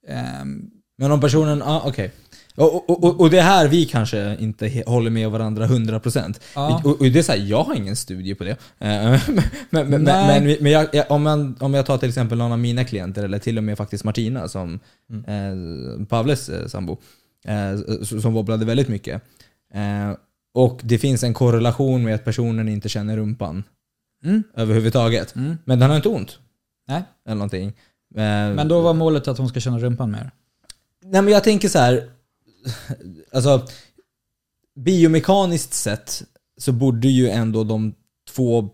ehm, 0.08 0.70
Men 0.98 1.12
om 1.12 1.20
personen, 1.20 1.62
ah, 1.62 1.82
okej. 1.86 2.12
Och, 2.54 2.90
och, 2.90 3.04
och, 3.04 3.20
och 3.20 3.30
det 3.30 3.38
är 3.38 3.42
här 3.42 3.68
vi 3.68 3.86
kanske 3.86 4.36
inte 4.40 4.82
håller 4.86 5.10
med 5.10 5.30
varandra 5.30 5.66
100%. 5.66 6.40
Ja. 6.54 6.82
Och, 6.84 6.98
det 6.98 7.18
är 7.18 7.22
så 7.22 7.32
här, 7.32 7.38
jag 7.38 7.62
har 7.62 7.74
ingen 7.74 7.96
studie 7.96 8.34
på 8.34 8.44
det. 8.44 8.50
Eh, 8.50 8.58
men 9.70 9.90
men, 9.90 10.02
men, 10.02 10.56
men, 10.60 10.72
jag, 10.72 10.88
jag, 10.92 11.10
om, 11.10 11.22
man, 11.22 11.56
om 11.60 11.74
jag 11.74 11.86
tar 11.86 11.98
till 11.98 12.08
exempel 12.08 12.38
någon 12.38 12.52
av 12.52 12.58
mina 12.58 12.84
klienter, 12.84 13.24
eller 13.24 13.38
till 13.38 13.58
och 13.58 13.64
med 13.64 13.76
faktiskt 13.76 14.04
Martina, 14.04 14.48
som 14.48 14.80
eh, 15.26 16.06
Pavles 16.06 16.48
eh, 16.48 16.66
sambo, 16.66 16.98
eh, 17.44 18.00
som 18.20 18.32
wobblade 18.32 18.64
väldigt 18.64 18.88
mycket. 18.88 19.22
Och 20.54 20.80
det 20.84 20.98
finns 20.98 21.22
en 21.24 21.34
korrelation 21.34 22.02
med 22.04 22.14
att 22.14 22.24
personen 22.24 22.68
inte 22.68 22.88
känner 22.88 23.16
rumpan 23.16 23.64
mm, 24.24 24.42
överhuvudtaget. 24.54 25.34
mm, 25.36 25.56
Men 25.64 25.78
den 25.78 25.90
har 25.90 25.96
inte 25.96 26.08
ont. 26.08 26.38
nej. 26.88 27.02
Eller 27.26 27.34
någonting. 27.36 27.68
Eh, 28.14 28.54
Men 28.54 28.68
då 28.68 28.80
var 28.80 28.94
målet 28.94 29.28
att 29.28 29.38
hon 29.38 29.48
ska 29.48 29.60
känna 29.60 29.78
rumpan 29.78 30.10
mer. 30.10 30.30
Nej 31.04 31.22
men 31.22 31.32
jag 31.32 31.44
tänker 31.44 31.68
så 31.68 31.78
här. 31.78 32.10
Alltså, 33.32 33.66
biomekaniskt 34.74 35.72
sett 35.74 36.22
så 36.58 36.72
borde 36.72 37.08
ju 37.08 37.28
ändå 37.28 37.64
de 37.64 37.94
två 38.34 38.68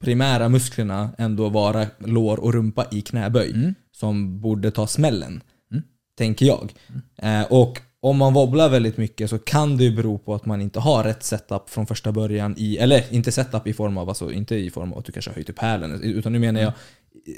primära 0.00 0.48
musklerna 0.48 1.10
ändå 1.18 1.48
vara 1.48 1.86
lår 1.98 2.40
och 2.40 2.52
rumpa 2.54 2.86
i 2.90 3.02
knäböj. 3.02 3.50
Mm. 3.50 3.74
Som 3.92 4.40
borde 4.40 4.70
ta 4.70 4.86
smällen. 4.86 5.42
Mm. 5.70 5.82
Tänker 6.18 6.46
jag. 6.46 6.74
Eh, 7.16 7.42
och 7.42 7.80
om 8.04 8.16
man 8.16 8.32
wobblar 8.34 8.68
väldigt 8.68 8.96
mycket 8.96 9.30
så 9.30 9.38
kan 9.38 9.76
det 9.76 9.84
ju 9.84 9.96
bero 9.96 10.18
på 10.18 10.34
att 10.34 10.46
man 10.46 10.60
inte 10.60 10.80
har 10.80 11.04
rätt 11.04 11.22
setup 11.22 11.70
från 11.70 11.86
första 11.86 12.12
början 12.12 12.54
i, 12.58 12.76
eller 12.76 13.14
inte 13.14 13.32
setup 13.32 13.66
i 13.66 13.72
form 13.72 13.98
av, 13.98 14.08
alltså 14.08 14.32
inte 14.32 14.54
i 14.54 14.70
form 14.70 14.92
av 14.92 14.98
att 14.98 15.04
du 15.04 15.12
kanske 15.12 15.30
har 15.30 15.34
höjt 15.34 15.50
upp 15.50 15.58
hälen, 15.58 16.02
utan 16.02 16.32
nu 16.32 16.38
menar 16.38 16.60
jag 16.60 16.72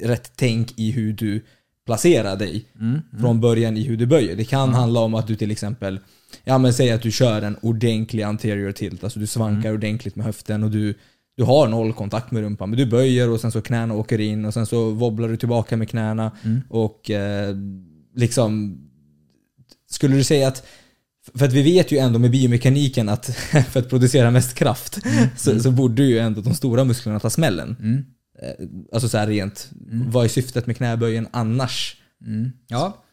rätt 0.03 0.31
tänk 0.35 0.79
i 0.79 0.91
hur 0.91 1.13
du 1.13 1.45
placerar 1.85 2.35
dig 2.35 2.65
Mm. 2.79 3.01
från 3.21 3.41
början 3.41 3.77
i 3.77 3.83
hur 3.83 3.97
du 3.97 4.05
böjer. 4.05 4.35
Det 4.35 4.45
kan 4.45 4.73
handla 4.73 4.99
om 4.99 5.15
att 5.15 5.27
du 5.27 5.35
till 5.35 5.51
exempel, 5.51 5.99
ja 6.43 6.57
men 6.57 6.73
säg 6.73 6.91
att 6.91 7.01
du 7.01 7.11
kör 7.11 7.41
en 7.41 7.57
ordentlig 7.61 8.23
anterior 8.23 8.71
tilt, 8.71 9.03
alltså 9.03 9.19
du 9.19 9.27
svankar 9.27 9.73
ordentligt 9.73 10.15
med 10.15 10.25
höften 10.25 10.63
och 10.63 10.71
du, 10.71 10.93
du 11.37 11.43
har 11.43 11.67
noll 11.67 11.93
kontakt 11.93 12.31
med 12.31 12.41
rumpan, 12.41 12.69
men 12.69 12.79
du 12.79 12.85
böjer 12.85 13.29
och 13.29 13.39
sen 13.39 13.51
så 13.51 13.61
knäna 13.61 13.93
åker 13.93 14.19
in 14.19 14.45
och 14.45 14.53
sen 14.53 14.65
så 14.65 14.89
wobblar 14.91 15.27
du 15.27 15.37
tillbaka 15.37 15.77
med 15.77 15.89
knäna 15.89 16.31
och 16.69 17.11
eh, 17.11 17.55
liksom 18.15 18.83
skulle 19.89 20.15
du 20.15 20.23
säga 20.23 20.47
att 20.47 20.65
för 21.35 21.45
att 21.45 21.53
vi 21.53 21.61
vet 21.61 21.91
ju 21.91 21.97
ändå 21.97 22.19
med 22.19 22.31
biomekaniken 22.31 23.09
att 23.09 23.25
för 23.71 23.79
att 23.79 23.89
producera 23.89 24.31
mest 24.31 24.53
kraft 24.53 24.99
så, 25.37 25.59
så 25.59 25.71
borde 25.71 26.03
ju 26.03 26.19
ändå 26.19 26.41
de 26.41 26.53
stora 26.55 26.83
musklerna 26.83 27.19
ta 27.19 27.29
smällen. 27.29 27.75
Mm. 27.79 28.05
Eh, 28.41 28.67
Alltså 28.93 29.09
så 29.09 29.17
här 29.17 29.27
rent, 29.27 29.69
vad 30.07 30.25
är 30.25 30.29
syftet 30.29 30.67
med 30.67 30.77
knäböjen 30.77 31.27
annars? 31.31 31.97
Mm. 32.25 32.51
Ja. 32.67 33.03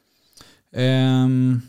En 0.77 1.63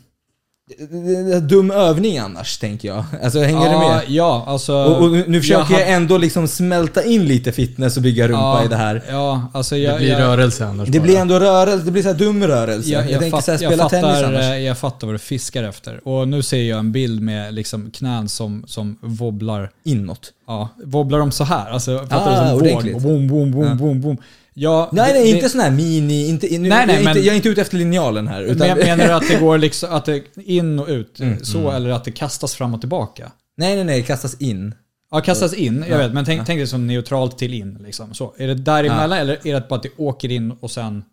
Dum 1.41 1.71
övning 1.71 2.17
annars, 2.17 2.57
tänker 2.57 2.87
jag. 2.87 3.03
Alltså 3.23 3.39
hänger 3.39 3.65
ja, 3.65 3.71
du 3.71 3.77
med? 3.77 4.01
Ja, 4.07 4.43
alltså. 4.47 4.73
Och, 4.73 5.03
och 5.03 5.11
nu 5.11 5.41
försöker 5.41 5.73
jag, 5.73 5.81
jag 5.81 5.89
ändå 5.91 6.17
liksom 6.17 6.47
smälta 6.47 7.03
in 7.03 7.25
lite 7.25 7.51
fitness 7.51 7.97
och 7.97 8.03
bygga 8.03 8.27
rumpa 8.27 8.39
ja, 8.59 8.65
i 8.65 8.67
det 8.67 8.75
här. 8.75 9.03
Ja, 9.09 9.51
alltså 9.53 9.75
Det 9.75 9.81
jag, 9.81 9.97
blir 9.97 10.09
jag, 10.09 10.19
rörelse 10.19 10.65
annars 10.65 10.89
Det 10.89 10.99
bara. 10.99 11.03
blir 11.03 11.17
ändå 11.17 11.39
rörelse, 11.39 11.85
det 11.85 11.91
blir 11.91 12.01
så 12.03 12.09
här 12.09 12.15
dum 12.15 12.43
rörelse. 12.47 12.89
jag, 12.89 13.03
Jag, 13.03 13.11
jag, 13.11 13.19
tänker 13.21 13.37
fatt, 13.37 13.45
så 13.45 13.51
här, 13.51 13.61
jag, 13.63 13.71
spela 13.73 13.89
tennis 13.89 14.05
fattar, 14.05 14.23
annars. 14.23 14.41
eh, 14.41 14.57
jag 14.59 14.77
fattar 14.77 15.07
vad 15.07 15.13
du 15.15 15.19
fiskar 15.19 15.63
efter. 15.63 16.07
Och 16.07 16.27
nu 16.27 16.41
ser 16.43 16.63
jag 16.63 16.79
en 16.79 16.91
bild 16.91 17.21
med 17.21 17.53
liksom 17.53 17.91
knän 17.91 18.29
som, 18.29 18.63
som 18.67 18.97
wobblar. 19.01 19.69
Inåt. 19.83 20.31
Ja, 20.47 20.69
wobblar 20.83 21.19
de 21.19 21.31
så 21.31 21.43
här? 21.43 21.69
Alltså, 21.71 21.99
fattar 21.99 22.31
Ah, 22.31 22.43
du? 22.43 22.49
Som 22.49 22.57
ordentligt. 22.57 23.01
Boom, 23.03 23.27
boom, 23.27 23.51
boom, 23.51 23.67
Ja. 23.67 23.75
boom, 23.75 24.01
boom. 24.01 24.17
Ja, 24.57 24.89
Nej 24.93 25.13
det- 25.13 25.19
nej, 25.19 25.31
det- 25.31 25.37
inte 25.37 25.49
sån 25.49 25.61
här 25.61 25.71
mini, 25.71 26.27
inte, 26.27 26.47
nu, 26.51 26.57
Nej, 26.69 26.69
jag, 26.79 26.87
nej, 26.87 26.95
är 26.99 27.03
men- 27.03 27.07
inte, 27.17 27.19
jag 27.19 27.31
är 27.33 27.35
inte 27.35 27.49
ute 27.49 27.61
efter 27.61 27.77
linjalen 27.77 28.27
här. 28.27 28.41
Utan, 28.41 28.67
Men 28.67 28.77
menar 28.77 29.05
du 29.07 29.11
att 29.13 29.27
det 29.27 29.39
går 29.39 29.57
liksom, 29.67 29.93
att 29.93 30.05
det 30.05 30.23
in 30.37 30.79
och 30.79 30.87
ut 30.87 31.19
Mm, 31.19 31.39
så, 31.45 31.71
eller 31.71 31.89
att 31.89 32.03
det 32.03 32.11
kastas 32.11 32.55
fram 32.55 32.73
och 32.73 32.79
tillbaka? 32.79 33.31
nej 33.57 33.75
nej 33.75 33.83
nej, 33.83 34.03
kastas 34.03 34.41
in. 34.41 34.75
Ja, 35.11 35.21
kastas 35.21 35.53
in, 35.53 35.79
jag 35.89 35.89
Ja. 35.89 35.97
vet, 35.97 36.13
men 36.13 36.25
tänk, 36.25 36.41
Ja. 36.41 36.45
tänk 36.45 36.59
dig 36.59 36.67
som 36.67 36.87
neutralt 36.87 37.37
till 37.37 37.53
in. 37.53 37.77
Liksom. 37.85 38.13
Så, 38.13 38.33
är 38.37 38.47
det 38.47 38.53
däremellan 38.55 39.19
eller 39.19 39.47
är 39.47 39.53
det 39.53 39.69
bara 39.69 39.75
att 39.75 39.83
det 39.83 39.89
åker 39.97 40.31
in 40.31 40.51
och 40.51 40.71
sen 40.71 41.03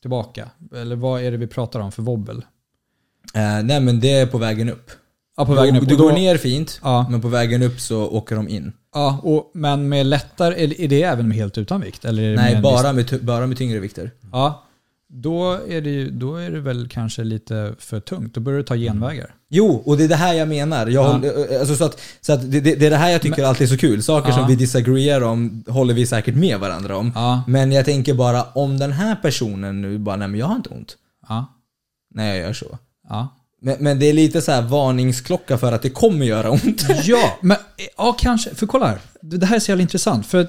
tillbaka? 0.00 0.48
Eller 0.76 0.96
vad 0.96 1.22
är 1.22 1.30
det 1.30 1.36
vi 1.36 1.46
pratar 1.46 1.80
om 1.80 1.92
för 1.92 2.02
wobbel? 2.02 2.36
Eh, 3.34 3.62
nej 3.64 3.80
men 3.80 4.00
det 4.00 4.10
är 4.12 4.26
på 4.26 4.38
vägen 4.38 4.68
upp. 4.68 4.90
Ja, 5.36 5.46
på 5.46 5.54
vägen 5.54 5.74
du, 5.74 5.80
upp. 5.80 5.88
Du 5.88 5.96
går 5.96 6.12
ner 6.12 6.36
fint, 6.36 6.80
Ja. 6.82 7.06
men 7.10 7.20
på 7.20 7.28
vägen 7.28 7.62
upp 7.62 7.80
så 7.80 8.02
åker 8.08 8.36
de 8.36 8.48
in. 8.48 8.72
Ja, 8.94 9.20
och, 9.22 9.50
men 9.54 9.88
med 9.88 10.06
lättare, 10.06 10.64
är 10.84 10.88
det 10.88 11.02
även 11.02 11.28
med 11.28 11.36
helt 11.36 11.58
utan 11.58 11.80
vikt? 11.80 12.04
Eller 12.04 12.22
med 12.22 12.34
Nej, 12.36 12.54
en 12.54 12.62
bara 12.62 12.92
med, 12.92 13.18
bara 13.22 13.46
med 13.46 13.58
tyngre 13.58 13.78
vikter. 13.80 14.10
Ja, 14.32 14.64
då 15.14 15.52
är, 15.68 15.80
det 15.80 15.90
ju, 15.90 16.10
då 16.10 16.36
är 16.36 16.50
det 16.50 16.60
väl 16.60 16.88
kanske 16.88 17.24
lite 17.24 17.74
för 17.78 18.00
tungt. 18.00 18.34
Då 18.34 18.40
börjar 18.40 18.58
du 18.58 18.64
ta 18.64 18.76
genvägar. 18.76 19.34
Jo, 19.50 19.82
och 19.86 19.96
det 19.96 20.04
är 20.04 20.08
det 20.08 20.16
här 20.16 20.34
jag 20.34 20.48
menar. 20.48 20.86
Jag 20.86 21.04
Ja. 21.04 21.12
håller, 21.12 21.58
alltså 21.60 21.74
så 21.76 21.84
att, 21.84 22.00
så 22.20 22.32
att 22.32 22.50
det, 22.52 22.60
det, 22.60 22.86
är 22.86 22.90
det 22.90 22.96
här 22.96 23.10
jag 23.10 23.22
tycker 23.22 23.44
alltid 23.44 23.64
är 23.64 23.68
så 23.70 23.76
kul. 23.78 24.02
Saker 24.02 24.30
Ja. 24.30 24.36
som 24.36 24.46
vi 24.48 24.54
disagreear 24.56 25.20
om 25.22 25.64
håller 25.68 25.94
vi 25.94 26.06
säkert 26.06 26.34
med 26.34 26.58
varandra 26.60 26.96
om. 26.96 27.12
Ja, 27.14 27.42
Men 27.46 27.72
jag 27.72 27.84
tänker 27.84 28.14
bara, 28.14 28.42
om 28.42 28.78
den 28.78 28.92
här 28.92 29.16
personen 29.16 29.82
nu 29.82 29.98
bara, 29.98 30.16
nej 30.16 30.28
men 30.28 30.40
jag 30.40 30.46
har 30.46 30.56
inte 30.56 30.68
ont. 30.68 30.96
ja, 31.28 31.46
när 32.14 32.28
jag 32.28 32.38
gör 32.38 32.52
så. 32.52 32.78
Men, 33.64 33.76
men 33.80 33.98
det 33.98 34.06
är 34.06 34.12
lite 34.12 34.40
så 34.40 34.52
här 34.52 34.62
varningsklocka 34.62 35.58
för 35.58 35.72
att 35.72 35.82
det 35.82 35.90
kommer 35.90 36.26
göra 36.26 36.50
ont. 36.50 36.82
Ja, 37.04 37.38
men 37.42 37.56
ja, 37.96 38.16
kanske. 38.20 38.54
För 38.54 38.66
kolla 38.66 38.86
här. 38.86 38.98
Det 39.20 39.46
här 39.46 39.56
är 39.56 39.60
så 39.60 39.70
jävla 39.70 39.82
intressant. 39.82 40.26
För 40.26 40.46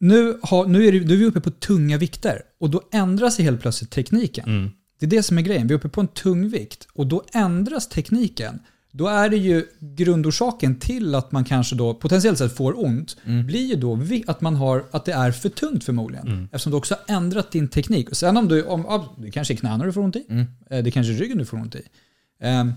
nu, 0.00 0.38
har, 0.42 0.66
nu, 0.66 0.86
är 0.88 0.92
det, 0.92 1.00
nu 1.00 1.14
är 1.14 1.18
vi 1.18 1.24
uppe 1.24 1.40
på 1.40 1.50
tunga 1.50 1.98
vikter 1.98 2.42
och 2.60 2.70
då 2.70 2.82
ändras 2.92 3.38
helt 3.38 3.60
plötsligt 3.60 3.90
tekniken. 3.90 4.44
Mm. 4.48 4.70
Det 5.00 5.06
är 5.06 5.10
det 5.10 5.22
som 5.22 5.38
är 5.38 5.42
grejen. 5.42 5.66
Vi 5.66 5.74
är 5.74 5.78
uppe 5.78 5.88
på 5.88 6.00
en 6.00 6.08
tung 6.08 6.48
vikt 6.48 6.88
och 6.94 7.06
då 7.06 7.24
ändras 7.32 7.88
tekniken. 7.88 8.58
då 8.92 9.06
är 9.08 9.28
det 9.28 9.36
ju 9.36 9.66
grundorsaken 9.80 10.78
till 10.78 11.14
att 11.14 11.32
man 11.32 11.44
kanske 11.44 11.74
då 11.76 11.94
potentiellt 11.94 12.38
sett 12.38 12.56
får 12.56 12.84
ont, 12.84 13.16
Mm. 13.26 13.46
blir 13.46 13.66
ju 13.66 13.74
då 13.74 13.98
att 14.26 14.40
man 14.40 14.56
har, 14.56 14.84
att 14.90 15.04
det 15.04 15.12
är 15.12 15.32
för 15.32 15.48
tungt 15.48 15.84
förmodligen. 15.84 16.26
Mm. 16.26 16.44
Eftersom 16.44 16.70
du 16.70 16.76
också 16.78 16.96
har 17.06 17.16
ändrat 17.16 17.50
din 17.52 17.68
teknik. 17.68 18.10
Och 18.10 18.16
sen 18.16 18.36
om 18.36 18.48
du, 18.48 18.62
om, 18.62 19.04
det 19.18 19.30
kanske 19.30 19.54
är 19.54 19.56
knäna 19.56 19.84
du 19.84 19.92
får 19.92 20.00
ont 20.00 20.16
i, 20.16 20.24
Mm. 20.30 20.46
eh, 20.70 20.82
det 20.84 20.90
kanske 20.90 21.12
är 21.12 21.16
ryggen 21.16 21.38
du 21.38 21.44
får 21.44 21.56
ont 21.56 21.74
i. 21.74 21.82
Ehm, 22.40 22.72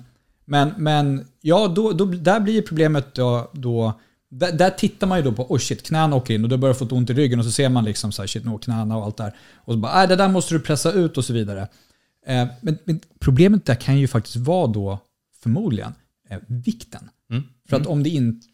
Men, 0.45 0.73
men 0.77 1.25
ja, 1.41 1.67
då, 1.67 1.91
då, 1.91 2.05
där 2.05 2.39
blir 2.39 2.61
problemet 2.61 3.15
då, 3.15 3.51
då 3.53 3.93
där, 4.29 4.51
där 4.51 4.69
tittar 4.69 5.07
man 5.07 5.17
ju 5.17 5.23
då 5.23 5.31
på, 5.31 5.53
oh 5.53 5.57
shit, 5.59 5.83
knäna 5.83 6.15
åker 6.15 6.33
in 6.33 6.43
och 6.43 6.49
då 6.49 6.57
börjar 6.57 6.73
få 6.73 6.85
ont 6.85 7.09
i 7.09 7.13
ryggen 7.13 7.39
och 7.39 7.45
så 7.45 7.51
ser 7.51 7.69
man 7.69 7.85
liksom 7.85 8.11
så 8.11 8.21
här, 8.21 8.27
shit, 8.27 8.45
nu 8.45 8.57
knäna 8.57 8.97
och 8.97 9.03
allt 9.03 9.17
där. 9.17 9.35
Och 9.55 9.73
så 9.73 9.79
bara, 9.79 10.03
äh, 10.03 10.09
det 10.09 10.15
där 10.15 10.27
måste 10.29 10.55
du 10.55 10.59
pressa 10.59 10.91
ut 10.91 11.17
och 11.17 11.25
så 11.25 11.33
vidare. 11.33 11.67
Eh, 12.25 12.47
men, 12.61 12.77
men 12.85 12.99
problemet 13.19 13.65
där 13.65 13.75
kan 13.75 13.97
ju 13.97 14.07
faktiskt 14.07 14.35
vara 14.35 14.67
då, 14.67 14.99
förmodligen, 15.43 15.93
eh, 16.29 16.39
vikten. 16.47 17.09
Mm. 17.29 17.43
För 17.69 17.77
att 17.77 17.87
om 17.87 18.03
det 18.03 18.09
inte 18.09 18.47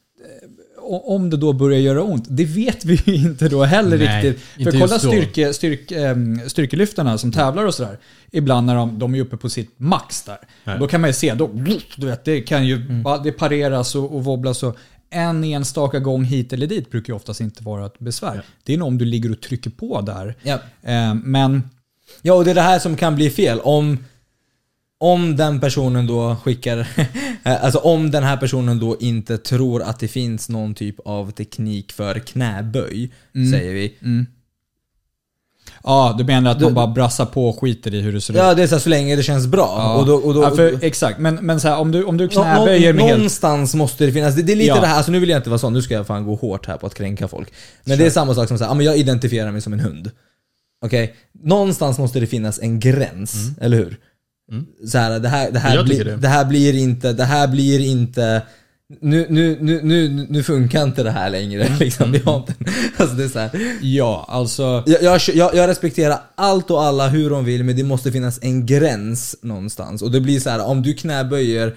om 0.86 1.29
det 1.29 1.38
då 1.38 1.53
börjar 1.53 1.79
göra 1.79 2.03
ont, 2.03 2.25
det 2.29 2.45
vet 2.45 2.86
vi 2.86 3.01
ju 3.05 3.15
inte 3.15 3.49
då 3.49 3.63
heller 3.63 3.97
Nej, 3.97 4.23
riktigt. 4.23 4.43
För 4.63 4.79
kolla 4.79 4.99
styrke, 4.99 5.53
styrk, 5.53 5.91
ehm, 5.91 6.49
styrkelyftarna 6.49 7.17
som 7.17 7.31
tävlar 7.31 7.65
och 7.65 7.75
sådär. 7.75 7.97
Ibland 8.31 8.67
när 8.67 8.75
de, 8.75 8.99
de 8.99 9.15
är 9.15 9.21
uppe 9.21 9.38
på 9.38 9.49
sitt 9.49 9.73
max 9.77 10.23
där. 10.23 10.38
Nej. 10.63 10.79
Då 10.79 10.88
kan 10.88 11.01
man 11.01 11.09
ju 11.09 11.13
se, 11.13 11.33
då, 11.33 11.47
du 11.97 12.07
vet, 12.07 12.25
det 12.25 12.41
kan 12.41 12.67
ju 12.67 13.01
ba- 13.03 13.17
det 13.17 13.31
pareras 13.31 13.95
och, 13.95 14.15
och 14.15 14.23
wobblas. 14.23 14.63
Och 14.63 14.77
en 15.09 15.43
enstaka 15.43 15.99
gång 15.99 16.23
hit 16.23 16.53
eller 16.53 16.67
dit 16.67 16.91
brukar 16.91 17.13
ju 17.13 17.17
oftast 17.17 17.41
inte 17.41 17.63
vara 17.63 17.86
ett 17.86 17.99
besvär. 17.99 18.36
Ja. 18.36 18.41
Det 18.63 18.73
är 18.73 18.77
nog 18.77 18.88
om 18.88 18.97
du 18.97 19.05
ligger 19.05 19.31
och 19.31 19.41
trycker 19.41 19.69
på 19.69 20.01
där. 20.01 20.36
Ja. 20.43 20.59
Ehm, 20.83 21.21
men 21.25 21.69
Ja, 22.21 22.33
och 22.33 22.45
det 22.45 22.51
är 22.51 22.55
det 22.55 22.61
här 22.61 22.79
som 22.79 22.95
kan 22.95 23.15
bli 23.15 23.29
fel. 23.29 23.59
Om, 23.59 23.97
om 24.99 25.35
den 25.35 25.59
personen 25.59 26.07
då 26.07 26.35
skickar... 26.43 26.87
alltså 27.43 27.79
om 27.79 28.11
den 28.11 28.23
här 28.23 28.37
personen 28.37 28.79
då 28.79 28.97
inte 28.99 29.37
tror 29.37 29.81
att 29.81 29.99
det 29.99 30.07
finns 30.07 30.49
någon 30.49 30.73
typ 30.73 30.95
av 31.05 31.31
teknik 31.31 31.91
för 31.91 32.19
knäböj, 32.19 33.11
säger 33.51 33.73
vi. 33.73 33.95
ja, 35.83 36.15
du 36.17 36.23
menar 36.23 36.51
att 36.51 36.59
Du- 36.59 36.65
man 36.65 36.73
bara 36.73 36.87
brassar 36.87 37.25
på 37.25 37.49
och 37.49 37.59
skiter 37.61 37.93
i 37.93 38.01
hur 38.01 38.13
det 38.13 38.21
ser 38.21 38.33
ut? 38.33 38.37
Ja, 38.39 38.53
det 38.53 38.63
är 38.63 38.67
så 38.67 38.75
här, 38.75 38.79
så 38.79 38.89
länge 38.89 39.15
det 39.15 39.23
känns 39.23 39.47
bra. 39.47 39.75
Ja. 39.77 39.95
Och 39.95 40.05
då, 40.05 40.15
och 40.15 40.33
då, 40.33 40.43
ja, 40.43 40.51
för, 40.55 40.83
exakt, 40.83 41.19
men, 41.19 41.35
men 41.35 41.59
så 41.59 41.67
här, 41.67 41.77
om 41.77 41.91
du, 41.91 42.03
om 42.03 42.17
du 42.17 42.27
knäböjer 42.27 42.93
med 42.93 43.03
helt... 43.03 43.15
Någonstans 43.17 43.75
måste 43.75 44.05
det 44.05 44.11
finnas. 44.11 44.35
Det, 44.35 44.41
det 44.41 44.51
är 44.51 44.55
lite 44.55 44.67
Ja. 44.67 44.79
det 44.81 44.87
här, 44.87 44.97
alltså 44.97 45.11
nu 45.11 45.19
vill 45.19 45.29
jag 45.29 45.39
inte 45.39 45.49
vara 45.49 45.59
sån, 45.59 45.73
nu 45.73 45.81
ska 45.81 45.93
jag 45.93 46.07
fan 46.07 46.25
gå 46.25 46.35
hårt 46.35 46.65
här 46.67 46.77
på 46.77 46.87
att 46.87 46.95
kränka 46.95 47.27
folk. 47.27 47.53
Men 47.83 47.97
det 47.97 48.05
är 48.05 48.09
samma 48.09 48.35
sak 48.35 48.47
som 48.47 48.57
såhär, 48.57 48.81
jag 48.81 48.97
identifierar 48.97 49.51
mig 49.51 49.61
som 49.61 49.73
en 49.73 49.79
hund. 49.79 50.11
Okej? 50.85 51.15
Någonstans 51.43 51.97
måste 51.97 52.19
det 52.19 52.27
finnas 52.27 52.59
en 52.59 52.79
gräns, 52.79 53.35
eller 53.61 53.77
hur? 53.77 53.97
Mm. 54.51 54.65
Så 54.87 54.97
här, 54.97 55.19
det, 55.19 55.29
här, 55.29 55.51
det, 55.51 55.59
här 55.59 55.83
tycker 55.83 56.05
det. 56.05 56.15
det 56.15 56.27
här 56.27 56.45
blir 56.45 56.75
inte, 56.75 57.13
det 57.13 57.23
här 57.23 57.47
blir 57.47 57.79
inte 57.79 58.41
nu, 59.01 59.25
nu, 59.29 59.57
nu, 59.61 59.81
nu, 59.83 60.27
nu 60.29 60.43
funkar 60.43 60.83
inte 60.83 61.03
det 61.03 61.11
här 61.11 61.29
längre. 61.29 61.63
Mm. 61.63 61.79
Liksom. 61.79 62.11
Vi 62.11 62.19
har 62.19 62.37
inte, 62.37 62.53
alltså 62.97 63.15
det 63.15 63.23
är 63.23 63.27
så 63.27 63.39
här. 63.39 63.51
Ja, 63.81 64.25
alltså... 64.29 64.83
Jag, 64.85 65.03
jag, 65.03 65.21
jag, 65.33 65.55
jag 65.55 65.67
respekterar 65.67 66.19
allt 66.35 66.71
och 66.71 66.83
alla 66.83 67.07
hur 67.07 67.29
de 67.29 67.45
vill, 67.45 67.63
men 67.63 67.75
det 67.75 67.83
måste 67.83 68.11
finnas 68.11 68.39
en 68.41 68.65
gräns 68.65 69.35
någonstans. 69.41 70.01
Och 70.01 70.11
det 70.11 70.21
blir 70.21 70.39
så 70.39 70.49
här, 70.49 70.65
om 70.65 70.81
du 70.81 70.93
knäböjer 70.93 71.75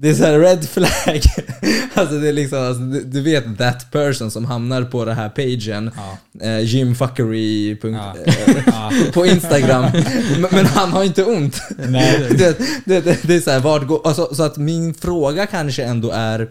det 0.00 0.08
är 0.08 0.14
så 0.14 0.24
här 0.24 0.38
red 0.38 0.68
flag. 0.68 1.22
alltså 1.94 2.18
det 2.18 2.28
är 2.28 2.32
liksom, 2.32 2.58
alltså, 2.58 2.82
du, 2.82 3.04
du 3.04 3.22
vet 3.22 3.58
that 3.58 3.90
person 3.90 4.30
som 4.30 4.44
hamnar 4.44 4.82
på 4.82 5.04
den 5.04 5.16
här 5.16 5.28
pagen. 5.28 5.90
Ja. 5.96 6.46
Eh, 6.46 6.60
Jimfuckery. 6.60 7.76
Ja. 7.82 8.16
eh, 8.26 9.12
på 9.12 9.26
Instagram. 9.26 9.84
men, 10.38 10.48
men 10.50 10.66
han 10.66 10.90
har 10.90 11.04
inte 11.04 11.24
ont. 11.24 11.62
Nej. 11.88 12.26
det, 12.30 12.58
det, 12.84 13.00
det, 13.00 13.22
det 13.22 13.34
är 13.34 13.40
så 13.40 13.50
här, 13.50 13.60
vart 13.60 13.86
går, 13.86 14.06
alltså, 14.08 14.34
så 14.34 14.42
att 14.42 14.56
min 14.56 14.94
fråga 14.94 15.46
kanske 15.46 15.84
ändå 15.84 16.10
är 16.10 16.48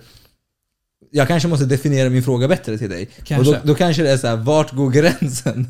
jag 1.18 1.28
kanske 1.28 1.49
måste 1.49 1.65
definiera 1.65 2.09
min 2.09 2.24
fråga 2.24 2.47
bättre 2.47 2.78
till 2.78 2.89
dig. 2.89 3.09
Kanske. 3.24 3.51
Och 3.51 3.57
då, 3.61 3.68
då 3.68 3.76
kanske 3.76 4.03
det 4.03 4.11
är 4.11 4.18
så 4.18 4.28
här, 4.28 4.36
vart 4.36 4.72
går 4.72 4.89
gränsen? 4.89 5.68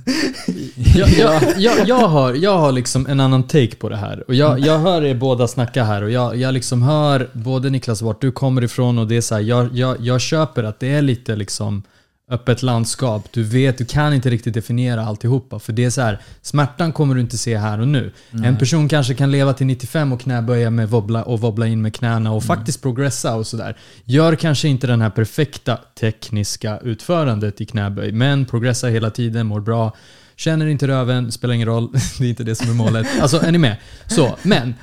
jag, 0.96 1.10
jag, 1.10 1.42
jag, 1.58 1.88
jag, 1.88 2.08
har, 2.08 2.34
jag 2.34 2.58
har 2.58 2.72
liksom 2.72 3.08
en 3.08 3.20
annan 3.20 3.44
take 3.44 3.76
på 3.76 3.90
det 3.90 3.98
här. 3.98 4.24
Och 4.28 4.36
jag, 4.36 4.60
jag 4.60 4.80
hör 4.80 5.06
er 5.06 5.16
båda 5.16 5.48
snacka 5.48 5.84
här 5.84 6.02
och 6.02 6.12
jag, 6.12 6.36
jag 6.36 6.54
liksom 6.54 6.82
hör 6.82 7.30
både 7.34 7.70
Niklas 7.70 8.02
vart 8.02 8.22
du 8.22 8.32
kommer 8.32 8.64
ifrån 8.64 9.00
och 9.00 9.08
det 9.08 9.18
är 9.18 9.22
så 9.22 9.36
här, 9.36 9.42
jag, 9.42 9.76
jag, 9.76 9.98
jag 10.00 10.22
köper 10.22 10.64
att 10.64 10.80
det 10.80 10.88
är 10.88 11.02
lite 11.02 11.36
liksom 11.36 11.84
öppet 12.32 12.64
landskap. 12.64 13.28
Du 13.32 13.44
vet, 13.44 13.78
du 13.78 13.86
kan 13.86 14.14
inte 14.14 14.30
riktigt 14.30 14.54
definiera 14.54 15.06
alltihopa. 15.06 15.60
För 15.60 15.74
det 15.74 15.86
är 15.86 15.90
så 15.90 16.02
här, 16.02 16.20
smärtan 16.42 16.92
kommer 16.92 17.16
du 17.16 17.22
inte 17.22 17.38
se 17.38 17.58
här 17.58 17.80
och 17.80 17.88
nu. 17.88 18.12
En 18.44 18.58
person 18.58 18.90
kanske 18.90 19.14
kan 19.14 19.32
leva 19.32 19.54
till 19.54 19.68
95 19.68 20.14
och 20.14 20.22
knäböja 20.22 20.70
med 20.70 20.90
wobbla, 20.90 21.24
och 21.24 21.40
wobbla 21.40 21.68
in 21.68 21.82
med 21.82 21.96
knäna 21.96 22.32
och 22.32 22.44
faktiskt 22.44 22.82
progressa 22.82 23.36
och 23.36 23.48
sådär. 23.48 23.78
Gör 24.04 24.36
kanske 24.36 24.68
inte 24.68 24.88
den 24.88 25.02
här 25.02 25.10
perfekta 25.10 25.80
tekniska 26.00 26.80
utförandet 26.80 27.62
i 27.62 27.66
knäböj, 27.66 28.12
men 28.12 28.46
progressar 28.46 28.90
hela 28.90 29.10
tiden, 29.10 29.48
mår 29.48 29.60
bra. 29.60 29.96
Känner 30.36 30.66
inte 30.68 30.88
röven, 30.88 31.32
spelar 31.32 31.54
ingen 31.54 31.68
roll. 31.68 31.90
det 32.20 32.26
är 32.26 32.30
inte 32.30 32.44
det 32.44 32.56
som 32.56 32.70
är 32.70 32.74
målet. 32.74 33.08
Alltså, 33.22 33.42
är 33.42 33.52
ni 33.52 33.58
med? 33.58 33.76
Så, 34.08 34.38
men 34.44 34.74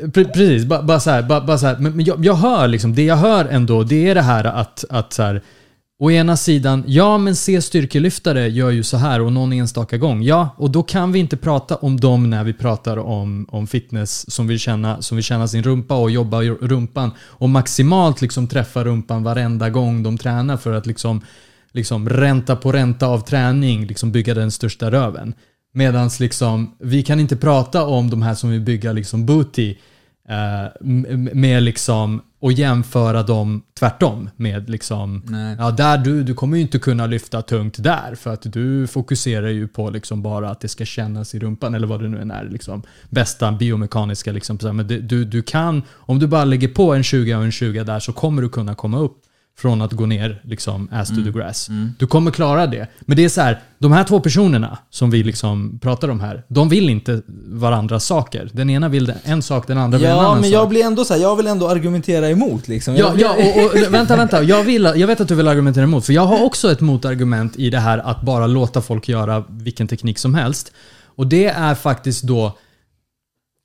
Pre- 0.00 0.32
Precis, 0.32 0.64
bara, 0.64 0.82
bara 0.82 1.00
så 1.00 1.10
här, 1.10 1.22
bara, 1.22 1.40
bara 1.40 1.58
så 1.58 1.66
här. 1.66 1.76
Men, 1.78 1.96
men 1.96 2.04
jag, 2.04 2.24
jag 2.24 2.34
hör 2.34 2.68
liksom, 2.68 2.94
det 2.94 3.02
jag 3.04 3.16
hör 3.16 3.44
ändå, 3.44 3.82
det 3.82 4.08
är 4.08 4.14
det 4.14 4.22
här 4.22 4.44
att, 4.44 4.84
att 4.90 5.12
så 5.12 5.22
här, 5.22 5.42
Å 6.02 6.10
ena 6.10 6.36
sidan, 6.36 6.84
ja 6.86 7.18
men 7.18 7.36
se 7.36 7.62
styrkelyftare 7.62 8.48
gör 8.48 8.70
ju 8.70 8.82
så 8.82 8.96
här 8.96 9.20
och 9.20 9.32
någon 9.32 9.52
enstaka 9.52 9.96
gång. 9.96 10.22
Ja, 10.22 10.54
och 10.56 10.70
då 10.70 10.82
kan 10.82 11.12
vi 11.12 11.18
inte 11.18 11.36
prata 11.36 11.76
om 11.76 12.00
dem 12.00 12.30
när 12.30 12.44
vi 12.44 12.52
pratar 12.52 12.96
om, 12.96 13.46
om 13.48 13.66
fitness 13.66 14.30
som 14.30 14.46
vill, 14.46 14.58
känna, 14.58 15.02
som 15.02 15.16
vill 15.16 15.24
känna 15.24 15.48
sin 15.48 15.62
rumpa 15.62 15.96
och 15.96 16.10
jobba 16.10 16.42
rumpan 16.42 17.10
och 17.20 17.48
maximalt 17.48 18.22
liksom 18.22 18.48
träffa 18.48 18.84
rumpan 18.84 19.22
varenda 19.22 19.70
gång 19.70 20.02
de 20.02 20.18
tränar 20.18 20.56
för 20.56 20.72
att 20.72 20.86
liksom, 20.86 21.20
liksom 21.72 22.08
ränta 22.08 22.56
på 22.56 22.72
ränta 22.72 23.06
av 23.06 23.20
träning 23.20 23.86
liksom 23.86 24.12
bygga 24.12 24.34
den 24.34 24.50
största 24.50 24.90
röven. 24.90 25.34
Medans 25.74 26.20
liksom, 26.20 26.76
vi 26.78 27.02
kan 27.02 27.20
inte 27.20 27.36
prata 27.36 27.86
om 27.86 28.10
de 28.10 28.22
här 28.22 28.34
som 28.34 28.50
vill 28.50 28.60
bygga 28.60 28.92
liksom 28.92 29.26
booty 29.26 29.76
med 31.32 31.62
liksom 31.62 32.20
och 32.40 32.52
jämföra 32.52 33.22
dem 33.22 33.62
tvärtom 33.78 34.30
med 34.36 34.70
liksom 34.70 35.22
Nej. 35.26 35.56
Ja, 35.58 35.70
där 35.70 35.98
du, 35.98 36.22
du 36.22 36.34
kommer 36.34 36.56
ju 36.56 36.62
inte 36.62 36.78
kunna 36.78 37.06
lyfta 37.06 37.42
tungt 37.42 37.82
där 37.82 38.14
för 38.14 38.32
att 38.32 38.42
du 38.52 38.86
fokuserar 38.86 39.48
ju 39.48 39.68
på 39.68 39.90
liksom 39.90 40.22
bara 40.22 40.50
att 40.50 40.60
det 40.60 40.68
ska 40.68 40.84
kännas 40.84 41.34
i 41.34 41.38
rumpan 41.38 41.74
eller 41.74 41.86
vad 41.86 42.02
det 42.02 42.08
nu 42.08 42.20
än 42.20 42.30
är. 42.30 42.44
Liksom, 42.44 42.82
bästa 43.08 43.52
biomekaniska 43.52 44.32
liksom. 44.32 44.58
Men 44.62 44.86
du, 44.86 45.24
du 45.24 45.42
kan, 45.42 45.82
om 45.90 46.18
du 46.18 46.26
bara 46.26 46.44
lägger 46.44 46.68
på 46.68 46.94
en 46.94 47.02
20 47.02 47.34
och 47.34 47.44
en 47.44 47.52
20 47.52 47.84
där 47.84 48.00
så 48.00 48.12
kommer 48.12 48.42
du 48.42 48.48
kunna 48.48 48.74
komma 48.74 48.98
upp 48.98 49.16
från 49.60 49.82
att 49.82 49.92
gå 49.92 50.06
ner 50.06 50.40
liksom 50.44 50.88
ass 50.92 51.08
to 51.08 51.14
the 51.24 51.30
grass. 51.30 51.68
Du 51.98 52.06
kommer 52.06 52.30
klara 52.30 52.66
det. 52.66 52.86
Men 53.00 53.16
det 53.16 53.24
är 53.24 53.28
så 53.28 53.40
här, 53.40 53.60
de 53.78 53.92
här 53.92 54.04
två 54.04 54.20
personerna 54.20 54.78
som 54.90 55.10
vi 55.10 55.22
liksom 55.22 55.78
pratar 55.82 56.08
om 56.08 56.20
här, 56.20 56.42
de 56.48 56.68
vill 56.68 56.90
inte 56.90 57.22
varandras 57.46 58.04
saker. 58.04 58.50
Den 58.52 58.70
ena 58.70 58.88
vill 58.88 59.12
en 59.24 59.42
sak, 59.42 59.66
den 59.66 59.78
andra 59.78 59.98
vill 59.98 60.06
en 60.06 60.12
Ja, 60.12 60.20
annan 60.20 60.34
men 60.34 60.42
sak. 60.42 60.52
jag 60.52 60.68
blir 60.68 60.84
ändå 60.84 61.04
så 61.04 61.14
här, 61.14 61.20
jag 61.20 61.36
vill 61.36 61.46
ändå 61.46 61.68
argumentera 61.68 62.28
emot 62.30 62.68
liksom. 62.68 62.96
Ja, 62.96 63.14
ja 63.18 63.30
och, 63.32 63.64
och 63.64 63.94
vänta, 63.94 64.16
vänta. 64.16 64.42
Jag, 64.42 64.64
vill, 64.64 64.84
jag 64.96 65.06
vet 65.06 65.20
att 65.20 65.28
du 65.28 65.34
vill 65.34 65.48
argumentera 65.48 65.84
emot, 65.84 66.06
för 66.06 66.12
jag 66.12 66.26
har 66.26 66.44
också 66.44 66.72
ett 66.72 66.80
motargument 66.80 67.56
i 67.56 67.70
det 67.70 67.78
här 67.80 67.98
att 67.98 68.22
bara 68.22 68.46
låta 68.46 68.80
folk 68.82 69.08
göra 69.08 69.44
vilken 69.48 69.88
teknik 69.88 70.18
som 70.18 70.34
helst. 70.34 70.72
Och 71.04 71.26
det 71.26 71.46
är 71.46 71.74
faktiskt 71.74 72.22
då... 72.22 72.58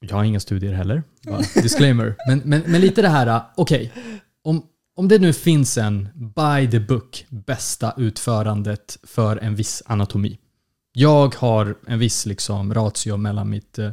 Jag 0.08 0.16
har 0.16 0.24
inga 0.24 0.40
studier 0.40 0.74
heller, 0.74 1.04
bara 1.28 1.42
disclaimer. 1.62 2.16
Men, 2.28 2.42
men, 2.46 2.62
men 2.66 2.82
lite 2.82 3.02
det 3.02 3.10
här, 3.10 3.42
okej. 3.56 3.92
om, 4.44 4.64
om 4.96 5.08
det 5.08 5.20
nu 5.20 5.34
finns 5.34 5.78
en 5.78 6.10
by 6.16 6.72
the 6.72 6.80
book 6.80 7.26
bästa 7.30 7.94
utförandet 7.98 8.98
för 9.04 9.38
en 9.38 9.56
viss 9.56 9.84
anatomi. 9.86 10.38
Jag 10.94 11.36
har 11.36 11.76
en 11.88 12.00
viss 12.00 12.26
liksom 12.26 12.74
ratio 12.74 13.18
mellan 13.18 13.50
mitt 13.50 13.80
eh, 13.80 13.90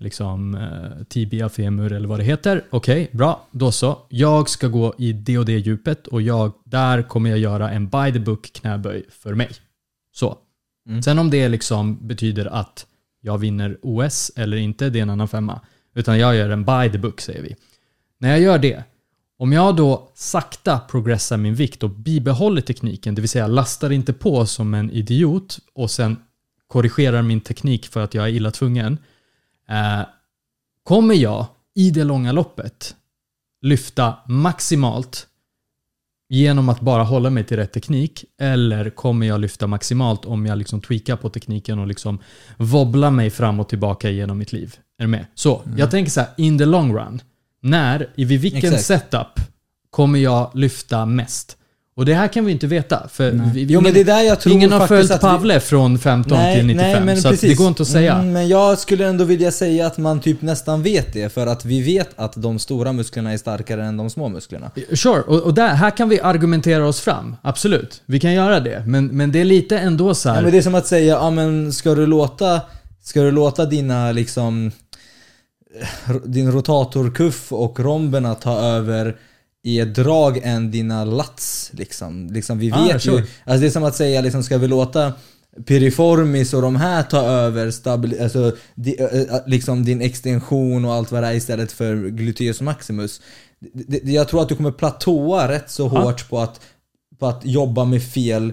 liksom, 0.00 0.54
eh, 0.54 1.04
tibia, 1.08 1.48
femur 1.48 1.92
eller 1.92 2.08
vad 2.08 2.18
det 2.18 2.24
heter. 2.24 2.64
Okej, 2.70 3.10
bra. 3.12 3.46
Då 3.50 3.72
så. 3.72 3.98
Jag 4.08 4.48
ska 4.48 4.68
gå 4.68 4.94
i 4.98 5.12
det 5.12 5.38
och 5.38 5.44
det 5.44 5.58
djupet 5.58 6.06
och 6.06 6.22
jag, 6.22 6.52
där 6.64 7.02
kommer 7.02 7.30
jag 7.30 7.38
göra 7.38 7.70
en 7.70 7.88
by 7.88 8.12
the 8.12 8.18
book 8.18 8.52
knäböj 8.52 9.04
för 9.10 9.34
mig. 9.34 9.50
Så. 10.12 10.38
Mm. 10.88 11.02
Sen 11.02 11.18
om 11.18 11.30
det 11.30 11.48
liksom 11.48 12.08
betyder 12.08 12.46
att 12.46 12.86
jag 13.20 13.38
vinner 13.38 13.78
OS 13.82 14.32
eller 14.36 14.56
inte, 14.56 14.90
det 14.90 14.98
är 14.98 15.02
en 15.02 15.10
annan 15.10 15.28
femma. 15.28 15.60
Utan 15.94 16.18
jag 16.18 16.36
gör 16.36 16.50
en 16.50 16.64
by 16.64 16.90
the 16.92 16.98
book 16.98 17.20
säger 17.20 17.42
vi. 17.42 17.56
När 18.18 18.30
jag 18.30 18.40
gör 18.40 18.58
det, 18.58 18.84
om 19.40 19.52
jag 19.52 19.76
då 19.76 20.08
sakta 20.14 20.78
progressar 20.78 21.36
min 21.36 21.54
vikt 21.54 21.82
och 21.82 21.90
bibehåller 21.90 22.62
tekniken, 22.62 23.14
det 23.14 23.20
vill 23.20 23.28
säga 23.28 23.46
lastar 23.46 23.90
inte 23.92 24.12
på 24.12 24.46
som 24.46 24.74
en 24.74 24.90
idiot 24.90 25.58
och 25.74 25.90
sen 25.90 26.16
korrigerar 26.66 27.22
min 27.22 27.40
teknik 27.40 27.86
för 27.86 28.00
att 28.00 28.14
jag 28.14 28.24
är 28.24 28.32
illa 28.32 28.50
tvungen. 28.50 28.98
Eh, 29.68 30.02
kommer 30.82 31.14
jag 31.14 31.46
i 31.74 31.90
det 31.90 32.04
långa 32.04 32.32
loppet 32.32 32.96
lyfta 33.62 34.14
maximalt 34.26 35.26
genom 36.28 36.68
att 36.68 36.80
bara 36.80 37.02
hålla 37.02 37.30
mig 37.30 37.44
till 37.44 37.56
rätt 37.56 37.72
teknik 37.72 38.24
eller 38.40 38.90
kommer 38.90 39.26
jag 39.26 39.40
lyfta 39.40 39.66
maximalt 39.66 40.24
om 40.24 40.46
jag 40.46 40.58
liksom 40.58 40.80
tweakar 40.80 41.16
på 41.16 41.30
tekniken 41.30 41.78
och 41.78 41.86
liksom 41.86 42.18
wobblar 42.56 43.10
mig 43.10 43.30
fram 43.30 43.60
och 43.60 43.68
tillbaka 43.68 44.10
genom 44.10 44.38
mitt 44.38 44.52
liv? 44.52 44.76
Är 44.98 45.04
du 45.04 45.08
med? 45.08 45.26
Så, 45.34 45.62
jag 45.76 45.90
tänker 45.90 46.10
så 46.10 46.20
här, 46.20 46.30
in 46.36 46.58
the 46.58 46.66
long 46.66 46.96
run. 46.96 47.20
När, 47.62 48.08
vid 48.16 48.40
vilken 48.40 48.74
Exakt. 48.74 48.84
setup 48.84 49.40
kommer 49.90 50.18
jag 50.18 50.50
lyfta 50.54 51.06
mest? 51.06 51.56
Och 52.00 52.06
det 52.06 52.14
här 52.14 52.28
kan 52.28 52.44
vi 52.44 52.52
inte 52.52 52.66
veta. 52.66 53.08
För 53.08 53.32
Nej. 53.32 53.50
vi, 53.54 53.62
Jo 53.62 53.80
tror 54.40 54.54
ingen 54.54 54.72
har 54.72 54.86
följt 54.86 55.10
att 55.10 55.18
vi- 55.18 55.26
Pavle 55.28 55.60
från 55.60 55.98
15 55.98 56.38
till 56.54 56.66
95. 56.66 57.16
så 57.16 57.28
att 57.28 57.40
det 57.40 57.54
går 57.54 57.68
inte 57.68 57.82
att 57.82 57.88
säga. 57.88 58.14
Mm, 58.14 58.32
men 58.32 58.48
jag 58.48 58.78
skulle 58.78 59.06
ändå 59.06 59.24
vilja 59.24 59.50
säga 59.50 59.86
att 59.86 59.98
man 59.98 60.20
typ 60.20 60.42
nästan 60.42 60.82
vet 60.82 61.12
det, 61.12 61.32
för 61.32 61.46
att 61.46 61.64
vi 61.64 61.82
vet 61.82 62.08
att 62.16 62.32
de 62.36 62.58
stora 62.58 62.92
musklerna 62.92 63.32
är 63.32 63.36
starkare 63.38 63.84
än 63.84 63.96
de 63.96 64.10
små 64.10 64.28
musklerna. 64.28 64.70
Sure, 64.94 65.20
och, 65.20 65.40
och 65.42 65.54
där, 65.54 65.68
här 65.68 65.90
kan 65.90 66.08
vi 66.08 66.20
argumentera 66.20 66.86
oss 66.88 67.00
fram. 67.00 67.36
Absolut, 67.42 68.02
vi 68.06 68.20
kan 68.20 68.32
göra 68.32 68.60
det. 68.60 68.82
Men, 68.86 69.06
men 69.06 69.32
det 69.32 69.40
är 69.40 69.44
lite 69.44 69.78
ändå 69.78 70.14
så 70.14 70.28
här. 70.28 70.36
Ja, 70.36 70.42
men 70.42 70.52
det 70.52 70.58
är 70.58 70.62
som 70.62 70.74
att 70.74 70.86
säga, 70.86 71.14
ja 71.14 71.30
men 71.30 71.72
ska 71.72 71.94
du 71.94 72.06
låta, 72.06 72.60
ska 73.04 73.22
du 73.22 73.30
låta 73.30 73.66
dina 73.66 74.12
liksom 74.12 74.72
din 76.24 76.52
rotatorkuff 76.52 77.52
och 77.52 77.80
romberna 77.80 78.34
ta 78.34 78.60
över 78.60 79.16
i 79.64 79.80
ett 79.80 79.94
drag 79.94 80.40
än 80.42 80.70
dina 80.70 81.04
lats 81.04 81.70
liksom. 81.74 82.26
liksom 82.32 82.58
vi 82.58 82.72
Ah, 82.72 82.84
vet 82.84 83.02
sure. 83.02 83.16
ju, 83.16 83.26
alltså 83.44 83.60
det 83.60 83.66
är 83.66 83.70
som 83.70 83.84
att 83.84 83.96
säga 83.96 84.20
liksom, 84.20 84.42
ska 84.42 84.58
vi 84.58 84.68
låta 84.68 85.12
piriformis 85.66 86.54
och 86.54 86.62
de 86.62 86.76
här 86.76 87.02
ta 87.02 87.20
över 87.22 87.70
stabil, 87.70 88.22
alltså, 88.22 88.56
di, 88.74 88.96
liksom 89.46 89.84
din 89.84 90.00
extension 90.02 90.84
och 90.84 90.94
allt 90.94 91.12
vad 91.12 91.22
det 91.22 91.26
är 91.28 91.32
istället 91.34 91.72
för 91.72 92.08
gluteus 92.08 92.60
maximus. 92.60 93.20
Jag 94.02 94.28
tror 94.28 94.42
att 94.42 94.48
du 94.48 94.56
kommer 94.56 94.72
platåa 94.72 95.48
rätt 95.48 95.70
så 95.70 95.82
Ja. 95.94 96.00
hårt 96.02 96.28
på 96.28 96.38
att, 96.38 96.60
på 97.18 97.26
att 97.26 97.40
jobba 97.44 97.84
med 97.84 98.02
fel 98.02 98.52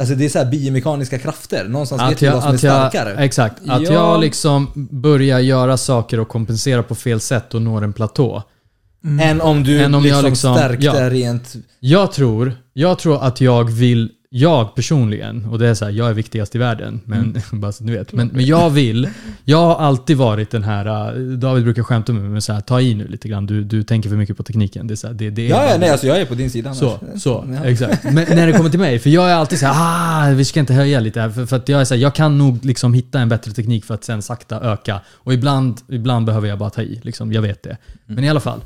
Alltså 0.00 0.14
det 0.14 0.24
är 0.24 0.28
så 0.28 0.38
här 0.38 0.46
biomekaniska 0.50 1.18
krafter. 1.18 1.68
Någonstans 1.68 2.02
vet 2.02 2.12
Att 2.12 2.22
vi 2.22 2.26
jag, 2.26 2.32
vad 2.32 2.42
som 2.42 2.50
är 2.52 2.54
att 2.54 2.62
jag, 2.62 2.90
starkare. 2.92 3.24
exakt. 3.24 3.56
Att 3.68 3.82
Ja. 3.82 3.92
jag 3.92 4.20
liksom 4.20 4.88
börjar 4.90 5.38
göra 5.38 5.76
saker 5.76 6.20
och 6.20 6.28
kompensera 6.28 6.82
på 6.82 6.94
fel 6.94 7.20
sätt 7.20 7.54
och 7.54 7.62
når 7.62 7.84
en 7.84 7.92
platå. 7.92 8.42
Än 9.20 9.40
om 9.40 9.64
du 9.64 9.82
Än 9.82 9.94
om 9.94 10.02
liksom, 10.02 10.24
liksom- 10.24 10.54
stärkte 10.56 10.84
ja. 10.86 11.10
rent... 11.10 11.52
Jag 11.80 12.12
tror, 12.12 12.52
jag 12.72 12.98
tror 12.98 13.22
att 13.24 13.40
jag 13.40 13.70
vill, 13.70 14.10
jag 14.34 14.74
personligen, 14.74 15.44
och 15.46 15.58
det 15.58 15.68
är 15.68 15.74
så 15.74 15.84
här, 15.84 15.92
jag 15.92 16.08
är 16.08 16.14
viktigast 16.14 16.54
i 16.54 16.58
världen, 16.58 17.00
men 17.04 17.36
bara 17.52 17.72
så 17.72 17.84
ni 17.84 17.92
vet. 17.92 18.12
Men, 18.12 18.28
men 18.28 18.44
jag 18.46 18.70
vill, 18.70 19.08
jag 19.44 19.58
har 19.58 19.76
alltid 19.76 20.16
varit 20.16 20.50
den 20.50 20.62
här, 20.62 20.86
äh, 21.16 21.22
David 21.22 21.64
brukar 21.64 21.82
skämta 21.82 22.12
med 22.12 22.22
mig, 22.22 22.30
men 22.30 22.42
så 22.42 22.52
här, 22.52 22.60
ta 22.60 22.80
i 22.80 22.94
nu 22.94 23.08
lite 23.08 23.28
grann, 23.28 23.46
du, 23.46 23.64
du 23.64 23.82
tänker 23.82 24.08
för 24.08 24.16
mycket 24.16 24.36
på 24.36 24.42
tekniken. 24.42 24.86
Det 24.86 24.94
är 24.94 24.96
så 24.96 25.06
här, 25.06 25.14
det, 25.14 25.30
det 25.30 25.46
är 25.46 25.50
Ja, 25.50 25.70
ja, 25.70 25.76
nej 25.78 25.90
alltså 25.90 26.06
jag 26.06 26.20
är 26.20 26.24
på 26.26 26.34
din 26.34 26.50
sida. 26.50 26.74
Så, 26.74 26.98
annars. 27.02 27.22
så, 27.22 27.44
Ja. 27.48 27.64
exakt. 27.64 28.04
Men 28.04 28.14
när 28.14 28.46
det 28.46 28.52
kommer 28.52 28.70
till 28.70 28.80
mig, 28.80 28.98
för 28.98 29.10
jag 29.10 29.30
är 29.30 29.34
alltid 29.34 29.58
så 29.58 29.66
här, 29.66 30.30
ah, 30.30 30.34
vi 30.34 30.44
ska 30.44 30.60
inte 30.60 30.74
höja 30.74 31.00
lite 31.00 31.20
här. 31.20 31.30
För, 31.30 31.46
för 31.46 31.56
att 31.56 31.68
jag 31.68 31.80
är 31.80 31.84
så 31.84 31.94
här, 31.94 32.00
jag 32.02 32.14
kan 32.14 32.38
nog 32.38 32.64
liksom 32.64 32.94
hitta 32.94 33.20
en 33.20 33.28
bättre 33.28 33.52
teknik 33.52 33.84
för 33.84 33.94
att 33.94 34.04
sen 34.04 34.22
sakta 34.22 34.60
öka. 34.60 35.00
Och 35.08 35.34
ibland, 35.34 35.80
ibland 35.88 36.26
behöver 36.26 36.48
jag 36.48 36.58
bara 36.58 36.70
ta 36.70 36.82
i, 36.82 37.00
liksom, 37.02 37.32
jag 37.32 37.42
vet 37.42 37.62
det. 37.62 37.76
Men 38.06 38.24
i 38.24 38.30
alla 38.30 38.40
fall. 38.40 38.60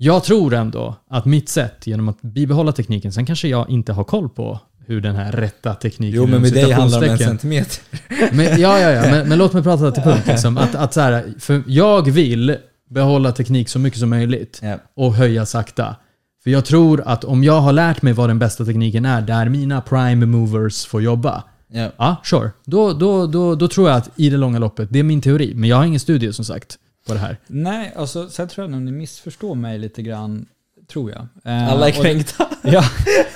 Jag 0.00 0.24
tror 0.24 0.54
ändå 0.54 0.96
att 1.10 1.24
mitt 1.24 1.48
sätt, 1.48 1.86
genom 1.86 2.08
att 2.08 2.22
bibehålla 2.22 2.72
tekniken, 2.72 3.12
sen 3.12 3.26
kanske 3.26 3.48
jag 3.48 3.70
inte 3.70 3.92
har 3.92 4.04
koll 4.04 4.28
på 4.28 4.60
hur 4.88 5.00
den 5.00 5.16
här 5.16 5.32
rätta 5.32 5.74
tekniken 5.74 6.16
Jo 6.16 6.26
men 6.26 6.42
med 6.42 6.52
dig 6.52 6.70
handlar 6.70 7.00
det 7.00 7.06
om 7.06 7.12
en 7.12 7.18
centimeter. 7.18 7.82
men, 8.32 8.60
ja, 8.60 8.78
ja, 8.78 8.90
ja. 8.90 9.02
Men, 9.02 9.28
men 9.28 9.38
låt 9.38 9.52
mig 9.52 9.62
prata 9.62 9.90
till 9.90 10.02
punkt. 10.02 10.26
Liksom. 10.26 10.58
Att, 10.58 10.74
att 10.74 10.94
så 10.94 11.00
här, 11.00 11.32
för 11.38 11.62
jag 11.66 12.10
vill 12.10 12.56
behålla 12.90 13.32
teknik 13.32 13.68
så 13.68 13.78
mycket 13.78 14.00
som 14.00 14.10
möjligt 14.10 14.60
Ja. 14.62 14.78
och 14.96 15.14
höja 15.14 15.46
sakta. 15.46 15.96
För 16.42 16.50
jag 16.50 16.64
tror 16.64 17.02
att 17.06 17.24
om 17.24 17.44
jag 17.44 17.60
har 17.60 17.72
lärt 17.72 18.02
mig 18.02 18.12
vad 18.12 18.30
den 18.30 18.38
bästa 18.38 18.64
tekniken 18.64 19.04
är, 19.04 19.20
där 19.20 19.48
mina 19.48 19.80
prime 19.80 20.26
movers 20.26 20.86
får 20.86 21.02
jobba. 21.02 21.44
Ja. 21.72 21.90
Ja, 21.96 22.16
sure. 22.24 22.50
Då, 22.64 22.92
då, 22.92 23.26
då, 23.26 23.54
då 23.54 23.68
tror 23.68 23.88
jag 23.88 23.96
att 23.96 24.10
i 24.16 24.30
det 24.30 24.36
långa 24.36 24.58
loppet, 24.58 24.88
det 24.92 24.98
är 24.98 25.02
min 25.02 25.20
teori, 25.20 25.52
men 25.54 25.68
jag 25.68 25.76
har 25.76 25.84
ingen 25.84 26.00
studie 26.00 26.32
som 26.32 26.44
sagt 26.44 26.78
på 27.06 27.14
det 27.14 27.20
här. 27.20 27.36
Nej, 27.46 27.92
alltså 27.96 28.28
sen 28.28 28.48
tror 28.48 28.64
jag 28.64 28.70
nog 28.70 28.82
ni 28.82 28.92
missförstår 28.92 29.54
mig 29.54 29.78
lite 29.78 30.02
grann, 30.02 30.46
tror 30.92 31.10
jag. 31.10 31.28
Eh, 31.44 31.68
Alla 31.72 31.88
är 31.88 31.92
och- 31.98 32.02
kränkta. 32.02 32.46
Ja, 32.62 32.84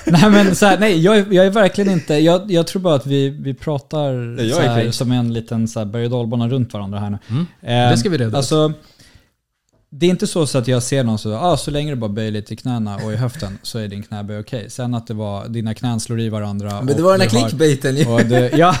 nej 0.05 0.29
men 0.29 0.55
så 0.55 0.65
här, 0.65 0.79
nej 0.79 0.99
jag 0.99 1.17
är, 1.17 1.25
jag 1.31 1.45
är 1.45 1.49
verkligen 1.49 1.91
inte, 1.93 2.13
jag, 2.13 2.51
jag 2.51 2.67
tror 2.67 2.81
bara 2.81 2.95
att 2.95 3.05
vi, 3.05 3.29
vi 3.29 3.53
pratar 3.53 4.13
jag 4.39 4.49
är 4.49 4.49
så 4.49 4.61
här, 4.61 4.91
som 4.91 5.11
en 5.11 5.33
liten 5.33 5.67
så 5.67 5.79
här 5.79 5.85
berg 5.85 6.05
och 6.05 6.11
dalbana 6.11 6.47
runt 6.47 6.73
varandra 6.73 6.99
här 6.99 7.09
nu. 7.09 7.17
Mm. 7.29 7.45
Eh, 7.85 7.91
Det 7.91 7.97
ska 7.97 8.09
vi 8.09 8.17
reda. 8.17 8.37
Alltså, 8.37 8.73
det 9.89 10.05
är 10.05 10.09
inte 10.09 10.27
så, 10.27 10.47
så 10.47 10.57
att 10.57 10.67
jag 10.67 10.83
ser 10.83 11.03
någon 11.03 11.17
så, 11.19 11.35
ah, 11.35 11.57
så 11.57 11.71
länge 11.71 11.89
du 11.91 11.95
bara 11.95 12.09
böjer 12.09 12.31
lite 12.31 12.53
i 12.53 12.57
knäna 12.57 12.95
och 12.95 13.13
i 13.13 13.15
höften 13.15 13.57
så 13.61 13.79
är 13.79 13.87
din 13.87 14.03
knäböj 14.03 14.39
okej. 14.39 14.69
Sen 14.69 14.93
att 14.93 15.07
det 15.07 15.13
var, 15.13 15.47
dina 15.47 15.73
knän 15.73 15.99
slår 15.99 16.19
i 16.19 16.29
varandra. 16.29 16.69
Men 16.81 16.87
det 16.87 16.93
och 16.93 16.99
var 17.01 17.11
den 17.17 17.21
här 17.21 17.27
clickbaiten 17.29 17.95
ju. 17.97 18.05
och 18.05 18.21
ja. 18.59 18.75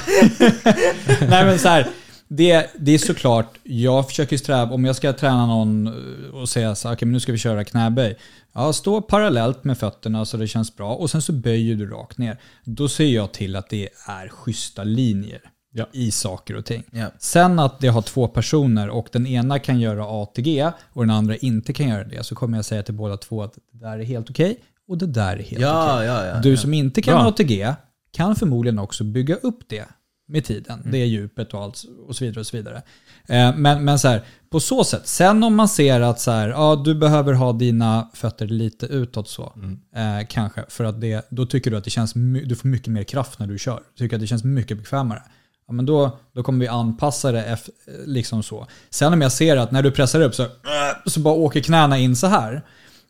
Nej 1.29 1.45
men 1.45 1.59
så 1.59 1.67
här, 1.67 1.87
det, 2.27 2.69
det 2.79 2.91
är 2.91 2.97
såklart, 2.97 3.57
jag 3.63 4.07
försöker 4.07 4.37
sträva, 4.37 4.71
om 4.73 4.85
jag 4.85 4.95
ska 4.95 5.13
träna 5.13 5.45
någon 5.45 5.93
och 6.33 6.49
säga 6.49 6.75
så 6.75 6.93
okej 6.93 7.05
men 7.05 7.13
nu 7.13 7.19
ska 7.19 7.31
vi 7.31 7.37
köra 7.37 7.63
knäböj. 7.63 8.17
Ja, 8.53 8.73
stå 8.73 9.01
parallellt 9.01 9.63
med 9.63 9.77
fötterna 9.77 10.25
så 10.25 10.37
det 10.37 10.47
känns 10.47 10.75
bra 10.75 10.95
och 10.95 11.09
sen 11.09 11.21
så 11.21 11.33
böjer 11.33 11.75
du 11.75 11.89
rakt 11.89 12.17
ner. 12.17 12.37
Då 12.65 12.87
ser 12.87 13.05
jag 13.05 13.31
till 13.31 13.55
att 13.55 13.69
det 13.69 13.89
är 14.07 14.29
schyssta 14.29 14.83
linjer 14.83 15.39
Ja. 15.75 15.85
i 15.91 16.11
saker 16.11 16.55
och 16.55 16.65
ting. 16.65 16.83
Ja. 16.91 17.05
Sen 17.19 17.59
att 17.59 17.79
det 17.79 17.87
har 17.87 18.01
två 18.01 18.27
personer 18.27 18.89
och 18.89 19.07
den 19.11 19.27
ena 19.27 19.59
kan 19.59 19.79
göra 19.79 20.05
ATG 20.23 20.71
och 20.93 21.03
den 21.07 21.15
andra 21.15 21.35
inte 21.35 21.73
kan 21.73 21.89
göra 21.89 22.03
det 22.03 22.23
så 22.23 22.35
kommer 22.35 22.57
jag 22.57 22.65
säga 22.65 22.83
till 22.83 22.93
båda 22.93 23.17
två 23.17 23.43
att 23.43 23.53
det 23.71 23.85
där 23.85 23.99
är 23.99 24.03
helt 24.03 24.29
okej 24.29 24.57
och 24.87 24.97
det 24.97 25.07
där 25.07 25.31
är 25.31 25.37
helt 25.37 25.51
okej. 25.51 25.61
Ja, 25.61 26.03
ja, 26.03 26.25
ja. 26.25 26.39
Du 26.39 26.57
som 26.57 26.73
inte 26.73 27.01
kan 27.01 27.13
Bra. 27.13 27.27
ATG 27.29 27.73
kan 28.11 28.35
förmodligen 28.35 28.79
också 28.79 29.03
bygga 29.03 29.35
upp 29.35 29.59
det 29.67 29.85
med 30.27 30.45
tiden. 30.45 30.79
Mm. 30.79 30.91
Det 30.91 31.05
djupet 31.05 31.53
och 31.53 31.61
allt 31.63 31.83
och 32.07 32.15
så 32.15 32.25
vidare. 32.25 32.39
och 32.39 32.47
så 32.47 32.57
vidare. 32.57 32.81
Eh, 33.27 33.55
Men, 33.55 33.83
men 33.85 33.99
så 33.99 34.07
här, 34.07 34.21
på 34.49 34.59
så 34.59 34.83
sätt. 34.83 35.07
Sen 35.07 35.43
om 35.43 35.55
man 35.55 35.67
ser 35.69 36.01
att 36.01 36.19
så 36.19 36.31
här, 36.31 36.49
ja, 36.49 36.81
du 36.85 36.95
behöver 36.95 37.33
ha 37.33 37.53
dina 37.53 38.09
fötter 38.13 38.47
lite 38.47 38.85
utåt 38.85 39.29
så. 39.29 39.53
Mm. 39.55 39.79
Eh, 40.19 40.27
kanske. 40.29 40.65
För 40.69 40.83
att 40.83 41.01
det, 41.01 41.27
då 41.29 41.45
tycker 41.45 41.71
du 41.71 41.77
att 41.77 41.83
det 41.83 41.89
känns, 41.89 42.13
du 42.45 42.55
får 42.55 42.67
mycket 42.67 42.87
mer 42.87 43.03
kraft 43.03 43.39
när 43.39 43.47
du 43.47 43.57
kör. 43.57 43.83
Du 43.95 44.03
tycker 44.03 44.15
att 44.15 44.21
det 44.21 44.27
känns 44.27 44.43
mycket 44.43 44.77
bekvämare. 44.77 45.21
Ja, 45.67 45.73
men 45.73 45.85
då, 45.85 46.17
då 46.33 46.43
kommer 46.43 46.59
vi 46.59 46.67
anpassa 46.67 47.31
det 47.31 47.57
liksom 48.05 48.43
så. 48.43 48.67
Sen 48.89 49.13
om 49.13 49.21
jag 49.21 49.31
ser 49.31 49.57
att 49.57 49.71
när 49.71 49.83
du 49.83 49.91
pressar 49.91 50.21
upp 50.21 50.35
så, 50.35 50.47
så 51.05 51.19
bara 51.19 51.33
åker 51.33 51.59
knäna 51.61 51.97
in 51.97 52.15
så 52.15 52.27
här. 52.27 52.61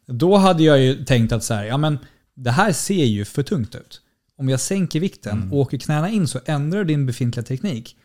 Då 0.05 0.37
hade 0.37 0.63
jag 0.63 0.79
ju 0.79 1.05
tänkt 1.05 1.31
att 1.31 1.43
så 1.43 1.53
här, 1.53 1.63
ja 1.63 1.77
men 1.77 1.99
det 2.35 2.51
här 2.51 2.71
ser 2.71 3.05
ju 3.05 3.25
för 3.25 3.43
tungt 3.43 3.75
ut. 3.75 4.01
Om 4.37 4.49
jag 4.49 4.59
sänker 4.59 4.99
vikten 4.99 5.51
och 5.51 5.57
åker 5.57 5.77
knäna 5.77 6.09
in 6.09 6.27
så 6.27 6.39
ändrar 6.45 6.83
din 6.83 7.05
befintliga 7.05 7.43
teknik. 7.43 7.97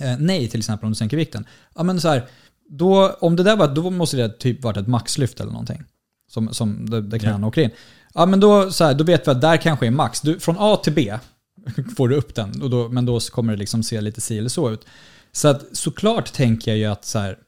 Eh, 0.00 0.16
nej 0.18 0.48
till 0.48 0.60
exempel 0.60 0.86
om 0.86 0.92
du 0.92 0.96
sänker 0.96 1.16
vikten. 1.16 1.46
Ja 1.74 1.82
men 1.82 2.00
så 2.00 2.08
här, 2.08 2.26
då, 2.68 3.16
om 3.20 3.36
det 3.36 3.42
där 3.42 3.56
var, 3.56 3.74
då 3.74 3.90
måste 3.90 4.16
det 4.16 4.28
typ 4.28 4.62
varit 4.62 4.76
ett 4.76 4.88
maxlyft 4.88 5.40
eller 5.40 5.52
någonting. 5.52 5.84
Som, 6.30 6.54
som 6.54 6.90
där, 6.90 7.00
där 7.00 7.18
knäna 7.18 7.46
åker 7.46 7.62
in. 7.62 7.70
Ja 8.14 8.26
men 8.26 8.40
då, 8.40 8.72
så 8.72 8.84
här, 8.84 8.94
då 8.94 9.04
vet 9.04 9.26
vi 9.26 9.30
att 9.30 9.40
där 9.40 9.56
kanske 9.56 9.86
är 9.86 9.90
max. 9.90 10.20
Du, 10.20 10.40
från 10.40 10.56
A 10.58 10.76
till 10.76 10.92
B 10.92 11.18
får 11.96 12.08
du 12.08 12.16
upp 12.16 12.34
den, 12.34 12.62
och 12.62 12.70
då, 12.70 12.88
men 12.88 13.06
då 13.06 13.20
kommer 13.20 13.52
det 13.52 13.58
liksom 13.58 13.82
se 13.82 14.00
lite 14.00 14.20
si 14.20 14.38
eller 14.38 14.48
så 14.48 14.70
ut. 14.70 14.86
Så 15.32 15.48
att 15.48 15.64
såklart 15.72 16.32
tänker 16.32 16.70
jag 16.70 16.78
ju 16.78 16.84
att 16.84 17.04
så 17.04 17.18
här, 17.18 17.38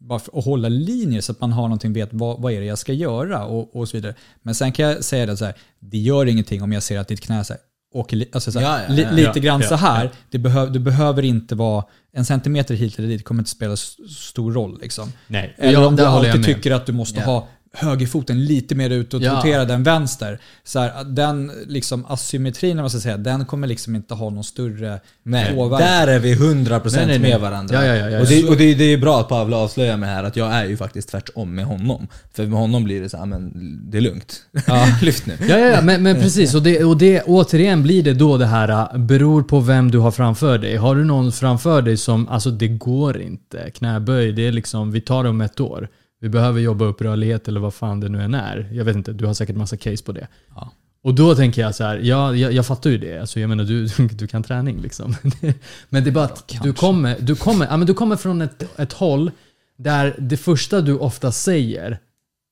bara 0.00 0.18
för 0.18 0.38
att 0.38 0.44
hålla 0.44 0.68
linjer 0.68 1.20
så 1.20 1.32
att 1.32 1.40
man 1.40 1.52
har 1.52 1.62
någonting, 1.62 1.92
vet 1.92 2.08
vad, 2.12 2.40
vad 2.42 2.52
är 2.52 2.60
det 2.60 2.66
jag 2.66 2.78
ska 2.78 2.92
göra 2.92 3.44
och, 3.44 3.76
och 3.76 3.88
så 3.88 3.96
vidare. 3.96 4.14
Men 4.42 4.54
sen 4.54 4.72
kan 4.72 4.86
jag 4.86 5.04
säga 5.04 5.26
det 5.26 5.36
så 5.36 5.44
här, 5.44 5.54
det 5.80 5.98
gör 5.98 6.26
ingenting 6.26 6.62
om 6.62 6.72
jag 6.72 6.82
ser 6.82 6.98
att 6.98 7.08
ditt 7.08 7.20
knä 7.20 7.44
så 7.44 7.52
här, 7.52 7.60
åker 7.94 8.16
li, 8.16 8.28
alltså 8.32 8.52
så 8.52 8.58
här, 8.58 8.66
Ja, 8.66 8.84
ja, 8.88 8.94
li, 8.94 9.02
ja. 9.02 9.10
lite 9.10 9.32
Ja, 9.34 9.42
grann 9.42 9.62
så 9.62 9.74
här. 9.74 10.10
Det 10.30 10.38
behöv, 10.38 10.72
du 10.72 10.78
behöver 10.78 11.22
inte 11.22 11.54
vara 11.54 11.84
en 12.12 12.24
centimeter 12.24 12.74
hit 12.74 12.98
eller 12.98 13.08
dit, 13.08 13.24
kommer 13.24 13.40
inte 13.40 13.50
spela 13.50 13.76
stor 13.76 14.52
roll. 14.52 14.78
Liksom. 14.80 15.12
Eller 15.56 15.86
om 15.86 15.96
du 15.96 16.02
alltid 16.04 16.44
tycker 16.44 16.70
att 16.70 16.86
du 16.86 16.92
måste 16.92 17.20
ha 17.26 17.48
högerfoten 17.72 18.44
lite 18.44 18.74
mer 18.74 18.90
utåt 18.90 19.22
Ja. 19.22 19.32
roterad 19.32 19.70
än 19.70 19.82
vänster. 19.82 20.40
Så 20.64 20.78
här, 20.78 21.04
den 21.04 21.52
liksom 21.66 22.04
asymmetrin, 22.08 22.76
man 22.76 22.90
ska 22.90 23.00
säga, 23.00 23.16
den 23.16 23.44
kommer 23.46 23.66
liksom 23.66 23.96
inte 23.96 24.14
ha 24.14 24.30
någon 24.30 24.44
större 24.44 25.00
Nej, 25.22 25.54
påverkan. 25.54 25.86
där 25.88 26.06
är 26.06 26.18
vi 26.18 26.34
100% 26.34 26.96
Nej, 26.96 27.06
nej, 27.06 27.06
nej. 27.06 27.18
med 27.18 27.40
varandra. 27.40 27.74
Ja, 27.74 27.84
ja, 27.84 27.94
ja, 27.96 28.10
ja, 28.10 28.20
och 28.20 28.26
det, 28.26 28.48
och 28.48 28.56
det, 28.56 28.74
det 28.74 28.84
är 28.84 28.98
bra 28.98 29.20
att 29.20 29.28
Pavle 29.28 29.56
avslöjar 29.56 29.96
mig 29.96 30.08
här 30.08 30.24
att 30.24 30.36
jag 30.36 30.52
är 30.52 30.64
ju 30.64 30.76
faktiskt 30.76 31.08
tvärtom 31.08 31.54
med 31.54 31.64
honom. 31.64 32.06
För 32.34 32.46
med 32.46 32.58
honom 32.58 32.84
blir 32.84 33.00
det 33.00 33.08
så 33.08 33.16
här, 33.16 33.26
men 33.26 33.52
det 33.90 33.98
är 33.98 34.02
lugnt. 34.02 34.42
Lyft 35.02 35.26
nu. 35.26 35.36
Ja, 35.48 35.58
ja, 35.58 35.66
ja 35.66 35.82
men, 35.82 36.02
men 36.02 36.14
precis. 36.16 36.54
Och 36.54 36.62
det, 36.62 36.84
och 36.84 36.96
det, 36.96 37.22
återigen 37.22 37.82
blir 37.82 38.02
det 38.02 38.14
då 38.14 38.36
det 38.36 38.46
här, 38.46 38.68
äh, 38.68 38.98
beror 38.98 39.42
på 39.42 39.60
vem 39.60 39.90
du 39.90 39.98
har 39.98 40.10
framför 40.10 40.58
dig. 40.58 40.76
Har 40.76 40.94
du 40.94 41.04
någon 41.04 41.32
framför 41.32 41.82
dig 41.82 41.96
som, 41.96 42.28
alltså 42.28 42.50
det 42.50 42.68
går 42.68 43.20
inte. 43.20 43.70
Knäböj, 43.70 44.32
det 44.32 44.46
är 44.46 44.52
liksom, 44.52 44.92
vi 44.92 45.00
tar 45.00 45.22
det 45.24 45.28
om 45.30 45.40
ett 45.40 45.60
år. 45.60 45.88
Vi 46.20 46.28
behöver 46.28 46.60
jobba 46.60 46.84
upp 46.84 47.02
rörlighet 47.02 47.48
eller 47.48 47.60
vad 47.60 47.74
fan 47.74 48.00
det 48.00 48.08
nu 48.08 48.22
än 48.22 48.34
är. 48.34 48.68
Jag 48.72 48.84
vet 48.84 48.96
inte, 48.96 49.12
du 49.12 49.26
har 49.26 49.34
säkert 49.34 49.56
massa 49.56 49.76
case 49.76 50.04
på 50.04 50.12
det. 50.12 50.28
Ja. 50.54 50.72
Och 51.02 51.14
då 51.14 51.34
tänker 51.34 51.62
jag 51.62 51.74
så 51.74 51.84
här, 51.84 51.96
ja, 51.98 52.34
jag, 52.36 52.52
jag 52.52 52.66
fattar 52.66 52.90
ju 52.90 52.98
det. 52.98 53.18
Alltså, 53.18 53.40
jag 53.40 53.48
menar, 53.48 53.64
du, 53.64 53.86
du 54.14 54.26
kan 54.26 54.42
träning 54.42 54.80
liksom. 54.82 55.14
Men 55.88 56.04
det 56.04 56.10
är 56.10 56.12
bara 56.12 56.24
att 56.24 56.54
du 56.62 56.72
kommer, 56.72 57.16
du, 57.20 57.36
kommer, 57.36 57.66
ja, 57.66 57.76
men 57.76 57.86
du 57.86 57.94
kommer 57.94 58.16
från 58.16 58.42
ett, 58.42 58.78
ett 58.80 58.92
håll 58.92 59.30
där 59.78 60.14
det 60.18 60.36
första 60.36 60.80
du 60.80 60.98
ofta 60.98 61.32
säger 61.32 61.98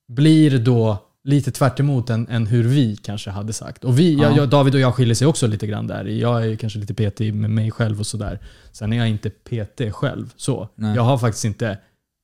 blir 0.08 0.58
då 0.58 1.04
lite 1.24 1.50
tvärt 1.50 1.80
emot 1.80 2.10
än, 2.10 2.28
än 2.28 2.46
hur 2.46 2.64
vi 2.64 2.96
kanske 2.96 3.30
hade 3.30 3.52
sagt. 3.52 3.84
Och 3.84 3.98
vi, 3.98 4.14
jag, 4.14 4.32
Ja. 4.32 4.36
jag, 4.36 4.48
David 4.48 4.74
och 4.74 4.80
jag 4.80 4.94
skiljer 4.94 5.14
sig 5.14 5.26
också 5.26 5.46
lite 5.46 5.66
grann 5.66 5.86
där. 5.86 6.04
Jag 6.04 6.46
är 6.46 6.56
kanske 6.56 6.78
lite 6.78 6.94
PT 7.10 7.20
med 7.20 7.50
mig 7.50 7.70
själv 7.70 8.00
och 8.00 8.06
sådär. 8.06 8.38
Sen 8.72 8.92
är 8.92 8.96
jag 8.96 9.08
inte 9.08 9.30
PT 9.30 9.92
själv. 9.92 10.32
så. 10.36 10.68
Nej. 10.74 10.96
Jag 10.96 11.02
har 11.02 11.18
faktiskt 11.18 11.44
inte 11.44 11.78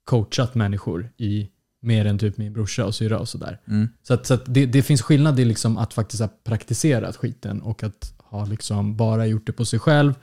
coachat 0.05 0.55
människor 0.55 1.11
i 1.17 1.51
Mer 1.85 2.07
än 2.07 2.19
typ 2.19 2.37
min 2.37 2.53
brorsa 2.53 2.87
och 2.87 2.95
syrra 2.95 3.19
och 3.19 3.29
sådär. 3.29 3.61
Mm. 3.69 3.89
Så, 4.03 4.15
att, 4.15 4.27
så 4.27 4.35
att 4.35 4.43
det, 4.47 4.67
det 4.67 4.83
finns 4.83 5.03
skillnad 5.03 5.41
i 5.41 5.45
liksom 5.45 5.79
att 5.79 5.95
faktiskt 5.95 6.21
ha 6.21 6.29
praktiserat 6.45 7.17
skiten 7.17 7.63
och 7.63 7.83
att 7.83 8.15
ha 8.19 8.45
liksom 8.45 8.97
bara 8.97 9.27
gjort 9.27 9.47
det 9.47 9.53
på 9.53 9.65
sig 9.65 9.79
själv. 9.79 10.15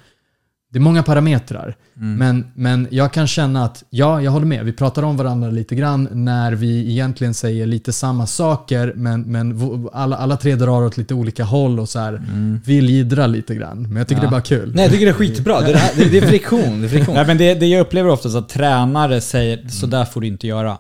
Det 0.74 0.78
är 0.78 0.82
många 0.82 1.04
parametrar. 1.04 1.76
Mm. 1.98 2.16
Men, 2.16 2.46
men 2.56 2.88
jag 2.92 3.14
kan 3.14 3.28
känna 3.28 3.64
att, 3.66 3.84
ja, 3.90 4.22
jag 4.22 4.32
håller 4.32 4.46
med. 4.46 4.66
Vi 4.66 4.74
pratar 4.74 5.04
om 5.04 5.18
varandra 5.18 5.50
lite 5.50 5.76
grann 5.76 6.08
när 6.12 6.52
vi 6.52 6.92
egentligen 6.92 7.34
säger 7.34 7.66
lite 7.66 7.94
samma 7.94 8.28
saker, 8.28 8.94
men, 8.96 9.22
men 9.22 9.60
alla, 9.94 10.16
alla 10.18 10.38
tre 10.38 10.56
drar 10.56 10.82
åt 10.84 10.98
lite 10.98 11.14
olika 11.14 11.44
håll 11.44 11.80
och 11.80 11.90
så 11.90 12.00
här 12.00 12.22
vill 12.66 12.90
jiddra 12.90 13.28
lite 13.28 13.56
grann. 13.56 13.82
Men 13.84 13.96
jag 13.98 14.08
tycker 14.08 14.22
Mm. 14.22 14.34
Ja. 14.34 14.40
det 14.42 14.54
är 14.54 14.58
bara 14.58 14.62
kul. 14.66 14.72
Nej 14.76 14.84
jag 14.84 14.92
tycker 14.92 15.06
det 15.06 15.12
är 15.12 15.14
skitbra. 15.14 15.62
Det 15.62 15.72
är, 15.74 16.10
det 16.12 16.18
är 16.18 16.28
friktion. 16.28 16.82
Det 16.82 16.88
är 16.88 16.90
friktion. 16.90 17.16
Nej, 17.16 17.28
men 17.28 17.38
det, 17.38 17.54
det 17.54 17.66
jag 17.68 17.82
upplever 17.82 18.10
oftast 18.10 18.36
att 18.36 18.50
tränare 18.50 19.22
säger 19.22 19.68
så 19.68 19.86
där 19.88 20.06
får 20.06 20.22
du 20.22 20.28
inte 20.28 20.48
göra. 20.48 20.78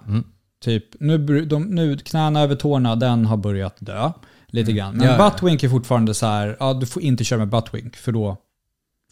Typ, 0.63 0.83
nu, 0.99 1.45
de, 1.45 1.63
nu 1.63 1.97
knäna 1.97 2.41
över 2.41 2.55
tårna, 2.55 2.95
den 2.95 3.25
har 3.25 3.37
börjat 3.37 3.75
dö. 3.79 4.11
Lite 4.47 4.71
grann. 4.71 4.95
Men 4.95 5.07
Ja, 5.07 5.17
ja. 5.17 5.29
buttwink 5.29 5.63
är 5.63 5.69
fortfarande 5.69 6.13
så 6.13 6.25
här, 6.25 6.57
ja 6.59 6.73
du 6.73 6.85
får 6.85 7.01
inte 7.01 7.23
köra 7.23 7.39
med 7.39 7.47
buttwink 7.49 7.95
för 7.95 8.11
då 8.11 8.37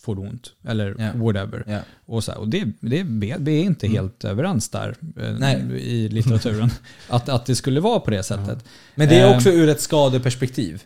får 0.01 0.15
du 0.15 0.21
ont. 0.21 0.51
Eller 0.67 0.95
Ja. 0.99 1.09
whatever. 1.23 1.63
Ja. 1.67 1.79
Och, 2.05 2.23
så 2.23 2.31
här, 2.31 2.39
och 2.39 2.47
det, 2.47 2.65
det, 2.79 3.03
vi 3.39 3.59
är 3.59 3.63
inte 3.63 3.87
helt 3.87 4.23
överens 4.23 4.69
där 4.69 4.95
eh, 5.21 5.31
Nej. 5.39 5.61
i 5.83 6.09
litteraturen. 6.09 6.69
att, 7.09 7.29
att 7.29 7.45
det 7.45 7.55
skulle 7.55 7.79
vara 7.79 7.99
på 7.99 8.11
det 8.11 8.23
sättet. 8.23 8.65
Men 8.95 9.09
det 9.09 9.15
är 9.19 9.27
Ehm. 9.29 9.35
också 9.37 9.49
ur 9.49 9.69
ett 9.69 9.81
skadeperspektiv. 9.81 10.83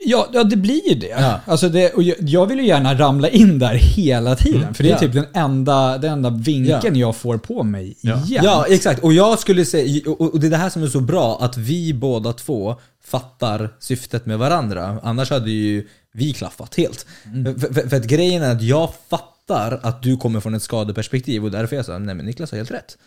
Ja, 0.00 0.28
ja, 0.32 0.44
det 0.44 0.56
blir 0.56 0.88
ju 0.88 0.94
det. 0.94 1.06
Ja. 1.08 1.40
Alltså 1.46 1.68
det 1.68 1.90
och 1.94 2.02
jag, 2.02 2.46
vill 2.46 2.58
ju 2.58 2.66
gärna 2.66 2.94
ramla 2.98 3.28
in 3.28 3.58
där 3.58 3.74
hela 3.74 4.36
tiden. 4.36 4.74
För 4.74 4.82
det 4.82 4.88
är 4.88 4.92
Ja. 4.92 4.98
typ 4.98 5.12
den 5.12 5.26
enda, 5.34 5.98
den 5.98 6.12
enda 6.12 6.30
vinkeln 6.30 6.96
jag 6.96 7.16
får 7.16 7.38
på 7.38 7.62
mig 7.62 7.96
Ja. 8.00 8.24
igen. 8.24 8.44
Ja, 8.44 8.66
exakt. 8.68 9.02
Och 9.04 9.12
jag 9.12 9.38
skulle 9.38 9.64
säga, 9.64 10.10
och 10.10 10.40
det 10.40 10.46
är 10.46 10.50
det 10.50 10.56
här 10.56 10.70
som 10.70 10.82
är 10.82 10.86
så 10.86 11.00
bra, 11.00 11.38
att 11.40 11.56
vi 11.56 11.94
båda 11.94 12.32
två 12.32 12.76
fattar 13.04 13.70
syftet 13.80 14.26
med 14.26 14.38
varandra. 14.38 14.98
Annars 15.02 15.30
hade 15.30 15.50
ju 15.50 15.86
vi 16.16 16.32
klaffat 16.32 16.74
helt. 16.74 17.06
Mm. 17.24 17.60
För, 17.60 17.88
för, 17.88 17.96
att 17.96 18.06
grejen 18.06 18.42
är 18.42 18.52
att 18.52 18.62
jag 18.62 18.94
fattar 19.08 19.80
att 19.82 20.02
du 20.02 20.16
kommer 20.16 20.40
från 20.40 20.54
ett 20.54 20.62
skadeperspektiv 20.62 21.44
och 21.44 21.50
därför 21.50 21.76
är 21.76 21.78
jag 21.78 21.86
så 21.86 21.92
här, 21.92 21.98
nej 21.98 22.14
men 22.14 22.26
Niklas 22.26 22.50
har 22.50 22.58
helt 22.58 22.70
rätt. 22.70 22.98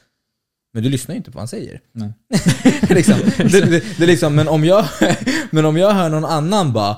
Men 0.74 0.84
du 0.84 0.90
lyssnar 0.90 1.16
ju 1.16 1.18
inte 1.18 1.32
på 1.32 1.36
vad 1.36 1.42
han 1.42 1.48
säger. 1.48 1.82
Nej. 1.92 2.14
liksom. 2.90 3.16
det, 3.38 3.62
det, 3.62 3.84
det 3.98 4.06
liksom, 4.06 4.36
men 4.36 4.48
om 4.48 4.66
jag, 4.66 4.86
men 5.52 5.66
om 5.66 5.78
jag 5.78 5.92
hör 5.92 6.10
någon 6.10 6.26
annan 6.26 6.74
bara, 6.74 6.98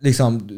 liksom, 0.00 0.48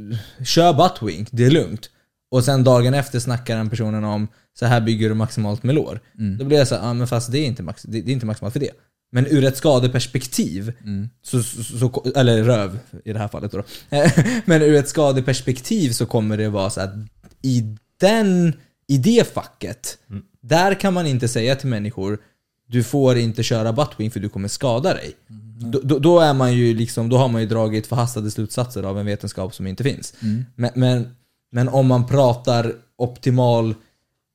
kör 0.44 0.72
buttwink, 0.72 1.28
det 1.32 1.44
är 1.44 1.50
lugnt. 1.50 1.90
Och 2.30 2.44
sen 2.44 2.64
dagen 2.64 2.94
efter 2.94 3.18
snackar 3.18 3.56
den 3.56 3.70
personen 3.70 4.04
om, 4.04 4.28
så 4.58 4.66
här 4.66 4.80
bygger 4.80 5.08
du 5.08 5.14
maximalt 5.14 5.62
med 5.62 5.74
lår. 5.74 6.00
Mm. 6.18 6.38
Då 6.38 6.44
blir 6.44 6.58
jag 6.58 6.68
så 6.68 6.74
här, 6.74 6.90
ah, 6.90 6.94
men 6.94 7.06
fast 7.06 7.32
det 7.32 7.38
är, 7.38 7.46
inte 7.46 7.62
max, 7.62 7.82
det, 7.82 8.00
det 8.00 8.10
är 8.10 8.14
inte 8.14 8.26
maximalt 8.26 8.52
för 8.52 8.60
det. 8.60 8.70
Men 9.14 9.26
ur 9.26 9.44
ett 9.44 9.56
skadeperspektiv, 9.56 10.72
Mm. 10.84 11.08
så, 11.22 11.42
så, 11.42 11.62
så, 11.64 12.12
eller 12.16 12.42
röv 12.44 12.78
i 13.04 13.12
det 13.12 13.18
här 13.18 13.28
fallet 13.28 13.52
då. 13.52 13.62
men 14.44 14.62
ur 14.62 14.74
ett 14.74 14.88
skadeperspektiv 14.88 15.90
så 15.90 16.06
kommer 16.06 16.36
det 16.36 16.48
vara 16.48 16.70
så 16.70 16.80
att 16.80 16.94
i 17.42 17.76
den, 18.00 18.52
i 18.88 18.98
det 18.98 19.34
facket, 19.34 19.98
där 20.40 20.80
kan 20.80 20.94
man 20.94 21.06
inte 21.06 21.28
säga 21.28 21.56
till 21.56 21.68
människor 21.68 22.18
du 22.66 22.82
får 22.82 23.18
inte 23.18 23.42
köra 23.42 23.72
buttwing 23.72 24.10
för 24.10 24.20
du 24.20 24.28
kommer 24.28 24.48
skada 24.48 24.94
dig. 24.94 25.12
Då, 25.58 25.80
då, 25.84 25.98
då, 25.98 26.20
är 26.20 26.34
man 26.34 26.54
ju 26.54 26.74
liksom, 26.74 27.08
då 27.08 27.16
har 27.16 27.28
man 27.28 27.40
ju 27.40 27.48
dragit 27.48 27.86
förhastade 27.86 28.30
slutsatser 28.30 28.82
av 28.82 28.98
en 28.98 29.06
vetenskap 29.06 29.54
som 29.54 29.66
inte 29.66 29.82
finns. 29.84 30.14
Men, 30.56 30.70
men, 30.74 31.16
men 31.50 31.68
om 31.68 31.86
man 31.86 32.06
pratar 32.06 32.74
optimal 32.96 33.74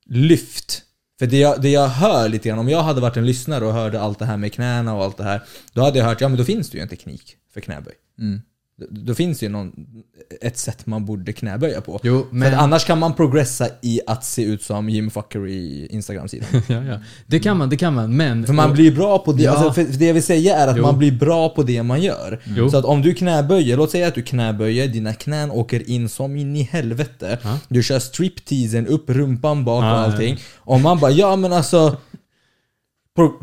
lyft. 0.05 0.83
För 1.19 1.27
det 1.27 1.39
jag, 1.39 1.61
det 1.61 1.69
jag 1.69 1.87
hör 1.87 2.29
lite 2.29 2.49
grann, 2.49 2.59
om 2.59 2.69
jag 2.69 2.83
hade 2.83 3.01
varit 3.01 3.17
en 3.17 3.25
lyssnare 3.25 3.65
och 3.65 3.73
hörde 3.73 4.01
allt 4.01 4.19
det 4.19 4.25
här 4.25 4.37
med 4.37 4.53
knäna 4.53 4.93
och 4.93 5.03
allt 5.03 5.17
det 5.17 5.23
här. 5.23 5.41
Då 5.73 5.81
hade 5.81 5.97
jag 5.99 6.05
hört, 6.05 6.21
ja 6.21 6.27
men 6.27 6.37
då 6.37 6.43
finns 6.43 6.69
det 6.69 6.77
ju 6.77 6.81
en 6.81 6.89
teknik 6.89 7.35
för 7.53 7.61
knäböj. 7.61 7.93
Mm. 8.19 8.41
Då, 8.89 9.15
finns 9.15 9.39
det 9.39 9.45
ju 9.45 9.51
någon, 9.51 9.71
ett 10.41 10.57
sätt 10.57 10.85
man 10.85 11.05
borde 11.05 11.33
knäböja 11.33 11.81
på. 11.81 11.99
Jo, 12.03 12.25
För 12.29 12.35
men... 12.35 12.53
att 12.53 12.59
annars 12.59 12.85
kan 12.85 12.99
man 12.99 13.13
progressa 13.13 13.67
i 13.81 14.01
att 14.07 14.25
se 14.25 14.43
ut 14.43 14.61
som 14.61 14.89
Jim 14.89 15.11
i 15.47 15.87
Instagram-sidan. 15.89 16.47
ja, 16.67 16.83
ja. 16.83 16.99
Det 17.25 17.39
kan 17.39 17.57
man, 17.57 17.69
det 17.69 17.77
kan 17.77 17.93
man. 17.93 18.17
Men... 18.17 18.45
För 18.45 18.53
man 18.53 18.73
blir 18.73 18.95
bra 18.95 19.19
på 19.19 19.31
det. 19.31 19.43
Ja. 19.43 19.51
Alltså 19.51 19.73
för 19.73 19.91
för 19.91 19.99
det 19.99 20.05
jag 20.05 20.13
vill 20.13 20.23
säga 20.23 20.55
är 20.55 20.67
att 20.67 20.77
Jo. 20.77 20.83
man 20.83 20.97
blir 20.97 21.11
bra 21.11 21.49
på 21.49 21.63
det 21.63 21.83
man 21.83 22.01
gör. 22.01 22.41
Jo. 22.57 22.69
Så 22.69 22.77
att 22.77 22.85
om 22.85 23.01
du 23.01 23.13
knäböjer, 23.13 23.77
låt 23.77 23.91
säga 23.91 24.07
att 24.07 24.15
du 24.15 24.23
knäböjer, 24.23 24.87
dina 24.87 25.13
knän 25.13 25.51
åker 25.51 25.89
in 25.89 26.09
som 26.09 26.35
in 26.35 26.55
i 26.55 26.63
helvete. 26.63 27.39
Ja. 27.43 27.59
Du 27.69 27.83
kör 27.83 27.99
stripteasen 27.99 28.87
upp, 28.87 29.09
rumpan 29.09 29.65
bak 29.65 29.83
Ja, 29.83 29.91
och 29.91 29.97
ja, 29.97 30.03
allting. 30.03 30.37
Om 30.57 30.81
man 30.81 30.99
bara, 30.99 31.11
ja 31.11 31.35
men 31.35 31.53
alltså... 31.53 31.97
Pro 33.15 33.33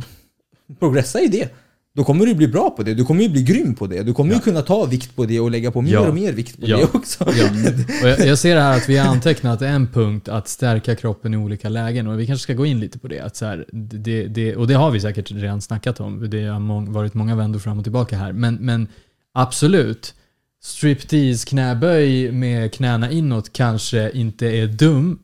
progressa 0.78 1.20
i 1.20 1.28
det. 1.28 1.63
Då 1.96 2.04
kommer 2.04 2.26
du 2.26 2.34
bli 2.34 2.48
bra 2.48 2.70
på 2.70 2.82
det. 2.82 2.94
Du 2.94 3.04
kommer 3.04 3.22
ju 3.22 3.28
bli 3.28 3.42
grym 3.42 3.74
på 3.74 3.86
det. 3.86 4.02
Du 4.02 4.14
kommer 4.14 4.34
ju 4.34 4.40
kunna 4.40 4.62
ta 4.62 4.84
vikt 4.84 5.16
på 5.16 5.24
det 5.24 5.40
och 5.40 5.50
lägga 5.50 5.70
på 5.70 5.80
mer 5.80 5.92
Ja. 5.92 6.08
och 6.08 6.14
mer 6.14 6.32
vikt 6.32 6.60
på 6.60 6.66
Ja. 6.68 6.76
det 6.76 6.84
också. 6.94 7.24
Ja. 7.36 7.48
Och 8.02 8.08
jag, 8.08 8.26
jag 8.26 8.38
ser 8.38 8.56
här 8.56 8.76
att 8.76 8.88
vi 8.88 8.96
har 8.96 9.08
antecknat 9.08 9.62
en 9.62 9.86
punkt 9.86 10.28
att 10.28 10.48
stärka 10.48 10.96
kroppen 10.96 11.34
i 11.34 11.36
olika 11.36 11.68
lägen 11.68 12.06
och 12.06 12.20
vi 12.20 12.26
kanske 12.26 12.42
ska 12.42 12.54
gå 12.54 12.66
in 12.66 12.80
lite 12.80 12.98
på 12.98 13.08
det. 13.08 13.20
Att 13.20 13.36
så 13.36 13.44
här, 13.46 13.64
det, 13.72 14.26
det 14.26 14.56
och 14.56 14.66
det 14.66 14.74
har 14.74 14.90
vi 14.90 15.00
säkert 15.00 15.30
redan 15.30 15.60
snackat 15.60 16.00
om. 16.00 16.30
Det 16.30 16.44
har 16.44 16.60
mång, 16.60 16.92
varit 16.92 17.14
många 17.14 17.36
vändor 17.36 17.58
fram 17.58 17.78
och 17.78 17.84
tillbaka 17.84 18.16
här. 18.16 18.32
Men, 18.32 18.54
men 18.54 18.88
absolut, 19.34 20.14
striptease 20.62 21.46
knäböj 21.48 22.32
med 22.32 22.72
knäna 22.72 23.10
inåt 23.10 23.52
kanske 23.52 24.10
inte 24.10 24.46
är 24.46 24.66
dum 24.66 25.18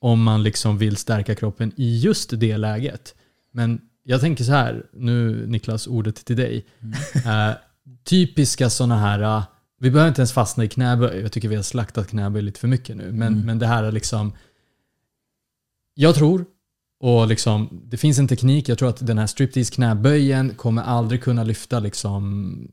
om 0.00 0.22
man 0.22 0.42
liksom 0.42 0.78
vill 0.78 0.96
stärka 0.96 1.34
kroppen 1.34 1.72
i 1.76 1.98
just 1.98 2.30
det 2.40 2.56
läget. 2.56 3.14
Men 3.52 3.80
jag 4.04 4.20
tänker 4.20 4.44
så 4.44 4.52
här, 4.52 4.86
nu 4.92 5.46
Niklas, 5.46 5.86
ordet 5.86 6.24
till 6.24 6.36
dig. 6.36 6.66
Eh, 7.14 7.50
typiska 8.04 8.70
sådana 8.70 8.98
här, 8.98 9.20
eh, 9.22 9.44
vi 9.80 9.90
behöver 9.90 10.08
inte 10.08 10.20
ens 10.20 10.32
fastna 10.32 10.64
i 10.64 10.68
knäböj, 10.68 11.20
jag 11.20 11.32
tycker 11.32 11.48
vi 11.48 11.56
har 11.56 11.62
slaktat 11.62 12.08
knäböj 12.08 12.42
lite 12.42 12.60
för 12.60 12.68
mycket 12.68 12.96
nu. 12.96 13.12
Men, 13.12 13.46
men 13.46 13.58
det 13.58 13.66
här 13.66 13.84
är 13.84 13.92
liksom, 13.92 14.32
jag 15.94 16.14
tror, 16.14 16.44
och 17.00 17.26
liksom, 17.26 17.82
det 17.84 17.96
finns 17.96 18.18
en 18.18 18.28
teknik, 18.28 18.68
jag 18.68 18.78
tror 18.78 18.88
att 18.88 19.06
den 19.06 19.18
här 19.18 19.26
striptease 19.26 19.74
knäböjen 19.74 20.54
kommer 20.54 20.82
aldrig 20.82 21.22
kunna 21.22 21.44
lyfta 21.44 21.80
liksom 21.80 22.68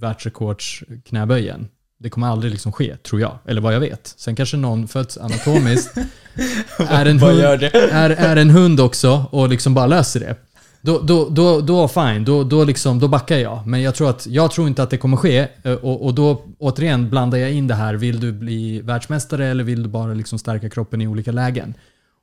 världsrekords 0.00 0.84
knäböjen. 1.04 1.68
Det 1.98 2.10
kommer 2.10 2.26
aldrig 2.26 2.52
liksom 2.52 2.72
ske, 2.72 2.96
tror 2.96 3.20
jag. 3.20 3.38
Eller 3.46 3.60
vad 3.60 3.74
jag 3.74 3.80
vet. 3.80 4.14
Sen 4.16 4.36
kanske 4.36 4.56
någon 4.56 4.88
föds 4.88 5.18
anatomiskt, 5.18 5.96
är, 6.78 7.06
en 7.06 7.18
hund, 7.18 7.40
är, 7.40 8.10
är 8.10 8.36
en 8.36 8.50
hund 8.50 8.80
också 8.80 9.24
och 9.30 9.48
liksom 9.48 9.74
bara 9.74 9.86
löser 9.86 10.20
det. 10.20 10.36
Då, 10.82 10.98
då, 10.98 11.28
då, 11.28 11.60
då 11.60 11.88
fine, 11.88 12.24
då, 12.24 12.44
då, 12.44 12.64
liksom, 12.64 12.98
då 12.98 13.08
backar 13.08 13.36
jag. 13.36 13.66
Men 13.66 13.82
jag 13.82 13.94
tror, 13.94 14.10
att, 14.10 14.26
jag 14.26 14.50
tror 14.50 14.68
inte 14.68 14.82
att 14.82 14.90
det 14.90 14.96
kommer 14.96 15.16
ske. 15.16 15.48
Eh, 15.62 15.72
och, 15.72 16.04
och 16.04 16.14
då 16.14 16.42
återigen 16.58 17.10
blandar 17.10 17.38
jag 17.38 17.52
in 17.52 17.66
det 17.66 17.74
här. 17.74 17.94
Vill 17.94 18.20
du 18.20 18.32
bli 18.32 18.80
världsmästare 18.80 19.46
eller 19.46 19.64
vill 19.64 19.82
du 19.82 19.88
bara 19.88 20.14
liksom 20.14 20.38
stärka 20.38 20.70
kroppen 20.70 21.00
i 21.02 21.06
olika 21.06 21.32
lägen? 21.32 21.74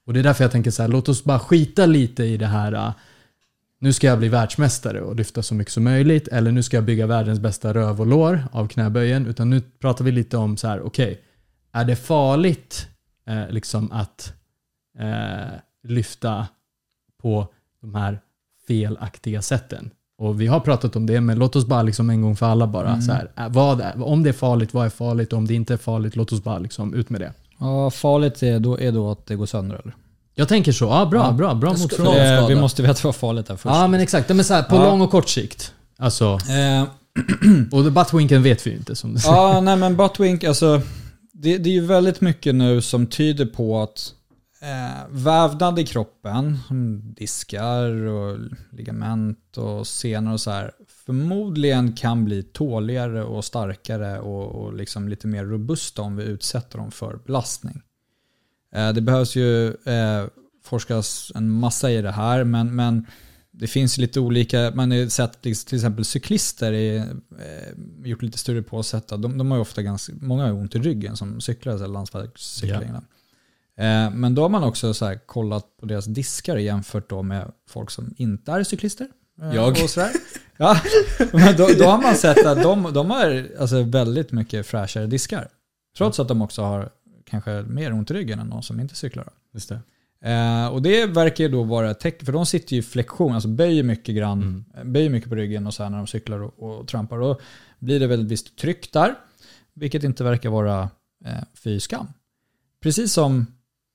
Och 0.05 0.13
det 0.13 0.19
är 0.19 0.23
därför 0.23 0.43
jag 0.43 0.51
tänker 0.51 0.71
så 0.71 0.81
här, 0.81 0.89
låt 0.89 1.09
oss 1.09 1.23
bara 1.23 1.39
skita 1.39 1.85
lite 1.85 2.23
i 2.23 2.37
det 2.37 2.45
här. 2.45 2.73
Eh, 2.73 2.91
nu 3.79 3.93
ska 3.93 4.07
jag 4.07 4.19
bli 4.19 4.29
världsmästare 4.29 5.01
och 5.01 5.15
lyfta 5.15 5.43
så 5.43 5.55
mycket 5.55 5.73
som 5.73 5.83
möjligt. 5.83 6.27
Eller 6.27 6.51
nu 6.51 6.63
ska 6.63 6.77
jag 6.77 6.83
bygga 6.83 7.07
världens 7.07 7.39
bästa 7.39 7.73
röv 7.73 8.01
och 8.01 8.07
lår 8.07 8.43
av 8.51 8.67
knäböjen. 8.67 9.25
Utan 9.25 9.49
nu 9.49 9.61
pratar 9.61 10.05
vi 10.05 10.11
lite 10.11 10.37
om 10.37 10.57
så 10.57 10.67
här, 10.67 10.81
okej. 10.81 11.21
är 11.73 11.85
det 11.85 11.95
farligt 11.95 12.87
eh, 13.27 13.49
liksom 13.49 13.91
att 13.91 14.33
eh, 14.99 15.59
lyfta 15.83 16.47
på 17.21 17.47
de 17.81 17.95
här 17.95 18.19
felaktiga 18.67 19.41
sätten. 19.41 19.89
Och 20.19 20.41
vi 20.41 20.47
har 20.47 20.59
pratat 20.59 20.95
om 20.95 21.05
det, 21.05 21.21
men 21.21 21.39
låt 21.39 21.55
oss 21.55 21.65
bara 21.65 21.81
liksom 21.83 22.09
en 22.09 22.21
gång 22.21 22.35
för 22.35 22.45
alla 22.45 22.67
bara 22.67 23.01
så 23.01 23.11
här, 23.11 23.31
äh, 23.37 23.49
vad 23.49 23.81
är, 23.81 24.03
om 24.03 24.23
det 24.23 24.29
är 24.29 24.33
farligt, 24.33 24.73
vad 24.73 24.85
är 24.85 24.89
farligt? 24.89 25.33
Om 25.33 25.47
det 25.47 25.53
inte 25.53 25.73
är 25.73 25.77
farligt, 25.77 26.15
låt 26.15 26.31
oss 26.31 26.43
bara 26.43 26.59
liksom 26.59 26.93
ut 26.93 27.09
med 27.09 27.21
det. 27.21 27.33
Ja, 27.59 27.89
farligt 27.91 28.43
är 28.43 28.59
då, 28.59 28.79
är 28.79 28.91
då 28.91 29.11
att 29.11 29.25
det 29.25 29.35
går 29.35 29.45
sönder 29.45 29.75
eller? 29.83 29.95
Jag 30.35 30.47
tänker 30.47 30.71
så, 30.71 30.85
ja 30.85 31.05
bra, 31.05 31.19
Ja. 31.25 31.31
bra, 31.31 31.53
bra 31.53 31.69
motfråga. 31.69 32.39
Eh, 32.39 32.47
vi 32.47 32.55
måste 32.55 32.81
veta 32.81 32.99
vad 33.03 33.15
farligt 33.15 33.49
är 33.49 33.55
först. 33.55 33.75
Ja 33.75 33.87
men 33.87 33.99
exakt, 33.99 34.29
men 34.29 34.43
så 34.43 34.53
här, 34.53 34.63
på 34.63 34.75
Ja. 34.75 34.89
lång 34.89 35.01
och 35.01 35.11
kort 35.11 35.29
sikt. 35.29 35.73
Alltså, 35.97 36.25
Eh, 36.49 36.83
och 37.71 37.91
buttwinken 37.91 38.43
vet 38.43 38.67
vi 38.67 38.71
ju 38.71 38.77
inte 38.77 38.95
som 38.95 39.13
du 39.13 39.19
säger. 39.19 39.35
Ja, 39.35 39.61
nej 39.61 39.75
men 39.77 39.95
buttwink, 39.97 40.43
alltså 40.43 40.81
det, 41.33 41.57
det 41.57 41.69
är 41.69 41.73
ju 41.73 41.85
väldigt 41.85 42.21
mycket 42.21 42.55
nu 42.55 42.81
som 42.81 43.05
tyder 43.07 43.45
på 43.45 43.81
att 43.81 44.13
eh, 44.61 45.07
vävnad 45.09 45.79
i 45.79 45.85
kroppen, 45.85 46.57
diskar 47.15 47.91
och 47.91 48.39
ligament 48.71 49.57
och 49.57 49.87
senor 49.87 50.33
och 50.33 50.41
så 50.41 50.51
här, 50.51 50.71
förmodligen 50.87 51.93
kan 51.93 52.25
bli 52.25 52.43
tåligare 52.43 53.23
och 53.23 53.45
starkare 53.45 54.19
och, 54.19 54.45
och 54.45 54.73
liksom 54.73 55.07
lite 55.07 55.27
mer 55.27 55.45
robusta 55.45 56.01
om 56.01 56.15
vi 56.15 56.23
utsätter 56.23 56.77
dem 56.77 56.91
för 56.91 57.19
belastning. 57.25 57.81
Eh, 58.73 58.93
det 58.93 59.01
behövs 59.01 59.35
ju 59.35 59.67
eh, 59.67 60.25
forskas 60.63 61.31
en 61.35 61.49
massa 61.49 61.91
i 61.91 62.01
det 62.01 62.11
här, 62.11 62.43
men, 62.43 62.75
men 62.75 63.05
det 63.51 63.67
finns 63.67 63.97
lite 63.97 64.19
olika, 64.19 64.71
man 64.75 64.91
har 64.91 65.09
sett 65.09 65.41
till 65.41 65.51
exempel 65.51 66.05
cyklister, 66.05 66.73
i, 66.73 66.97
eh, 66.97 68.03
gjort 68.03 68.21
lite 68.21 68.37
studier 68.37 68.63
på 68.63 68.77
och 68.77 68.85
sett 68.85 69.11
att 69.11 69.21
de, 69.21 69.37
de 69.37 69.51
har 69.51 69.57
ju 69.57 69.61
ofta 69.61 69.81
ganska, 69.81 70.13
många 70.21 70.43
har 70.43 70.51
ont 70.51 70.75
i 70.75 70.79
ryggen 70.79 71.17
som 71.17 71.41
cyklar, 71.41 71.73
alltså 71.73 71.87
landsvägscykling. 71.87 72.91
Eh, 73.77 74.11
men 74.11 74.35
då 74.35 74.41
har 74.41 74.49
man 74.49 74.63
också 74.63 74.93
så 74.93 75.05
här 75.05 75.15
kollat 75.25 75.65
på 75.79 75.85
deras 75.85 76.05
diskar 76.05 76.57
jämfört 76.57 77.09
då 77.09 77.23
med 77.23 77.51
folk 77.69 77.91
som 77.91 78.13
inte 78.17 78.51
är 78.51 78.63
cyklister. 78.63 79.07
eh, 79.41 79.55
Jag. 79.55 79.69
Och 79.83 79.89
sådär. 79.89 80.11
Ja, 80.59 80.81
men 81.33 81.55
då, 81.57 81.67
då 81.79 81.85
har 81.85 82.01
man 82.01 82.15
sett 82.15 82.45
att 82.45 82.63
de, 82.63 82.93
de 82.93 83.11
har 83.11 83.47
alltså 83.59 83.83
väldigt 83.83 84.31
mycket 84.31 84.67
fräschare 84.67 85.07
diskar. 85.07 85.47
Trots 85.97 86.19
att 86.19 86.27
de 86.27 86.41
också 86.41 86.61
har 86.61 86.89
kanske 87.25 87.51
mer 87.67 87.93
ont 87.93 88.11
i 88.11 88.13
ryggen 88.13 88.39
än 88.39 88.47
någon 88.47 88.63
som 88.63 88.79
inte 88.79 88.95
cyklar. 88.95 89.29
Just 89.53 89.69
det. 89.69 89.79
Eh, 90.31 90.67
och 90.67 90.81
det 90.81 91.05
verkar 91.05 91.43
ju 91.43 91.49
då 91.49 91.63
vara 91.63 91.91
ett 91.91 91.99
tecken, 91.99 92.25
för 92.25 92.33
de 92.33 92.45
sitter 92.45 92.73
ju 92.73 92.79
i 92.79 92.83
flexion, 92.83 93.33
alltså 93.33 93.47
böjer 93.49 93.83
mycket 93.83 94.15
grann, 94.15 94.41
Mm. 94.41 94.65
eh, 94.77 94.83
böjer 94.83 95.09
mycket 95.09 95.29
på 95.29 95.35
ryggen 95.35 95.67
och 95.67 95.73
så 95.73 95.83
här 95.83 95.89
när 95.89 95.97
de 95.97 96.07
cyklar 96.07 96.39
och, 96.43 96.59
och 96.79 96.87
trampar. 96.87 97.17
Då 97.19 97.39
blir 97.79 97.99
det 97.99 98.07
väl 98.07 98.21
ett 98.21 98.31
visst 98.31 98.57
tryck 98.57 98.93
där, 98.93 99.15
vilket 99.73 100.03
inte 100.03 100.23
verkar 100.23 100.49
vara 100.49 100.89
eh, 101.25 101.31
fy 101.63 101.79
skam. 101.79 102.07
Precis 102.83 103.13
som, 103.13 103.45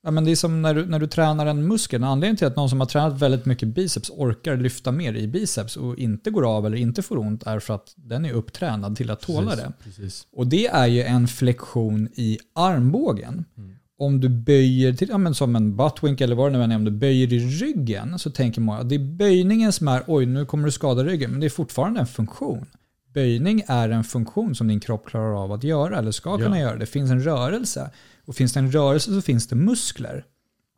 ja, 0.03 0.11
men 0.11 0.25
det 0.25 0.31
är 0.31 0.35
som 0.35 0.61
när 0.61 0.73
du, 0.73 0.85
när 0.85 0.99
du 0.99 1.07
tränar 1.07 1.45
en 1.45 1.67
muskel, 1.67 2.01
en 2.01 2.09
anledning 2.09 2.37
till 2.37 2.47
att 2.47 2.55
någon 2.55 2.69
som 2.69 2.79
har 2.79 2.87
tränat 2.87 3.21
väldigt 3.21 3.45
mycket 3.45 3.67
biceps 3.67 4.09
orkar 4.09 4.57
lyfta 4.57 4.91
mer 4.91 5.13
i 5.13 5.27
biceps 5.27 5.77
och 5.77 5.97
inte 5.97 6.31
går 6.31 6.57
av 6.57 6.65
eller 6.65 6.77
inte 6.77 7.01
får 7.01 7.17
ont 7.17 7.43
är 7.43 7.59
för 7.59 7.73
att 7.73 7.93
den 7.95 8.25
är 8.25 8.33
upptränad 8.33 8.95
till 8.95 9.11
att 9.11 9.21
tåla 9.21 9.51
Precis, 9.51 9.65
det. 9.65 9.73
Precis. 9.83 10.27
Och 10.31 10.47
det 10.47 10.67
är 10.67 10.87
ju 10.87 11.03
en 11.03 11.27
flexion 11.27 12.07
i 12.13 12.39
armbågen. 12.53 13.45
Mm. 13.57 13.75
Om 13.99 14.19
du 14.19 14.29
böjer, 14.29 14.93
till, 14.93 15.09
ja, 15.09 15.17
men 15.17 15.35
som 15.35 15.55
en 15.55 15.75
buttwink 15.75 16.21
eller 16.21 16.35
vad 16.35 16.51
det 16.51 16.67
nu 16.67 16.73
är, 16.73 16.75
om 16.75 16.85
du 16.85 16.91
böjer 16.91 17.33
i 17.33 17.39
ryggen 17.39 18.19
så 18.19 18.31
tänker 18.31 18.61
man 18.61 18.81
att 18.81 18.89
det 18.89 18.95
är 18.95 19.15
böjningen 19.15 19.71
som 19.71 19.87
är 19.87 20.03
oj 20.07 20.25
nu 20.25 20.45
kommer 20.45 20.65
du 20.65 20.71
skada 20.71 21.03
ryggen, 21.03 21.31
men 21.31 21.39
det 21.39 21.47
är 21.47 21.49
fortfarande 21.49 21.99
en 21.99 22.07
funktion. 22.07 22.65
Böjning 23.13 23.63
är 23.67 23.89
en 23.89 24.03
funktion 24.03 24.55
som 24.55 24.67
din 24.67 24.79
kropp 24.79 25.05
klarar 25.05 25.43
av 25.43 25.51
att 25.51 25.63
göra 25.63 25.97
eller 25.97 26.11
ska 26.11 26.37
kunna 26.37 26.59
göra. 26.59 26.75
Det 26.75 26.85
finns 26.85 27.11
en 27.11 27.23
rörelse. 27.23 27.91
Och 28.25 28.35
finns 28.35 28.53
det 28.53 28.59
en 28.59 28.71
rörelse 28.71 29.13
så 29.13 29.21
finns 29.21 29.47
det 29.47 29.55
muskler. 29.55 30.25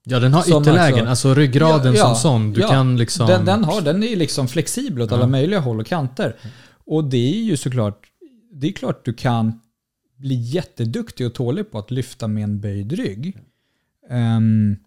Ja, 0.03 0.19
den 0.19 0.33
har 0.33 0.41
Som 0.41 0.61
ytterlägen, 0.61 1.07
alltså- 1.07 1.09
alltså 1.29 1.33
ryggraden 1.33 1.93
Ja, 1.93 1.99
ja, 1.99 2.05
som 2.05 2.15
sån. 2.15 2.53
Du 2.53 2.61
ja. 2.61 2.67
kan 2.67 2.97
liksom... 2.97 3.27
Den, 3.27 3.45
den, 3.45 3.63
har, 3.63 3.81
den 3.81 4.03
är 4.03 4.15
liksom 4.15 4.47
flexibel 4.47 5.01
åt 5.01 5.11
alla 5.11 5.27
möjliga 5.27 5.59
håll 5.59 5.79
och 5.79 5.85
kanter. 5.85 6.35
Och 6.85 7.03
det 7.03 7.33
är 7.33 7.43
ju 7.43 7.57
såklart, 7.57 8.07
det 8.51 8.67
är 8.67 8.71
klart 8.71 9.05
du 9.05 9.13
kan 9.13 9.59
bli 10.17 10.35
jätteduktig 10.35 11.27
och 11.27 11.33
tålig 11.33 11.71
på 11.71 11.79
att 11.79 11.91
lyfta 11.91 12.27
med 12.27 12.43
en 12.43 12.59
böjd 12.59 12.91
rygg. 12.91 13.37
Ehm, 14.09 14.77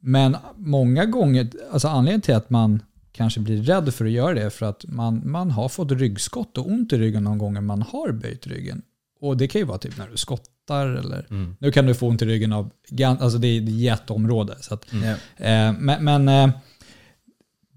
men 0.00 0.36
många 0.56 1.04
gånger, 1.04 1.50
alltså 1.72 1.88
anledningen 1.88 2.20
till 2.20 2.34
att 2.34 2.50
man 2.50 2.82
kanske 3.12 3.40
blir 3.40 3.62
rädd 3.62 3.94
för 3.94 4.04
att 4.04 4.10
göra 4.10 4.34
det 4.34 4.42
är 4.42 4.50
för 4.50 4.66
att 4.66 4.84
man, 4.88 5.30
man 5.30 5.50
har 5.50 5.68
fått 5.68 5.92
ryggskott 5.92 6.58
och 6.58 6.68
ont 6.68 6.92
i 6.92 6.98
ryggen 6.98 7.24
någon 7.24 7.38
gånger 7.38 7.60
man 7.60 7.82
har 7.82 8.12
böjt 8.12 8.46
ryggen. 8.46 8.82
Och 9.20 9.36
det 9.36 9.48
kan 9.48 9.60
ju 9.60 9.64
vara 9.64 9.78
typ 9.78 9.98
när 9.98 10.08
du 10.08 10.16
skottar 10.16 10.50
eller 10.76 11.26
Mm. 11.30 11.56
nu 11.60 11.72
kan 11.72 11.86
du 11.86 11.94
få 11.94 12.08
ont 12.08 12.22
i 12.22 12.24
ryggen 12.26 12.52
av, 12.52 12.70
alltså 13.00 13.38
det 13.38 13.48
är 13.48 13.62
ett 13.62 13.68
jätteområde. 13.70 14.56
Så 14.60 14.74
att, 14.74 14.86
Ja. 14.92 15.44
Eh, 15.46 15.72
men 16.00 16.28
eh, 16.28 16.50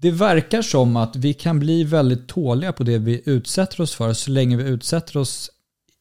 det 0.00 0.10
verkar 0.10 0.62
som 0.62 0.96
att 0.96 1.16
vi 1.16 1.34
kan 1.34 1.58
bli 1.60 1.84
väldigt 1.84 2.28
tåliga 2.28 2.72
på 2.72 2.82
det 2.84 2.98
vi 2.98 3.22
utsätter 3.26 3.80
oss 3.80 3.94
för 3.94 4.12
så 4.12 4.30
länge 4.30 4.56
vi 4.56 4.64
utsätter 4.64 5.16
oss 5.16 5.50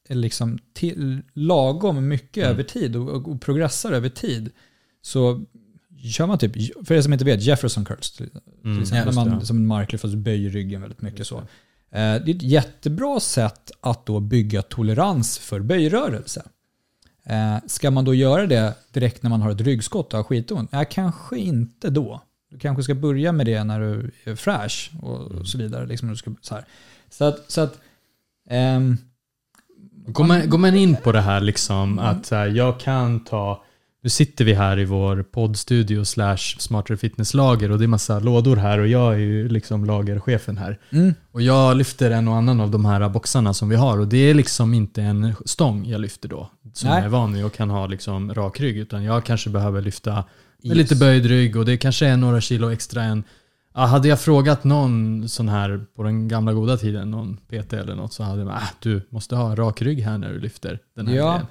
eh, 0.09 0.15
liksom 0.17 0.59
till 0.73 1.21
lagom 1.33 2.07
mycket 2.07 2.37
Mm. 2.43 2.49
över 2.51 2.63
tid 2.63 2.95
och, 2.95 3.09
och, 3.09 3.27
och 3.27 3.41
progressar 3.41 3.91
över 3.91 4.09
tid. 4.09 4.49
Så 5.01 5.43
kör 6.03 6.27
man 6.27 6.37
typ, 6.37 6.85
för 6.87 6.95
er 6.95 7.01
som 7.01 7.13
inte 7.13 7.25
vet, 7.25 7.41
Jefferson 7.41 7.85
curls 7.85 8.11
till, 8.11 8.29
Mm, 8.63 8.81
exempel, 8.81 9.15
det, 9.15 9.21
man 9.29 9.45
som 9.45 9.57
en 9.57 9.67
marklyft 9.67 10.01
fast 10.01 10.13
böjer 10.15 10.49
ryggen 10.49 10.81
väldigt 10.81 11.01
mycket 11.01 11.19
Just 11.19 11.29
så. 11.29 11.37
Eh, 11.37 11.43
Det 11.91 11.97
är 12.31 12.35
ett 12.35 12.43
jättebra 12.43 13.19
sätt 13.19 13.71
att 13.81 14.05
då 14.05 14.19
bygga 14.19 14.61
tolerans 14.61 15.37
för 15.39 15.59
böjrörelse. 15.59 16.43
Eh, 17.25 17.57
Ska 17.67 17.91
man 17.91 18.05
då 18.05 18.13
göra 18.13 18.47
det 18.47 18.73
direkt 18.91 19.23
när 19.23 19.29
man 19.29 19.41
har 19.41 19.51
ett 19.51 19.61
ryggskott 19.61 20.13
och 20.13 20.17
har 20.19 20.23
skitont? 20.23 20.69
Ja, 20.73 20.85
kanske 20.85 21.37
inte 21.37 21.89
då. 21.89 22.21
Du 22.51 22.59
kanske 22.59 22.83
ska 22.83 22.95
börja 22.95 23.31
med 23.31 23.45
det 23.45 23.63
när 23.63 23.79
du 23.79 24.11
är 24.23 24.35
fräsch 24.35 24.91
och 25.01 25.47
så 25.47 25.57
vidare. 25.57 25.85
Liksom, 25.85 26.09
du 26.09 26.15
ska, 26.15 26.31
så, 26.41 26.55
här. 26.55 26.65
så 27.09 27.25
att, 27.25 27.51
så 27.51 27.61
att 27.61 27.79
ehm, 28.49 28.97
Går 30.07 30.23
man, 30.23 30.49
går 30.49 30.57
man 30.57 30.75
in 30.75 30.95
på 30.95 31.11
det 31.11 31.21
här 31.21 31.41
liksom 31.41 31.99
att 31.99 32.25
så 32.25 32.35
här, 32.35 32.47
jag 32.47 32.79
kan 32.79 33.23
ta 33.23 33.63
nu 34.03 34.09
sitter 34.09 34.45
vi 34.45 34.53
här 34.53 34.79
i 34.79 34.85
vår 34.85 35.23
poddstudio 35.23 36.05
slash 36.05 36.37
smartare 36.37 36.97
fitnesslager 36.97 37.71
och 37.71 37.77
det 37.77 37.83
är 37.85 37.87
massa 37.87 38.19
lådor 38.19 38.55
här 38.55 38.79
och 38.79 38.87
jag 38.87 39.13
är 39.13 39.17
ju 39.17 39.49
liksom 39.49 39.85
lagerchefen 39.85 40.57
här. 40.57 40.79
mm, 40.91 41.13
Och 41.31 41.41
jag 41.41 41.77
lyfter 41.77 42.11
en 42.11 42.27
och 42.27 42.35
annan 42.35 42.59
av 42.61 42.71
de 42.71 42.85
här 42.85 43.09
boxarna 43.09 43.53
som 43.53 43.69
vi 43.69 43.75
har 43.75 43.99
och 43.99 44.07
det 44.07 44.17
är 44.17 44.33
liksom 44.33 44.73
inte 44.73 45.01
en 45.01 45.35
stång 45.45 45.85
jag 45.85 46.01
lyfter 46.01 46.29
då. 46.29 46.49
Som 46.73 46.89
Nej. 46.89 46.97
jag 46.97 47.05
är 47.05 47.09
van 47.09 47.33
vid 47.33 47.45
och 47.45 47.53
kan 47.53 47.69
ha 47.69 47.87
liksom 47.87 48.33
rak 48.33 48.59
rygg 48.59 48.77
utan 48.77 49.03
jag 49.03 49.25
kanske 49.25 49.49
behöver 49.49 49.81
lyfta 49.81 50.13
med 50.13 50.23
Yes. 50.65 50.77
lite 50.77 50.95
böjd 50.95 51.25
rygg 51.25 51.55
och 51.57 51.65
det 51.65 51.77
kanske 51.77 52.05
är 52.07 52.17
några 52.17 52.41
kilo 52.41 52.71
extra 52.71 53.03
än 53.03 53.23
Ja, 53.75 53.85
hade 53.85 54.07
jag 54.07 54.19
frågat 54.21 54.63
någon 54.63 55.29
sån 55.29 55.49
här 55.49 55.85
på 55.95 56.03
den 56.03 56.27
gamla 56.27 56.53
goda 56.53 56.77
tiden, 56.77 57.11
någon 57.11 57.37
PT 57.37 57.73
eller 57.73 57.95
något, 57.95 58.13
så 58.13 58.23
hade 58.23 58.37
jag 58.37 58.47
bara, 58.47 58.57
äh, 58.57 58.63
du 58.79 59.07
måste 59.09 59.35
ha 59.35 59.55
rak 59.55 59.81
rygg 59.81 59.99
här 60.03 60.17
när 60.17 60.33
du 60.33 60.39
lyfter 60.39 60.79
den 60.95 61.07
här 61.07 61.15
Ja, 61.15 61.29
grejen. 61.31 61.45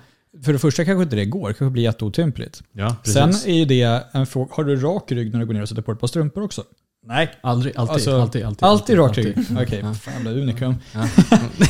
För 0.44 0.52
det 0.52 0.58
första 0.58 0.84
kanske 0.84 1.02
inte 1.02 1.16
det 1.16 1.24
går, 1.24 1.48
det 1.48 1.54
kanske 1.54 1.72
blir 1.72 1.82
jätteotympligt. 1.82 2.62
Ja, 2.72 2.96
precis. 3.04 3.14
Sen 3.42 3.50
är 3.52 3.58
ju 3.58 3.64
det 3.64 4.02
en 4.12 4.26
fråga, 4.26 4.50
har 4.54 4.64
du 4.64 4.76
rak 4.76 5.12
rygg 5.12 5.32
när 5.32 5.40
du 5.40 5.46
går 5.46 5.54
ner 5.54 5.62
och 5.62 5.68
sätter 5.68 5.82
på 5.82 5.92
ett 5.92 6.00
par 6.00 6.06
strumpor 6.06 6.42
också? 6.44 6.64
Nej. 7.06 7.30
aldrig, 7.40 7.76
alltid, 7.76 7.92
Alltså, 7.94 8.20
alltid, 8.20 8.44
alltid. 8.44 8.64
Alltid 8.64 8.98
rak 8.98 9.18
rygg? 9.18 9.34
Okej, 9.60 9.80
Ja. 9.82 9.94
fan 9.94 10.14
jävla 10.14 10.30
unikum. 10.30 10.74
Ja. 10.94 11.00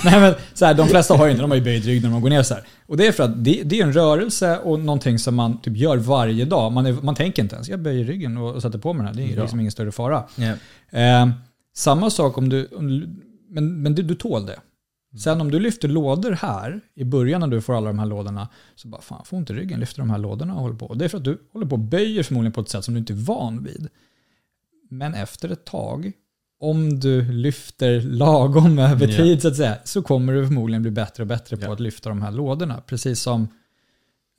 Nej 0.05 0.21
men 0.21 0.35
så 0.55 0.65
här, 0.65 0.75
de 0.75 0.89
flesta 0.89 1.15
har 1.15 1.25
ju 1.27 1.31
inte, 1.31 1.43
de 1.43 1.51
har 1.51 1.59
ju 1.59 1.65
böjd 1.65 1.85
rygg 1.85 2.03
när 2.03 2.11
de 2.11 2.21
går 2.23 2.31
ner 2.31 2.43
så 2.43 2.55
här. 2.55 2.63
Och 2.87 2.97
det 2.97 3.07
är 3.07 3.13
för 3.13 3.23
att 3.25 3.45
det, 3.45 3.63
det 3.65 3.81
är 3.81 3.83
en 3.85 3.93
rörelse 3.93 4.59
och 4.59 4.81
någonting 4.81 5.19
som 5.19 5.35
man 5.35 5.61
typ 5.61 5.77
gör 5.77 5.97
varje 5.97 6.45
dag. 6.45 6.73
Man, 6.73 6.87
är, 6.87 6.93
man 6.93 7.15
tänker 7.15 7.43
inte 7.43 7.55
ens, 7.55 7.69
jag 7.69 7.81
böjer 7.81 8.05
ryggen 8.05 8.37
och, 8.37 8.55
och 8.55 8.63
sätter 8.63 8.79
på 8.79 8.93
mig 8.93 9.07
den 9.07 9.15
här. 9.17 9.23
Det 9.27 9.33
är 9.33 9.37
Ja. 9.37 9.43
liksom 9.43 9.61
ingen 9.61 9.73
större 9.73 9.93
fara. 9.93 10.25
Eh, 10.91 11.29
samma 11.75 12.11
sak 12.11 12.39
om 12.39 12.49
du, 12.49 12.67
om 12.77 12.89
du 12.89 13.09
men, 13.51 13.83
men 13.83 13.95
du, 13.95 14.03
du 14.03 14.15
tål 14.15 14.47
det. 14.47 14.57
Sen 15.19 15.41
om 15.41 15.51
du 15.51 15.61
lyfter 15.61 15.89
lådor 15.89 16.33
här 16.33 16.81
i 16.95 17.05
början 17.05 17.41
när 17.41 17.49
du 17.49 17.61
får 17.61 17.77
alla 17.77 17.87
de 17.87 17.99
här 17.99 18.07
lådorna 18.07 18.49
så 18.75 18.89
bara 18.89 19.01
fan, 19.01 19.25
får 19.25 19.37
ont 19.37 19.51
i 19.51 19.53
ryggen, 19.55 19.81
lyfter 19.81 19.99
de 19.99 20.11
här 20.11 20.19
lådorna 20.19 20.55
och 20.55 20.61
håller 20.61 20.77
på. 20.77 20.95
Det 20.95 21.05
är 21.05 21.09
för 21.09 21.19
att 21.19 21.25
du 21.25 21.39
håller 21.53 21.67
på 21.67 21.75
och 21.75 21.79
böjer 21.79 22.23
förmodligen 22.23 22.53
på 22.53 22.61
ett 22.61 22.69
sätt 22.69 22.85
som 22.85 22.95
du 22.95 23.01
inte 23.01 23.13
är 23.13 23.15
van 23.15 23.63
vid. 23.65 23.89
Men 24.91 25.15
efter 25.15 25.49
ett 25.49 25.65
tag, 25.65 26.13
om 26.61 27.01
du 27.01 27.33
lyfter 27.33 28.01
lagom 28.01 28.79
över 28.79 29.07
tid 29.07 29.43
så 29.43 29.49
att 29.49 29.57
säga, 29.57 29.77
så 29.85 30.03
kommer 30.03 30.33
du 30.33 30.47
förmodligen 30.47 30.83
bli 30.83 30.91
bättre 30.91 31.23
och 31.23 31.27
bättre 31.27 31.57
på 31.57 31.63
Ja. 31.65 31.73
att 31.73 31.81
lyfta 31.81 32.09
de 32.09 32.23
här 32.23 32.31
lådorna. 32.31 32.81
Precis 32.87 33.21
som, 33.21 33.49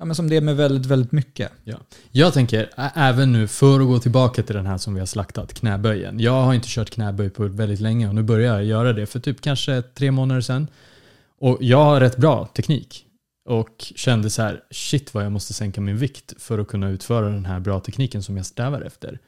ja, 0.03 0.07
men 0.07 0.15
som 0.15 0.29
det 0.29 0.35
är 0.37 0.41
med 0.41 0.55
väldigt, 0.55 0.85
väldigt 0.85 1.11
mycket. 1.11 1.51
Ja. 1.63 1.77
Jag 2.11 2.33
tänker, 2.33 2.69
även 2.95 3.31
nu 3.31 3.47
för 3.47 3.79
att 3.79 3.87
gå 3.87 3.99
tillbaka 3.99 4.43
till 4.43 4.55
den 4.55 4.65
här 4.65 4.77
som 4.77 4.93
vi 4.93 4.99
har 4.99 5.07
slaktat, 5.07 5.53
knäböjen. 5.53 6.19
Jag 6.19 6.41
har 6.41 6.53
inte 6.53 6.67
kört 6.69 6.89
knäböj 6.89 7.29
på 7.29 7.47
väldigt 7.47 7.79
länge 7.79 8.07
och 8.07 8.15
nu 8.15 8.23
börjar 8.23 8.53
jag 8.53 8.65
göra 8.65 8.93
det 8.93 9.05
för 9.05 9.19
typ 9.19 9.41
kanske 9.41 9.81
tre 9.81 10.11
månader 10.11 10.41
sedan. 10.41 10.67
Och 11.39 11.57
jag 11.61 11.83
har 11.83 11.99
rätt 11.99 12.17
bra 12.17 12.45
teknik. 12.45 13.05
Och 13.49 13.91
kände 13.95 14.29
så 14.29 14.41
här, 14.41 14.63
shit 14.71 15.13
vad 15.13 15.25
jag 15.25 15.31
måste 15.31 15.53
sänka 15.53 15.81
min 15.81 15.97
vikt 15.97 16.33
för 16.37 16.59
att 16.59 16.67
kunna 16.67 16.89
utföra 16.89 17.29
den 17.29 17.45
här 17.45 17.59
bra 17.59 17.79
tekniken 17.79 18.23
som 18.23 18.37
jag 18.37 18.45
strävar 18.45 18.81
efter. 18.81 19.19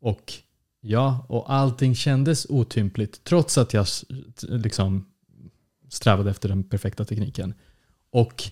Och 0.00 0.32
ja, 0.80 1.26
och 1.28 1.52
allting 1.52 1.94
kändes 1.94 2.46
otympligt 2.48 3.24
trots 3.24 3.58
att 3.58 3.74
jag 3.74 3.86
liksom 4.40 5.06
strävade 5.88 6.30
efter 6.30 6.48
den 6.48 6.64
perfekta 6.64 7.04
tekniken. 7.04 7.54
Och 8.10 8.50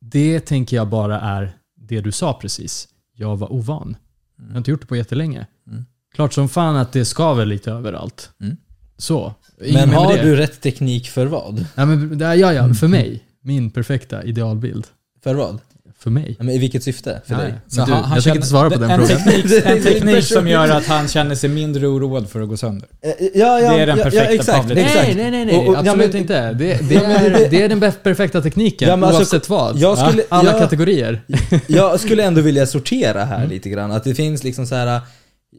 det 0.00 0.40
tänker 0.40 0.76
jag 0.76 0.88
bara 0.88 1.20
är 1.20 1.56
det 1.76 2.00
du 2.00 2.12
sa 2.12 2.32
precis. 2.32 2.88
Jag 3.14 3.36
var 3.36 3.52
ovan. 3.52 3.96
Jag 4.36 4.50
har 4.50 4.58
inte 4.58 4.70
gjort 4.70 4.80
det 4.80 4.86
på 4.86 4.96
jättelänge. 4.96 5.46
Mm. 5.66 5.84
Klart 6.14 6.32
som 6.32 6.48
fan 6.48 6.76
att 6.76 6.92
det 6.92 7.04
skaver 7.04 7.46
lite 7.46 7.70
överallt. 7.70 8.30
Mm. 8.40 8.56
Så. 8.98 9.34
Men 9.58 9.90
har 9.90 10.16
det. 10.16 10.22
du 10.22 10.36
rätt 10.36 10.60
teknik 10.60 11.08
för 11.08 11.26
vad? 11.26 11.66
Ja, 11.74 11.86
men, 11.86 12.18
ja, 12.20 12.34
ja, 12.34 12.74
för 12.74 12.88
mig. 12.88 13.24
Min 13.40 13.70
perfekta 13.70 14.24
idealbild. 14.24 14.86
För 15.22 15.34
vad? 15.34 15.60
För 15.98 16.10
mig. 16.10 16.36
Men 16.38 16.50
I 16.50 16.58
vilket 16.58 16.82
syfte? 16.82 17.22
För 17.26 17.34
dig? 17.34 17.54
Så 17.68 17.84
du, 17.84 17.92
han- 17.92 18.04
han 18.04 18.14
jag 18.14 18.24
tänker 18.24 18.36
inte 18.36 18.48
svara 18.48 18.70
på 18.70 18.78
den 18.78 18.90
en 18.90 19.06
frågan. 19.06 19.22
Teknik, 19.24 19.62
en 19.66 19.82
teknik 19.82 20.24
som 20.24 20.48
gör 20.48 20.68
att 20.68 20.86
han 20.86 21.08
känner 21.08 21.34
sig 21.34 21.50
mindre 21.50 21.86
oroad 21.86 22.28
för 22.30 22.40
att 22.40 22.48
gå 22.48 22.56
sönder. 22.56 22.88
Eh, 23.02 23.10
Ja, 23.34 23.60
ja, 23.60 23.72
Det 23.72 23.80
är 23.80 23.86
den 23.86 23.96
perfekta 23.96 24.24
ja, 24.24 24.30
exakt, 24.30 24.58
Pavlet. 24.58 24.78
exakt. 24.78 25.06
Nej, 25.06 25.14
nej, 25.16 25.30
nej, 25.30 25.44
nej. 25.44 25.56
Och- 25.56 25.68
och- 25.68 25.74
ja, 25.74 25.78
absolut 25.78 26.12
men- 26.12 26.20
inte. 26.22 26.52
Det, 26.52 26.88
det, 26.88 26.94
är, 26.96 27.50
det- 27.50 27.62
är 27.62 27.68
den 27.68 27.80
perfekta 28.02 28.42
tekniken, 28.42 28.88
Ja, 28.88 28.96
men 28.96 29.04
alltså, 29.08 29.20
oavsett 29.36 29.48
vad. 29.48 29.76
jag 29.78 29.98
skulle- 29.98 30.22
Alla 30.28 30.50
jag- 30.50 30.60
kategorier. 30.60 31.22
Jag 31.66 32.00
skulle 32.00 32.24
ändå 32.24 32.40
vilja 32.40 32.66
sortera 32.66 33.24
här 33.24 33.36
Mm. 33.38 33.50
lite 33.50 33.68
grann. 33.68 33.92
Att 33.92 34.04
det 34.04 34.14
finns 34.14 34.44
liksom 34.44 34.66
så 34.66 34.74
här. 34.74 35.00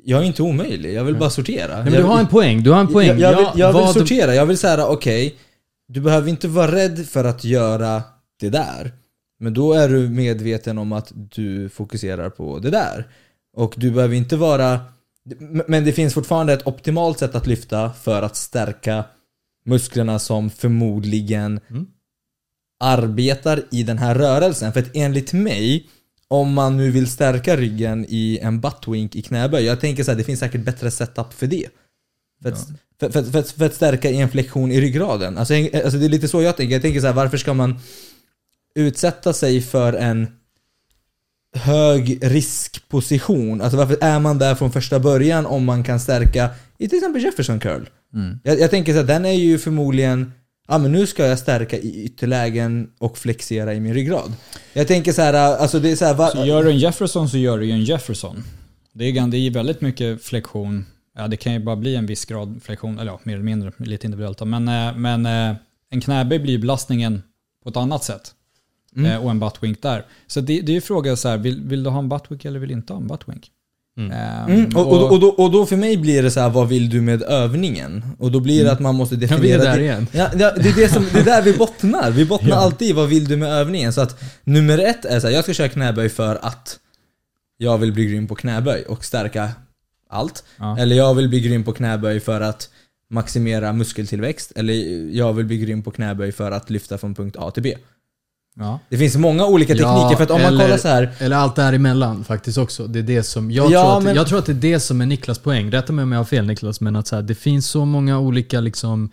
Jag 0.06 0.22
är 0.22 0.26
inte 0.26 0.42
omöjlig, 0.44 0.94
jag 0.94 1.04
vill 1.04 1.16
bara 1.16 1.30
sortera. 1.30 1.76
Nej, 1.76 1.84
men 1.84 1.94
du 1.94 2.04
har 2.04 2.20
en 2.20 2.28
poäng. 2.28 2.64
Du 2.64 2.72
har 2.72 2.80
en 2.80 2.88
poäng. 2.88 3.08
Jag, 3.08 3.20
jag, 3.20 3.38
vill, 3.38 3.46
Ja, 3.46 3.54
jag 3.56 3.74
vill 3.86 3.94
sortera, 3.94 4.36
jag 4.36 4.46
vill 4.46 4.58
säga 4.58 4.86
okej, 4.86 5.36
du 5.90 6.00
behöver 6.02 6.30
inte 6.30 6.48
vara 6.48 6.72
rädd 6.72 7.06
för 7.12 7.24
att 7.24 7.44
göra 7.44 8.02
det 8.40 8.50
där. 8.50 8.92
Men 9.40 9.54
då 9.54 9.74
är 9.74 9.90
du 9.90 10.10
medveten 10.10 10.78
om 10.78 10.92
att 10.92 11.12
du 11.16 11.70
fokuserar 11.70 12.30
på 12.30 12.60
det 12.60 12.70
där. 12.70 13.08
Och 13.54 13.74
du 13.78 13.92
behöver 13.92 14.16
inte 14.16 14.38
vara... 14.38 14.80
Men 15.68 15.86
det 15.86 15.94
finns 15.94 16.14
fortfarande 16.14 16.54
ett 16.54 16.68
optimalt 16.68 17.20
sätt 17.20 17.36
att 17.36 17.48
lyfta 17.48 17.94
för 17.94 18.22
att 18.22 18.36
stärka 18.36 19.04
musklerna 19.66 20.20
som 20.20 20.50
förmodligen 20.50 21.60
Mm. 21.70 21.88
arbetar 22.80 23.64
i 23.72 23.84
den 23.84 23.98
här 23.98 24.16
rörelsen. 24.16 24.74
För 24.74 24.80
att 24.80 24.90
enligt 24.94 25.34
mig, 25.34 25.90
om 26.28 26.54
man 26.54 26.78
nu 26.78 26.92
vill 26.92 27.08
stärka 27.12 27.56
ryggen 27.58 28.06
i 28.10 28.40
en 28.42 28.60
buttwink 28.62 29.16
i 29.16 29.22
knäböj, 29.22 29.64
jag 29.66 29.80
tänker 29.80 30.04
så 30.04 30.12
här, 30.12 30.18
det 30.18 30.24
finns 30.24 30.40
säkert 30.40 30.62
bättre 30.62 30.92
setup 30.92 31.34
för 31.34 31.48
det. 31.48 31.68
För 32.42 32.50
att 32.52 32.68
För, 33.00 33.10
för, 33.10 33.24
för, 33.24 33.42
för 33.42 33.66
att 33.66 33.74
stärka 33.74 34.10
en 34.12 34.30
flexion 34.30 34.72
i 34.72 34.82
ryggraden. 34.82 35.38
Alltså, 35.38 35.54
alltså 35.54 35.98
det 35.98 36.06
är 36.06 36.10
lite 36.10 36.28
så 36.28 36.42
jag 36.42 36.58
tänker. 36.58 36.74
Jag 36.76 36.82
tänker 36.82 37.00
så 37.02 37.08
här, 37.08 37.14
varför 37.14 37.38
ska 37.38 37.54
man 37.54 37.80
utsätta 38.78 39.34
sig 39.34 39.62
för 39.62 39.94
en 39.94 40.28
hög 41.56 42.20
riskposition? 42.22 43.62
Alltså 43.62 43.78
varför 43.78 43.98
är 44.02 44.20
man 44.20 44.38
där 44.38 44.56
från 44.56 44.72
första 44.72 45.00
början 45.00 45.46
om 45.46 45.66
man 45.66 45.84
kan 45.84 46.00
stärka 46.00 46.50
i 46.78 46.88
till 46.88 46.98
exempel 46.98 47.24
Jefferson 47.24 47.60
curl? 47.60 47.86
Mm. 48.14 48.40
Jag, 48.44 48.60
jag 48.60 48.70
tänker 48.70 48.94
så 48.94 49.00
här, 49.00 49.06
den 49.06 49.26
är 49.26 49.34
ju 49.34 49.58
förmodligen 49.58 50.32
Ja 50.68 50.78
men 50.78 50.92
nu 50.92 51.08
ska 51.08 51.26
jag 51.26 51.40
stärka 51.40 51.78
i 51.78 52.04
ytterlägen 52.04 52.90
och 53.00 53.18
flexera 53.18 53.74
i 53.74 53.80
min 53.80 53.94
ryggrad. 53.94 54.34
Jag 54.74 54.88
tänker 54.88 55.14
så 55.14 55.22
här, 55.22 55.34
alltså 55.34 55.80
det 55.80 55.92
är 55.92 55.96
så 55.96 56.06
här, 56.06 56.14
va, 56.14 56.30
Så 56.30 56.46
gör 56.46 56.64
du 56.64 56.70
en 56.70 56.78
Jefferson 56.78 57.30
så 57.30 57.38
gör 57.38 57.58
du 57.58 57.66
ju 57.66 57.72
en 57.72 57.84
Jefferson. 57.84 58.44
Det 58.94 59.06
är, 59.06 59.28
det 59.28 59.38
är 59.38 59.52
väldigt 59.52 59.82
mycket 59.82 60.24
flexion. 60.24 60.86
Ja, 61.18 61.28
det 61.28 61.38
kan 61.38 61.54
ju 61.54 61.60
bara 61.60 61.76
bli 61.76 61.96
en 61.96 62.06
viss 62.06 62.26
grad 62.26 62.60
flexion, 62.64 63.00
eller 63.00 63.12
ja, 63.12 63.20
mer 63.24 63.34
eller 63.34 63.44
mindre, 63.44 63.72
lite 63.78 64.08
individuellt. 64.08 64.42
Men, 64.46 64.68
eh, 64.68 64.96
men 64.96 65.26
eh, 65.26 65.56
en 65.90 66.02
knäböj 66.02 66.40
blir 66.40 66.58
belastningen 66.58 67.24
på 67.64 67.70
ett 67.70 67.78
annat 67.78 68.04
sätt. 68.04 68.32
Mm. 68.98 69.12
Eh, 69.12 69.18
Och 69.26 69.32
en 69.32 69.40
buttwink 69.40 69.82
där. 69.82 70.06
Så 70.28 70.42
det, 70.42 70.62
det 70.62 70.72
är 70.72 70.74
ju 70.74 70.82
frågan 70.82 71.18
så 71.18 71.30
här, 71.30 71.38
vill, 71.38 71.62
vill 71.64 71.84
du 71.84 71.90
ha 71.90 72.00
en 72.00 72.10
buttwink 72.10 72.46
eller 72.46 72.60
vill 72.60 72.70
du 72.70 72.76
inte 72.76 72.94
ha 72.94 73.00
en 73.02 73.08
buttwink? 73.08 73.52
Mm. 73.98 74.12
Eh, 74.12 74.44
Mm, 74.46 74.76
och, 74.78 74.88
och, 74.88 75.12
och, 75.12 75.20
då, 75.20 75.28
och 75.28 75.52
då 75.52 75.66
för 75.66 75.76
mig 75.78 75.98
blir 75.98 76.24
det 76.24 76.32
så 76.32 76.40
här, 76.40 76.50
vad 76.50 76.68
vill 76.68 76.90
du 76.90 77.02
med 77.02 77.24
övningen? 77.24 78.06
Och 78.20 78.32
då 78.32 78.40
blir 78.40 78.64
det 78.64 78.72
att 78.72 78.80
man 78.80 78.96
måste 78.96 79.16
Ja, 79.16 79.20
vi 79.20 79.26
är 79.26 79.30
definiera... 79.30 79.64
där 79.64 79.78
det- 79.78 79.84
igen. 79.84 80.08
Ja, 80.12 80.30
ja, 80.40 80.52
det, 80.56 80.70
är 80.70 80.76
det, 80.76 80.90
som, 80.94 81.06
det 81.14 81.20
är 81.20 81.26
där 81.26 81.42
vi 81.42 81.54
bottnar. 81.58 82.12
Vi 82.12 82.26
bottnar 82.26 82.50
Ja. 82.50 82.56
alltid 82.56 82.90
i 82.90 82.94
vad 82.94 83.10
vill 83.10 83.28
du 83.28 83.38
med 83.38 83.50
övningen. 83.50 83.94
Så 83.94 84.02
att 84.02 84.24
nummer 84.44 84.78
ett 84.78 85.06
är 85.06 85.20
så 85.20 85.28
här, 85.28 85.34
jag 85.34 85.44
ska 85.44 85.54
köra 85.54 85.70
knäböj 85.70 86.10
för 86.10 86.40
att 86.42 86.80
jag 87.58 87.78
vill 87.78 87.94
bli 87.94 88.06
grym 88.06 88.28
på 88.28 88.36
knäböj 88.36 88.84
och 88.84 89.06
stärka 89.06 89.50
allt. 90.10 90.44
Ja. 90.58 90.78
Eller 90.80 90.96
jag 90.96 91.14
vill 91.14 91.30
bli 91.30 91.40
grym 91.40 91.64
på 91.64 91.74
knäböj 91.74 92.20
för 92.20 92.42
att 92.42 92.70
maximera 93.10 93.74
muskeltillväxt. 93.74 94.52
Eller 94.56 94.74
jag 95.16 95.34
vill 95.34 95.46
bli 95.46 95.58
grym 95.58 95.84
på 95.84 95.92
knäböj 95.92 96.32
för 96.32 96.52
att 96.52 96.70
lyfta 96.70 96.98
från 96.98 97.16
punkt 97.16 97.36
A 97.40 97.52
till 97.52 97.64
B. 97.64 97.76
Ja. 98.60 98.80
Det 98.90 98.98
finns 98.98 99.16
många 99.18 99.46
olika 99.46 99.74
Ja, 99.74 99.96
tekniker 100.00 100.16
för 100.18 100.24
att 100.24 100.32
om 100.32 100.42
man 100.42 100.48
eller- 100.54 100.66
kollar 100.66 100.78
så 100.78 100.88
här 100.88 101.12
Eller 101.20 101.36
allt 101.36 101.56
däremellan 101.56 102.24
faktiskt 102.24 102.58
också. 102.58 102.88
Det 102.88 103.00
är 103.00 103.04
det 103.04 103.24
som, 103.24 103.52
jag, 103.52 103.72
Ja, 103.72 103.82
tror 103.84 103.98
att, 103.98 104.04
men- 104.04 104.16
jag 104.16 104.28
tror 104.28 104.40
att 104.40 104.46
det 104.46 104.52
är 104.52 104.74
det 104.74 104.80
som 104.80 105.02
är 105.02 105.06
Niklas 105.06 105.40
poäng. 105.40 105.72
Rätta 105.72 105.94
mig 105.94 106.04
om 106.04 106.12
jag 106.12 106.20
har 106.20 106.26
fel 106.26 106.46
Niklas, 106.46 106.82
men 106.82 106.96
att 106.96 107.08
så 107.08 107.16
här, 107.16 107.24
det 107.24 107.36
finns 107.36 107.68
så 107.70 107.86
många 107.86 108.20
olika 108.20 108.60
liksom 108.62 109.10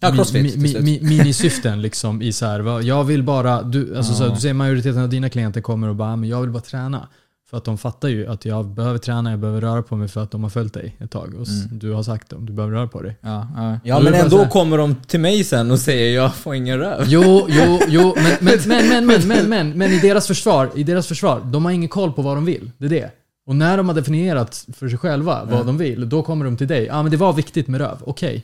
Ja, 0.00 0.10
crossfit 0.12 0.56
mi, 0.56 0.62
mi, 0.62 0.80
mi, 0.80 1.00
minisyften 1.18 1.82
liksom 1.82 2.22
i 2.22 2.32
så 2.32 2.46
här, 2.46 2.80
jag 2.80 3.04
vill 3.04 3.22
bara, 3.22 3.62
du, 3.62 3.96
alltså 3.96 4.14
så 4.14 4.22
här, 4.22 4.30
Ja. 4.30 4.34
du 4.34 4.40
säger 4.40 4.54
majoriteten 4.54 5.02
av 5.02 5.08
dina 5.08 5.28
klienter 5.28 5.60
kommer 5.60 5.88
och 5.88 5.96
bara, 5.96 6.12
"Ah, 6.12 6.16
men 6.16 6.28
jag 6.28 6.40
vill 6.40 6.50
bara 6.50 6.62
träna. 6.62 7.08
För 7.50 7.56
att 7.56 7.64
de 7.64 7.78
fattar 7.78 8.08
ju 8.08 8.26
att 8.26 8.44
jag 8.44 8.66
behöver 8.66 8.98
träna, 8.98 9.30
jag 9.30 9.38
behöver 9.38 9.60
röra 9.60 9.82
på 9.82 9.96
mig 9.96 10.08
för 10.08 10.22
att 10.22 10.30
de 10.30 10.42
har 10.42 10.50
följt 10.50 10.74
dig 10.74 10.96
ett 10.98 11.10
tag. 11.10 11.34
Och 11.34 11.48
mm. 11.48 11.78
Du 11.78 11.92
har 11.92 12.02
sagt 12.02 12.30
dem, 12.30 12.46
du 12.46 12.52
behöver 12.52 12.76
röra 12.76 12.86
på 12.86 13.02
dig. 13.02 13.16
Ja, 13.20 13.46
ja. 13.56 13.78
ja 13.84 14.00
men 14.00 14.14
ändå 14.14 14.46
kommer 14.46 14.78
de 14.78 14.94
till 14.94 15.20
mig 15.20 15.44
sen 15.44 15.70
och 15.70 15.78
säger 15.78 16.14
jag 16.14 16.34
får 16.34 16.54
ingen 16.54 16.78
röv. 16.78 17.04
Jo, 17.06 17.46
jo, 17.48 17.80
jo. 17.88 18.14
Men, 18.16 18.36
men, 18.40 18.58
men, 18.66 18.88
men, 18.88 19.06
men, 19.06 19.28
men, 19.28 19.48
men, 19.48 19.70
men, 19.78 19.90
i, 19.92 19.98
deras 19.98 20.26
försvar, 20.26 20.70
i 20.74 20.82
deras 20.82 21.06
försvar, 21.06 21.40
de 21.44 21.64
har 21.64 21.72
ingen 21.72 21.88
koll 21.88 22.12
på 22.12 22.22
vad 22.22 22.36
de 22.36 22.44
vill. 22.44 22.70
Det 22.78 22.84
är 22.84 22.90
det. 22.90 23.10
Och 23.46 23.56
när 23.56 23.76
de 23.76 23.88
har 23.88 23.94
definierat 23.94 24.66
för 24.72 24.88
sig 24.88 24.98
själva 24.98 25.44
vad 25.44 25.54
mm. 25.54 25.66
de 25.66 25.78
vill, 25.78 26.08
då 26.08 26.22
kommer 26.22 26.44
de 26.44 26.56
till 26.56 26.68
dig. 26.68 26.84
Ja, 26.84 26.94
ah, 26.94 27.02
men 27.02 27.10
det 27.10 27.16
var 27.16 27.32
viktigt 27.32 27.68
med 27.68 27.80
röv. 27.80 27.96
Okej. 28.04 28.28
Okay. 28.28 28.42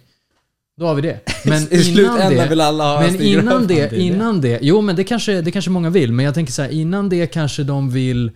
Då 0.76 0.86
har 0.86 0.94
vi 0.94 1.02
det. 1.02 1.20
Men 1.44 1.74
I 1.74 2.00
innan 2.00 2.30
det, 2.30 2.46
vill 2.48 2.60
alla 2.60 2.84
ha 2.84 3.00
Men 3.00 3.20
innan 3.20 3.66
det, 3.66 3.96
innan 3.96 4.40
det, 4.40 4.58
jo 4.62 4.80
men 4.80 4.96
det 4.96 5.04
kanske, 5.04 5.40
det 5.40 5.50
kanske 5.50 5.70
många 5.70 5.90
vill, 5.90 6.12
men 6.12 6.24
jag 6.24 6.34
tänker 6.34 6.52
så 6.52 6.62
här, 6.62 6.68
innan 6.70 7.08
det 7.08 7.26
kanske 7.26 7.62
de 7.62 7.90
vill 7.90 8.30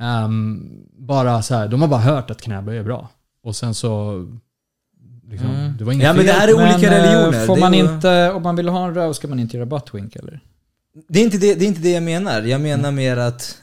ehm, 0.00 0.70
bara 0.98 1.42
så 1.42 1.54
här, 1.54 1.68
de 1.68 1.80
har 1.82 1.88
bara 1.88 2.00
hört 2.00 2.30
att 2.30 2.42
knäböj 2.42 2.78
är 2.78 2.82
bra. 2.84 3.08
Och 3.42 3.56
sen 3.56 3.74
så, 3.74 4.24
liksom, 5.28 5.50
Mm. 5.50 5.76
det 5.76 5.84
var 5.84 5.92
inget 5.92 6.04
Ja, 6.04 6.12
men 6.12 6.26
det 6.26 6.32
här 6.32 6.48
är 6.48 6.56
Men, 6.56 6.74
olika 6.74 6.86
eh, 6.96 7.02
religioner. 7.02 7.46
Får 7.46 7.56
man 7.56 7.74
är- 7.74 7.94
inte, 7.94 8.30
om 8.32 8.42
man 8.42 8.56
vill 8.56 8.68
ha 8.68 8.86
en 8.88 8.94
röv 8.94 9.12
ska 9.12 9.28
man 9.28 9.40
inte 9.40 9.56
göra 9.56 9.66
buttwink 9.66 10.16
eller? 10.16 10.40
Det 11.08 11.18
är, 11.20 11.24
inte 11.24 11.38
det, 11.38 11.54
det 11.54 11.64
är 11.64 11.68
inte 11.68 11.80
det 11.80 11.90
jag 11.92 12.02
menar. 12.02 12.42
Jag 12.42 12.60
menar 12.60 12.90
mer 12.92 13.16
att 13.16 13.62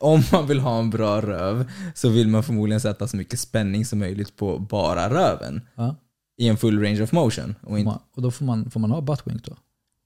om 0.00 0.22
man 0.32 0.46
vill 0.46 0.60
ha 0.60 0.78
en 0.78 0.90
bra 0.90 1.20
röv 1.20 1.70
så 1.94 2.08
vill 2.08 2.28
man 2.28 2.42
förmodligen 2.42 2.80
sätta 2.80 3.08
så 3.08 3.16
mycket 3.16 3.40
spänning 3.40 3.84
som 3.84 3.98
möjligt 3.98 4.36
på 4.36 4.58
bara 4.58 5.10
röven. 5.10 5.60
Ja. 5.74 5.96
I 6.38 6.48
en 6.48 6.56
full 6.56 6.82
range 6.82 7.02
of 7.02 7.12
motion. 7.12 7.54
Och 7.62 7.78
inte, 7.78 7.98
Och 8.16 8.22
då 8.22 8.30
får 8.30 8.44
man, 8.44 8.70
får 8.70 8.80
man 8.80 8.90
ha 8.90 9.00
buttwink 9.00 9.44
då? 9.44 9.56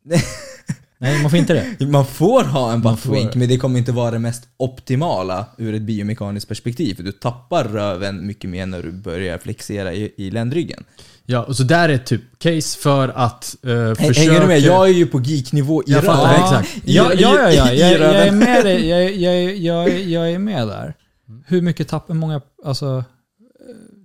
Nej, 0.98 1.22
man 1.22 1.30
får 1.30 1.38
inte 1.38 1.74
det. 1.78 1.86
man 1.86 2.06
får 2.06 2.44
ha 2.44 2.72
en 2.72 2.80
buttwink 2.82 3.34
men 3.34 3.48
det 3.48 3.56
kommer 3.56 3.78
inte 3.78 3.92
vara 3.92 4.10
det 4.10 4.18
mest 4.18 4.44
optimala 4.56 5.46
ur 5.58 5.74
ett 5.74 5.82
biomekaniskt 5.82 6.48
perspektiv. 6.48 6.94
För 6.94 7.02
du 7.02 7.12
tappar 7.12 7.64
röven 7.64 8.26
mycket 8.26 8.50
mer 8.50 8.66
när 8.66 8.82
du 8.82 8.92
börjar 8.92 9.38
flexera 9.38 9.92
i, 9.92 10.12
i 10.16 10.30
ländryggen. 10.30 10.84
Ja, 11.26 11.42
och 11.42 11.56
så 11.56 11.62
där 11.62 11.88
är 11.88 11.92
ett 11.94 12.06
typ 12.06 12.22
case 12.38 12.78
för 12.78 13.08
att 13.08 13.56
uh, 13.66 13.70
Häng- 13.76 13.94
försöka... 13.96 14.20
Hänger 14.20 14.40
du 14.40 14.46
med? 14.46 14.60
Jag 14.60 14.88
är 14.88 14.92
ju 14.92 15.06
på 15.06 15.20
geeknivå 15.20 15.82
i 15.82 15.84
Jag 15.92 16.04
röven. 16.04 16.16
fattar, 16.16 16.34
exakt. 16.44 16.76
I- 16.76 16.80
Ja, 16.96 17.12
ja, 17.14 17.38
ja, 17.40 17.50
ja. 17.52 17.72
Jag, 17.72 17.92
jag 18.00 18.14
är 18.26 18.32
med 18.32 18.64
dig. 18.64 18.88
Jag, 18.88 19.12
jag, 19.16 19.56
jag, 19.58 20.00
jag 20.00 20.30
är 20.32 20.38
med 20.38 20.68
där. 20.68 20.94
Hur 21.46 21.60
mycket 21.62 21.88
tappar 21.88 22.14
många, 22.14 22.40
alltså... 22.64 23.04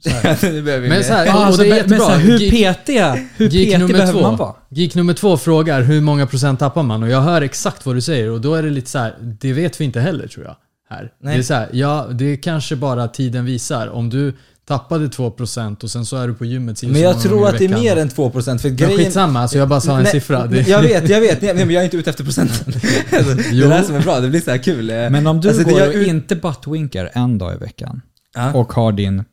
Så 0.04 0.10
här. 0.10 0.38
nu 0.52 0.62
behöver 0.62 0.84
vi 0.84 0.90
Men 0.90 0.98
mer. 0.98 1.04
så 1.04 1.14
här, 1.14 1.26
Ja, 1.26 1.36
och 1.38 1.46
alltså, 1.46 1.62
det 1.64 1.80
är 1.80 1.88
men 1.88 2.00
så 2.00 2.10
här, 2.10 2.18
hur 2.20 2.38
Geek- 2.40 2.52
petiga, 2.74 3.18
hur 3.38 3.50
Geek 3.50 3.66
petig 3.68 3.80
nummer 3.80 3.94
behöver 3.94 4.14
två. 4.14 4.22
man 4.22 4.38
vara? 4.38 4.54
Geek 4.70 4.96
nummer 4.96 5.14
två 5.14 5.38
frågar 5.38 5.82
hur 5.82 6.02
många 6.02 6.28
procent 6.28 6.60
tappar 6.60 6.84
man? 6.84 7.04
Och 7.04 7.10
jag 7.10 7.22
hör 7.22 7.42
exakt 7.42 7.86
vad 7.86 7.96
du 7.96 8.02
säger 8.02 8.30
och 8.30 8.42
då 8.42 8.56
är 8.56 8.64
det 8.64 8.70
lite 8.70 8.90
så 8.90 8.98
här, 9.00 9.16
det 9.22 9.54
vet 9.54 9.82
vi 9.82 9.86
inte 9.86 10.00
heller 10.00 10.28
tror 10.28 10.46
jag. 10.46 10.56
Här. 10.90 11.12
Nej. 11.24 11.34
Det 11.34 11.40
är 11.40 11.44
så 11.44 11.54
här, 11.54 11.70
ja, 11.74 12.08
det 12.12 12.26
är 12.26 12.36
kanske 12.36 12.76
bara 12.76 13.08
tiden 13.08 13.46
visar. 13.46 13.88
Om 13.88 14.10
du 14.10 14.34
tappade 14.68 15.08
2% 15.08 15.84
och 15.84 15.92
sen 15.92 16.06
så 16.06 16.18
är 16.18 16.28
du 16.28 16.34
på 16.34 16.46
gymmet 16.46 16.84
Men 16.84 17.02
jag 17.02 17.22
tror 17.22 17.48
att 17.48 17.58
det 17.58 17.64
är 17.66 17.68
veckan. 17.70 17.84
mer 17.84 17.98
än 17.98 18.10
2% 18.10 18.58
för 18.58 18.68
Men 18.70 18.78
grejen... 18.78 18.98
skitsamma, 18.98 19.40
alltså 19.42 19.58
jag 19.58 19.68
bara 19.70 19.82
sa 19.82 19.98
en 19.98 20.04
Nej, 20.04 20.12
siffra. 20.12 20.48
Det, 20.48 20.68
Jag 20.68 20.82
vet, 20.82 21.10
jag 21.10 21.22
vet. 21.22 21.42
Nej, 21.42 21.54
men 21.54 21.70
jag 21.72 21.82
är 21.82 21.86
inte 21.86 21.98
ute 21.98 22.10
efter 22.10 22.24
procenten. 22.24 22.74
Alltså, 23.18 23.34
det 23.34 23.50
är 23.50 23.68
det 23.70 23.74
här 23.76 23.84
som 23.84 23.96
är 23.96 24.02
bra, 24.02 24.20
det 24.20 24.30
blir 24.30 24.42
så 24.42 24.52
här 24.52 24.58
kul. 24.58 24.86
Men 24.88 25.28
om 25.28 25.42
du 25.42 25.48
Alltså, 25.50 25.64
går 25.64 25.80
jag 25.80 25.88
och 25.90 25.96
ut- 25.96 26.08
inte 26.08 26.36
buttwinkar 26.36 27.10
en 27.14 27.38
dag 27.38 27.54
i 27.56 27.58
veckan 27.58 28.02
Ja. 28.36 28.54
och 28.54 28.74
har 28.74 28.92
din 28.92 29.24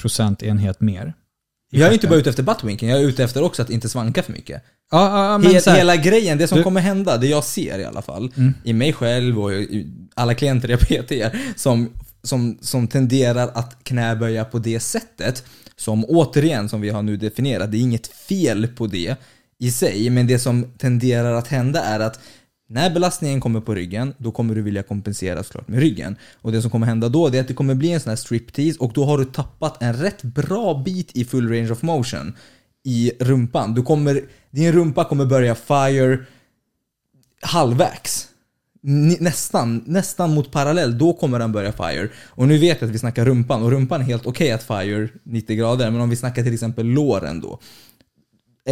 procentenhet 0.00 0.80
mer. 0.80 1.14
Jag 1.70 1.88
är 1.88 1.92
inte 1.92 2.06
bara 2.06 2.18
ute 2.18 2.30
efter 2.30 2.42
buttwinken, 2.42 2.88
jag 2.88 3.00
är 3.00 3.04
ute 3.04 3.24
efter 3.24 3.42
också 3.42 3.62
att 3.62 3.70
inte 3.70 3.88
svanka 3.88 4.22
för 4.22 4.32
mycket. 4.32 4.62
Ja, 4.90 5.10
ja, 5.18 5.32
ja, 5.32 5.38
men 5.38 5.52
Hel, 5.52 5.62
så 5.62 5.70
här, 5.70 5.76
hela 5.76 5.96
grejen, 5.96 6.38
det 6.38 6.48
som 6.48 6.58
Du- 6.58 6.64
kommer 6.64 6.80
hända, 6.80 7.16
det 7.16 7.26
jag 7.26 7.44
ser 7.44 7.78
i 7.78 7.84
alla 7.84 8.02
fall, 8.02 8.32
Mm. 8.36 8.54
i 8.64 8.72
mig 8.72 8.92
själv 8.92 9.40
och 9.42 9.52
i 9.52 9.86
alla 10.14 10.34
klienter 10.34 10.68
jag 10.68 10.80
PTar, 10.88 11.38
som, 11.56 11.90
som, 12.22 12.58
som 12.60 12.88
tenderar 12.88 13.48
att 13.54 13.84
knäböja 13.84 14.44
på 14.44 14.58
det 14.58 14.80
sättet, 14.80 15.44
som 15.76 16.04
återigen, 16.04 16.68
som 16.68 16.80
vi 16.80 16.90
har 16.90 17.02
nu 17.02 17.16
definierat, 17.16 17.70
det 17.72 17.76
är 17.76 17.80
inget 17.80 18.06
fel 18.06 18.66
på 18.66 18.86
det 18.86 19.16
i 19.58 19.70
sig, 19.70 20.10
men 20.10 20.26
det 20.26 20.38
som 20.38 20.64
tenderar 20.78 21.32
att 21.34 21.48
hända 21.48 21.82
är 21.82 22.00
att 22.00 22.20
när 22.66 22.90
belastningen 22.90 23.40
kommer 23.40 23.60
på 23.60 23.74
ryggen, 23.74 24.14
då 24.18 24.30
kommer 24.30 24.54
du 24.54 24.62
vilja 24.62 24.82
kompensera 24.82 25.42
såklart 25.42 25.68
med 25.68 25.80
ryggen. 25.80 26.16
Och 26.42 26.52
det 26.52 26.62
som 26.62 26.70
kommer 26.70 26.86
hända 26.86 27.08
då, 27.08 27.28
det 27.28 27.38
är 27.38 27.40
att 27.40 27.48
det 27.48 27.54
kommer 27.54 27.74
bli 27.74 27.92
en 27.92 28.00
sån 28.00 28.10
här 28.10 28.16
striptease 28.16 28.78
och 28.78 28.92
då 28.92 29.04
har 29.04 29.18
du 29.18 29.24
tappat 29.24 29.82
en 29.82 29.94
rätt 29.94 30.22
bra 30.22 30.82
bit 30.84 31.16
i 31.16 31.24
full 31.24 31.48
range 31.48 31.70
of 31.70 31.82
motion 31.82 32.36
i 32.84 33.12
rumpan. 33.20 33.74
Du 33.74 33.82
kommer, 33.82 34.22
din 34.50 34.72
rumpa 34.72 35.04
kommer 35.04 35.26
börja 35.26 35.54
fire 35.54 36.18
halvvägs. 37.40 38.28
Nästan, 39.20 39.84
nästan 39.86 40.34
mot 40.34 40.52
parallell, 40.52 40.98
då 40.98 41.12
kommer 41.12 41.38
den 41.38 41.52
börja 41.52 41.72
fire. 41.72 42.08
Och 42.26 42.48
nu 42.48 42.58
vet 42.58 42.80
jag 42.80 42.88
att 42.88 42.94
vi 42.94 42.98
snackar 42.98 43.24
rumpan, 43.24 43.62
och 43.62 43.70
rumpan 43.70 44.00
är 44.00 44.04
helt 44.04 44.26
okej 44.26 44.52
att 44.52 44.62
fire 44.62 45.08
90 45.22 45.56
grader, 45.56 45.90
men 45.90 46.00
om 46.00 46.10
vi 46.10 46.16
snackar 46.16 46.42
till 46.42 46.54
exempel 46.54 46.86
låren 46.86 47.40
då. 47.40 47.58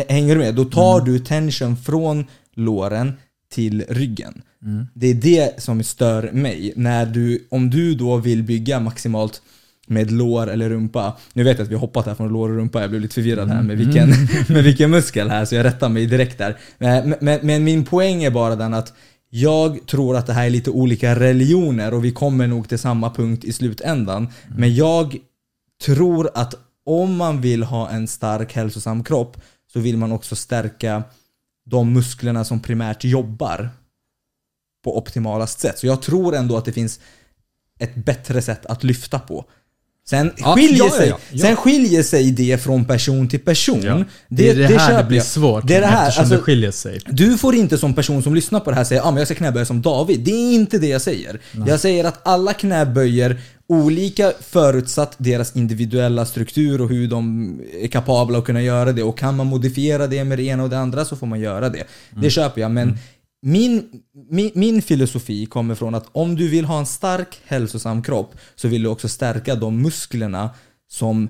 Hänger 0.09 0.35
du 0.35 0.41
med? 0.41 0.55
Då 0.55 0.65
tar 0.65 1.01
du 1.01 1.19
tension 1.19 1.77
från 1.77 2.27
låren 2.55 3.13
till 3.53 3.85
ryggen. 3.89 4.43
Det 4.95 5.07
är 5.07 5.15
det 5.15 5.63
som 5.63 5.83
stör 5.83 6.31
mig. 6.33 6.73
När 6.77 7.07
du, 7.07 7.47
om 7.51 7.71
du 7.71 7.95
då 7.95 8.17
vill 8.17 8.43
bygga 8.43 8.81
maximalt 8.81 9.43
med 9.87 10.11
lår 10.11 10.51
eller 10.51 10.71
rumpa. 10.71 11.17
Nu 11.33 11.43
vet 11.43 11.59
jag 11.59 11.65
att 11.65 11.71
vi 11.71 11.75
har 11.75 11.81
hoppat 11.81 12.07
här 12.07 12.15
från 12.15 12.33
lår 12.33 12.51
och 12.51 12.57
rumpa, 12.57 12.81
jag 12.81 12.91
blev 12.91 13.03
lite 13.03 13.15
förvirrad 13.15 13.49
här 13.49 13.63
med 13.63 13.79
vilken, 13.79 14.09
med 14.49 14.65
vilken 14.65 14.91
muskel 14.91 15.31
här, 15.31 15.45
så 15.45 15.55
jag 15.55 15.65
rättar 15.65 15.89
mig 15.89 16.07
direkt 16.07 16.39
där. 16.39 16.59
Men, 16.79 17.15
men, 17.21 17.41
men 17.43 17.65
min 17.65 17.85
poäng 17.85 18.25
är 18.25 18.31
bara 18.31 18.57
den 18.57 18.75
att 18.75 18.93
jag 19.31 19.87
tror 19.87 20.17
att 20.17 20.27
det 20.27 20.33
här 20.33 20.47
är 20.47 20.51
lite 20.51 20.71
olika 20.71 21.21
religioner 21.21 21.95
och 21.95 22.05
vi 22.05 22.13
kommer 22.13 22.47
nog 22.47 22.69
till 22.69 22.79
samma 22.79 23.11
punkt 23.11 23.45
i 23.45 23.53
slutändan. 23.53 24.29
Men 24.57 24.75
jag 24.75 25.17
tror 25.85 26.31
att 26.35 26.55
om 26.87 27.17
man 27.17 27.41
vill 27.41 27.63
ha 27.63 27.91
en 27.91 28.09
stark 28.09 28.53
hälsosam 28.53 29.05
kropp 29.05 29.41
så 29.73 29.81
vill 29.81 29.97
man 29.97 30.13
också 30.13 30.37
stärka 30.37 31.03
de 31.65 31.93
musklerna 31.93 32.45
som 32.45 32.61
primärt 32.61 33.05
jobbar 33.05 33.71
på 34.85 34.99
optimalast 34.99 35.61
sätt. 35.61 35.79
Så 35.79 35.87
jag 35.87 36.03
tror 36.03 36.35
ändå 36.35 36.57
att 36.57 36.65
det 36.65 36.73
finns 36.73 37.01
ett 37.79 37.95
bättre 37.95 38.43
sätt 38.43 38.67
att 38.67 38.85
lyfta 38.85 39.19
på. 39.19 39.45
Sen, 40.13 40.33
Ja, 40.37 40.55
skiljer 40.55 40.85
ja, 40.85 40.91
sig, 40.91 41.15
ja, 41.31 41.39
sen 41.39 41.57
skiljer 41.57 42.03
sig 42.03 42.31
det 42.31 42.63
från 42.63 42.85
person 42.85 43.29
till 43.29 43.41
person. 43.41 44.05
Det, 44.29 44.51
är 44.51 44.55
det, 44.55 44.67
här 44.67 44.89
köper 44.89 45.03
det 45.03 45.09
blir 45.09 45.19
jag. 45.19 45.27
svårt 45.27 45.67
Det 45.67 45.77
är 45.77 45.81
det 45.81 45.87
här, 45.87 46.03
eftersom 46.09 46.23
alltså, 46.23 46.37
det 46.37 46.43
skiljer 46.43 46.71
sig. 46.71 47.01
du 47.07 47.39
får 47.39 47.55
inte 47.55 47.79
som 47.79 47.95
person 47.95 48.23
som 48.23 48.35
lyssnar 48.35 48.61
på 48.61 48.71
det 48.71 48.77
här 48.77 48.85
säga 48.85 49.03
ah, 49.05 49.11
men 49.11 49.19
jag 49.19 49.27
ska 49.27 49.35
knäböja 49.35 49.65
som 49.65 49.83
David. 49.83 50.21
Det 50.21 50.31
är 50.31 50.55
inte 50.55 50.79
det 50.79 50.87
jag 50.87 51.03
säger. 51.03 51.41
Jag 51.67 51.81
säger 51.81 52.05
att 52.05 52.21
alla 52.23 52.53
knäböjer 52.53 53.41
olika 53.67 54.33
förutsatt 54.41 55.15
deras 55.19 55.57
individuella 55.57 56.27
struktur 56.27 56.81
och 56.81 56.89
hur 56.89 57.09
de 57.09 57.61
är 57.81 57.89
kapabla 57.89 58.39
att 58.39 58.45
kunna 58.45 58.63
göra 58.63 58.93
det. 58.93 59.03
Och 59.03 59.19
kan 59.19 59.37
man 59.37 59.47
modifiera 59.47 60.07
det 60.07 60.25
med 60.25 60.39
det 60.39 60.43
ena 60.45 60.63
och 60.63 60.71
det 60.71 60.79
andra 60.79 61.05
så 61.05 61.17
får 61.17 61.27
man 61.27 61.41
göra 61.41 61.69
det. 61.69 61.85
Det 62.11 62.31
köper 62.31 62.61
jag. 62.61 62.71
Men 62.71 62.99
min, 63.43 64.03
min, 64.31 64.51
min 64.55 64.83
filosofi 64.83 65.47
kommer 65.47 65.75
från 65.75 65.95
att 65.95 66.07
om 66.13 66.37
du 66.37 66.49
vill 66.49 66.65
ha 66.65 66.79
en 66.79 66.87
stark 66.87 67.41
hälsosam 67.45 68.03
kropp 68.03 68.35
så 68.55 68.69
vill 68.69 68.83
du 68.83 68.89
också 68.89 69.09
stärka 69.09 69.55
de 69.55 69.83
musklerna 69.83 70.51
som 70.89 71.29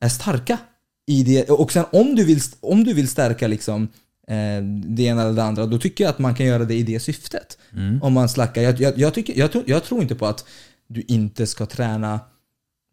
är 0.00 0.08
starka 0.08 0.58
i 1.06 1.22
det. 1.22 1.50
Och 1.50 1.72
sen 1.72 1.84
om 1.92 2.14
du 2.14 2.24
vill, 2.24 2.40
om 2.60 2.84
du 2.84 2.94
vill 2.94 3.08
stärka 3.08 3.46
liksom 3.46 3.88
eh, 4.28 4.64
det 4.64 5.02
ena 5.02 5.22
eller 5.22 5.32
det 5.32 5.42
andra, 5.42 5.66
då 5.66 5.78
tycker 5.78 6.04
jag 6.04 6.10
att 6.10 6.18
man 6.18 6.34
kan 6.34 6.46
göra 6.46 6.64
det 6.64 6.74
i 6.74 6.82
det 6.82 7.00
syftet. 7.00 7.58
Om 8.02 8.12
man 8.12 8.28
slackar. 8.28 8.62
Jag, 8.62 8.80
jag, 8.80 8.98
jag, 8.98 9.14
tycker, 9.14 9.38
jag, 9.38 9.50
jag 9.66 9.84
tror 9.84 10.02
inte 10.02 10.14
på 10.14 10.26
att 10.26 10.44
du 10.88 11.02
inte 11.08 11.46
ska 11.46 11.66
träna 11.66 12.20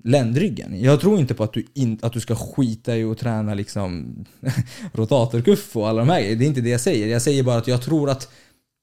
ländryggen. 0.03 0.81
Jag 0.81 1.01
tror 1.01 1.19
inte 1.19 1.33
på 1.33 1.43
att 1.43 1.53
du, 1.53 1.65
in, 1.73 1.99
att 2.01 2.13
du 2.13 2.19
ska 2.19 2.35
skita 2.35 2.97
i 2.97 3.03
att 3.03 3.17
träna 3.17 3.53
liksom 3.53 4.15
rotatorkuff 4.93 5.75
och 5.75 5.87
alla 5.87 5.99
de 5.99 6.09
här. 6.09 6.21
Det 6.21 6.45
är 6.45 6.47
inte 6.47 6.61
det 6.61 6.69
jag 6.69 6.81
säger. 6.81 7.07
Jag 7.07 7.21
säger 7.21 7.43
bara 7.43 7.57
att 7.57 7.67
jag 7.67 7.81
tror 7.81 8.09
att 8.09 8.31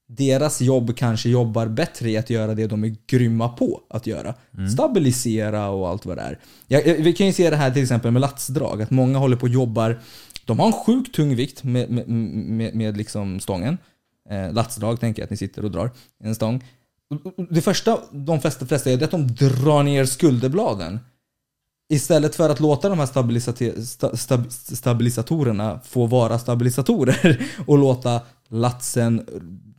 deras 0.09 0.61
jobb 0.61 0.97
kanske 0.97 1.29
jobbar 1.29 1.67
bättre 1.67 2.11
i 2.11 2.17
att 2.17 2.31
göra 2.31 2.55
det 2.55 2.67
de 2.67 2.85
är 2.85 2.97
grymma 3.07 3.49
på 3.49 3.81
att 3.91 4.07
göra. 4.07 4.35
Stabilisera 4.73 5.69
och 5.69 5.89
allt 5.89 6.07
vad 6.07 6.17
det 6.17 6.23
är. 6.23 6.39
Jag, 6.67 6.83
vi 6.83 7.13
kan 7.13 7.27
ju 7.27 7.33
se 7.33 7.51
det 7.51 7.57
här 7.57 7.71
till 7.71 7.83
exempel 7.83 8.11
med 8.11 8.21
latsdrag, 8.21 8.83
att 8.83 8.91
många 8.91 9.19
håller 9.19 9.37
på 9.37 9.43
och 9.43 9.49
jobbar 9.49 10.01
de 10.47 10.59
har 10.59 10.67
en 10.67 10.73
sjukt 10.73 11.15
tung 11.15 11.37
vikt 11.37 11.65
med, 11.65 11.91
med, 11.91 12.09
med, 12.09 12.75
med 12.75 12.97
liksom 12.97 13.41
stången. 13.41 13.79
Eh, 14.31 14.53
latsdrag 14.53 15.01
tänker 15.01 15.23
jag 15.23 15.25
att 15.25 15.31
ni 15.31 15.37
sitter 15.37 15.65
och 15.65 15.71
drar 15.71 15.91
en 16.25 16.35
stång. 16.35 16.65
Det 17.51 17.61
första 17.61 17.99
de 18.11 18.41
flesta, 18.41 18.67
flesta 18.67 18.91
gör 18.91 18.97
det 18.97 19.03
är 19.03 19.07
att 19.07 19.11
de 19.11 19.27
drar 19.35 19.83
ner 19.83 20.05
skulderbladen. 20.05 21.01
Istället 21.89 22.35
för 22.35 22.51
att 22.51 22.61
låta 22.61 22.89
de 22.89 22.99
här 22.99 23.07
stabilisat- 23.07 24.17
stab, 24.17 24.53
stabilisatorerna 24.53 25.81
få 25.85 26.07
vara 26.07 26.39
stabilisatorer 26.39 27.47
och 27.67 27.79
låta 27.79 28.21
latsen, 28.49 29.27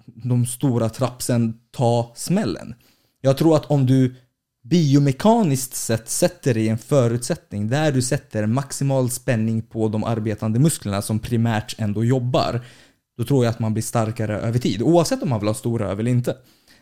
de 0.06 0.46
stora 0.46 0.90
trapsen 0.90 1.60
ta 1.72 2.12
smällen. 2.16 2.76
Jag 3.22 3.38
tror 3.38 3.56
att 3.56 3.66
om 3.66 3.86
du 3.86 4.16
biomekaniskt 4.64 5.76
sett 5.76 6.10
sätter 6.10 6.54
dig 6.54 6.66
i 6.66 6.70
en 6.70 6.78
förutsättning 6.78 7.68
där 7.68 7.92
du 7.92 8.02
sätter 8.02 8.46
maximal 8.46 9.10
spänning 9.10 9.62
på 9.62 9.88
de 9.88 10.04
arbetande 10.04 10.60
musklerna 10.60 11.02
som 11.02 11.20
primärt 11.20 11.76
ändå 11.80 12.06
jobbar, 12.06 12.66
då 13.18 13.24
tror 13.24 13.46
jag 13.46 13.52
att 13.52 13.60
man 13.60 13.74
blir 13.74 13.84
starkare 13.84 14.40
över 14.40 14.60
tid. 14.60 14.82
Oavsett 14.82 15.24
om 15.24 15.30
man 15.30 15.40
vill 15.40 15.48
ha 15.48 15.54
stora 15.54 15.88
röv 15.88 16.00
eller 16.00 16.12
inte. 16.12 16.36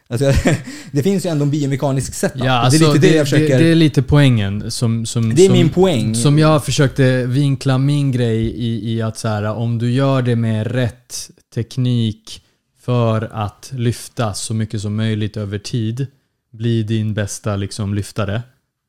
Alltså, 0.08 0.32
det 0.92 1.04
finns 1.04 1.26
ju 1.26 1.30
ändå 1.30 1.44
en 1.44 1.52
biomekanisk 1.52 2.14
setup. 2.14 2.40
Ja, 2.40 2.46
det 2.46 2.50
är 2.50 2.60
alltså, 2.60 2.94
lite 2.94 3.08
det, 3.08 3.16
jag 3.16 3.26
försöker... 3.26 3.58
det, 3.58 3.64
det 3.64 3.72
är 3.72 3.76
lite 3.76 4.02
poängen 4.02 4.72
som, 4.72 5.06
som, 5.06 5.36
Det 5.36 5.42
är 5.42 5.46
som, 5.46 5.54
min 5.54 5.70
poäng. 5.70 6.16
Som 6.16 6.40
jag 6.40 6.66
försökte 6.66 7.26
vinkla 7.26 7.78
min 7.78 8.12
grej 8.12 8.42
i, 8.46 8.94
i 8.94 9.02
att 9.02 9.18
så 9.18 9.28
här, 9.28 9.44
om 9.44 9.78
du 9.78 9.92
gör 9.92 10.22
det 10.22 10.36
med 10.36 10.68
rätt 10.68 11.30
teknik 11.56 12.42
för 12.80 13.30
att 13.34 13.72
lyfta 13.76 14.34
så 14.34 14.54
mycket 14.54 14.82
som 14.82 14.96
möjligt 14.96 15.38
över 15.38 15.58
tid, 15.58 16.08
bli 16.52 16.84
din 16.84 17.14
bästa 17.14 17.56
liksom, 17.56 17.94
lyftare, 17.94 18.36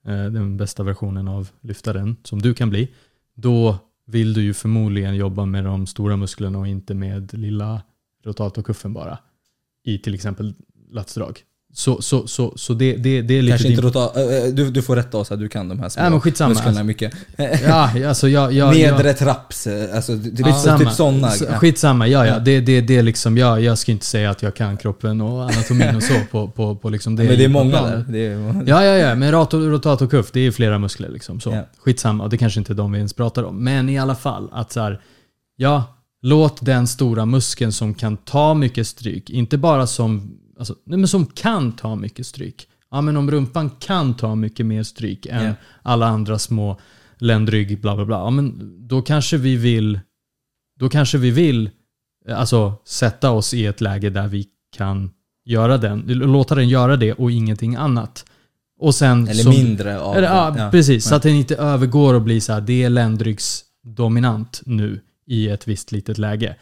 eh, 0.06 0.24
den 0.24 0.56
bästa 0.56 0.82
versionen 0.82 1.28
av 1.28 1.48
lyftaren 1.60 2.16
som 2.24 2.43
du 2.43 2.55
kan 2.55 2.70
bli, 2.70 2.88
då 3.34 3.78
vill 4.06 4.34
du 4.34 4.43
ju 4.43 4.55
förmodligen 4.55 5.16
jobba 5.16 5.44
med 5.44 5.64
de 5.64 5.86
stora 5.86 6.16
musklerna 6.16 6.59
och 6.59 6.68
inte 6.68 6.94
med 6.94 7.38
lilla 7.38 7.82
rotatorkuffen 8.24 8.93
bara. 8.93 9.18
I 9.84 9.98
till 9.98 10.14
exempel 10.14 10.55
latsdrag. 10.93 11.43
Så, 11.77 12.03
så, 12.03 12.27
så, 12.27 12.53
så 12.57 12.75
det, 12.75 12.97
det, 12.97 13.23
det 13.23 13.39
är 13.39 13.43
lite 13.43 13.53
Kanske 13.53 13.69
inte 13.69 13.83
rota, 13.83 14.21
äh, 14.21 14.45
äh, 14.45 14.55
du, 14.55 14.71
du 14.71 14.83
får 14.83 14.97
rätta 14.97 15.19
oss 15.19 15.33
att 15.33 15.39
du 15.39 15.49
kan 15.49 15.69
de 15.69 15.81
här 15.81 15.89
små 15.89 16.03
Ja, 16.03 16.11
men 16.11 16.21
skitsamma, 16.21 16.49
musklerna 16.49 16.71
alltså. 16.71 16.85
mycket. 16.85 17.13
Ja, 17.67 18.09
alltså 18.09 18.29
jag... 18.29 18.53
jag 18.53 18.75
Nedre 18.75 19.07
jag, 19.07 19.19
traps, 19.19 19.67
eh, 19.67 19.97
alltså 19.97 20.19
typ, 20.19 20.45
skitsamma. 20.47 20.79
typ 20.79 20.93
sådana. 20.93 21.29
Skitsamma, 21.31 22.09
ja, 22.09 22.27
ja. 22.27 22.39
Det, 22.39 22.61
det, 22.61 22.81
det 22.81 22.97
är 22.97 23.03
liksom, 23.03 23.39
jag, 23.39 23.63
jag 23.63 23.79
ska 23.79 23.93
inte 23.93 24.07
säga 24.07 24.31
att 24.31 24.43
jag 24.43 24.55
kan 24.55 24.77
kroppen 24.77 25.21
och 25.21 25.43
anatomin 25.43 25.97
och 25.97 26.03
så 26.03 26.15
på, 26.31 26.49
på, 26.49 26.77
på 26.77 26.89
liksom 26.89 27.17
det. 27.17 27.25
Men 27.25 27.39
det 27.39 27.45
är 27.45 27.49
många 27.49 27.83
där. 27.83 28.05
Det 28.09 28.27
är, 28.27 28.37
Ja, 28.67 28.85
ja, 28.85 28.97
ja. 28.97 29.15
Men 29.15 29.33
rotator, 29.33 29.61
rotatorkuff, 29.61 30.31
det 30.33 30.41
är 30.41 30.51
flera 30.51 30.79
muskler 30.79 31.09
liksom. 31.09 31.41
Så. 31.41 31.51
Ja. 31.51 31.63
Skitsamma, 31.79 32.29
det 32.29 32.39
kanske 32.39 32.61
inte 32.61 32.73
är 32.73 32.75
de 32.75 32.93
vi 32.93 32.99
ens 32.99 33.13
pratar 33.13 33.43
om. 33.43 33.65
Men 33.65 33.89
i 33.89 33.99
alla 33.99 34.15
fall, 34.15 34.49
att 34.53 34.73
så 34.73 34.81
här, 34.81 35.01
ja, 35.57 35.85
låt 36.23 36.65
den 36.65 36.87
stora 36.87 37.27
muskeln 37.27 37.73
som 37.73 37.95
kan 37.95 38.17
ta 38.17 38.55
mycket 38.55 38.87
stryk, 38.87 39.31
inte 39.31 39.59
bara 39.59 39.87
som, 39.87 40.39
alltså, 40.59 40.74
nej, 40.85 40.99
men 40.99 41.09
som 41.09 41.27
kan 41.27 41.73
ta 41.73 41.95
mycket 41.95 42.27
stryk. 42.27 42.69
Ja, 42.91 43.01
men 43.01 43.16
om 43.16 43.31
rumpan 43.31 43.70
kan 43.70 44.15
ta 44.16 44.35
mycket 44.35 44.66
mer 44.66 44.83
stryk 44.83 45.27
än 45.27 45.45
Ja. 45.45 45.53
alla 45.83 46.07
andra 46.07 46.39
små 46.39 46.81
ländrygg, 47.19 47.81
bla 47.81 47.97
bla 47.97 48.05
bla. 48.05 48.16
Ja, 48.16 48.31
men 48.31 48.74
då 48.89 49.03
kanske 49.03 49.37
vi 49.37 49.57
vill, 49.57 50.01
då 50.81 50.89
kanske 50.89 51.19
vi 51.19 51.31
vill, 51.31 51.70
eh, 52.28 52.41
alltså 52.41 52.74
sätta 52.85 53.31
oss 53.31 53.55
i 53.55 53.66
ett 53.66 53.81
läge 53.81 54.11
där 54.11 54.28
vi 54.28 54.47
kan 54.77 55.11
göra 55.45 55.78
den, 55.78 56.01
låta 56.07 56.55
den 56.55 56.69
göra 56.69 56.97
det 56.97 57.12
och 57.12 57.31
ingenting 57.31 57.74
annat. 57.77 58.24
Och 58.78 58.95
sen 58.95 59.28
eller 59.28 59.43
som- 59.43 59.53
mindre 59.53 60.01
av 60.01 60.16
eller, 60.16 60.28
ja, 60.28 60.55
ja. 60.59 60.70
precis. 60.70 61.05
Så 61.05 61.15
att 61.15 61.23
den 61.23 61.35
inte 61.35 61.57
övergår 61.57 62.15
och 62.15 62.23
blir 62.23 62.41
så 62.41 62.53
här, 62.53 62.61
det 62.61 62.83
är 62.83 62.91
ländryggsdominant 62.91 64.62
nu 64.66 65.01
i 65.27 65.49
ett 65.49 65.69
visst 65.69 65.93
litet 65.93 66.19
läge. 66.19 66.57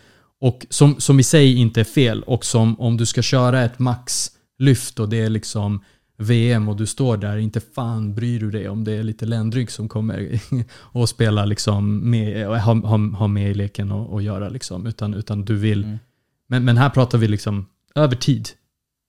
Och 0.44 0.66
som, 0.70 1.00
som 1.00 1.20
i 1.20 1.22
sig 1.22 1.56
inte 1.56 1.80
är 1.80 1.84
fel 1.84 2.22
och 2.22 2.44
som 2.44 2.80
om 2.80 2.96
du 2.96 3.06
ska 3.06 3.22
köra 3.22 3.62
ett 3.62 3.78
maxlyft 3.78 5.00
och 5.00 5.08
det 5.08 5.20
är 5.20 5.30
liksom 5.30 5.84
VM 6.16 6.68
och 6.68 6.76
du 6.76 6.86
står 6.86 7.16
där, 7.16 7.36
inte 7.36 7.60
fan 7.60 8.14
bryr 8.14 8.40
du 8.40 8.50
dig 8.50 8.68
om 8.68 8.84
det 8.84 8.92
är 8.92 9.02
lite 9.02 9.26
ländrygg 9.26 9.70
som 9.70 9.88
kommer 9.88 10.40
och 10.78 11.08
spela 11.08 11.44
liksom 11.44 12.10
med, 12.10 12.48
och 12.48 12.60
ha, 12.60 12.74
ha, 12.74 12.98
ha 13.16 13.26
med 13.26 13.50
i 13.50 13.54
leken 13.54 13.92
och, 13.92 14.12
och 14.12 14.22
göra 14.22 14.48
liksom. 14.48 14.86
Utan, 14.86 15.14
utan 15.14 15.44
du 15.44 15.56
vill. 15.56 15.84
Mm. 15.84 15.98
Men, 16.46 16.64
men 16.64 16.76
här 16.76 16.90
pratar 16.90 17.18
vi 17.18 17.28
liksom 17.28 17.66
över 17.94 18.16
tid. 18.16 18.48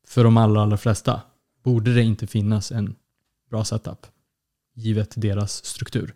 För 0.07 0.23
de 0.23 0.37
allra, 0.37 0.61
allra 0.61 0.77
flesta 0.77 1.21
borde 1.63 1.93
det 1.93 2.03
inte 2.03 2.27
finnas 2.27 2.71
en 2.71 2.95
bra 3.49 3.63
setup 3.63 4.05
givet 4.75 5.13
deras 5.15 5.65
struktur. 5.65 6.13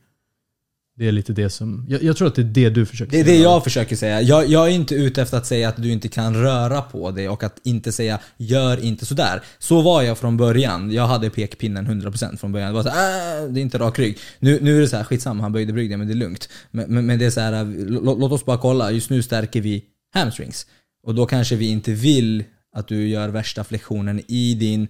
Det 1.00 1.08
är 1.08 1.12
lite 1.12 1.34
det 1.34 1.50
som, 1.50 1.86
jag, 1.90 2.04
jag 2.04 2.18
tror 2.18 2.28
att 2.28 2.36
det 2.36 2.42
är 2.42 2.46
det 2.46 2.70
du 2.70 2.86
försöker 2.86 3.12
Det 3.12 3.20
är 3.20 3.24
det 3.24 3.30
säga. 3.30 3.42
jag 3.44 3.64
försöker 3.64 3.96
säga. 3.96 4.22
Jag, 4.22 4.48
jag 4.48 4.68
är 4.68 4.72
inte 4.72 4.96
ute 4.96 5.22
efter 5.22 5.38
att 5.38 5.46
säga 5.46 5.70
att 5.70 5.84
du 5.84 5.92
inte 5.92 6.08
kan 6.08 6.36
röra 6.36 6.82
på 6.82 7.12
det 7.12 7.30
och 7.30 7.44
att 7.44 7.60
inte 7.64 7.92
säga 7.92 8.20
gör 8.38 8.84
inte 8.84 9.06
sådär. 9.06 9.42
Så 9.60 9.82
var 9.82 10.02
jag 10.02 10.18
från 10.18 10.38
början. 10.38 10.92
Jag 10.92 11.08
hade 11.08 11.30
pekpinnen 11.30 11.88
100% 12.02 12.38
från 12.38 12.52
början. 12.52 12.70
Det 12.70 12.74
var 12.76 12.84
så 12.84 12.90
här, 12.90 13.42
äh, 13.44 13.50
det 13.50 13.60
är 13.60 13.62
inte 13.62 13.78
rak 13.78 14.00
rygg. 14.00 14.18
Nu, 14.40 14.60
nu 14.62 14.78
är 14.78 14.82
det 14.82 14.88
så 14.88 14.98
här, 14.98 15.04
skitsamma 15.04 15.42
han 15.44 15.52
böjde 15.52 15.74
brygden 15.74 16.00
men 16.00 16.08
det 16.08 16.14
är 16.14 16.16
lugnt. 16.16 16.50
Men, 16.72 16.86
men, 16.94 17.06
men 17.06 17.20
det 17.20 17.26
är 17.26 17.30
så 17.30 17.40
här, 17.42 17.66
lå- 17.66 18.20
låt 18.20 18.32
oss 18.32 18.46
bara 18.46 18.58
kolla. 18.58 18.92
Just 18.92 19.10
nu 19.10 19.22
stärker 19.24 19.62
vi 19.62 19.84
hamstrings. 20.14 20.66
Och 21.04 21.16
då 21.16 21.26
kanske 21.26 21.56
vi 21.56 21.70
inte 21.70 21.92
vill 21.92 22.44
att 22.76 22.88
du 22.88 23.08
gör 23.08 23.30
värsta 23.30 23.64
flexionen 23.64 24.22
i 24.28 24.54
din 24.54 24.88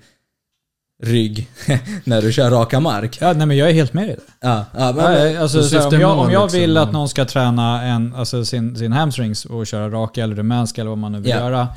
rygg 1.03 1.47
när 2.03 2.21
du 2.21 2.31
kör 2.33 2.49
raka 2.51 2.79
mark. 2.79 3.17
Ja, 3.21 3.33
nej 3.33 3.47
men 3.47 3.57
jag 3.57 3.69
är 3.69 3.73
helt 3.73 3.93
med 3.93 4.03
i 4.03 4.07
det. 4.07 4.17
Ja, 4.41 4.65
ja, 4.77 4.93
men, 4.95 5.11
Nej, 5.11 5.37
alltså, 5.37 5.63
så 5.63 5.87
om, 5.87 5.99
jag, 6.01 6.17
om 6.19 6.31
jag 6.31 6.43
liksom, 6.43 6.59
vill 6.59 6.77
att 6.77 6.91
någon 6.91 7.09
ska 7.09 7.25
träna 7.25 7.83
en, 7.83 8.15
alltså 8.15 8.45
sin, 8.45 8.75
sin 8.75 8.91
hamstrings 8.91 9.45
och 9.45 9.67
köra 9.67 9.89
raka 9.89 10.23
eller 10.23 10.35
rumänska 10.35 10.81
eller 10.81 10.89
vad 10.89 10.97
man 10.97 11.11
nu 11.11 11.19
vill 11.19 11.29
Ja. 11.29 11.35
göra. 11.37 11.67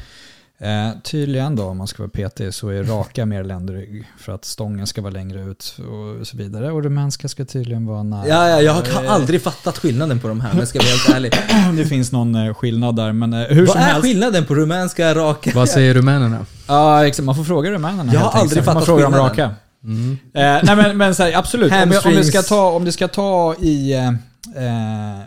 Eh, 0.62 0.90
tydligen 1.02 1.56
då, 1.56 1.64
om 1.64 1.78
man 1.78 1.86
ska 1.86 2.02
vara 2.02 2.10
petig, 2.10 2.54
så 2.54 2.68
är 2.68 2.84
raka 2.84 3.26
mer 3.26 3.44
ländrygg. 3.44 4.04
För 4.18 4.32
att 4.34 4.44
stången 4.44 4.86
ska 4.86 5.02
vara 5.02 5.12
längre 5.12 5.40
ut 5.42 5.76
och 6.20 6.26
så 6.26 6.36
vidare. 6.36 6.72
Och 6.72 6.82
rumänska 6.84 7.28
ska 7.28 7.44
tydligen 7.44 7.86
vara 7.86 8.02
nära. 8.02 8.28
ja, 8.28 8.48
ja, 8.48 8.60
jag 8.62 8.72
har 8.72 9.04
aldrig 9.04 9.42
fattat 9.42 9.78
skillnaden 9.78 10.20
på 10.20 10.28
de 10.28 10.40
här, 10.40 10.48
men 10.50 10.58
jag 10.58 10.68
ska 10.68 10.78
vara 10.78 10.88
helt 10.88 11.08
ärlig. 11.16 11.32
Det 11.76 11.84
finns 11.86 12.12
någon 12.12 12.34
eh, 12.34 12.54
skillnad 12.54 12.96
där, 12.96 13.12
men 13.12 13.32
eh, 13.32 13.40
hur 13.48 13.60
Vad 13.66 13.70
som 13.72 13.80
är 13.80 13.84
helst. 13.84 14.02
skillnaden 14.02 14.44
på 14.44 14.54
rumänska, 14.54 15.14
raka? 15.14 15.50
Vad 15.54 15.68
säger 15.68 15.94
rumänerna? 15.94 16.46
Ja, 16.68 17.06
exakt. 17.06 17.24
Man 17.26 17.34
får 17.36 17.44
fråga 17.44 17.70
rumänerna 17.70 18.12
Jag 18.12 18.20
har 18.20 18.26
enkelt. 18.26 18.42
aldrig 18.42 18.56
Sen 18.56 18.64
får 18.64 18.72
man 18.72 18.82
fattat 18.82 18.86
fråga 18.86 19.06
om 19.06 19.12
skillnaden. 19.12 19.30
raka. 19.30 19.54
Mm. 19.84 20.18
Eh, 20.34 20.64
nej 20.64 20.76
men, 20.76 20.96
men 20.96 21.14
så 21.14 21.22
här, 21.22 21.32
absolut, 21.38 21.72
om, 21.72 21.78
jag, 21.78 21.86
om, 21.86 21.92
Hamstrings. 21.92 22.28
ska 22.28 22.42
ta, 22.42 22.70
om 22.70 22.84
det 22.84 22.92
ska 22.92 23.08
ta 23.08 23.54
i... 23.54 23.92
Eh, 23.92 24.08
eh, 24.08 25.20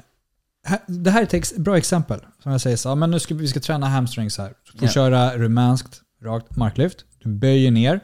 det 0.87 1.09
här 1.11 1.19
är 1.19 1.23
ett 1.23 1.33
ex, 1.33 1.55
bra 1.55 1.77
exempel. 1.77 2.19
Som 2.43 2.51
jag 2.51 2.61
säger 2.61 2.77
så, 2.77 2.89
ja, 2.89 2.95
men 2.95 3.11
nu 3.11 3.19
ska 3.19 3.33
vi 3.35 3.41
vi 3.41 3.47
ska 3.47 3.59
träna 3.59 3.87
hamstrings 3.87 4.37
här. 4.37 4.53
Du 4.71 4.79
får 4.79 4.87
Ja. 4.87 4.91
köra 4.91 5.37
rumänskt 5.37 6.01
rakt 6.23 6.55
marklyft. 6.57 6.97
Du 7.23 7.29
böjer 7.29 7.71
ner 7.71 7.99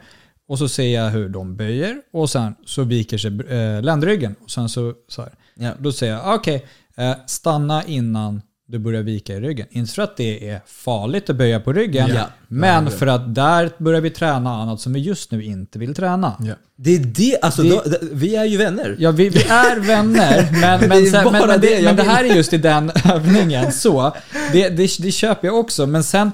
och 0.48 0.58
så 0.58 0.68
ser 0.68 0.94
jag 0.94 1.10
hur 1.10 1.28
de 1.28 1.56
böjer 1.56 1.96
och 2.12 2.30
sen 2.30 2.54
så 2.66 2.84
viker 2.84 3.18
sig 3.18 3.40
eh, 3.58 3.82
ländryggen. 3.82 4.34
Och 4.42 4.50
sen 4.50 4.68
så, 4.68 4.94
så 5.08 5.22
här. 5.22 5.32
Ja. 5.54 5.70
Då 5.78 5.92
säger 5.92 6.12
jag, 6.12 6.34
okej, 6.34 6.66
eh, 6.96 7.14
stanna 7.26 7.84
innan 7.84 8.42
du 8.68 8.78
börjar 8.78 9.02
vika 9.02 9.32
i 9.34 9.40
ryggen. 9.40 9.66
Inte 9.70 9.92
för 9.92 10.02
att 10.02 10.16
det 10.16 10.48
är 10.50 10.60
farligt 10.66 11.30
att 11.30 11.36
böja 11.36 11.60
på 11.60 11.72
ryggen, 11.72 12.10
Ja. 12.14 12.28
men 12.48 12.90
för 12.90 13.06
att 13.06 13.34
där 13.34 13.70
börjar 13.78 14.00
vi 14.00 14.10
träna 14.10 14.50
annat 14.62 14.80
som 14.80 14.92
vi 14.92 15.00
just 15.00 15.30
nu 15.30 15.44
inte 15.44 15.78
vill 15.78 15.94
träna. 15.94 16.36
Ja. 16.40 16.54
Det 16.76 16.94
är 16.94 16.98
det, 16.98 17.38
alltså 17.42 17.62
Det- 17.62 17.68
då, 17.68 17.82
vi 18.12 18.36
är 18.36 18.44
ju 18.44 18.56
vänner. 18.56 18.96
Ja, 18.98 19.10
vi, 19.10 19.28
vi 19.28 19.42
är 19.42 19.80
vänner, 19.80 20.48
men, 20.60 20.80
Det 20.80 20.88
men, 20.88 20.98
är 20.98 21.10
sen, 21.10 21.24
men, 21.24 21.32
bara 21.32 21.46
men, 21.46 21.60
det 21.60 21.76
det, 21.76 21.82
men 21.82 21.96
det 21.96 22.02
här 22.02 22.24
är 22.24 22.34
just 22.34 22.52
i 22.52 22.58
den 22.58 22.90
övningen. 23.04 23.72
Så, 23.72 24.16
det, 24.52 24.68
det, 24.68 24.96
det 24.98 25.12
köper 25.12 25.48
jag 25.48 25.58
också. 25.58 25.86
Men 25.86 26.04
sen, 26.04 26.32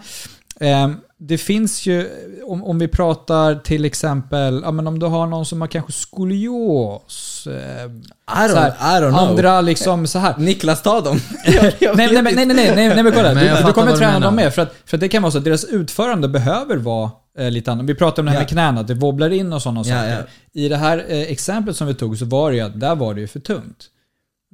Ehm, 0.61 0.97
det 1.21 1.39
finns 1.39 1.87
ju, 1.87 2.09
om, 2.47 2.65
om 2.65 2.79
vi 2.79 2.89
pratar 2.89 3.55
till 3.55 3.85
exempel, 3.85 4.61
ja, 4.65 4.71
men 4.71 4.87
om 4.87 4.99
du 4.99 5.07
har 5.07 5.27
någon 5.27 5.47
som 5.47 5.61
har 5.61 5.69
kanske 5.69 5.93
skolios. 5.93 7.49
Ehm, 7.51 7.99
I 8.01 8.51
don't, 8.51 8.55
här, 8.55 8.99
I 8.99 9.03
don't 9.03 9.09
know. 9.09 9.31
Andra 9.31 9.61
liksom 9.61 10.07
så 10.07 10.19
här. 10.19 10.35
Niklas, 10.39 10.83
ta 10.83 11.01
dem. 11.01 11.21
nej, 11.47 11.77
nej, 11.81 11.95
nej, 11.95 12.23
nej, 12.23 12.47
nej, 12.47 12.57
nej, 12.57 12.75
nej, 12.75 13.03
men 13.03 13.13
kolla. 13.13 13.35
Men 13.35 13.57
du, 13.57 13.67
du 13.67 13.73
kommer 13.73 13.97
träna 13.97 14.21
dem 14.21 14.37
mer. 14.37 14.51
För 14.51 14.63
att, 14.63 14.75
för 14.85 14.97
att 14.97 15.01
det 15.01 15.09
kan 15.09 15.23
vara 15.23 15.33
så 15.33 15.39
att 15.39 15.45
deras 15.45 15.65
utförande 15.65 16.29
behöver 16.29 16.77
vara 16.77 17.11
eh, 17.39 17.51
lite 17.51 17.73
annorlunda. 17.73 17.93
Vi 17.93 17.99
pratade 17.99 18.21
om 18.21 18.27
det 18.27 18.33
här 18.33 18.39
yeah. 18.39 18.43
med 18.43 18.49
knäna, 18.49 18.83
det 18.83 18.95
wobblar 18.95 19.31
in 19.31 19.53
och 19.53 19.63
sådana 19.63 19.85
yeah, 19.85 20.01
saker. 20.01 20.11
Yeah. 20.11 20.27
I 20.53 20.69
det 20.69 20.77
här 20.77 21.05
eh, 21.09 21.21
exemplet 21.21 21.77
som 21.77 21.87
vi 21.87 21.95
tog 21.95 22.19
så 22.19 22.25
var 22.25 22.51
det 22.51 22.57
ju 22.57 22.63
att 22.63 22.81
där 22.81 22.95
var 22.95 23.15
det 23.15 23.21
ju 23.21 23.27
för 23.27 23.41
tungt. 23.41 23.87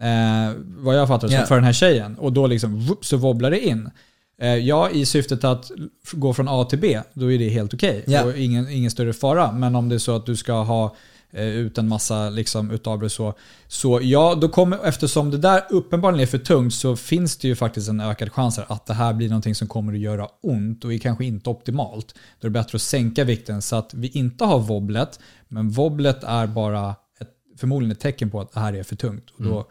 Eh, 0.03 0.53
vad 0.77 0.97
jag 0.97 1.09
fattar 1.09 1.31
yeah. 1.31 1.47
för 1.47 1.55
den 1.55 1.65
här 1.65 1.73
tjejen. 1.73 2.17
Och 2.19 2.33
då 2.33 2.47
liksom, 2.47 2.87
whoop, 2.87 3.05
så 3.05 3.17
wobblar 3.17 3.51
det 3.51 3.67
in. 3.67 3.91
Eh, 4.39 4.57
ja, 4.57 4.91
i 4.91 5.07
syftet 5.07 5.45
att 5.45 5.71
gå 6.13 6.35
från 6.35 6.49
A 6.49 6.65
till 6.65 6.79
B, 6.79 7.01
då 7.13 7.33
är 7.33 7.39
det 7.39 7.49
helt 7.49 7.75
okej. 7.75 8.05
Ja. 8.07 8.25
Och 8.25 8.37
ingen, 8.37 8.69
ingen 8.69 8.91
större 8.91 9.13
fara. 9.13 9.53
Men 9.53 9.77
om 9.77 9.89
det 9.89 9.95
är 9.95 9.99
så 9.99 10.17
att 10.17 10.27
du 10.27 10.37
ska 10.37 10.53
ha 10.53 10.97
eh, 11.35 11.49
ut 11.49 11.79
en 11.79 11.89
massa 11.89 12.31
liksom, 12.31 12.71
utav 12.71 13.01
det 13.01 13.11
så. 13.11 13.35
Så 13.69 14.01
ja, 14.03 14.35
då 14.35 14.49
kommer, 14.49 14.79
eftersom 14.85 15.31
det 15.31 15.39
där 15.39 15.63
uppenbarligen 15.71 16.23
är 16.23 16.27
för 16.27 16.39
tungt 16.39 16.75
så 16.75 16.97
finns 16.97 17.37
det 17.37 17.49
ju 17.49 17.57
faktiskt 17.57 17.89
en 17.89 18.01
ökad 18.01 18.33
chans 18.33 18.59
att 18.59 18.87
det 18.87 18.95
här 18.95 19.15
blir 19.15 19.29
någonting 19.29 19.55
som 19.55 19.69
kommer 19.69 19.93
att 19.93 19.99
göra 19.99 20.29
ont 20.43 20.85
och 20.85 20.95
är 20.95 20.99
kanske 20.99 21.25
inte 21.25 21.51
optimalt. 21.51 22.15
Då 22.41 22.47
är 22.47 22.51
det 22.51 22.59
bättre 22.59 22.77
att 22.77 22.83
sänka 22.83 23.25
vikten 23.25 23.63
så 23.63 23.77
att 23.77 23.95
vi 23.95 24.09
inte 24.09 24.45
har 24.45 24.59
wobblet, 24.59 25.21
men 25.49 25.71
wobblet 25.71 26.25
är 26.25 26.47
bara 26.47 26.95
ett, 27.21 27.31
förmodligen 27.59 27.93
ett 27.93 28.01
tecken 28.01 28.31
på 28.31 28.41
att 28.41 28.53
det 28.53 28.61
här 28.61 28.73
är 28.73 28.83
för 28.83 28.97
tungt. 28.97 29.31
Och 29.31 29.45
då, 29.45 29.59
eh, 29.59 29.65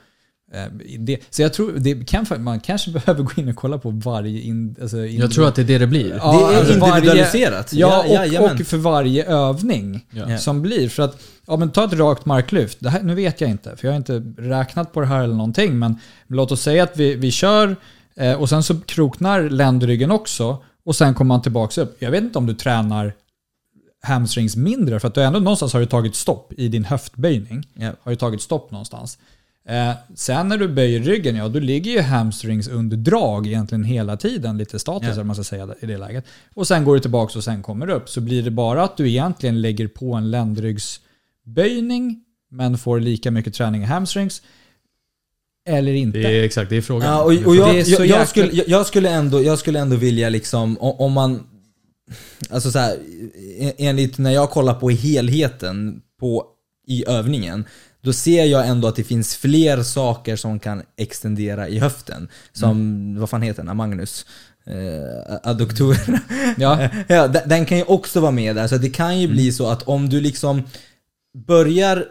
det, 0.99 1.19
så 1.29 1.41
jag 1.41 1.53
tror, 1.53 1.71
det 1.77 2.07
kan, 2.07 2.25
man 2.39 2.59
kanske 2.59 2.91
behöver 3.05 3.23
gå 3.23 3.31
in 3.41 3.49
och 3.49 3.55
kolla 3.55 3.77
på 3.77 3.89
varje... 3.89 4.41
In, 4.41 4.75
alltså 4.81 5.05
in, 5.05 5.19
Jag 5.19 5.31
tror 5.31 5.47
att 5.47 5.55
det 5.55 5.61
är 5.61 5.65
det 5.65 5.77
det 5.77 5.87
blir. 5.87 6.09
Ja, 6.21 6.47
det 6.49 6.53
är 6.55 6.59
alltså 6.59 6.79
varje- 6.79 6.95
individualiserat. 6.97 7.73
Ja, 7.73 8.05
Ja, 8.07 8.41
och, 8.41 8.51
och 8.51 8.67
för 8.67 8.77
varje 8.77 9.25
övning 9.25 10.05
Ja. 10.11 10.37
som 10.37 10.61
blir. 10.61 10.89
För 10.89 11.03
att, 11.03 11.21
ja 11.47 11.57
men 11.57 11.71
ta 11.71 11.85
ett 11.85 11.93
rakt 11.93 12.25
marklyft. 12.25 12.77
Det 12.81 12.89
här, 12.89 13.01
nu 13.03 13.15
vet 13.15 13.41
jag 13.41 13.49
inte, 13.49 13.75
för 13.77 13.87
jag 13.87 13.93
har 13.93 13.97
inte 13.97 14.23
räknat 14.37 14.93
på 14.93 14.99
det 15.01 15.07
här 15.07 15.23
eller 15.23 15.35
någonting. 15.35 15.79
Men 15.79 15.99
låt 16.27 16.51
oss 16.51 16.61
säga 16.61 16.83
att 16.83 16.97
vi, 16.97 17.15
vi 17.15 17.31
kör 17.31 17.75
eh, 18.15 18.33
och 18.33 18.49
sen 18.49 18.63
så 18.63 18.79
kroknar 18.79 19.41
ländryggen 19.49 20.11
också. 20.11 20.63
Och 20.85 20.95
sen 20.95 21.13
kommer 21.13 21.27
man 21.29 21.41
tillbaka 21.41 21.81
upp. 21.81 21.95
Jag 21.99 22.11
vet 22.11 22.23
inte 22.23 22.37
om 22.37 22.45
du 22.45 22.53
tränar 22.53 23.13
hamstrings 24.05 24.55
mindre, 24.55 24.99
för 24.99 25.07
att 25.07 25.15
du 25.15 25.21
ändå 25.23 25.39
någonstans 25.39 25.73
har 25.73 25.79
du 25.79 25.85
tagit 25.85 26.15
stopp 26.15 26.53
i 26.57 26.67
din 26.67 26.85
höftböjning. 26.85 27.67
Ja. 27.73 27.91
Har 28.01 28.11
ju 28.11 28.15
tagit 28.15 28.41
stopp 28.41 28.71
någonstans. 28.71 29.17
Eh, 29.69 29.91
sen 30.15 30.47
när 30.47 30.57
du 30.57 30.67
böjer 30.67 30.99
ryggen, 30.99 31.35
ja 31.35 31.47
då 31.47 31.59
ligger 31.59 31.91
ju 31.91 32.01
hamstrings 32.01 32.67
under 32.67 32.97
drag 32.97 33.47
egentligen 33.47 33.83
hela 33.83 34.17
tiden. 34.17 34.57
Lite 34.57 34.77
eller 34.87 35.13
vad 35.15 35.25
man 35.25 35.35
ska 35.35 35.43
säga 35.43 35.69
i 35.79 35.85
det 35.85 35.97
läget. 35.97 36.25
Och 36.53 36.67
sen 36.67 36.83
går 36.83 36.93
du 36.93 36.99
tillbaka 36.99 37.37
och 37.39 37.43
sen 37.43 37.63
kommer 37.63 37.85
du 37.87 37.93
upp. 37.93 38.09
Så 38.09 38.21
blir 38.21 38.43
det 38.43 38.51
bara 38.51 38.83
att 38.83 38.97
du 38.97 39.09
egentligen 39.09 39.61
lägger 39.61 39.87
på 39.87 40.13
en 40.13 40.31
ländryggsböjning 40.31 42.23
men 42.51 42.77
får 42.77 42.99
lika 42.99 43.31
mycket 43.31 43.53
träning 43.53 43.81
i 43.81 43.85
hamstrings. 43.85 44.41
Eller 45.65 45.93
inte. 45.93 46.17
Det 46.17 46.39
är 46.39 46.43
exakt, 46.43 46.69
det 46.69 46.77
är 46.77 46.81
frågan. 46.81 47.09
Ja, 47.09 47.21
och, 47.23 47.47
och 47.47 47.55
jag, 47.55 47.73
Det 47.75 47.79
är 47.79 47.83
så 47.83 47.91
jag, 48.05 48.07
jag, 48.07 48.27
skulle, 48.27 48.63
jag, 48.67 48.85
skulle 48.85 49.09
ändå, 49.09 49.43
jag 49.43 49.59
skulle 49.59 49.79
ändå 49.79 49.95
vilja 49.95 50.29
liksom, 50.29 50.77
om 50.79 51.11
man... 51.13 51.43
Alltså 52.49 52.71
så 52.71 52.79
här, 52.79 52.97
en- 53.59 53.71
enligt 53.77 54.17
när 54.17 54.31
jag 54.31 54.49
kollar 54.49 54.73
på 54.73 54.89
helheten 54.89 56.01
på, 56.19 56.45
i 56.87 57.05
övningen, 57.07 57.65
då 58.03 58.13
ser 58.13 58.45
jag 58.45 58.67
ändå 58.67 58.87
att 58.87 58.95
det 58.95 59.03
finns 59.03 59.35
fler 59.35 59.83
saker 59.83 60.35
som 60.35 60.59
kan 60.59 60.83
extendera 60.97 61.67
i 61.67 61.79
höften. 61.79 62.27
Som, 62.53 63.15
vad 63.19 63.29
fan 63.29 63.41
heter 63.41 63.63
den? 63.63 63.77
Magnus? 63.77 64.25
Eh, 64.65 65.37
adduktorerna. 65.43 66.19
Ja. 66.57 66.89
ja, 67.07 67.27
den, 67.27 67.65
kan 67.65 67.77
ju 67.77 67.83
också 67.83 68.19
vara 68.19 68.31
med 68.31 68.55
där. 68.55 68.67
Så 68.67 68.77
det 68.77 68.89
kan 68.89 69.19
ju 69.19 69.27
bli 69.27 69.51
så 69.51 69.67
att 69.67 69.83
om 69.83 70.09
du 70.09 70.21
liksom 70.21 70.63
börjar 71.47 72.05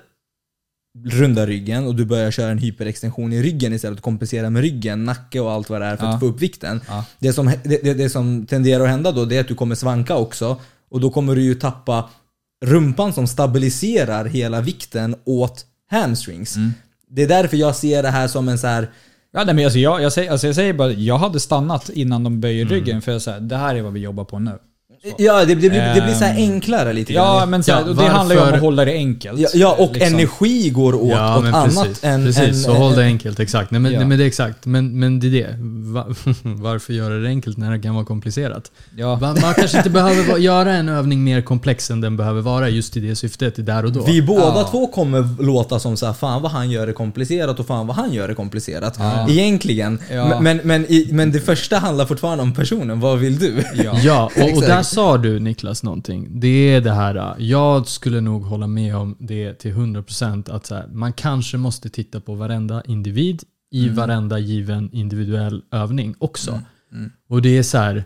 runda 1.05 1.47
ryggen 1.47 1.87
och 1.87 1.95
du 1.95 2.05
börjar 2.05 2.31
köra 2.31 2.51
en 2.51 2.59
hyperextension 2.59 3.33
i 3.33 3.43
ryggen 3.43 3.73
istället 3.73 3.99
och 3.99 4.05
kompensera 4.05 4.51
med 4.51 4.63
ryggen, 4.63 5.05
nacke 5.05 5.41
och 5.41 5.53
allt 5.53 5.71
vad 5.71 5.81
det 5.81 5.87
är 5.87 5.97
för 5.97 6.07
att 6.07 6.13
Ja. 6.13 6.21
få 6.21 6.27
upp 6.27 6.41
vikten. 6.41 6.81
Ja. 6.89 7.05
Det, 7.19 7.33
som, 7.33 7.53
det, 7.65 7.95
det 7.95 8.11
som 8.11 8.47
tenderar 8.47 8.85
att 8.85 8.91
hända 8.91 9.13
då 9.13 9.25
det 9.25 9.37
är 9.37 9.41
att 9.41 9.49
du 9.49 9.55
kommer 9.55 9.75
svanka 9.75 10.17
också 10.17 10.61
och 10.91 11.01
då 11.01 11.11
kommer 11.11 11.37
du 11.37 11.43
ju 11.43 11.55
tappa 11.55 12.11
rumpan 12.65 13.13
som 13.13 13.27
stabiliserar 13.27 14.25
hela 14.25 14.61
vikten 14.61 15.17
åt 15.25 15.67
hamstrings. 16.01 16.57
Mm. 16.57 16.73
Det 17.09 17.23
är 17.23 17.29
därför 17.29 17.57
jag 17.57 17.77
ser 17.77 18.03
det 18.03 18.09
här 18.11 18.29
som 18.29 18.49
en 18.49 18.59
så 18.59 18.67
här 18.67 18.91
Ja, 19.35 19.45
nej, 19.45 19.55
men 19.55 19.65
alltså 19.65 19.79
jag, 19.79 20.03
jag, 20.03 20.13
säger, 20.13 20.31
alltså 20.31 20.47
jag 20.47 20.57
säger 20.57 20.73
bara, 20.73 20.93
jag 20.93 21.19
hade 21.19 21.41
stannat 21.41 21.89
innan 21.89 22.25
de 22.25 22.41
böjer 22.41 22.63
Mm. 22.63 22.75
ryggen 22.75 23.03
för 23.03 23.13
jag 23.13 23.23
säger 23.23 23.41
det 23.41 23.57
här 23.57 23.75
är 23.75 23.83
vad 23.83 23.93
vi 23.93 24.01
jobbar 24.01 24.25
på 24.25 24.39
nu. 24.39 24.59
Ja, 25.19 25.39
det, 25.41 25.47
det, 25.47 25.55
blir, 25.55 25.71
det 25.95 26.01
blir 26.05 26.15
så 26.15 26.25
här 26.25 26.31
Ehm, 26.33 26.53
enklare 26.53 26.93
lite 26.93 27.13
Ja, 27.13 27.39
grann. 27.39 27.51
men 27.51 27.63
så 27.63 27.73
här, 27.73 27.85
Ja, 27.87 27.93
det 27.93 28.09
handlar 28.09 28.37
ju 28.37 28.43
om 28.43 28.49
att 28.55 28.61
hålla 28.61 28.85
det 28.85 28.93
enkelt. 28.93 29.41
Ja, 29.41 29.49
ja 29.55 29.77
och 29.79 29.93
liksom. 29.93 30.15
energi 30.15 30.71
går 30.71 30.95
åt, 30.95 31.11
Ja, 31.11 31.37
åt 31.39 31.43
men 31.45 31.55
annat 31.55 31.75
precis. 31.85 32.05
än... 32.05 32.25
precis, 32.25 32.43
än, 32.49 32.55
så 32.55 32.73
håll 32.73 32.95
det 32.95 33.03
enkelt. 33.05 33.41
Exakt. 33.41 33.71
Nej, 33.71 33.81
men, 33.81 33.93
Ja. 33.93 33.99
nej, 33.99 34.09
men 34.09 34.19
det 34.19 34.25
är 34.25 34.27
exakt. 34.27 34.67
Men, 34.67 34.99
men 35.01 35.21
det 35.21 35.27
är 35.27 35.31
det. 35.31 35.57
Va, 35.93 36.07
varför 36.43 36.93
göra 36.93 37.15
det 37.15 37.29
enkelt 37.29 37.57
när 37.57 37.71
det 37.73 37.79
kan 37.79 37.95
vara 37.95 38.05
komplicerat? 38.05 38.71
Ja. 38.97 39.15
Va, 39.15 39.37
man 39.43 39.55
kanske 39.55 39.77
inte 39.79 39.91
behöver 39.91 40.39
göra 40.39 40.73
en 40.73 40.89
övning 40.89 41.25
mer 41.25 41.43
komplex 41.43 41.91
än 41.91 42.01
den 42.01 42.17
behöver 42.17 42.41
vara 42.41 42.69
just 42.69 42.97
i 42.97 43.01
det 43.01 43.17
syftet, 43.17 43.67
där 43.67 43.85
och 43.85 43.93
då. 43.93 44.03
Vi 44.05 44.23
båda 44.23 44.43
Ja. 44.43 44.69
två 44.71 44.87
kommer 44.87 45.43
låta 45.43 45.79
som 45.79 45.97
så 45.97 46.07
här, 46.07 46.13
fan 46.13 46.43
vad 46.43 46.51
han 46.51 46.71
gör 46.71 46.87
det 46.87 46.93
komplicerat 46.93 47.61
och 47.61 47.67
fan 47.67 47.87
vad 47.87 47.97
han 47.97 48.13
gör 48.13 48.29
det 48.29 48.35
komplicerat. 48.35 48.95
Ja. 48.99 49.27
Egentligen. 49.31 49.99
Ja. 50.13 50.41
Men, 50.41 50.61
men, 50.65 50.85
i, 50.89 51.09
men 51.13 51.33
det 51.33 51.41
första 51.41 51.79
handlar 51.79 52.07
fortfarande 52.07 52.43
om 52.43 52.55
personen. 52.55 53.01
Vad 53.01 53.19
vill 53.19 53.39
du? 53.39 53.65
Ja. 53.75 53.99
Ja, 54.03 54.31
och, 54.41 54.57
och 54.57 54.63
där 54.63 54.83
sa 54.93 55.19
du 55.19 55.41
Niklas 55.41 55.83
någonting. 55.83 56.41
Det 56.41 56.75
är 56.75 56.81
det 56.81 56.93
här, 56.93 57.15
äh, 57.17 57.47
jag 57.47 57.89
skulle 57.89 58.21
nog 58.21 58.43
hålla 58.43 58.67
med 58.67 58.97
om 58.97 59.17
det 59.19 59.55
till 59.55 59.73
100% 59.73 60.51
att 60.51 60.67
så 60.67 60.75
här, 60.75 60.87
man 60.93 61.13
kanske 61.13 61.57
måste 61.57 61.89
titta 61.89 62.21
på 62.21 62.35
varenda 62.35 62.83
individ 62.87 63.43
i 63.71 63.89
varenda 63.89 64.39
given 64.39 64.93
individuell 64.93 65.63
övning 65.71 66.15
också. 66.19 66.61
Och 67.29 67.43
det 67.43 67.59
är 67.59 67.63
så 67.63 67.79
här, 67.79 68.05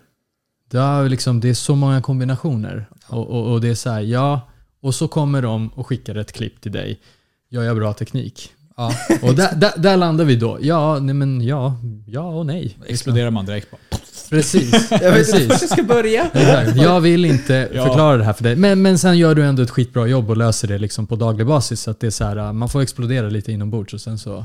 det 0.70 0.78
är, 0.78 1.08
liksom, 1.08 1.40
det 1.40 1.48
är 1.48 1.54
så 1.54 1.76
många 1.76 2.02
kombinationer. 2.02 2.88
Och, 3.08 3.26
och, 3.26 3.52
och 3.52 3.60
det 3.60 3.68
är 3.68 3.74
så 3.74 3.90
här, 3.90 4.00
ja, 4.00 4.40
och 4.80 4.94
så 4.94 5.08
kommer 5.08 5.42
de 5.42 5.68
och 5.68 5.86
skickar 5.86 6.14
ett 6.14 6.32
klipp 6.32 6.60
till 6.60 6.72
dig. 6.72 7.00
Jag 7.48 7.64
gör 7.64 7.74
bra 7.74 7.92
teknik. 7.92 8.52
Ja. 8.76 8.92
Och 9.22 9.34
där, 9.34 9.54
där, 9.56 9.72
där 9.76 9.96
landar 9.96 10.24
vi 10.24 10.36
då. 10.36 10.58
Ja, 10.60 10.98
nej 10.98 11.14
men 11.14 11.40
ja, 11.40 11.76
ja 12.06 12.26
och 12.26 12.46
nej. 12.46 12.78
Exploderar 12.86 13.30
man 13.30 13.46
direkt 13.46 13.70
bara. 13.70 13.78
Precis. 14.31 14.90
Jag 14.90 15.12
vet 15.12 15.28
inte 15.28 15.47
vart 15.48 15.61
jag 15.62 15.70
ska 15.70 15.82
börja. 15.82 16.31
Exakt. 16.35 16.77
Jag 16.77 17.01
vill 17.01 17.24
inte 17.24 17.69
Ja. 17.74 17.85
förklara 17.86 18.16
det 18.16 18.24
här 18.24 18.32
för 18.32 18.43
dig. 18.44 18.57
Men, 18.57 18.82
men 18.82 18.98
sen 18.98 19.19
gör 19.19 19.35
du 19.35 19.44
ändå 19.44 19.62
ett 19.62 19.70
skitbra 19.70 20.07
jobb 20.07 20.31
och 20.31 20.36
löser 20.36 20.69
det 20.69 20.78
liksom 20.78 21.07
på 21.07 21.16
daglig 21.16 21.47
basis. 21.47 21.81
Så 21.81 21.90
att 21.90 22.01
det 22.01 22.07
är 22.07 22.11
så 22.11 22.24
här, 22.24 22.36
äh, 22.36 22.53
man 22.53 22.69
får 22.69 22.81
explodera 22.82 23.28
lite 23.28 23.53
inombords 23.53 23.94
och 23.94 24.01
sen 24.01 24.19
så, 24.19 24.44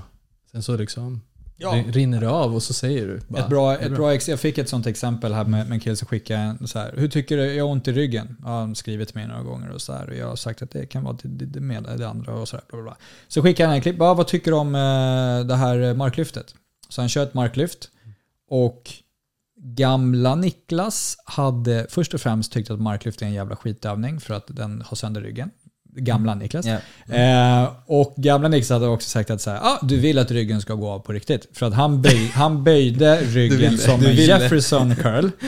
sen 0.51 0.63
så 0.63 0.77
liksom 0.77 1.21
Ja. 1.57 1.69
rin- 1.71 1.91
rinner 1.93 2.21
det 2.21 2.29
av 2.29 2.55
och 2.55 2.63
så 2.63 2.73
säger 2.73 3.07
du 3.07 3.19
bara, 3.27 3.43
Ett 3.43 3.49
bra, 3.49 3.71
"Det 3.71 3.77
är 3.77 3.85
ett 3.85 3.95
bra 3.95 4.13
ex, 4.13 4.29
jag 4.29 4.39
fick 4.39 4.57
ett 4.57 4.69
sånt 4.69 4.87
exempel 4.87 5.33
här 5.33 5.43
med, 5.43 5.65
med 5.67 5.71
en 5.75 5.79
kille 5.79 5.95
som 5.95 6.07
skickade 6.07 6.39
en 6.39 6.67
så 6.67 6.79
här. 6.79 6.93
Hur 6.97 7.07
tycker 7.07 7.37
du? 7.37 7.53
Jag 7.53 7.65
har 7.65 7.71
ont 7.71 7.87
i 7.87 7.91
ryggen. 7.91 8.37
Ja, 8.43 8.47
han 8.59 8.67
har 8.67 8.75
skrivit 8.75 9.07
till 9.07 9.17
mig 9.17 9.27
några 9.27 9.41
gånger 9.43 9.69
och 9.69 9.81
så 9.81 9.93
här. 9.93 10.09
Och 10.09 10.15
jag 10.15 10.27
har 10.27 10.35
sagt 10.35 10.61
att 10.61 10.71
det 10.71 10.85
kan 10.85 11.03
vara 11.03 11.17
det, 11.23 11.45
det, 11.45 11.59
med 11.59 11.83
det 11.97 12.07
andra 12.09 12.33
och 12.33 12.47
så 12.47 12.55
här. 12.55 12.63
Bla 12.69 12.77
bla 12.77 12.83
bla. 12.83 12.97
Så 13.27 13.41
skickade 13.41 13.67
han 13.67 13.75
en 13.75 13.81
klipp. 13.81 13.95
Ja, 13.99 14.13
vad 14.13 14.27
tycker 14.27 14.51
du 14.51 14.57
om 14.57 14.75
eh, 14.75 15.47
det 15.47 15.55
här 15.55 15.93
marklyftet? 15.93 16.55
Så 16.89 17.01
han 17.01 17.09
kör 17.09 17.23
ett 17.23 17.33
marklyft. 17.33 17.89
Och 18.49 18.91
gamla 19.63 20.35
Niklas 20.35 21.17
hade 21.25 21.87
först 21.89 22.13
och 22.13 22.21
främst 22.21 22.51
tyckt 22.51 22.71
att 22.71 22.81
marklyft 22.81 23.21
är 23.21 23.25
en 23.25 23.33
jävla 23.33 23.55
skitövning 23.55 24.19
för 24.19 24.33
att 24.33 24.45
den 24.47 24.83
har 24.85 24.95
sönder 24.95 25.21
ryggen. 25.21 25.49
Gamla 25.95 26.35
Niklas. 26.35 26.65
Ja. 26.65 27.15
Eh, 27.15 27.69
och 27.85 28.13
gamla 28.17 28.47
Niklas 28.47 28.69
hade 28.69 28.87
också 28.87 29.09
sagt 29.09 29.29
att 29.29 29.41
så 29.41 29.49
här, 29.49 29.59
ah, 29.61 29.79
du 29.81 29.97
vill 29.97 30.19
att 30.19 30.31
ryggen 30.31 30.61
ska 30.61 30.73
gå 30.73 30.89
av 30.89 30.99
på 30.99 31.13
riktigt. 31.13 31.47
För 31.53 31.65
att 31.65 31.73
han, 31.73 32.01
böj, 32.01 32.31
han 32.33 32.63
böjde 32.63 33.21
ryggen 33.21 33.57
ville, 33.57 33.77
som 33.77 34.05
en. 34.05 34.15
Jefferson 34.15 34.95
curl. 34.95 35.29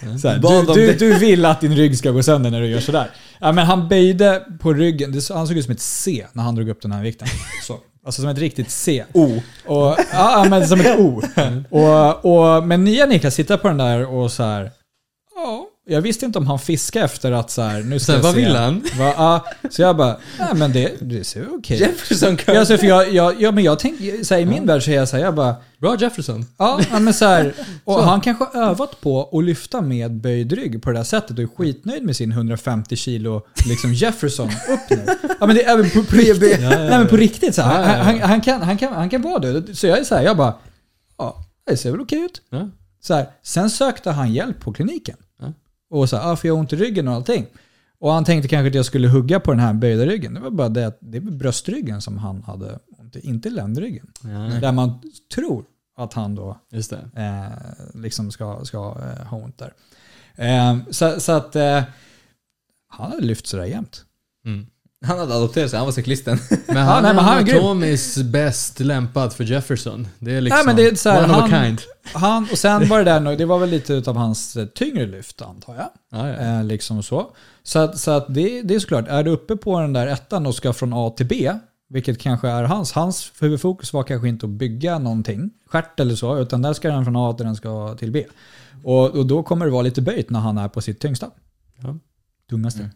Här, 0.00 0.74
du, 0.74 0.86
du, 0.86 0.98
du 0.98 1.18
vill 1.18 1.44
att 1.44 1.60
din 1.60 1.76
rygg 1.76 1.98
ska 1.98 2.10
gå 2.10 2.22
sönder 2.22 2.50
när 2.50 2.60
du 2.60 2.66
gör 2.66 2.80
sådär. 2.80 3.10
Ja, 3.40 3.52
men 3.52 3.66
han 3.66 3.88
böjde 3.88 4.42
på 4.60 4.72
ryggen, 4.72 5.20
han 5.30 5.46
såg 5.46 5.56
ut 5.56 5.64
som 5.64 5.72
ett 5.72 5.80
C 5.80 6.26
när 6.32 6.42
han 6.42 6.54
drog 6.54 6.68
upp 6.68 6.82
den 6.82 6.92
här 6.92 7.02
vikten. 7.02 7.28
Så. 7.66 7.78
Alltså 8.04 8.22
som 8.22 8.30
ett 8.30 8.38
riktigt 8.38 8.70
C. 8.70 9.04
O. 9.12 9.40
Och, 9.66 9.96
ja, 10.12 10.46
men 10.50 10.68
som 10.68 10.80
ett 10.80 10.98
O. 10.98 11.22
Och, 11.70 12.24
och, 12.24 12.64
men 12.64 12.84
nya 12.84 13.06
Niklas 13.06 13.36
tittar 13.36 13.56
på 13.56 13.68
den 13.68 13.78
där 13.78 14.06
och 14.06 14.32
så 14.32 14.42
här. 14.42 14.70
Ja, 15.34 15.66
Jag 15.86 16.00
visste 16.00 16.26
inte 16.26 16.38
om 16.38 16.46
han 16.46 16.58
fiskade 16.58 17.04
efter 17.04 17.32
att 17.32 17.50
så 17.50 17.62
här, 17.62 17.82
nu 17.82 17.98
ska 17.98 18.06
Sen, 18.12 18.14
jag 18.14 18.22
vad 18.22 18.34
se. 18.34 18.40
vill 18.40 18.56
han? 18.56 18.80
Va, 18.98 19.14
ja, 19.16 19.44
så 19.70 19.82
jag 19.82 19.96
bara, 19.96 20.16
nej 20.38 20.48
men 20.54 20.72
det, 20.72 20.92
det 21.00 21.24
ser 21.24 21.46
okej 21.58 21.76
ut. 21.76 21.80
Jefferson 21.88 22.38
Ja, 22.46 22.58
alltså, 22.58 22.78
för 22.78 22.86
jag, 22.86 23.12
jag, 23.12 23.42
ja, 23.42 23.50
men 23.50 23.64
jag 23.64 23.78
tänker, 23.78 24.24
så 24.24 24.34
här, 24.34 24.40
i 24.40 24.46
min 24.46 24.66
värld 24.66 24.82
så 24.82 24.90
är 24.90 24.94
jag 24.94 25.08
så 25.08 25.16
här, 25.16 25.24
jag 25.24 25.34
bara, 25.34 25.54
Bra 25.78 25.96
Jefferson. 26.00 26.46
ja, 26.58 26.80
ja 26.90 26.98
men 26.98 27.14
så 27.14 27.24
här, 27.24 27.54
och 27.84 28.02
han 28.04 28.20
kanske 28.20 28.44
övat 28.58 29.00
på 29.00 29.38
att 29.38 29.44
lyfta 29.44 29.80
med 29.80 30.12
böjd 30.12 30.52
rygg 30.52 30.82
på 30.82 30.90
det 30.90 30.98
där 30.98 31.04
sättet 31.04 31.30
och 31.30 31.38
är 31.38 31.46
skitnöjd 31.56 32.02
med 32.02 32.16
sin 32.16 32.32
150 32.32 32.96
kilo 32.96 33.42
liksom 33.66 33.94
Jefferson 33.94 34.48
upp 34.68 34.90
nu. 34.90 35.04
Ja 35.40 35.46
men 35.46 35.56
det 35.56 35.64
är 35.64 35.76
på, 35.94 36.04
på 36.04 36.16
riktigt. 36.16 36.60
Nej 36.60 36.88
men 36.98 37.08
på 37.08 37.16
riktigt 37.16 37.54
så 37.54 37.62
här, 37.62 37.82
Ja, 37.82 37.88
ja, 37.88 37.96
ja. 37.96 38.02
Han, 38.04 38.20
han, 38.30 38.40
kan, 38.40 38.62
han, 38.62 38.78
kan, 38.78 38.92
han 38.92 39.10
kan 39.10 39.22
vara 39.22 39.38
det. 39.38 39.74
Så 39.74 39.86
jag 39.86 39.98
är 39.98 40.04
så 40.04 40.14
här, 40.14 40.22
jag 40.22 40.36
bara, 40.36 40.54
ja, 41.18 41.36
det 41.66 41.76
ser 41.76 41.90
väl 41.90 42.00
okej 42.00 42.18
ut. 42.20 42.42
Ja. 42.50 42.68
Så 43.00 43.14
här, 43.14 43.26
sen 43.42 43.70
sökte 43.70 44.10
han 44.10 44.32
hjälp 44.32 44.60
på 44.60 44.72
kliniken. 44.72 45.16
Och 45.90 46.08
så 46.08 46.16
här, 46.16 46.32
ah, 46.32 46.36
för 46.36 46.48
jag 46.48 46.54
har 46.54 46.60
ont 46.60 46.72
i 46.72 46.76
ryggen 46.76 47.08
och 47.08 47.14
allting. 47.14 47.46
Och 47.98 48.12
han 48.12 48.24
tänkte 48.24 48.48
kanske 48.48 48.68
att 48.68 48.74
jag 48.74 48.84
skulle 48.86 49.08
hugga 49.08 49.40
på 49.40 49.50
den 49.50 49.60
här 49.60 49.72
böjda 49.74 50.06
ryggen. 50.06 50.34
Det 50.34 50.40
var 50.40 50.50
bara 50.50 50.68
det 50.68 50.86
att 50.86 50.98
det 51.00 51.20
var 51.20 51.30
bröstryggen 51.32 52.00
som 52.00 52.18
han 52.18 52.42
hade 52.42 52.78
ont 52.98 53.16
i, 53.16 53.20
inte 53.28 53.50
ländryggen. 53.50 54.12
Ja, 54.22 54.28
Där 54.60 54.72
man 54.72 55.00
tror 55.34 55.64
att 55.96 56.12
han 56.12 56.34
då 56.34 56.58
just 56.70 56.90
det. 56.90 57.10
eh, 57.16 58.00
liksom 58.02 58.30
ska, 58.30 58.64
ska 58.64 58.78
eh, 58.78 59.26
ha 59.26 59.36
ont 59.36 59.58
där. 59.58 59.72
Eh, 60.34 60.78
så, 60.90 61.20
så 61.20 61.32
att 61.32 61.56
eh, 61.56 61.82
han 62.88 63.10
hade 63.10 63.22
lyft 63.22 63.46
sådär 63.46 63.64
jämt. 63.64 64.04
Mm. 64.46 64.66
Han 65.04 65.18
hade 65.18 65.34
adopterat 65.34 65.70
sig, 65.70 65.76
han 65.78 65.86
var 65.86 65.92
cyklisten. 65.92 66.38
Men 66.50 66.76
Ja, 66.76 66.82
han 66.82 67.02
nej, 67.02 67.10
är 67.10 67.14
men 67.14 67.24
han 67.24 67.36
är 67.48 67.52
anatomiskt 67.54 68.22
bäst 68.24 68.80
lämpad 68.80 69.32
för 69.32 69.44
Jefferson. 69.44 70.08
Det 70.18 70.32
är 70.34 70.40
liksom 70.40 70.56
Nej, 70.56 70.66
men 70.66 70.76
det 70.76 70.86
är 70.86 70.94
så 70.94 71.10
här, 71.10 71.24
one 71.24 71.34
of 71.34 71.40
han- 71.40 71.52
a 71.54 71.64
kind. 71.64 71.80
Han, 72.12 72.46
och 72.52 72.58
sen 72.58 72.88
var 72.88 72.98
det 72.98 73.04
där, 73.04 73.20
nog- 73.20 73.38
det 73.38 73.44
var 73.44 73.58
väl 73.58 73.70
lite 73.70 74.02
av 74.06 74.16
hans 74.16 74.56
eh, 74.56 74.66
tyngre 74.66 75.06
lyft 75.06 75.42
antar 75.42 75.74
jag. 75.74 75.88
Ja, 76.12 76.28
ja. 76.28 76.34
Eh, 76.58 76.64
liksom 76.64 77.02
så. 77.02 77.26
Så, 77.62 77.78
att, 77.78 77.98
så 77.98 78.10
att 78.10 78.34
det, 78.34 78.62
det 78.62 78.74
är 78.74 78.78
såklart, 78.78 79.08
är 79.08 79.22
du 79.22 79.30
uppe 79.30 79.56
på 79.56 79.80
den 79.80 79.92
där 79.92 80.06
ettan 80.06 80.46
och 80.46 80.54
ska 80.54 80.72
från 80.72 80.92
A 80.94 81.14
till 81.16 81.26
B, 81.26 81.52
vilket 81.88 82.18
kanske 82.18 82.48
är 82.48 82.62
hans, 82.64 82.92
hans 82.92 83.32
huvudfokus 83.40 83.92
var 83.92 84.02
kanske 84.02 84.28
inte 84.28 84.46
att 84.46 84.50
bygga 84.52 84.98
någonting, 84.98 85.50
stjärt 85.66 86.00
eller 86.00 86.14
så, 86.16 86.38
utan 86.38 86.62
där 86.62 86.72
ska 86.72 86.88
den 86.88 87.04
från 87.04 87.16
A 87.16 87.32
till 87.32 87.46
den 87.46 87.56
ska 87.56 87.94
till 87.98 88.10
B. 88.10 88.24
Och, 88.84 89.10
och 89.10 89.26
då 89.26 89.42
kommer 89.42 89.64
det 89.66 89.72
vara 89.72 89.82
lite 89.82 90.02
böjt 90.02 90.30
när 90.30 90.40
han 90.40 90.58
är 90.58 90.68
på 90.68 90.80
sitt 90.80 91.00
tyngsta. 91.00 91.30
Ja. 91.82 91.98
Tungaste. 92.50 92.90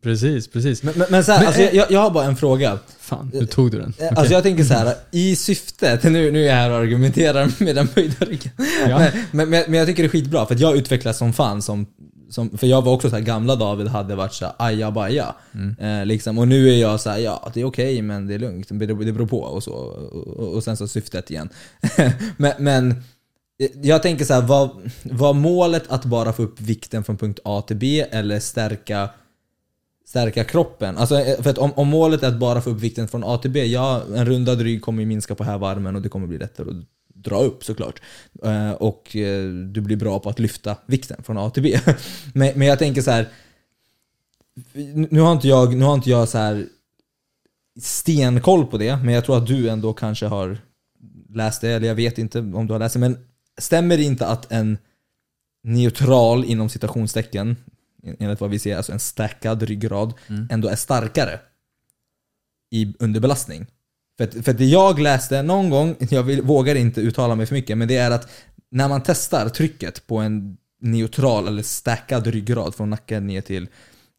Precis, 0.00 0.48
precis. 0.48 0.82
Men, 0.82 0.94
men, 0.96 1.06
men 1.10 1.24
så 1.24 1.32
här, 1.32 1.46
alltså, 1.46 1.62
jag, 1.62 1.90
jag 1.90 2.00
har 2.00 2.10
bara 2.10 2.24
en 2.24 2.36
fråga. 2.36 2.78
Fan, 2.98 3.30
nu 3.34 3.46
tog 3.46 3.70
du 3.70 3.78
den. 3.78 3.94
Eh, 3.98 4.06
Okej. 4.06 4.08
Alltså 4.16 4.32
jag 4.32 4.42
tänker 4.42 4.64
så 4.64 4.74
här, 4.74 4.94
i 5.10 5.36
syftet, 5.36 6.02
nu, 6.04 6.30
nu 6.30 6.42
är 6.42 6.46
jag 6.46 6.54
här 6.54 6.70
och 6.70 6.76
argumenterar 6.76 7.64
med 7.64 7.76
den 7.76 7.88
böjda 7.94 8.26
ryggen. 8.26 8.52
Ja. 8.88 8.98
Men, 8.98 9.10
men, 9.30 9.50
men, 9.50 9.64
men 9.68 9.78
jag 9.78 9.86
tycker 9.88 10.02
det 10.02 10.06
är 10.06 10.10
skitbra, 10.10 10.46
för 10.46 10.54
att 10.54 10.60
jag 10.60 10.76
utvecklas 10.76 11.18
som 11.18 11.32
fan 11.32 11.62
som, 11.62 11.86
som 12.30 12.58
för 12.58 12.66
jag 12.66 12.82
var 12.82 12.92
också 12.92 13.10
så 13.10 13.16
här, 13.16 13.22
gamla 13.22 13.56
David 13.56 13.88
hade 13.88 14.14
varit 14.14 14.34
så 14.34 14.44
här 14.44 14.54
ajabaja. 14.58 15.34
Eh, 15.78 16.06
liksom, 16.06 16.38
och 16.38 16.48
nu 16.48 16.68
är 16.68 16.76
jag 16.76 17.00
så 17.00 17.10
här, 17.10 17.18
ja 17.18 17.50
det 17.54 17.60
är 17.60 17.64
okej 17.64 18.02
men 18.02 18.26
det 18.26 18.34
är 18.34 18.38
lugnt, 18.38 18.68
det 18.68 18.74
beror, 18.74 19.04
det 19.04 19.12
beror 19.12 19.26
på 19.26 19.40
och 19.40 19.62
så. 19.62 19.72
Och, 19.72 20.54
och 20.54 20.64
sen 20.64 20.76
så 20.76 20.88
syftet 20.88 21.30
igen. 21.30 21.48
men, 22.36 22.52
men 22.58 23.02
jag 23.82 24.02
tänker 24.02 24.24
så 24.24 24.34
här, 24.34 24.40
var, 24.40 24.70
var 25.02 25.32
målet 25.32 25.84
att 25.88 26.04
bara 26.04 26.32
få 26.32 26.42
upp 26.42 26.60
vikten 26.60 27.04
från 27.04 27.16
punkt 27.16 27.40
A 27.44 27.62
till 27.66 27.76
B 27.76 28.04
eller 28.10 28.40
stärka 28.40 29.08
stärka 30.04 30.44
kroppen. 30.44 30.96
Alltså, 30.96 31.18
eh, 31.18 31.42
för 31.42 31.50
att 31.50 31.58
om, 31.58 31.72
om 31.72 31.88
målet 31.88 32.22
är 32.22 32.28
att 32.28 32.38
bara 32.38 32.60
få 32.60 32.70
upp 32.70 32.80
vikten 32.80 33.08
från 33.08 33.24
A 33.24 33.38
till 33.38 33.50
B, 33.50 33.64
ja, 33.64 34.02
en 34.14 34.26
rundad 34.26 34.60
rygg 34.60 34.82
kommer 34.82 35.02
ju 35.02 35.06
minska 35.06 35.34
på 35.34 35.44
hävarmen 35.44 35.96
och 35.96 36.02
det 36.02 36.08
kommer 36.08 36.26
bli 36.26 36.38
lättare 36.38 36.70
att 36.70 36.86
dra 37.14 37.38
upp 37.38 37.64
såklart. 37.64 38.02
Eh, 38.44 38.72
och 38.72 39.16
eh, 39.16 39.48
du 39.48 39.80
blir 39.80 39.96
bra 39.96 40.18
på 40.18 40.30
att 40.30 40.38
lyfta 40.38 40.76
vikten 40.86 41.22
från 41.22 41.38
A 41.38 41.50
till 41.50 41.62
B. 41.62 41.78
men, 42.34 42.58
men 42.58 42.68
jag 42.68 42.78
tänker 42.78 43.02
så 43.02 43.10
här. 43.10 43.28
Nu 44.94 45.20
har 45.20 45.32
inte 45.32 45.48
jag, 45.48 45.74
nu 45.74 45.84
har 45.84 45.94
inte 45.94 46.10
jag 46.10 46.28
så 46.28 46.38
här 46.38 46.66
stenkoll 47.80 48.66
på 48.66 48.78
det, 48.78 48.96
men 48.96 49.14
jag 49.14 49.24
tror 49.24 49.36
att 49.36 49.46
du 49.46 49.68
ändå 49.68 49.92
kanske 49.92 50.26
har 50.26 50.58
läst 51.34 51.60
det, 51.60 51.70
eller 51.70 51.88
jag 51.88 51.94
vet 51.94 52.18
inte 52.18 52.38
om 52.38 52.66
du 52.66 52.72
har 52.72 52.78
läst 52.78 52.92
det, 52.92 52.98
men 52.98 53.18
stämmer 53.58 53.96
det 53.96 54.02
inte 54.02 54.26
att 54.26 54.52
en 54.52 54.78
neutral 55.64 56.44
inom 56.44 56.68
citationstecken, 56.68 57.56
enligt 58.18 58.40
vad 58.40 58.50
vi 58.50 58.58
ser, 58.58 58.76
alltså 58.76 58.92
en 58.92 59.00
stackad 59.00 59.62
ryggrad, 59.62 60.14
ändå 60.50 60.68
är 60.68 60.76
starkare 60.76 61.40
i 62.70 62.94
underbelastning? 62.98 63.66
För 64.18 64.24
att, 64.24 64.44
för 64.44 64.50
att 64.50 64.58
det 64.58 64.64
jag 64.64 64.98
läste 64.98 65.42
någon 65.42 65.70
gång, 65.70 65.96
jag 66.10 66.22
vill, 66.22 66.42
vågar 66.42 66.74
inte 66.74 67.00
uttala 67.00 67.34
mig 67.34 67.46
för 67.46 67.54
mycket, 67.54 67.78
men 67.78 67.88
det 67.88 67.96
är 67.96 68.10
att 68.10 68.30
när 68.70 68.88
man 68.88 69.02
testar 69.04 69.48
trycket 69.48 70.06
på 70.06 70.18
en 70.18 70.56
neutral 70.80 71.48
eller 71.48 71.62
stackad 71.62 72.26
ryggrad 72.26 72.74
från 72.74 72.90
nacken 72.90 73.26
ner 73.26 73.40
till 73.40 73.68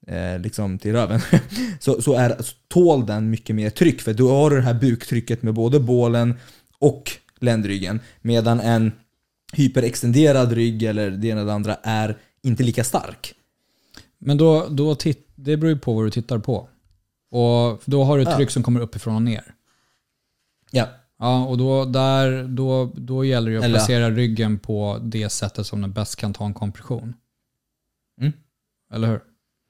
eh, 0.07 0.39
liksom 0.39 0.79
till 0.79 0.91
röven 0.91 1.21
så, 1.79 2.01
så, 2.01 2.13
är, 2.13 2.41
så 2.41 2.55
tål 2.67 3.05
den 3.05 3.29
mycket 3.29 3.55
mer 3.55 3.69
tryck 3.69 4.01
för 4.01 4.13
då 4.13 4.29
har 4.29 4.49
du 4.49 4.55
det 4.55 4.61
här 4.61 4.73
buktrycket 4.73 5.43
med 5.43 5.53
både 5.53 5.79
bålen 5.79 6.35
och 6.79 7.11
ländryggen 7.39 7.99
medan 8.21 8.59
en 8.59 8.91
hyperextenderad 9.53 10.51
rygg 10.51 10.83
eller 10.83 11.11
det 11.11 11.27
ena 11.27 11.41
eller 11.41 11.47
det 11.47 11.53
andra 11.53 11.77
är 11.83 12.17
inte 12.41 12.63
lika 12.63 12.83
stark. 12.83 13.33
Men 14.25 14.37
då, 14.37 14.67
då 14.69 14.95
titt, 14.95 15.27
det 15.35 15.57
beror 15.57 15.73
ju 15.73 15.79
på 15.79 15.93
vad 15.93 16.05
du 16.05 16.11
tittar 16.11 16.39
på. 16.39 16.69
Och 17.31 17.81
då 17.85 18.03
har 18.03 18.17
du 18.17 18.23
ett 18.23 18.35
tryck 18.35 18.49
som 18.51 18.63
kommer 18.63 18.79
uppifrån 18.79 19.15
och 19.15 19.21
ner. 19.21 19.55
Ja. 20.71 20.87
Ja, 21.19 21.45
och 21.45 21.57
då, 21.57 21.85
där, 21.85 22.43
då, 22.43 22.91
då 22.95 23.25
gäller 23.25 23.51
det 23.51 23.57
att 23.57 23.63
Eller- 23.63 23.79
placera 23.79 24.11
ryggen 24.11 24.59
på 24.59 24.99
det 25.01 25.29
sättet 25.29 25.67
som 25.67 25.81
den 25.81 25.91
bäst 25.93 26.15
kan 26.15 26.33
ta 26.33 26.45
en 26.45 26.53
kompression. 26.53 27.13
Mm. 28.21 28.33
Eller 28.93 29.07
hur? 29.07 29.19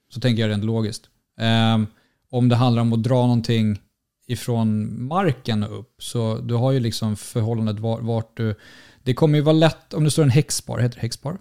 Så 0.09 0.19
tänker 0.19 0.41
jag 0.41 0.49
rent 0.49 0.63
logiskt. 0.63 1.09
Ehm, 1.37 1.87
om 2.29 2.49
det 2.49 2.55
handlar 2.55 2.81
om 2.81 2.93
att 2.93 3.03
dra 3.03 3.21
någonting 3.21 3.81
ifrån 4.27 4.97
marken 5.03 5.63
och 5.63 5.79
upp, 5.79 5.95
så 6.03 6.37
du 6.37 6.53
har 6.53 6.71
ju 6.71 6.79
liksom 6.79 7.15
förhållandet 7.15 7.79
var, 7.79 8.01
vart 8.01 8.37
du... 8.37 8.55
Det 9.03 9.13
kommer 9.13 9.37
ju 9.37 9.41
vara 9.41 9.53
lätt, 9.53 9.93
om 9.93 10.03
det 10.03 10.11
står 10.11 10.23
en 10.23 10.29
häxbar, 10.29 10.79
heter 10.79 10.95
det 10.95 11.01
häxbar? 11.01 11.37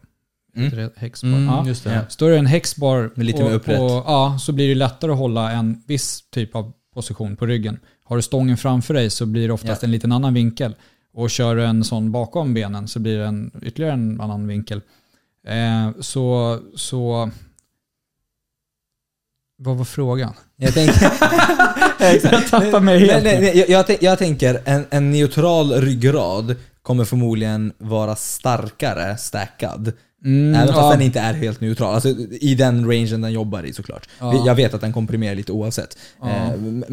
Mm. 0.56 0.64
Heter 0.64 0.76
det 0.82 0.90
häxbar? 0.96 1.28
Mm, 1.28 1.44
ja. 1.44 1.66
just 1.66 1.84
det. 1.84 1.94
Ja. 1.94 2.00
Står 2.08 2.30
det 2.30 2.38
en 2.38 2.46
häxbar 2.46 3.10
Med 3.14 3.26
lite 3.26 3.42
mer 3.42 3.50
och, 3.50 3.56
upprätt. 3.56 3.80
och, 3.80 3.90
ja, 3.90 4.38
så 4.40 4.52
blir 4.52 4.68
det 4.68 4.74
lättare 4.74 5.12
att 5.12 5.18
hålla 5.18 5.50
en 5.50 5.82
viss 5.86 6.22
typ 6.30 6.56
av 6.56 6.72
position 6.94 7.36
på 7.36 7.46
ryggen. 7.46 7.78
Har 8.04 8.16
du 8.16 8.22
stången 8.22 8.56
framför 8.56 8.94
dig 8.94 9.10
så 9.10 9.26
blir 9.26 9.48
det 9.48 9.54
oftast 9.54 9.82
Ja. 9.82 9.86
en 9.86 9.92
liten 9.92 10.12
annan 10.12 10.34
vinkel. 10.34 10.74
Och 11.14 11.30
kör 11.30 11.56
du 11.56 11.64
en 11.64 11.84
sån 11.84 12.12
bakom 12.12 12.54
benen 12.54 12.88
så 12.88 12.98
blir 13.00 13.18
det 13.18 13.26
en, 13.26 13.50
ytterligare 13.62 13.92
en 13.94 14.20
annan 14.20 14.46
vinkel. 14.46 14.80
Eh, 15.46 15.90
så, 16.00 16.58
så... 16.76 17.30
Vad 19.58 19.76
var 19.76 19.84
frågan? 19.84 20.34
Jag 20.56 20.74
tänker, 20.74 21.02
Jag 22.32 22.46
tappar 22.48 22.80
mig 22.80 22.98
helt. 22.98 23.24
nej, 23.24 23.40
nej, 23.40 23.52
nej, 23.54 23.64
jag, 23.70 23.96
jag 24.00 24.18
tänker 24.18 24.60
en, 24.64 24.84
en 24.90 25.10
neutral 25.10 25.72
ryggrad 25.72 26.56
kommer 26.82 27.04
förmodligen 27.04 27.72
vara 27.78 28.16
starkare 28.16 29.16
stackad. 29.16 29.92
Mm, 30.24 30.54
Även 30.54 30.68
fast 30.74 30.78
ja. 30.78 30.90
den 30.90 31.02
inte 31.02 31.20
är 31.20 31.34
helt 31.34 31.60
neutral. 31.60 31.94
Alltså, 31.94 32.08
I 32.40 32.54
den 32.54 32.86
rangen 32.90 33.20
den 33.20 33.32
jobbar 33.32 33.62
i 33.66 33.72
såklart. 33.72 34.08
Ja. 34.18 34.46
Jag 34.46 34.54
vet 34.54 34.74
att 34.74 34.80
den 34.80 34.92
komprimerar 34.92 35.34
lite 35.34 35.52
oavsett. 35.52 35.98
Ja. 36.20 36.28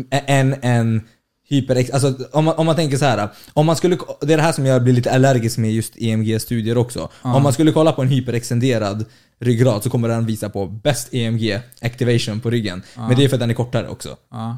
Eh, 0.10 0.22
en, 0.26 0.56
en 0.61 1.01
hyper... 1.49 1.93
Alltså, 1.93 2.15
om, 2.31 2.45
man, 2.45 2.56
om 2.56 2.65
man 2.65 2.76
tänker 2.76 2.97
så 2.97 3.06
här. 3.06 3.30
Om 3.53 3.65
man 3.65 3.76
skulle, 3.76 3.97
det 4.22 4.34
är 4.34 4.38
det 4.38 4.43
här 4.43 4.51
som 4.51 4.65
jag 4.65 4.84
blir 4.84 4.93
lite 4.93 5.11
allergisk 5.11 5.57
med 5.57 5.72
just 5.73 5.93
EMG-studier 5.97 6.77
också. 6.77 7.10
Ja. 7.23 7.35
Om 7.35 7.43
man 7.43 7.53
skulle 7.53 7.72
kolla 7.72 7.91
på 7.91 8.01
en 8.01 8.07
hyperextenderad 8.07 9.06
ryggrad 9.39 9.84
så 9.84 9.89
kommer 9.89 10.07
den 10.10 10.26
visa 10.26 10.49
på 10.49 10.68
best 10.68 11.14
EMG 11.14 11.60
activation 11.81 12.39
på 12.39 12.49
ryggen. 12.49 12.81
Men 12.95 13.18
det 13.18 13.23
är 13.23 13.27
för 13.30 13.35
att 13.35 13.39
den 13.39 13.49
är 13.49 13.53
kortare 13.53 13.88
också. 13.88 14.18
Ja. 14.31 14.57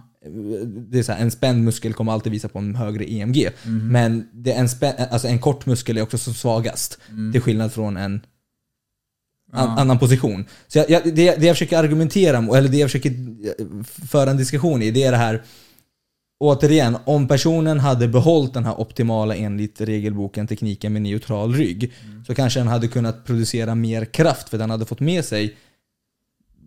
Det 0.90 1.00
är 1.00 1.04
så 1.04 1.12
här, 1.12 1.22
en 1.22 1.32
spänd 1.32 1.64
muskel 1.64 1.94
kommer 1.94 2.12
alltid 2.12 2.32
visa 2.32 2.48
på 2.48 2.60
en 2.60 2.76
högre 2.76 3.12
EMG. 3.12 3.50
Mhm. 3.64 3.88
Men 3.92 4.28
det 4.34 4.54
är 4.54 4.60
en, 4.60 4.70
spä, 4.70 5.08
alltså 5.12 5.28
en 5.28 5.40
kort 5.40 5.66
muskel 5.66 5.98
är 5.98 6.02
också 6.02 6.18
som 6.18 6.34
svagast. 6.34 6.98
Till 7.32 7.42
skillnad 7.42 7.72
från 7.74 7.98
en 7.98 8.22
an, 9.52 9.64
Mm. 9.64 9.76
Ja. 9.76 9.82
annan 9.82 10.00
position. 10.00 10.46
Så 10.68 10.78
jag, 10.78 10.90
jag, 10.90 11.02
det, 11.04 11.36
det 11.36 11.46
jag 11.46 11.56
försöker 11.56 11.78
argumentera 11.78 12.42
mot, 12.42 12.56
eller 12.56 12.70
det 12.70 12.78
jag 12.78 12.92
försöker 12.92 13.10
eh, 13.10 13.84
föra 14.10 14.32
en 14.32 14.38
diskussion 14.38 14.82
i, 14.82 14.92
det 14.92 15.04
är 15.04 15.12
det 15.12 15.18
här 15.18 15.42
Återigen, 16.44 16.98
om 17.06 17.28
personen 17.28 17.80
hade 17.80 18.08
behållit 18.08 18.54
den 18.54 18.66
här 18.66 18.82
optimala 18.82 19.36
enligt 19.36 19.82
regelboken 19.82 20.48
tekniken 20.48 20.94
med 20.94 21.02
neutral 21.02 21.54
rygg 21.56 21.94
så 22.28 22.36
kanske 22.36 22.60
den 22.60 22.68
hade 22.68 22.88
kunnat 22.88 23.26
producera 23.26 23.76
mer 23.76 24.06
kraft 24.06 24.50
för 24.50 24.58
den 24.58 24.70
hade 24.70 24.86
fått 24.86 25.00
med 25.00 25.26
sig 25.26 25.56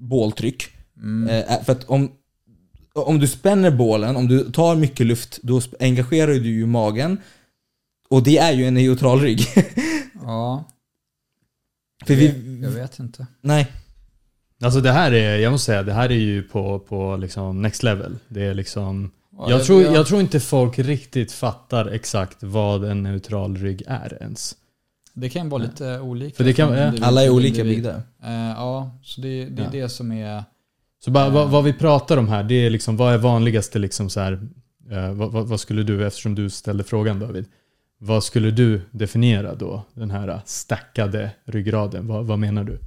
båltryck. 0.00 0.64
Mm. 0.96 1.28
Eh, 1.28 1.62
för 1.64 1.72
att 1.72 1.84
om, 1.84 2.10
om 2.92 3.18
du 3.18 3.26
spänner 3.26 3.70
bålen, 3.70 4.16
om 4.16 4.28
du 4.28 4.52
tar 4.52 4.76
mycket 4.76 5.06
luft, 5.06 5.38
då 5.42 5.60
engagerar 5.80 6.32
du 6.32 6.50
ju 6.50 6.66
magen. 6.66 7.18
Och 8.08 8.22
det 8.22 8.38
är 8.38 8.52
ju 8.52 8.66
en 8.66 8.74
neutral 8.74 9.20
rygg. 9.20 9.46
ja. 10.22 10.64
För 12.06 12.14
Jag, 12.14 12.32
vi, 12.32 12.60
jag 12.62 12.70
vet 12.70 12.98
inte. 12.98 13.26
nej. 13.40 13.72
Alltså 14.62 14.80
det 14.80 14.92
här 14.92 15.12
är, 15.12 15.38
jag 15.38 15.50
måste 15.52 15.64
säga, 15.66 15.82
det 15.82 15.92
här 15.92 16.08
är 16.10 16.14
ju 16.14 16.42
på, 16.42 16.78
på 16.78 17.16
liksom 17.16 17.62
next 17.62 17.82
level. 17.82 18.16
Det 18.28 18.42
är 18.44 18.54
liksom... 18.54 19.10
Ja, 19.38 19.50
Jag 19.50 19.64
tror, 19.64 19.82
jag- 19.82 20.06
tror 20.06 20.20
inte 20.20 20.40
folk 20.40 20.78
riktigt 20.78 21.32
fattar 21.32 21.86
exakt 21.86 22.42
vad 22.42 22.84
en 22.84 23.02
neutral 23.02 23.56
rygg 23.56 23.82
är 23.86 24.18
ens. 24.20 24.54
Det 25.14 25.28
kan 25.28 25.48
vara 25.48 25.62
lite 25.62 26.00
olika. 26.00 26.36
För 26.36 26.44
det 26.44 26.52
kan- 26.52 26.72
ja. 26.72 26.84
individ 26.86 27.04
Alla 27.04 27.24
är 27.24 27.30
olika 27.30 27.64
byggda. 27.64 27.90
Eh, 28.24 28.32
ja, 28.32 28.54
Ja, 28.56 28.98
så 29.02 29.20
det, 29.20 29.44
det 29.44 29.62
är 29.62 29.64
Ja. 29.64 29.70
det 29.82 29.88
som 29.88 30.12
är... 30.12 30.44
Så 31.04 31.10
bara, 31.10 31.28
vad, 31.30 31.50
vad 31.50 31.64
vi 31.64 31.72
pratar 31.72 32.16
om 32.16 32.28
här, 32.28 32.42
det 32.42 32.54
är 32.54 32.70
liksom, 32.70 32.96
vad 32.96 33.14
är 33.14 33.18
vanligaste 33.18 33.78
liksom 33.78 34.10
så 34.10 34.20
här, 34.20 34.32
eh, 34.90 35.12
vad, 35.12 35.32
vad, 35.32 35.48
vad 35.48 35.60
skulle 35.60 35.82
du, 35.82 36.06
eftersom 36.06 36.34
du 36.34 36.50
ställde 36.50 36.84
frågan 36.84 37.18
David, 37.20 37.44
vad 38.04 38.24
skulle 38.24 38.50
du 38.50 38.80
definiera 38.90 39.54
då, 39.54 39.82
den 39.94 40.10
här 40.10 40.40
stackade 40.44 41.30
ryggraden? 41.44 42.06
Vad, 42.06 42.26
vad 42.26 42.38
menar 42.38 42.64
du? 42.64 42.78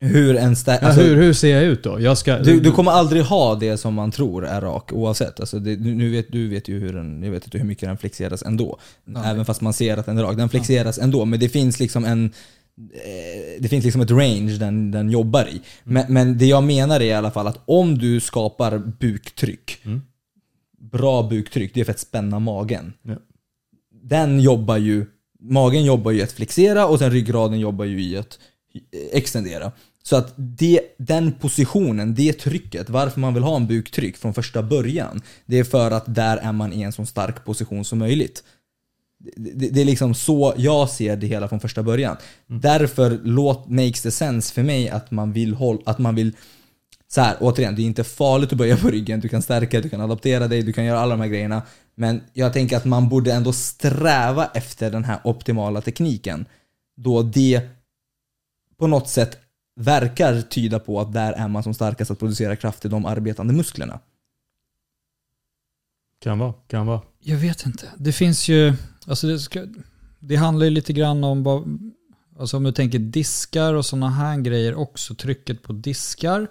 Hur 0.00 0.36
en 0.36 0.54
sta- 0.54 0.78
Ja, 0.80 0.86
alltså, 0.86 1.00
hur, 1.02 1.16
hur 1.16 1.32
ser 1.32 1.54
jag 1.54 1.64
ut 1.64 1.82
då? 1.82 2.00
Jag 2.00 2.18
ska, 2.18 2.38
du, 2.38 2.60
du 2.60 2.72
kommer 2.72 2.90
aldrig 2.90 3.22
ha 3.22 3.54
det 3.54 3.76
som 3.76 3.94
man 3.94 4.10
tror 4.10 4.46
är 4.46 4.60
rak 4.60 4.92
oavsett. 4.92 5.40
Alltså 5.40 5.58
det, 5.58 5.76
nu 5.76 6.10
vet, 6.10 6.32
du 6.32 6.48
vet 6.48 6.68
ju 6.68 6.78
hur 6.80 6.92
den, 6.92 7.22
jag 7.22 7.30
vet 7.30 7.44
inte 7.44 7.58
hur 7.58 7.64
mycket 7.64 7.88
den 7.88 7.98
flexeras 7.98 8.42
ändå. 8.42 8.78
Nej. 9.04 9.22
Även 9.26 9.44
fast 9.44 9.60
man 9.60 9.72
ser 9.72 9.96
att 9.96 10.06
den 10.06 10.18
är 10.18 10.22
rak. 10.22 10.36
Den 10.36 10.48
flexeras 10.48 10.98
ändå, 10.98 11.24
men 11.24 11.40
det 11.40 11.48
finns 11.48 11.80
liksom 11.80 12.04
en 12.04 12.24
eh, 13.04 13.60
det 13.60 13.68
finns 13.68 13.84
liksom 13.84 14.00
ett 14.00 14.10
range 14.10 14.56
den, 14.58 14.90
den 14.90 15.10
jobbar 15.10 15.48
i. 15.48 15.60
Men, 15.84 16.04
men 16.12 16.38
det 16.38 16.46
jag 16.46 16.62
menar 16.64 17.00
är 17.00 17.04
i 17.04 17.12
alla 17.12 17.30
fall 17.30 17.46
att 17.46 17.60
om 17.64 17.98
du 17.98 18.20
skapar 18.20 18.78
buktryck, 18.78 19.78
Mm. 19.84 20.02
bra 20.80 21.22
buktryck, 21.22 21.74
det 21.74 21.80
är 21.80 21.84
för 21.84 21.92
att 21.92 21.98
spänna 21.98 22.38
magen. 22.38 22.92
Ja. 23.02 23.14
Den 24.08 24.40
jobbar 24.40 24.76
ju, 24.76 25.06
magen 25.40 25.84
jobbar 25.84 26.10
ju 26.10 26.18
i 26.18 26.22
att 26.22 26.32
flexera 26.32 26.86
och 26.86 26.98
sen 26.98 27.10
ryggraden 27.10 27.60
jobbar 27.60 27.84
ju 27.84 28.02
i 28.02 28.16
att 28.16 28.38
extendera. 29.12 29.72
Så 30.02 30.16
att 30.16 30.34
det, 30.36 30.80
den 30.98 31.32
positionen, 31.32 32.14
det 32.14 32.32
trycket, 32.32 32.90
varför 32.90 33.20
man 33.20 33.34
vill 33.34 33.42
ha 33.42 33.56
en 33.56 33.66
buktryck 33.66 34.16
från 34.16 34.34
första 34.34 34.62
början, 34.62 35.22
det 35.46 35.58
är 35.58 35.64
för 35.64 35.90
att 35.90 36.14
där 36.14 36.36
är 36.36 36.52
man 36.52 36.72
i 36.72 36.82
en 36.82 36.92
så 36.92 37.06
stark 37.06 37.44
position 37.44 37.84
som 37.84 37.98
möjligt. 37.98 38.44
Det, 39.36 39.68
det, 39.68 39.80
är 39.80 39.84
liksom 39.84 40.14
så 40.14 40.54
jag 40.56 40.90
ser 40.90 41.16
det 41.16 41.26
hela 41.26 41.48
från 41.48 41.60
första 41.60 41.82
början. 41.82 42.16
Därför 42.46 43.20
låt, 43.24 43.68
makes 43.68 44.02
det 44.02 44.10
sense 44.10 44.54
för 44.54 44.62
mig 44.62 44.88
att 44.88 45.10
man 45.10 45.32
vill 45.32 45.54
hålla, 45.54 45.80
att 45.84 45.98
man 45.98 46.14
vill 46.14 46.32
så 47.16 47.22
här, 47.22 47.36
återigen, 47.40 47.74
det 47.74 47.82
är 47.82 47.86
inte 47.86 48.04
farligt 48.04 48.52
att 48.52 48.58
böja 48.58 48.76
på 48.76 48.88
ryggen, 48.88 49.20
du 49.20 49.28
kan 49.28 49.42
stärka, 49.42 49.80
du 49.80 49.88
kan 49.88 50.00
adaptera 50.00 50.48
dig, 50.48 50.62
du 50.62 50.72
kan 50.72 50.84
göra 50.84 51.00
alla 51.00 51.10
de 51.10 51.20
här 51.20 51.28
grejerna. 51.28 51.62
Men 51.94 52.20
jag 52.32 52.52
tänker 52.52 52.76
att 52.76 52.84
man 52.84 53.08
borde 53.08 53.32
ändå 53.32 53.52
sträva 53.52 54.46
efter 54.54 54.90
den 54.90 55.04
här 55.04 55.20
optimala 55.24 55.80
tekniken. 55.80 56.46
Då 56.96 57.22
det 57.22 57.60
på 58.78 58.86
något 58.86 59.08
sätt 59.08 59.38
verkar 59.76 60.40
tyda 60.40 60.78
på 60.78 61.00
att 61.00 61.12
där 61.12 61.32
är 61.32 61.48
man 61.48 61.62
som 61.62 61.74
starkast 61.74 62.10
att 62.10 62.18
producera 62.18 62.56
kraft 62.56 62.84
i 62.84 62.88
de 62.88 63.06
arbetande 63.06 63.54
musklerna. 63.54 64.00
Kan 66.20 66.38
vara, 66.38 66.52
kan 66.52 66.86
vara. 66.86 67.00
Jag 67.20 67.36
vet 67.36 67.66
inte. 67.66 67.88
Det 67.96 68.12
finns 68.12 68.48
ju... 68.48 68.74
Alltså 69.06 69.26
det, 69.26 69.38
ska, 69.38 69.66
det 70.18 70.36
handlar 70.36 70.64
ju 70.64 70.70
lite 70.70 70.92
grann 70.92 71.24
om 71.24 71.42
vad... 71.42 71.78
Alltså 72.38 72.56
om 72.56 72.62
du 72.62 72.72
tänker 72.72 72.98
diskar 72.98 73.74
och 73.74 73.86
sådana 73.86 74.10
här 74.10 74.40
grejer 74.40 74.74
också. 74.74 75.14
Trycket 75.14 75.62
på 75.62 75.72
diskar. 75.72 76.48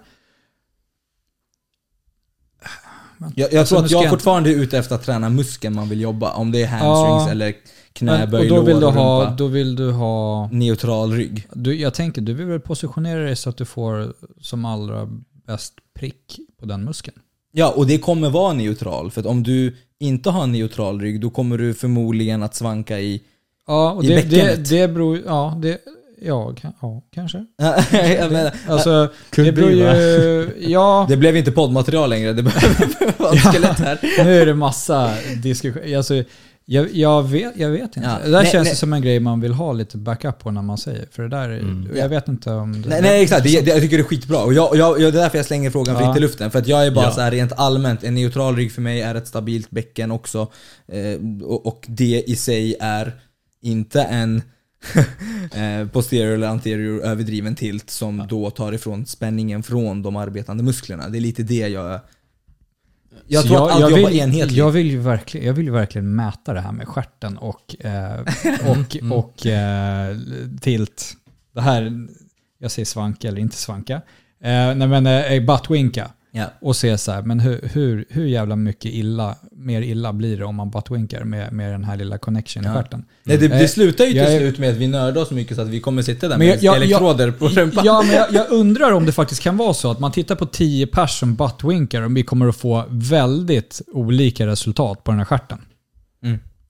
Jag, 3.18 3.52
jag 3.52 3.58
Alltså, 3.60 3.74
tror 3.74 3.84
att 3.84 3.90
jag 3.90 4.10
fortfarande 4.10 4.50
är 4.50 4.54
ute 4.54 4.78
efter 4.78 4.94
att 4.94 5.02
träna 5.04 5.28
muskeln 5.28 5.74
man 5.74 5.88
vill 5.88 6.00
jobba. 6.00 6.32
Om 6.32 6.52
det 6.52 6.62
är 6.62 6.66
hamstrings 6.66 7.22
Ja. 7.26 7.30
eller 7.30 7.46
Men, 7.46 7.54
knäböj, 7.92 8.50
och 8.50 8.56
då 8.56 8.62
vill, 8.62 8.74
du 8.74 8.80
lår, 8.80 8.92
ha, 8.92 9.20
rumpa. 9.22 9.34
då 9.36 9.46
vill 9.46 9.76
du 9.76 9.90
ha... 9.92 10.48
Neutral 10.52 11.12
rygg. 11.12 11.48
Du, 11.52 11.80
jag 11.80 11.94
tänker, 11.94 12.22
du 12.22 12.34
vill 12.34 12.46
väl 12.46 12.60
positionera 12.60 13.20
dig 13.24 13.36
så 13.36 13.50
att 13.50 13.56
du 13.56 13.64
får 13.64 14.14
som 14.40 14.64
allra 14.64 15.08
bäst 15.46 15.72
prick 15.98 16.38
på 16.60 16.66
den 16.66 16.84
muskeln. 16.84 17.16
Ja, 17.52 17.72
och 17.76 17.86
det 17.86 17.98
kommer 17.98 18.30
vara 18.30 18.52
neutral. 18.52 19.10
För 19.10 19.20
att 19.20 19.26
om 19.26 19.42
du 19.42 19.76
inte 20.00 20.30
har 20.30 20.42
en 20.42 20.52
neutral 20.52 21.00
rygg, 21.00 21.20
då 21.20 21.30
kommer 21.30 21.58
du 21.58 21.74
förmodligen 21.74 22.42
att 22.42 22.54
svanka 22.54 23.00
i... 23.00 23.22
Ja, 23.66 23.92
och 23.92 24.04
I 24.04 24.08
det, 24.08 24.14
det, 24.14 24.22
bäckenet. 24.22 24.68
det 24.68 24.88
beror 24.88 25.20
ja, 25.26 25.58
det, 25.62 25.78
ja, 26.22 26.54
kan, 26.60 26.72
ja, 26.80 27.02
kanske. 27.14 27.44
jag 28.18 28.32
menar, 28.32 28.52
Alltså, 28.68 29.08
det 29.36 29.52
beror 29.52 29.66
be, 29.68 29.72
ju... 29.74 30.50
Ja, 30.72 31.06
det 31.08 31.16
blev 31.16 31.36
inte 31.36 31.52
poddmaterial 31.52 32.10
längre, 32.10 32.32
det 32.32 32.42
behöver 32.42 33.18
vara 33.22 33.32
ett 33.32 33.40
skelett 33.52 33.78
här. 33.78 33.98
nu 34.24 34.42
är 34.42 34.46
det 34.46 34.54
massa 34.54 35.10
diskussion. 35.42 35.96
Alltså, 35.96 36.22
jag, 36.68 36.92
jag, 36.94 37.22
vet, 37.22 37.52
jag 37.56 37.68
vet 37.70 37.96
inte. 37.96 38.00
Ja. 38.00 38.18
Det 38.24 38.30
där 38.30 38.42
Nej, 38.42 38.52
känns 38.52 38.64
nej. 38.64 38.72
det 38.72 38.76
som 38.76 38.92
en 38.92 39.02
grej 39.02 39.20
man 39.20 39.40
vill 39.40 39.52
ha 39.52 39.72
lite 39.72 39.96
backup 39.98 40.38
på 40.38 40.50
när 40.50 40.62
man 40.62 40.78
säger. 40.78 41.06
För 41.10 41.22
det 41.22 41.28
där, 41.28 41.48
är- 41.48 41.58
Mm. 41.58 41.88
jag 41.96 42.08
vet 42.08 42.28
inte 42.28 42.50
om 42.52 42.82
det... 42.82 42.88
Nej, 42.88 43.02
nej 43.02 43.22
exakt, 43.22 43.44
det, 43.44 43.60
det, 43.60 43.70
jag 43.70 43.80
tycker 43.80 43.96
det 43.96 44.02
är 44.02 44.04
skitbra. 44.04 44.38
Och 44.42 44.54
jag, 44.54 44.76
jag, 44.76 45.00
jag, 45.00 45.12
det 45.12 45.18
är 45.18 45.22
därför 45.22 45.38
jag 45.38 45.46
slänger 45.46 45.70
frågan 45.70 45.96
Ja. 46.00 46.06
fritt 46.12 46.16
i 46.16 46.20
luften. 46.20 46.50
För 46.50 46.58
att 46.58 46.66
jag 46.68 46.86
är 46.86 46.90
bara 46.90 47.04
Ja. 47.04 47.10
så 47.10 47.20
här 47.20 47.30
rent 47.30 47.52
allmänt, 47.56 48.04
en 48.04 48.14
neutral 48.14 48.56
rygg 48.56 48.72
för 48.72 48.82
mig 48.82 49.00
är 49.00 49.14
ett 49.14 49.26
stabilt 49.26 49.70
bäcken 49.70 50.10
också. 50.10 50.38
Eh, 50.88 51.44
och, 51.46 51.66
och 51.66 51.84
det 51.88 52.24
i 52.26 52.36
sig 52.36 52.76
är 52.80 53.12
inte 53.62 54.02
en 54.02 54.42
eh, 55.54 55.88
posterior 55.88 56.34
eller 56.34 56.48
anterior 56.48 57.02
överdriven 57.02 57.54
tilt 57.54 57.90
som 57.90 58.26
då 58.28 58.50
tar 58.50 58.72
ifrån 58.72 59.06
spänningen 59.06 59.62
från 59.62 60.02
de 60.02 60.16
arbetande 60.16 60.62
musklerna. 60.62 61.08
Det 61.08 61.18
är 61.18 61.20
lite 61.20 61.42
det 61.42 61.68
jag... 61.68 62.00
Jag 63.28 63.42
Så 63.42 63.48
tror 63.48 63.66
att 63.66 63.72
allt 63.72 63.90
jobbar 63.90 64.10
vill, 64.10 64.18
enhetligt. 64.20 64.56
Jag 64.56 64.70
vill, 64.70 64.90
ju 64.90 64.98
verkligen, 64.98 65.46
jag 65.46 65.54
vill 65.54 65.70
verkligen 65.70 66.14
mäta 66.14 66.52
det 66.52 66.60
här 66.60 66.72
med 66.72 66.88
stjärten 66.88 67.38
och, 67.38 67.76
eh, 67.84 68.20
och, 68.70 68.96
Mm. 68.96 69.12
och 69.12 69.46
eh, 69.46 70.16
tilt. 70.60 71.12
Det 71.54 71.60
här, 71.60 72.06
jag 72.58 72.70
säger 72.70 72.86
svanka 72.86 73.28
eller 73.28 73.40
inte 73.40 73.56
svanka. 73.56 73.94
Eh, 74.40 74.74
nej 74.74 74.88
men 74.88 75.06
eh, 75.06 75.42
buttwinka. 75.42 76.10
Ja. 76.30 76.44
Och 76.60 76.76
se 76.76 76.98
så 76.98 77.12
här, 77.12 77.22
men 77.22 77.40
hur, 77.40 77.60
hur, 77.72 78.04
hur 78.08 78.26
jävla 78.26 78.56
mycket 78.56 78.92
illa, 78.92 79.36
mer 79.52 79.82
illa 79.82 80.12
blir 80.12 80.36
det 80.38 80.44
om 80.44 80.54
man 80.56 80.70
buttwinkar 80.70 81.24
med, 81.24 81.52
med 81.52 81.72
den 81.72 81.84
här 81.84 81.96
lilla 81.96 82.18
connection 82.18 82.64
i 82.64 82.66
Ja. 82.66 82.74
stjärten? 82.74 83.04
Nej, 83.24 83.36
det, 83.38 83.48
det 83.48 83.60
Eh, 83.60 83.66
slutar 83.68 84.04
ju 84.04 84.10
till 84.10 84.20
jag 84.20 84.36
slut 84.38 84.58
med 84.58 84.70
att 84.70 84.76
vi 84.76 84.86
nördar 84.86 85.22
oss 85.22 85.28
så 85.28 85.34
mycket 85.34 85.56
så 85.56 85.62
att 85.62 85.68
vi 85.68 85.80
kommer 85.80 86.02
sitta 86.02 86.28
där 86.28 86.38
med 86.38 86.46
jag- 86.46 86.62
jag- 86.62 86.76
elektroder 86.76 87.30
på 87.30 87.48
rumpan. 87.48 87.84
Ja, 87.84 88.02
men 88.06 88.14
jag, 88.14 88.32
jag 88.32 88.50
undrar 88.50 88.92
om 88.92 89.06
det 89.06 89.12
faktiskt 89.12 89.42
kan 89.42 89.56
vara 89.56 89.74
så 89.74 89.90
att 89.90 90.00
man 90.00 90.12
tittar 90.12 90.34
på 90.34 90.46
10 90.46 90.86
pers 90.86 91.18
som 91.18 91.34
buttwinkar 91.34 92.02
och 92.02 92.16
vi 92.16 92.22
kommer 92.22 92.48
att 92.48 92.56
få 92.56 92.84
väldigt 92.88 93.82
olika 93.92 94.46
resultat 94.46 95.04
på 95.04 95.10
den 95.10 95.18
här 95.18 95.24
stjärten. 95.24 95.58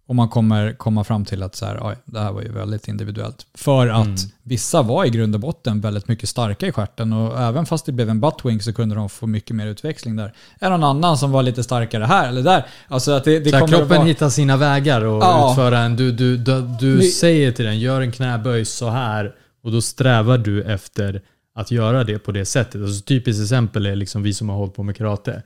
Och 0.08 0.14
man 0.14 0.28
kommer 0.28 0.72
komma 0.72 1.04
fram 1.04 1.24
till 1.24 1.42
att 1.42 1.54
så 1.54 1.66
här, 1.66 1.78
oj, 1.82 1.96
det 2.04 2.20
här 2.20 2.32
var 2.32 2.42
ju 2.42 2.52
väldigt 2.52 2.88
individuellt. 2.88 3.46
För 3.54 3.88
att 3.88 4.04
Mm. 4.06 4.16
vissa 4.42 4.82
var 4.82 5.04
i 5.04 5.10
grund 5.10 5.34
och 5.34 5.40
botten 5.40 5.80
väldigt 5.80 6.08
mycket 6.08 6.28
starka 6.28 6.66
i 6.66 6.72
stjärten 6.72 7.12
och 7.12 7.40
även 7.40 7.66
fast 7.66 7.86
det 7.86 7.92
blev 7.92 8.10
en 8.10 8.20
buttwink 8.20 8.62
så 8.62 8.72
kunde 8.72 8.94
de 8.94 9.08
få 9.08 9.26
mycket 9.26 9.56
mer 9.56 9.66
utväxling 9.66 10.16
där. 10.16 10.32
Än 10.60 10.70
någon 10.70 10.84
annan 10.84 11.18
som 11.18 11.30
var 11.32 11.42
lite 11.42 11.62
starkare 11.62 12.04
här 12.04 12.28
eller 12.28 12.42
där. 12.42 12.66
Alltså 12.88 13.12
att 13.12 13.24
det, 13.24 13.38
det 13.38 13.50
Så 13.50 13.56
här, 13.56 13.66
kroppen 13.68 13.88
vara... 13.88 14.02
hittar 14.04 14.28
sina 14.28 14.56
vägar 14.56 15.00
och 15.04 15.22
Ja. 15.22 15.50
utföra 15.50 15.78
en... 15.78 15.96
Du, 15.96 16.12
du, 16.12 16.36
du, 16.36 16.60
du 16.80 16.96
Vi- 16.96 17.10
säger 17.10 17.52
till 17.52 17.64
den, 17.64 17.78
gör 17.80 18.00
en 18.00 18.12
knäböj 18.12 18.64
så 18.64 18.88
här 18.90 19.34
och 19.62 19.72
då 19.72 19.80
strävar 19.80 20.38
du 20.38 20.62
efter 20.62 21.22
att 21.54 21.70
göra 21.70 22.04
det 22.04 22.18
på 22.18 22.32
det 22.32 22.44
sättet. 22.44 22.82
Alltså, 22.82 23.02
typiskt 23.04 23.42
exempel 23.42 23.86
är 23.86 23.96
liksom 23.96 24.22
vi 24.22 24.34
som 24.34 24.48
har 24.48 24.56
hållit 24.56 24.74
på 24.74 24.82
med 24.82 24.96
karate. 24.96 25.42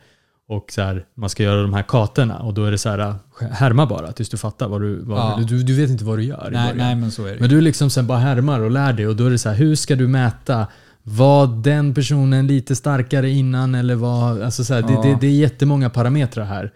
Och 0.51 0.73
så 0.73 0.83
här, 0.83 1.05
man 1.15 1.31
ska 1.31 1.43
göra 1.43 1.63
de 1.63 1.75
här 1.75 1.83
katerna 1.83 2.39
och 2.39 2.55
då 2.55 2.65
är 2.65 2.71
det 2.71 2.79
så 2.79 2.89
här, 2.89 3.15
härma 3.53 3.87
bara 3.87 4.13
tills 4.13 4.29
du 4.29 4.37
fattar 4.37 4.69
vad 4.69 4.81
du... 4.81 5.01
Vad, 5.05 5.19
Ja. 5.19 5.41
du, 5.49 5.63
du 5.63 5.75
vet 5.81 5.91
inte 5.91 6.05
vad 6.05 6.19
du 6.19 6.25
gör 6.25 6.49
Nej, 6.53 6.73
nej, 6.77 6.95
men 6.95 7.11
så 7.11 7.27
är 7.27 7.33
det. 7.35 7.41
Men 7.41 7.49
du 7.51 7.61
liksom 7.61 7.91
sen 7.91 8.07
bara 8.07 8.19
härmar 8.19 8.61
och 8.61 8.71
lär 8.71 8.93
dig 8.93 9.07
och 9.07 9.17
då 9.17 9.27
är 9.27 9.31
det 9.31 9.39
så 9.39 9.49
här, 9.49 9.57
hur 9.57 9.75
ska 9.77 9.97
du 9.97 10.09
mäta? 10.09 10.67
Var 11.03 11.47
den 11.63 11.95
personen 11.95 12.47
lite 12.47 12.77
starkare 12.77 13.31
innan 13.31 13.75
eller 13.75 13.95
var... 13.95 14.41
Alltså 14.43 14.65
så 14.65 14.75
här, 14.75 14.81
Ja. 14.81 14.87
det, 15.03 15.09
det, 15.09 15.19
det 15.21 15.27
är 15.27 15.31
jättemånga 15.31 15.91
parametrar 15.91 16.45
här. 16.45 16.73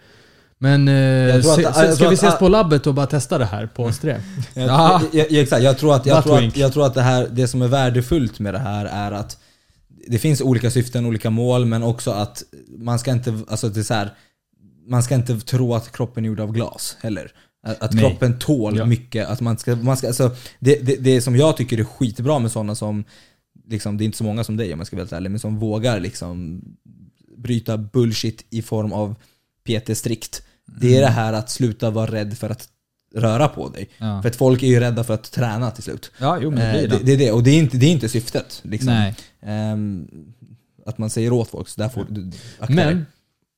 Men 0.57 0.87
eh, 0.87 1.35
att- 1.35 1.43
se, 1.45 1.61
tror 1.61 1.91
ska 1.95 2.03
vi 2.09 2.15
att- 2.15 2.23
ses 2.23 2.39
på 2.39 2.47
labbet 2.47 2.87
och 2.87 2.93
bara 2.93 3.05
testa 3.05 3.37
det 3.37 3.45
här 3.45 3.65
på 3.67 3.83
oss 3.83 3.99
tre? 3.99 4.17
Jag, 4.53 4.67
Ja. 4.67 5.01
jag, 5.11 5.31
jag, 5.31 5.41
exakt, 5.41 5.63
jag 5.63 5.77
tror 5.77 5.95
att, 5.95 6.05
jag 6.05 6.23
tror 6.23 6.37
att, 6.37 6.57
jag 6.57 6.73
tror 6.73 6.85
att 6.85 6.93
det, 6.93 7.01
här, 7.01 7.27
det 7.31 7.47
som 7.47 7.61
är 7.61 7.67
värdefullt 7.67 8.39
med 8.39 8.53
det 8.53 8.59
här 8.59 8.85
är 8.85 9.11
att 9.11 9.37
det 10.07 10.19
finns 10.19 10.41
olika 10.41 10.71
syften, 10.71 11.05
olika 11.05 11.29
mål, 11.29 11.65
men 11.65 11.83
också 11.83 12.11
att 12.11 12.43
man 12.77 12.99
ska 12.99 13.11
inte, 13.11 13.39
alltså 13.47 13.69
det 13.69 13.79
är 13.79 13.83
så 13.83 13.93
här, 13.93 14.13
man 14.87 15.03
ska 15.03 15.15
inte 15.15 15.39
tro 15.39 15.73
att 15.73 15.91
kroppen 15.91 16.25
är 16.25 16.27
gjord 16.27 16.39
av 16.39 16.51
glas 16.51 16.97
heller. 17.01 17.31
Att, 17.63 17.81
att 17.81 17.99
kroppen 17.99 18.39
tål 18.39 18.77
Ja. 18.77 18.85
mycket. 18.85 19.27
Att 19.27 19.41
man 19.41 19.57
ska, 19.57 19.75
man 19.75 19.97
ska, 19.97 20.07
alltså, 20.07 20.35
det, 20.59 20.75
det, 20.75 20.95
det 20.95 21.21
som 21.21 21.35
jag 21.35 21.57
tycker 21.57 21.79
är 21.79 21.83
skitbra 21.83 22.39
med 22.39 22.51
sådana 22.51 22.75
som, 22.75 23.03
liksom, 23.67 23.97
det 23.97 24.03
är 24.03 24.05
inte 24.05 24.17
så 24.17 24.23
många 24.23 24.43
som 24.43 24.57
dig 24.57 24.73
om 24.73 24.79
jag 24.79 24.87
ska 24.87 24.95
vara 24.95 25.03
helt 25.03 25.13
ärlig, 25.13 25.31
men 25.31 25.39
som 25.39 25.59
vågar 25.59 25.99
liksom 25.99 26.61
bryta 27.37 27.77
bullshit 27.77 28.45
i 28.49 28.61
form 28.61 28.93
av 28.93 29.15
PT 29.67 29.97
strikt. 29.97 30.41
Det 30.79 30.97
är 30.97 31.01
det 31.01 31.07
här 31.07 31.33
att 31.33 31.49
sluta 31.49 31.89
vara 31.89 32.11
rädd 32.11 32.37
för 32.37 32.49
att 32.49 32.69
röra 33.15 33.47
på 33.47 33.69
dig. 33.69 33.89
Ja, 33.97 34.21
För 34.21 34.29
att 34.29 34.35
folk 34.35 34.63
är 34.63 34.67
ju 34.67 34.79
rädda 34.79 35.03
för 35.03 35.13
att 35.13 35.31
träna 35.31 35.71
till 35.71 35.83
slut. 35.83 36.11
ja 36.19 36.37
jo 36.41 36.49
men 36.51 36.59
det 36.59 36.65
Eh, 36.65 36.79
blir 36.79 36.87
det, 36.89 36.97
det. 36.97 37.03
det 37.03 37.13
är 37.13 37.17
det, 37.17 37.31
och 37.31 37.43
det 37.43 37.51
är 37.51 37.57
inte, 37.59 37.77
det 37.77 37.85
är 37.85 37.91
inte 37.91 38.09
syftet. 38.09 38.59
Liksom. 38.63 38.93
Nej. 38.93 39.15
Ehm, 39.41 40.07
att 40.85 40.97
man 40.97 41.09
säger 41.09 41.33
åt 41.33 41.49
folk, 41.49 41.67
så 41.67 41.81
där 41.81 41.89
får 41.89 42.05
du. 42.09 42.31
Men, 42.69 43.05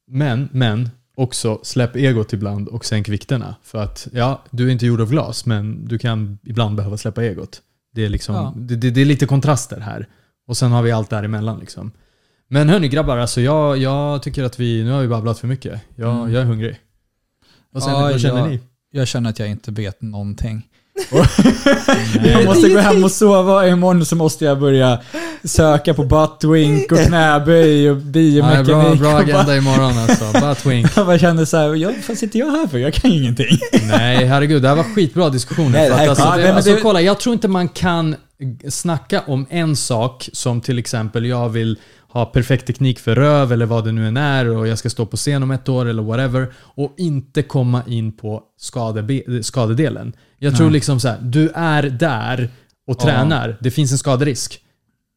men, 0.07 0.49
men 0.51 0.89
också 1.15 1.59
släpp 1.63 1.95
egot 1.95 2.33
ibland 2.33 2.67
och 2.67 2.85
sänk 2.85 3.09
vikterna. 3.09 3.55
För 3.63 3.77
att 3.83 4.07
ja, 4.13 4.43
du 4.51 4.67
är 4.67 4.71
inte 4.71 4.85
gjord 4.85 5.01
av 5.01 5.09
glas, 5.09 5.45
men 5.45 5.85
du 5.85 5.97
kan 5.97 6.37
ibland 6.43 6.75
behöva 6.75 6.97
släppa 6.97 7.23
egot. 7.23 7.61
Det 7.93 8.05
är, 8.05 8.09
liksom, 8.09 8.35
Ja. 8.35 8.53
det, 8.55 8.75
det, 8.75 8.89
det 8.91 9.01
är 9.01 9.05
lite 9.05 9.25
kontraster 9.25 9.79
här. 9.79 10.07
Och 10.47 10.57
sen 10.57 10.71
har 10.71 10.81
vi 10.81 10.91
allt 10.91 11.09
däremellan. 11.09 11.59
Liksom. 11.59 11.91
Men 12.47 12.69
hörni 12.69 12.87
grabbar, 12.87 13.17
alltså 13.17 13.41
jag, 13.41 13.77
jag 13.77 14.23
tycker 14.23 14.43
att 14.43 14.59
vi, 14.59 14.83
nu 14.83 14.91
har 14.91 15.01
vi 15.01 15.07
babblat 15.07 15.39
för 15.39 15.47
mycket. 15.47 15.81
Jag, 15.95 16.15
Mm. 16.17 16.33
jag 16.33 16.41
är 16.41 16.45
hungrig. 16.45 16.79
Vad, 17.71 17.83
känner, 17.83 17.95
Ja, 17.97 18.01
vad 18.11 18.21
känner 18.21 18.39
jag- 18.39 18.49
ni? 18.49 18.59
Jag 18.91 19.07
känner 19.07 19.29
att 19.29 19.39
jag 19.39 19.49
inte 19.49 19.71
vet 19.71 20.01
någonting. 20.01 20.61
Jag 22.25 22.45
måste 22.45 22.69
gå 22.69 22.79
hem 22.79 23.03
och 23.03 23.11
sova. 23.11 23.67
Imorgon 23.67 24.05
så 24.05 24.15
måste 24.15 24.45
jag 24.45 24.59
börja 24.59 24.99
söka 25.43 25.93
på 25.93 26.03
buttwink 26.03 26.91
och 26.91 26.97
knäböj 26.97 27.91
och 27.91 27.97
Ja, 27.97 28.01
biomekanik. 28.01 28.67
bra, 28.67 28.95
bra 28.95 29.11
bara- 29.11 29.17
agenda 29.17 29.57
imorgon 29.57 29.97
alltså. 29.97 30.25
Bara 30.41 30.55
twink. 30.55 30.87
Jag 30.95 31.05
bara 31.05 31.19
kände 31.19 31.45
såhär, 31.45 31.75
jag, 31.75 31.93
vad 32.07 32.17
sitter 32.17 32.39
jag 32.39 32.51
här 32.51 32.67
för? 32.67 32.77
Jag 32.77 32.93
kan 32.93 33.11
ju 33.11 33.17
ingenting. 33.17 33.57
Nej, 33.87 34.25
herregud. 34.25 34.61
Det 34.61 34.67
här 34.67 34.75
var 34.75 34.83
skitbra 34.83 35.29
diskussioner. 35.29 35.69
Nej, 35.69 35.89
det 35.89 35.95
här 35.95 36.09
alltså, 36.09 36.33
det, 36.37 36.53
alltså, 36.53 36.75
kolla, 36.81 37.01
jag 37.01 37.19
tror 37.19 37.33
inte 37.33 37.47
man 37.47 37.67
kan 37.69 38.15
snacka 38.69 39.21
om 39.27 39.45
en 39.49 39.75
sak 39.75 40.29
som 40.33 40.61
till 40.61 40.79
exempel 40.79 41.25
jag 41.25 41.49
vill 41.49 41.77
ha 42.09 42.25
perfekt 42.25 42.67
teknik 42.67 42.99
för 42.99 43.15
röv 43.15 43.51
eller 43.51 43.65
vad 43.65 43.85
det 43.85 43.91
nu 43.91 44.07
än 44.07 44.17
är 44.17 44.49
och 44.49 44.67
jag 44.67 44.77
ska 44.77 44.89
stå 44.89 45.05
på 45.05 45.17
scen 45.17 45.43
om 45.43 45.51
ett 45.51 45.69
år 45.69 45.85
eller 45.85 46.03
whatever 46.03 46.53
och 46.57 46.93
inte 46.97 47.43
komma 47.43 47.83
in 47.87 48.11
på 48.11 48.43
skadedelen. 49.41 50.13
Jag 50.39 50.55
tror 50.55 50.65
Nej. 50.67 50.73
liksom 50.73 50.99
så 50.99 51.07
här, 51.07 51.17
du 51.21 51.49
är 51.49 51.83
där 51.83 52.49
och 52.87 52.95
Ja. 52.99 53.05
tränar. 53.05 53.57
Det 53.61 53.71
finns 53.71 53.91
en 53.91 53.97
skaderisk. 53.97 54.59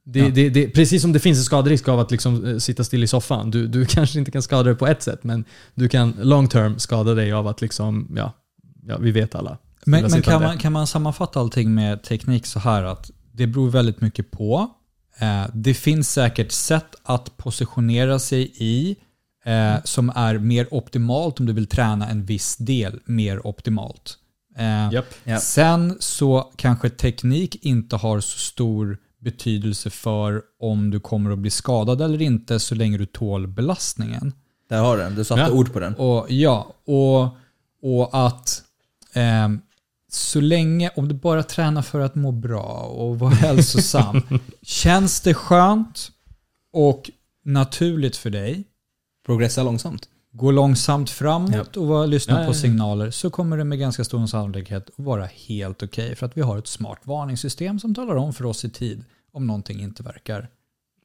Det, 0.05 0.19
Ja. 0.19 0.29
det, 0.29 0.49
det, 0.51 0.69
precis 0.69 1.03
som 1.03 1.13
det 1.13 1.19
finns 1.21 1.39
en 1.39 1.45
skaderisk 1.45 1.89
av 1.89 2.01
att 2.01 2.11
liksom 2.11 2.47
eh, 2.47 2.57
sitta 2.59 2.85
still 2.85 3.03
i 3.05 3.07
soffan. 3.07 3.51
Du, 3.51 3.67
du 3.67 3.85
kanske 3.89 4.19
inte 4.19 4.31
kan 4.31 4.43
skada 4.43 4.63
dig 4.63 4.75
på 4.75 4.87
ett 4.87 5.03
sätt, 5.03 5.25
men 5.25 5.45
du 5.75 5.89
kan 5.89 6.15
long 6.23 6.49
term 6.49 6.79
skada 6.79 7.15
dig 7.15 7.33
av 7.33 7.47
att 7.47 7.61
liksom, 7.61 8.13
ja, 8.17 8.33
ja 8.87 8.99
vi 8.99 9.11
vet 9.11 9.35
alla. 9.35 9.59
Men, 9.87 10.03
men 10.11 10.23
kan, 10.23 10.43
man, 10.43 10.59
kan 10.59 10.73
man 10.73 10.87
sammanfatta 10.87 11.41
allting 11.41 11.75
med 11.75 12.03
teknik 12.03 12.47
så 12.47 12.59
här 12.59 12.85
att 12.85 13.11
det 13.33 13.47
beror 13.47 13.71
väldigt 13.71 14.01
mycket 14.01 14.31
på. 14.31 14.71
Eh, 15.21 15.45
det 15.55 15.75
finns 15.75 16.13
säkert 16.13 16.53
sätt 16.53 16.95
att 17.03 17.37
positionera 17.37 18.19
sig 18.19 18.53
i 18.57 18.97
eh, 19.45 19.75
som 19.85 20.11
är 20.15 20.39
mer 20.39 20.75
optimalt 20.75 21.41
om 21.41 21.47
du 21.47 21.53
vill 21.53 21.67
träna 21.67 22.09
en 22.09 22.25
viss 22.25 22.57
del 22.57 23.01
mer 23.05 23.47
optimalt. 23.47 24.17
Eh, 24.57 24.93
Japp. 24.93 25.07
Ja. 25.25 25.41
Sen 25.41 25.97
så 26.01 26.53
kanske 26.57 26.91
teknik 26.91 27.65
inte 27.65 27.97
har 27.97 28.21
så 28.21 28.39
stor 28.39 28.99
betydelse 29.21 29.91
för 29.91 30.43
om 30.61 30.91
du 30.91 31.01
kommer 31.01 31.31
att 31.31 31.39
bli 31.39 31.51
skadad 31.51 32.01
eller 32.01 32.23
inte 32.23 32.61
så 32.61 32.75
länge 32.75 32.99
du 32.99 33.07
tål 33.07 33.47
belastningen. 33.47 34.33
Där 34.69 34.79
har 34.79 34.97
du 34.97 35.03
den, 35.03 35.15
du 35.15 35.25
satte 35.25 35.41
Ja. 35.41 35.51
ord 35.51 35.73
på 35.73 35.81
den. 35.81 35.95
Och 35.95 36.27
ja, 36.31 36.75
och, 36.85 37.23
och 37.83 38.27
att 38.27 38.63
ehm, 39.13 39.61
så 40.13 40.41
länge, 40.41 40.91
om 40.97 41.09
du 41.09 41.15
bara 41.15 41.43
tränar 41.43 41.83
för 41.83 42.01
att 42.01 42.15
må 42.15 42.33
bra 42.33 42.73
och 42.73 43.19
vara 43.19 43.31
hälsosam, 43.35 44.23
känns 44.63 45.21
det 45.21 45.35
skönt 45.35 46.11
och 46.73 47.11
naturligt 47.45 48.17
för 48.17 48.31
dig, 48.31 48.65
Progressa 49.27 49.63
långsamt. 49.63 50.09
gå 50.33 50.51
långsamt 50.51 51.11
framåt 51.11 51.77
och 51.77 51.87
vara, 51.87 52.07
lyssna 52.07 52.35
Ja, 52.35 52.41
ja, 52.41 52.47
på 52.47 52.51
ja. 52.51 52.55
signaler 52.55 53.11
så 53.11 53.31
kommer 53.31 53.57
det 53.57 53.65
med 53.65 53.79
ganska 53.79 54.05
stor 54.05 54.27
sannolikhet 54.27 54.89
att 54.89 55.05
vara 55.05 55.29
helt 55.49 55.83
okej. 55.83 56.17
för 56.17 56.27
att 56.27 56.37
vi 56.37 56.41
har 56.43 56.59
ett 56.59 56.67
smart 56.67 56.99
varningssystem 57.03 57.79
som 57.81 57.95
talar 57.95 58.15
om 58.17 58.33
för 58.33 58.45
oss 58.45 58.65
i 58.65 58.71
tid 58.71 59.05
om 59.33 59.47
någonting 59.47 59.81
inte 59.81 60.03
verkar 60.03 60.49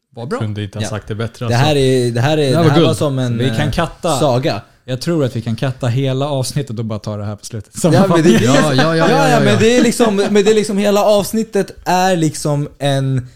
vara 0.10 0.26
bra. 0.26 0.40
Kunde 0.40 0.64
inte 0.64 0.78
ha 0.78 0.84
Ja. 0.84 0.90
sagt 0.90 1.08
det 1.08 1.16
bättre. 1.16 1.46
Det 1.48 1.56
Alltså. 1.56 1.66
här, 1.68 1.76
är, 1.76 2.12
det 2.12 2.22
här, 2.22 2.38
är, 2.38 2.42
Det 2.42 2.50
det 2.52 2.56
här 2.58 2.64
här, 2.64 2.70
var 2.70 2.80
var 2.80 2.86
guld. 2.88 2.98
som 2.98 3.20
en 3.20 3.38
Vi 3.38 3.50
kan 3.50 3.68
eh, 3.68 3.72
katta. 3.72 4.20
saga. 4.20 4.62
Jag 4.88 5.02
tror 5.02 5.26
att 5.26 5.36
vi 5.36 5.42
kan 5.42 5.56
katta 5.56 5.88
hela 5.88 6.30
avsnittet 6.30 6.80
och 6.80 6.86
bara 6.86 7.00
ta 7.00 7.18
det 7.18 7.26
här 7.26 7.36
på 7.36 7.46
slutet. 7.46 7.74
Ja, 7.84 8.06
men 8.08 8.24
det, 8.24 8.30
Ja, 8.30 8.40
ja, 8.44 8.74
ja, 8.74 8.96
ja, 8.96 9.08
ja, 9.10 9.30
ja. 9.30 9.40
men 9.40 9.60
det 9.60 9.78
är 9.78 9.84
liksom, 9.84 10.16
men 10.16 10.34
det 10.34 10.52
är 10.52 10.56
liksom 10.56 10.78
hela 10.78 11.04
avsnittet 11.04 11.72
är 11.86 12.16
liksom 12.16 12.68
en 12.80 13.28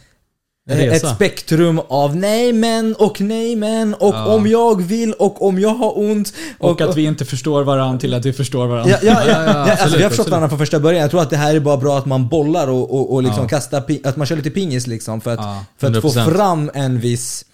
resa. 0.69 1.07
ett 1.07 1.15
spektrum 1.15 1.81
av 1.89 2.15
nej 2.15 2.53
men 2.53 2.95
och 2.95 3.21
nej 3.21 3.55
men 3.55 3.93
och 3.93 4.13
Ja. 4.15 4.25
om 4.25 4.47
jag 4.47 4.81
vill 4.81 5.13
och 5.13 5.41
om 5.47 5.59
jag 5.59 5.69
har 5.75 5.99
ont. 5.99 6.33
Och 6.59 6.81
att 6.81 6.97
vi 6.97 7.05
inte 7.05 7.25
förstår 7.25 7.63
varandra 7.63 7.99
till 7.99 8.13
att 8.13 8.25
vi 8.25 8.33
förstår 8.33 8.67
varandra. 8.67 8.97
Ja, 9.01 9.13
ja, 9.13 9.23
ja, 9.27 9.43
Ja, 9.43 9.75
alltså, 9.75 9.97
vi 9.97 10.03
har 10.03 10.09
förstått 10.09 10.27
varandra 10.29 10.49
från 10.49 10.59
första 10.59 10.79
början. 10.79 11.01
Jag 11.01 11.11
tror 11.11 11.21
att 11.21 11.29
det 11.29 11.37
här 11.37 11.55
är 11.55 11.59
bara 11.59 11.77
bra 11.77 11.97
att 11.97 12.05
man 12.05 12.27
bollar 12.27 12.67
och, 12.67 12.93
och, 12.95 13.13
och 13.13 13.23
liksom 13.23 13.47
kastar, 13.47 13.83
att 14.03 14.17
man 14.17 14.27
kör 14.27 14.35
lite 14.35 14.49
pingis 14.49 14.87
liksom 14.87 15.21
för 15.21 15.33
att, 15.33 15.65
för 15.77 15.87
att 15.87 16.01
få 16.01 16.09
100%. 16.09 16.31
fram 16.33 16.71
en 16.73 16.99
viss 16.99 17.45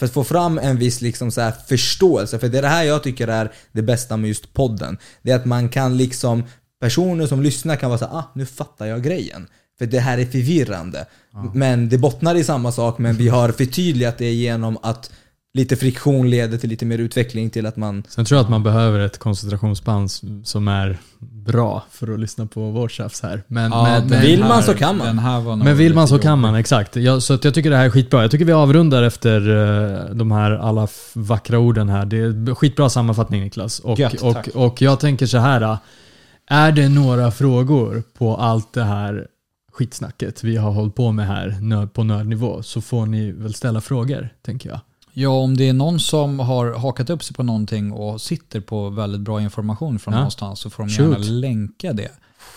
för 0.00 0.06
att 0.06 0.12
få 0.12 0.24
fram 0.24 0.58
en 0.58 0.78
viss 0.78 1.00
liksom 1.00 1.30
så 1.30 1.40
här 1.40 1.52
förståelse. 1.68 2.38
För 2.38 2.48
det 2.48 2.58
är 2.58 2.62
det 2.62 2.68
här 2.68 2.84
jag 2.84 3.02
tycker 3.02 3.28
är 3.28 3.52
det 3.72 3.82
bästa 3.82 4.16
med 4.16 4.28
just 4.28 4.52
podden. 4.52 4.98
Det 5.22 5.30
är 5.30 5.36
att 5.36 5.44
man 5.44 5.68
kan 5.68 5.96
liksom, 5.96 6.44
personer 6.80 7.26
som 7.26 7.42
lyssnar 7.42 7.76
kan 7.76 7.90
vara 7.90 7.98
så 7.98 8.04
här, 8.04 8.14
ah, 8.14 8.30
nu 8.34 8.46
fattar 8.46 8.86
jag 8.86 9.02
grejen. 9.02 9.48
För 9.78 9.86
det 9.86 10.00
här 10.00 10.18
är 10.18 10.26
förvirrande. 10.26 11.06
Men 11.54 11.88
det 11.88 11.98
bottnar 11.98 12.34
i 12.34 12.44
samma 12.44 12.72
sak, 12.72 12.98
men 12.98 13.16
vi 13.16 13.28
har 13.28 13.52
förtydligat 13.52 14.18
det 14.18 14.32
genom 14.32 14.78
att 14.82 15.10
lite 15.54 15.76
friktion 15.76 16.30
leder 16.30 16.58
till 16.58 16.70
lite 16.70 16.84
mer 16.86 16.98
utveckling 16.98 17.50
till 17.50 17.66
att 17.66 17.76
man 17.76 18.02
Sen 18.08 18.24
tror 18.24 18.36
jag 18.38 18.44
att 18.44 18.50
man 18.50 18.62
behöver 18.62 19.00
ett 19.00 19.18
koncentrationsspann 19.18 20.08
som 20.44 20.68
är 20.68 20.98
bra 21.20 21.84
för 21.90 22.12
att 22.14 22.20
lyssna 22.20 22.46
på 22.46 22.70
vårt 22.70 22.92
tjafs 22.92 23.20
här. 23.22 23.42
Men, 23.46 23.70
Ja, 23.72 23.82
men, 23.82 24.06
men, 24.08 24.20
vill 24.20 24.40
man 24.40 24.50
här- 24.50 24.62
så 24.62 24.74
kan 24.74 24.96
man. 24.96 25.58
Men 25.58 25.76
vill 25.76 25.94
man 25.94 26.08
så 26.08 26.18
kan 26.18 26.30
jobbig. 26.30 26.40
man, 26.42 26.54
exakt. 26.54 26.96
Jag, 26.96 27.22
så 27.22 27.34
att 27.34 27.44
jag 27.44 27.54
tycker 27.54 27.70
det 27.70 27.76
här 27.76 27.84
är 27.86 27.90
skitbra. 27.90 28.22
Jag 28.22 28.30
tycker 28.30 28.44
vi 28.44 28.52
avrundar 28.52 29.02
efter 29.02 29.40
eh, 30.08 30.14
de 30.14 30.30
här 30.32 30.50
alla 30.50 30.88
vackra 31.14 31.58
orden 31.58 31.88
här. 31.88 32.04
Det 32.06 32.16
är 32.16 32.54
skitbra 32.54 32.90
sammanfattning 32.90 33.42
Niklas. 33.42 33.78
Och, 33.80 33.98
Gött, 33.98 34.22
och, 34.22 34.48
och 34.54 34.82
jag 34.82 35.00
tänker 35.00 35.26
så 35.26 35.38
här. 35.38 35.62
eh, 35.62 35.78
Är 36.46 36.72
det 36.72 36.88
några 36.88 37.30
frågor 37.30 38.02
på 38.18 38.36
allt 38.36 38.72
det 38.72 38.84
här 38.84 39.26
skitsnacket 39.72 40.44
vi 40.44 40.56
har 40.56 40.70
hållit 40.70 40.94
på 40.94 41.12
med 41.12 41.26
här 41.26 41.86
på 41.86 42.04
nördnivå 42.04 42.62
så 42.62 42.80
får 42.80 43.06
ni 43.06 43.32
väl 43.32 43.54
ställa 43.54 43.80
frågor, 43.80 44.28
tänker 44.42 44.68
jag. 44.70 44.80
Ja, 45.20 45.28
om 45.30 45.56
det 45.56 45.68
är 45.68 45.72
någon 45.72 46.00
som 46.00 46.38
har 46.38 46.72
hakat 46.74 47.10
upp 47.10 47.24
sig 47.24 47.36
på 47.36 47.42
någonting 47.42 47.92
och 47.92 48.20
sitter 48.20 48.60
på 48.60 48.88
väldigt 48.90 49.20
bra 49.20 49.40
information 49.40 49.98
från 49.98 50.14
Ja. 50.14 50.18
någonstans 50.20 50.60
så 50.60 50.70
får 50.70 50.82
de 50.82 50.88
Shoot. 50.88 51.00
gärna 51.18 51.18
länka 51.18 51.92
det. 51.92 52.08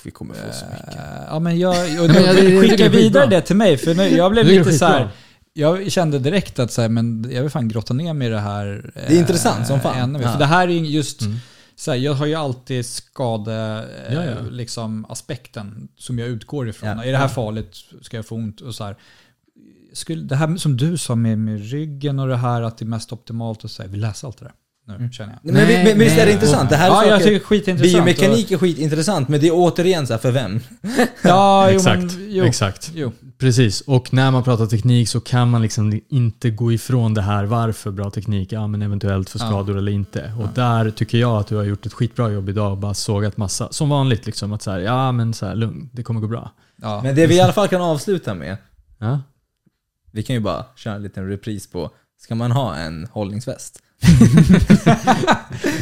vi 0.04 0.12
kommer 0.12 0.34
få 0.34 0.40
så 0.54 0.66
mycket. 0.66 0.96
Eh, 0.96 1.02
Ja, 1.30 1.40
men 1.40 1.60
jag, 1.60 1.70
och 2.04 2.10
tycker 2.10 2.62
skicka 2.62 2.90
vidare 2.90 3.26
det 3.26 3.42
till 3.42 3.56
mig, 3.56 3.78
för 3.78 3.96
nu, 3.96 4.08
jag 4.08 4.32
blev 4.32 4.46
lite 4.46 4.74
så 4.74 4.86
här. 4.86 5.10
Jag 5.54 5.92
kände 5.92 6.20
direkt 6.20 6.60
att 6.60 6.72
så 6.72 6.82
här, 6.82 6.90
men 6.90 7.28
jag 7.32 7.42
vill 7.42 7.52
fan 7.52 7.68
grotta 7.68 7.94
ner 7.94 8.14
mig 8.14 8.28
i 8.28 8.32
det 8.32 8.40
här. 8.40 8.92
Det 8.94 9.16
är 9.16 9.20
intressant 9.20 9.68
som 9.68 9.80
fan. 9.80 9.98
ännu 10.00 10.20
mer. 10.20 10.26
Ja. 10.26 10.32
För 10.32 10.40
det 10.40 10.46
här 10.46 10.68
är 10.68 10.72
ju 10.72 10.86
just, 10.88 11.22
Mm. 11.22 11.38
så 11.76 11.92
här, 11.92 11.98
jag 11.98 12.14
har 12.14 12.26
ju 12.26 12.36
alltid 12.36 12.86
skade, 12.86 13.86
eh, 14.08 14.14
Ja, 14.14 14.24
ja. 14.26 14.36
liksom 14.52 15.06
aspekten 15.10 15.88
som 15.98 16.20
jag 16.20 16.28
utgår 16.28 16.70
ifrån. 16.70 16.90
Är 16.90 17.12
det 17.12 17.18
här 17.18 17.28
farligt? 17.28 17.76
Ska 18.02 18.18
jag 18.18 18.26
få 18.26 18.36
ont? 18.36 18.62
Och 18.62 18.76
så 18.76 18.84
här. 18.84 18.96
Skulle, 19.94 20.24
det 20.24 20.36
här 20.36 20.58
som 20.58 20.78
du 20.78 20.98
sa 20.98 21.16
med, 21.16 21.38
med 21.38 21.70
ryggen 21.72 22.20
och 22.20 22.28
det 22.28 22.38
här 22.38 22.62
att 22.62 22.78
det 22.78 22.86
är 22.86 22.88
mest 22.88 23.14
optimalt 23.14 23.64
och 23.64 23.72
så 23.72 23.82
här, 23.84 23.90
vi 23.90 23.98
läser 23.98 24.28
allt 24.28 24.38
det 24.38 24.46
där. 24.46 24.54
Nu 25.00 25.10
känner 25.12 25.34
jag. 25.44 25.54
Men, 25.54 25.68
men, 25.68 25.84
men 25.84 26.00
visst 26.00 26.12
är 26.16 26.20
det 26.20 26.26
nej. 26.26 26.34
intressant? 26.34 26.70
Det 26.70 26.76
här 26.76 26.88
är 26.88 26.92
Ja, 26.92 27.06
jag 27.06 27.22
saker, 27.22 27.40
skitintressant. 27.40 27.94
biomekanik 28.06 28.52
är 28.52 28.58
skitintressant, 28.58 29.28
men 29.30 29.40
det 29.40 29.48
är 29.48 29.52
återigen 29.54 30.08
så 30.08 30.14
här, 30.14 30.18
för 30.20 30.32
vem? 30.32 30.60
Ja, 31.24 31.70
jo, 31.70 31.76
Exakt, 31.76 31.98
men, 32.00 32.10
jo. 32.30 32.44
exakt. 32.46 32.92
Jo. 32.96 33.12
Precis, 33.38 33.82
och 33.82 34.14
när 34.14 34.32
man 34.32 34.44
pratar 34.44 34.66
teknik 34.66 35.10
så 35.10 35.20
kan 35.20 35.50
man 35.50 35.62
liksom 35.62 36.02
inte 36.10 36.50
gå 36.50 36.72
ifrån 36.72 37.14
det 37.14 37.22
här 37.22 37.46
varför 37.46 37.92
bra 37.92 38.10
teknik, 38.10 38.52
ja 38.52 38.68
men 38.68 38.82
eventuellt 38.82 39.30
för 39.30 39.40
Ja. 39.40 39.46
skador 39.46 39.78
eller 39.78 39.92
inte. 39.92 40.34
Och 40.40 40.48
där 40.56 40.90
tycker 40.92 41.18
jag 41.18 41.38
att 41.38 41.48
du 41.48 41.56
har 41.56 41.64
gjort 41.64 41.86
ett 41.86 41.94
skitbra 41.94 42.30
jobb 42.32 42.50
idag 42.50 42.72
och 42.72 42.78
bara 42.78 42.94
sågat 42.94 43.38
massa, 43.38 43.68
som 43.72 43.90
vanligt 43.90 44.26
liksom, 44.26 44.54
att 44.54 44.62
så 44.62 44.72
här, 44.72 44.80
ja 44.80 45.12
men 45.12 45.34
så 45.34 45.46
här, 45.46 45.56
lugn, 45.56 45.90
det 45.94 46.04
kommer 46.04 46.20
gå 46.22 46.28
bra. 46.28 46.52
Ja. 46.82 47.02
Men 47.04 47.16
det 47.16 47.28
vi 47.28 47.36
i 47.36 47.42
alla 47.42 47.54
fall 47.54 47.68
kan 47.68 47.82
avsluta 47.82 48.34
med, 48.34 48.58
Ja, 49.00 49.20
vi 50.14 50.24
kan 50.24 50.34
ju 50.36 50.40
bara 50.40 50.66
köra 50.76 50.96
en 50.96 51.04
liten 51.04 51.28
repris 51.28 51.68
på, 51.68 51.92
ska 52.22 52.36
man 52.36 52.52
ha 52.52 52.76
en 52.76 53.08
hållningsväst? 53.12 53.80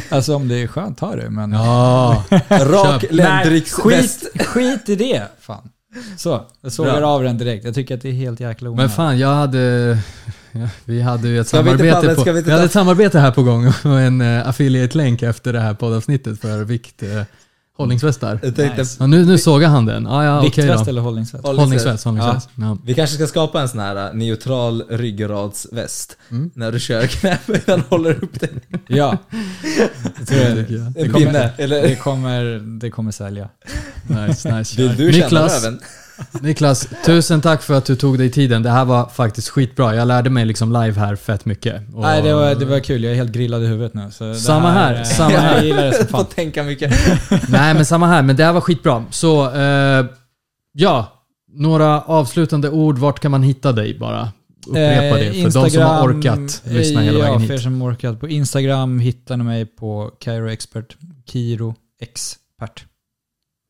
Alltså 0.08 0.36
om 0.36 0.48
det 0.48 0.62
är 0.62 0.66
skönt, 0.66 0.98
ta 0.98 1.16
det. 1.16 1.30
Men... 1.30 1.52
ja. 1.52 2.24
Rak 2.48 3.00
Köp. 3.00 3.12
ländryggsväst. 3.12 4.28
skit, 4.32 4.46
skit 4.46 4.88
i 4.88 4.96
det. 4.96 5.28
Fan. 5.40 5.70
Så, 6.16 6.46
jag 6.60 6.72
sågar 6.72 7.02
av 7.02 7.22
den 7.22 7.38
direkt. 7.38 7.64
Jag 7.64 7.74
tycker 7.74 7.94
att 7.94 8.02
det 8.02 8.08
är 8.08 8.12
helt 8.12 8.40
jäkla 8.40 8.70
men 8.70 8.78
onödigt. 8.78 8.96
fan 8.96 9.18
jag 9.18 9.34
hade, 9.34 9.98
ja, 10.52 10.68
vi 10.84 11.02
hade 11.02 11.28
ju 11.28 11.40
ett 11.40 11.48
Ska 11.48 11.56
samarbete 11.56 11.92
Pavel, 11.92 12.14
på, 12.14 12.20
ska 12.20 12.32
vi 12.32 12.42
vi 12.42 12.50
hade 12.50 12.64
ett 12.64 12.72
samarbete 12.72 13.18
här 13.18 13.30
på 13.30 13.42
gång 13.42 13.66
och 13.66 14.00
en 14.00 14.20
uh, 14.20 14.48
affiliate-länk 14.48 15.22
efter 15.22 15.52
det 15.52 15.60
här 15.60 15.74
poddavsnittet 15.74 16.40
för 16.40 16.64
vikt, 16.64 17.02
uh, 17.02 17.22
hållningsvästar. 17.76 18.40
Jag 18.42 18.56
tänkte, 18.56 18.80
Nice. 18.80 18.96
Ja, 19.00 19.06
nu, 19.06 19.24
nu 19.26 19.38
sågar 19.38 19.68
han 19.68 19.86
den. 19.86 20.06
Ah, 20.06 20.24
ja, 20.24 20.38
okej 20.38 20.50
Viktväst 20.50 20.84
då. 20.84 20.90
eller 20.90 21.00
hållningsväst? 21.00 21.44
Håll- 21.44 21.58
Hållningsväst, 21.58 22.04
hållningsväst. 22.04 22.48
Ja. 22.54 22.78
Vi 22.84 22.94
kanske 22.94 23.16
ska 23.16 23.26
skapa 23.26 23.60
en 23.62 23.68
sån 23.68 23.80
här 23.80 24.08
uh, 24.08 24.14
neutral 24.14 24.82
ryggradsväst. 24.88 26.16
Mm. 26.30 26.50
När 26.54 26.72
du 26.72 26.80
kör 26.80 27.06
knäböj, 27.06 27.62
den 27.66 27.80
håller 27.80 28.24
upp 28.24 28.40
dig. 28.40 28.50
Ja. 28.86 29.18
Jag 30.18 30.26
tror 30.28 30.38
Det 30.38 30.44
det, 30.54 30.62
tycker 30.62 30.74
jag. 30.74 30.92
det, 30.92 31.00
En 31.00 31.12
kommer, 31.12 31.26
pinne, 31.26 31.50
eller? 31.58 31.82
det, 31.82 31.96
kommer, 31.96 32.44
det 32.80 32.90
kommer 32.90 33.10
sälja. 33.10 33.48
Nice, 34.06 34.56
nice. 34.56 34.76
Vill 34.82 34.96
du 34.96 35.12
känna 35.12 35.24
Niklas, 35.24 35.64
röven? 35.64 35.80
Niklas, 36.40 36.88
tusen 37.06 37.40
tack 37.40 37.62
för 37.62 37.74
att 37.74 37.84
du 37.84 37.96
tog 37.96 38.18
dig 38.18 38.30
tiden. 38.30 38.62
Det 38.62 38.70
här 38.70 38.84
var 38.84 39.08
faktiskt 39.08 39.48
skitbra. 39.48 39.94
Jag 39.94 40.08
lärde 40.08 40.30
mig 40.30 40.44
liksom 40.44 40.72
live 40.72 41.00
här 41.00 41.16
fett 41.16 41.44
mycket. 41.44 41.74
Och- 41.94 42.00
Nej, 42.02 42.22
det 42.22 42.34
var, 42.34 42.54
det 42.54 42.64
var 42.64 42.80
kul. 42.80 43.04
Jag 43.04 43.12
är 43.12 43.16
helt 43.16 43.32
grillad 43.32 43.62
i 43.62 43.66
huvudet 43.66 43.94
nu. 43.94 44.10
Så 44.10 44.34
Samma 44.34 44.70
här, 44.70 44.94
eh, 44.98 45.02
samma 45.04 45.32
Jag 45.32 45.40
här. 45.40 45.62
gillar 45.62 45.84
det 45.84 45.92
som 45.92 46.00
Jag 46.00 46.10
får 46.10 46.18
fan. 46.18 46.26
tänka 46.26 46.62
mycket. 46.62 46.90
Nej, 47.48 47.74
men 47.74 47.86
samma 47.86 48.06
här. 48.06 48.22
Men 48.22 48.36
det 48.36 48.44
här 48.44 48.52
var 48.52 48.60
skitbra. 48.60 49.04
Så, 49.10 49.50
eh, 49.54 50.06
ja. 50.72 51.18
Några 51.54 52.00
avslutande 52.00 52.70
ord. 52.70 52.98
Vart 52.98 53.20
kan 53.20 53.30
man 53.30 53.42
hitta 53.42 53.72
dig 53.72 53.98
bara? 53.98 54.32
Upprepa 54.66 55.16
det 55.16 55.32
för 55.52 55.60
de 55.62 55.70
som 55.70 55.82
har 55.82 56.06
orkat 56.08 56.62
lyssna 56.64 57.00
hela 57.00 57.18
ja, 57.18 57.24
vägen 57.24 57.40
för 57.40 57.48
er 57.48 57.52
hit. 57.52 57.62
som 57.62 57.82
orkat. 57.82 58.20
På 58.20 58.28
Instagram 58.28 58.98
hittar 59.00 59.36
ni 59.36 59.44
mig 59.44 59.66
på 59.66 60.10
Cairo 60.20 60.50
Expert. 60.50 60.96
Kiro 61.26 61.74
Expert. 62.00 62.84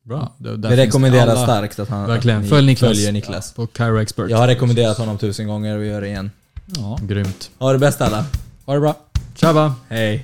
Bra. 0.03 0.31
Ja, 0.37 0.51
finns 0.53 0.65
rekommenderar 0.65 1.27
alla- 1.27 1.43
starkt 1.43 1.79
att 1.79 1.89
han 1.89 2.07
Verkligen. 2.07 2.43
att 2.43 2.49
Följ 2.49 2.67
Niklas. 2.67 2.89
följer 2.89 3.11
Niklas. 3.11 3.53
På 3.53 3.67
Cairo 3.67 4.01
Expert. 4.01 4.29
Jag 4.29 4.37
har 4.37 4.47
rekommenderat 4.47 4.97
honom 4.97 5.17
tusen 5.17 5.47
gånger 5.47 5.75
och 5.75 5.83
vi 5.83 5.87
gör 5.87 6.01
det 6.01 6.07
igen. 6.07 6.31
Ja. 6.65 6.99
Grymt. 7.01 7.49
Ha 7.59 7.73
det 7.73 7.79
bäst 7.79 8.01
alla. 8.01 8.25
Ha 8.65 8.73
det 8.73 8.79
bra. 8.79 8.95
Tjaba! 9.35 9.75
Hej. 9.89 10.23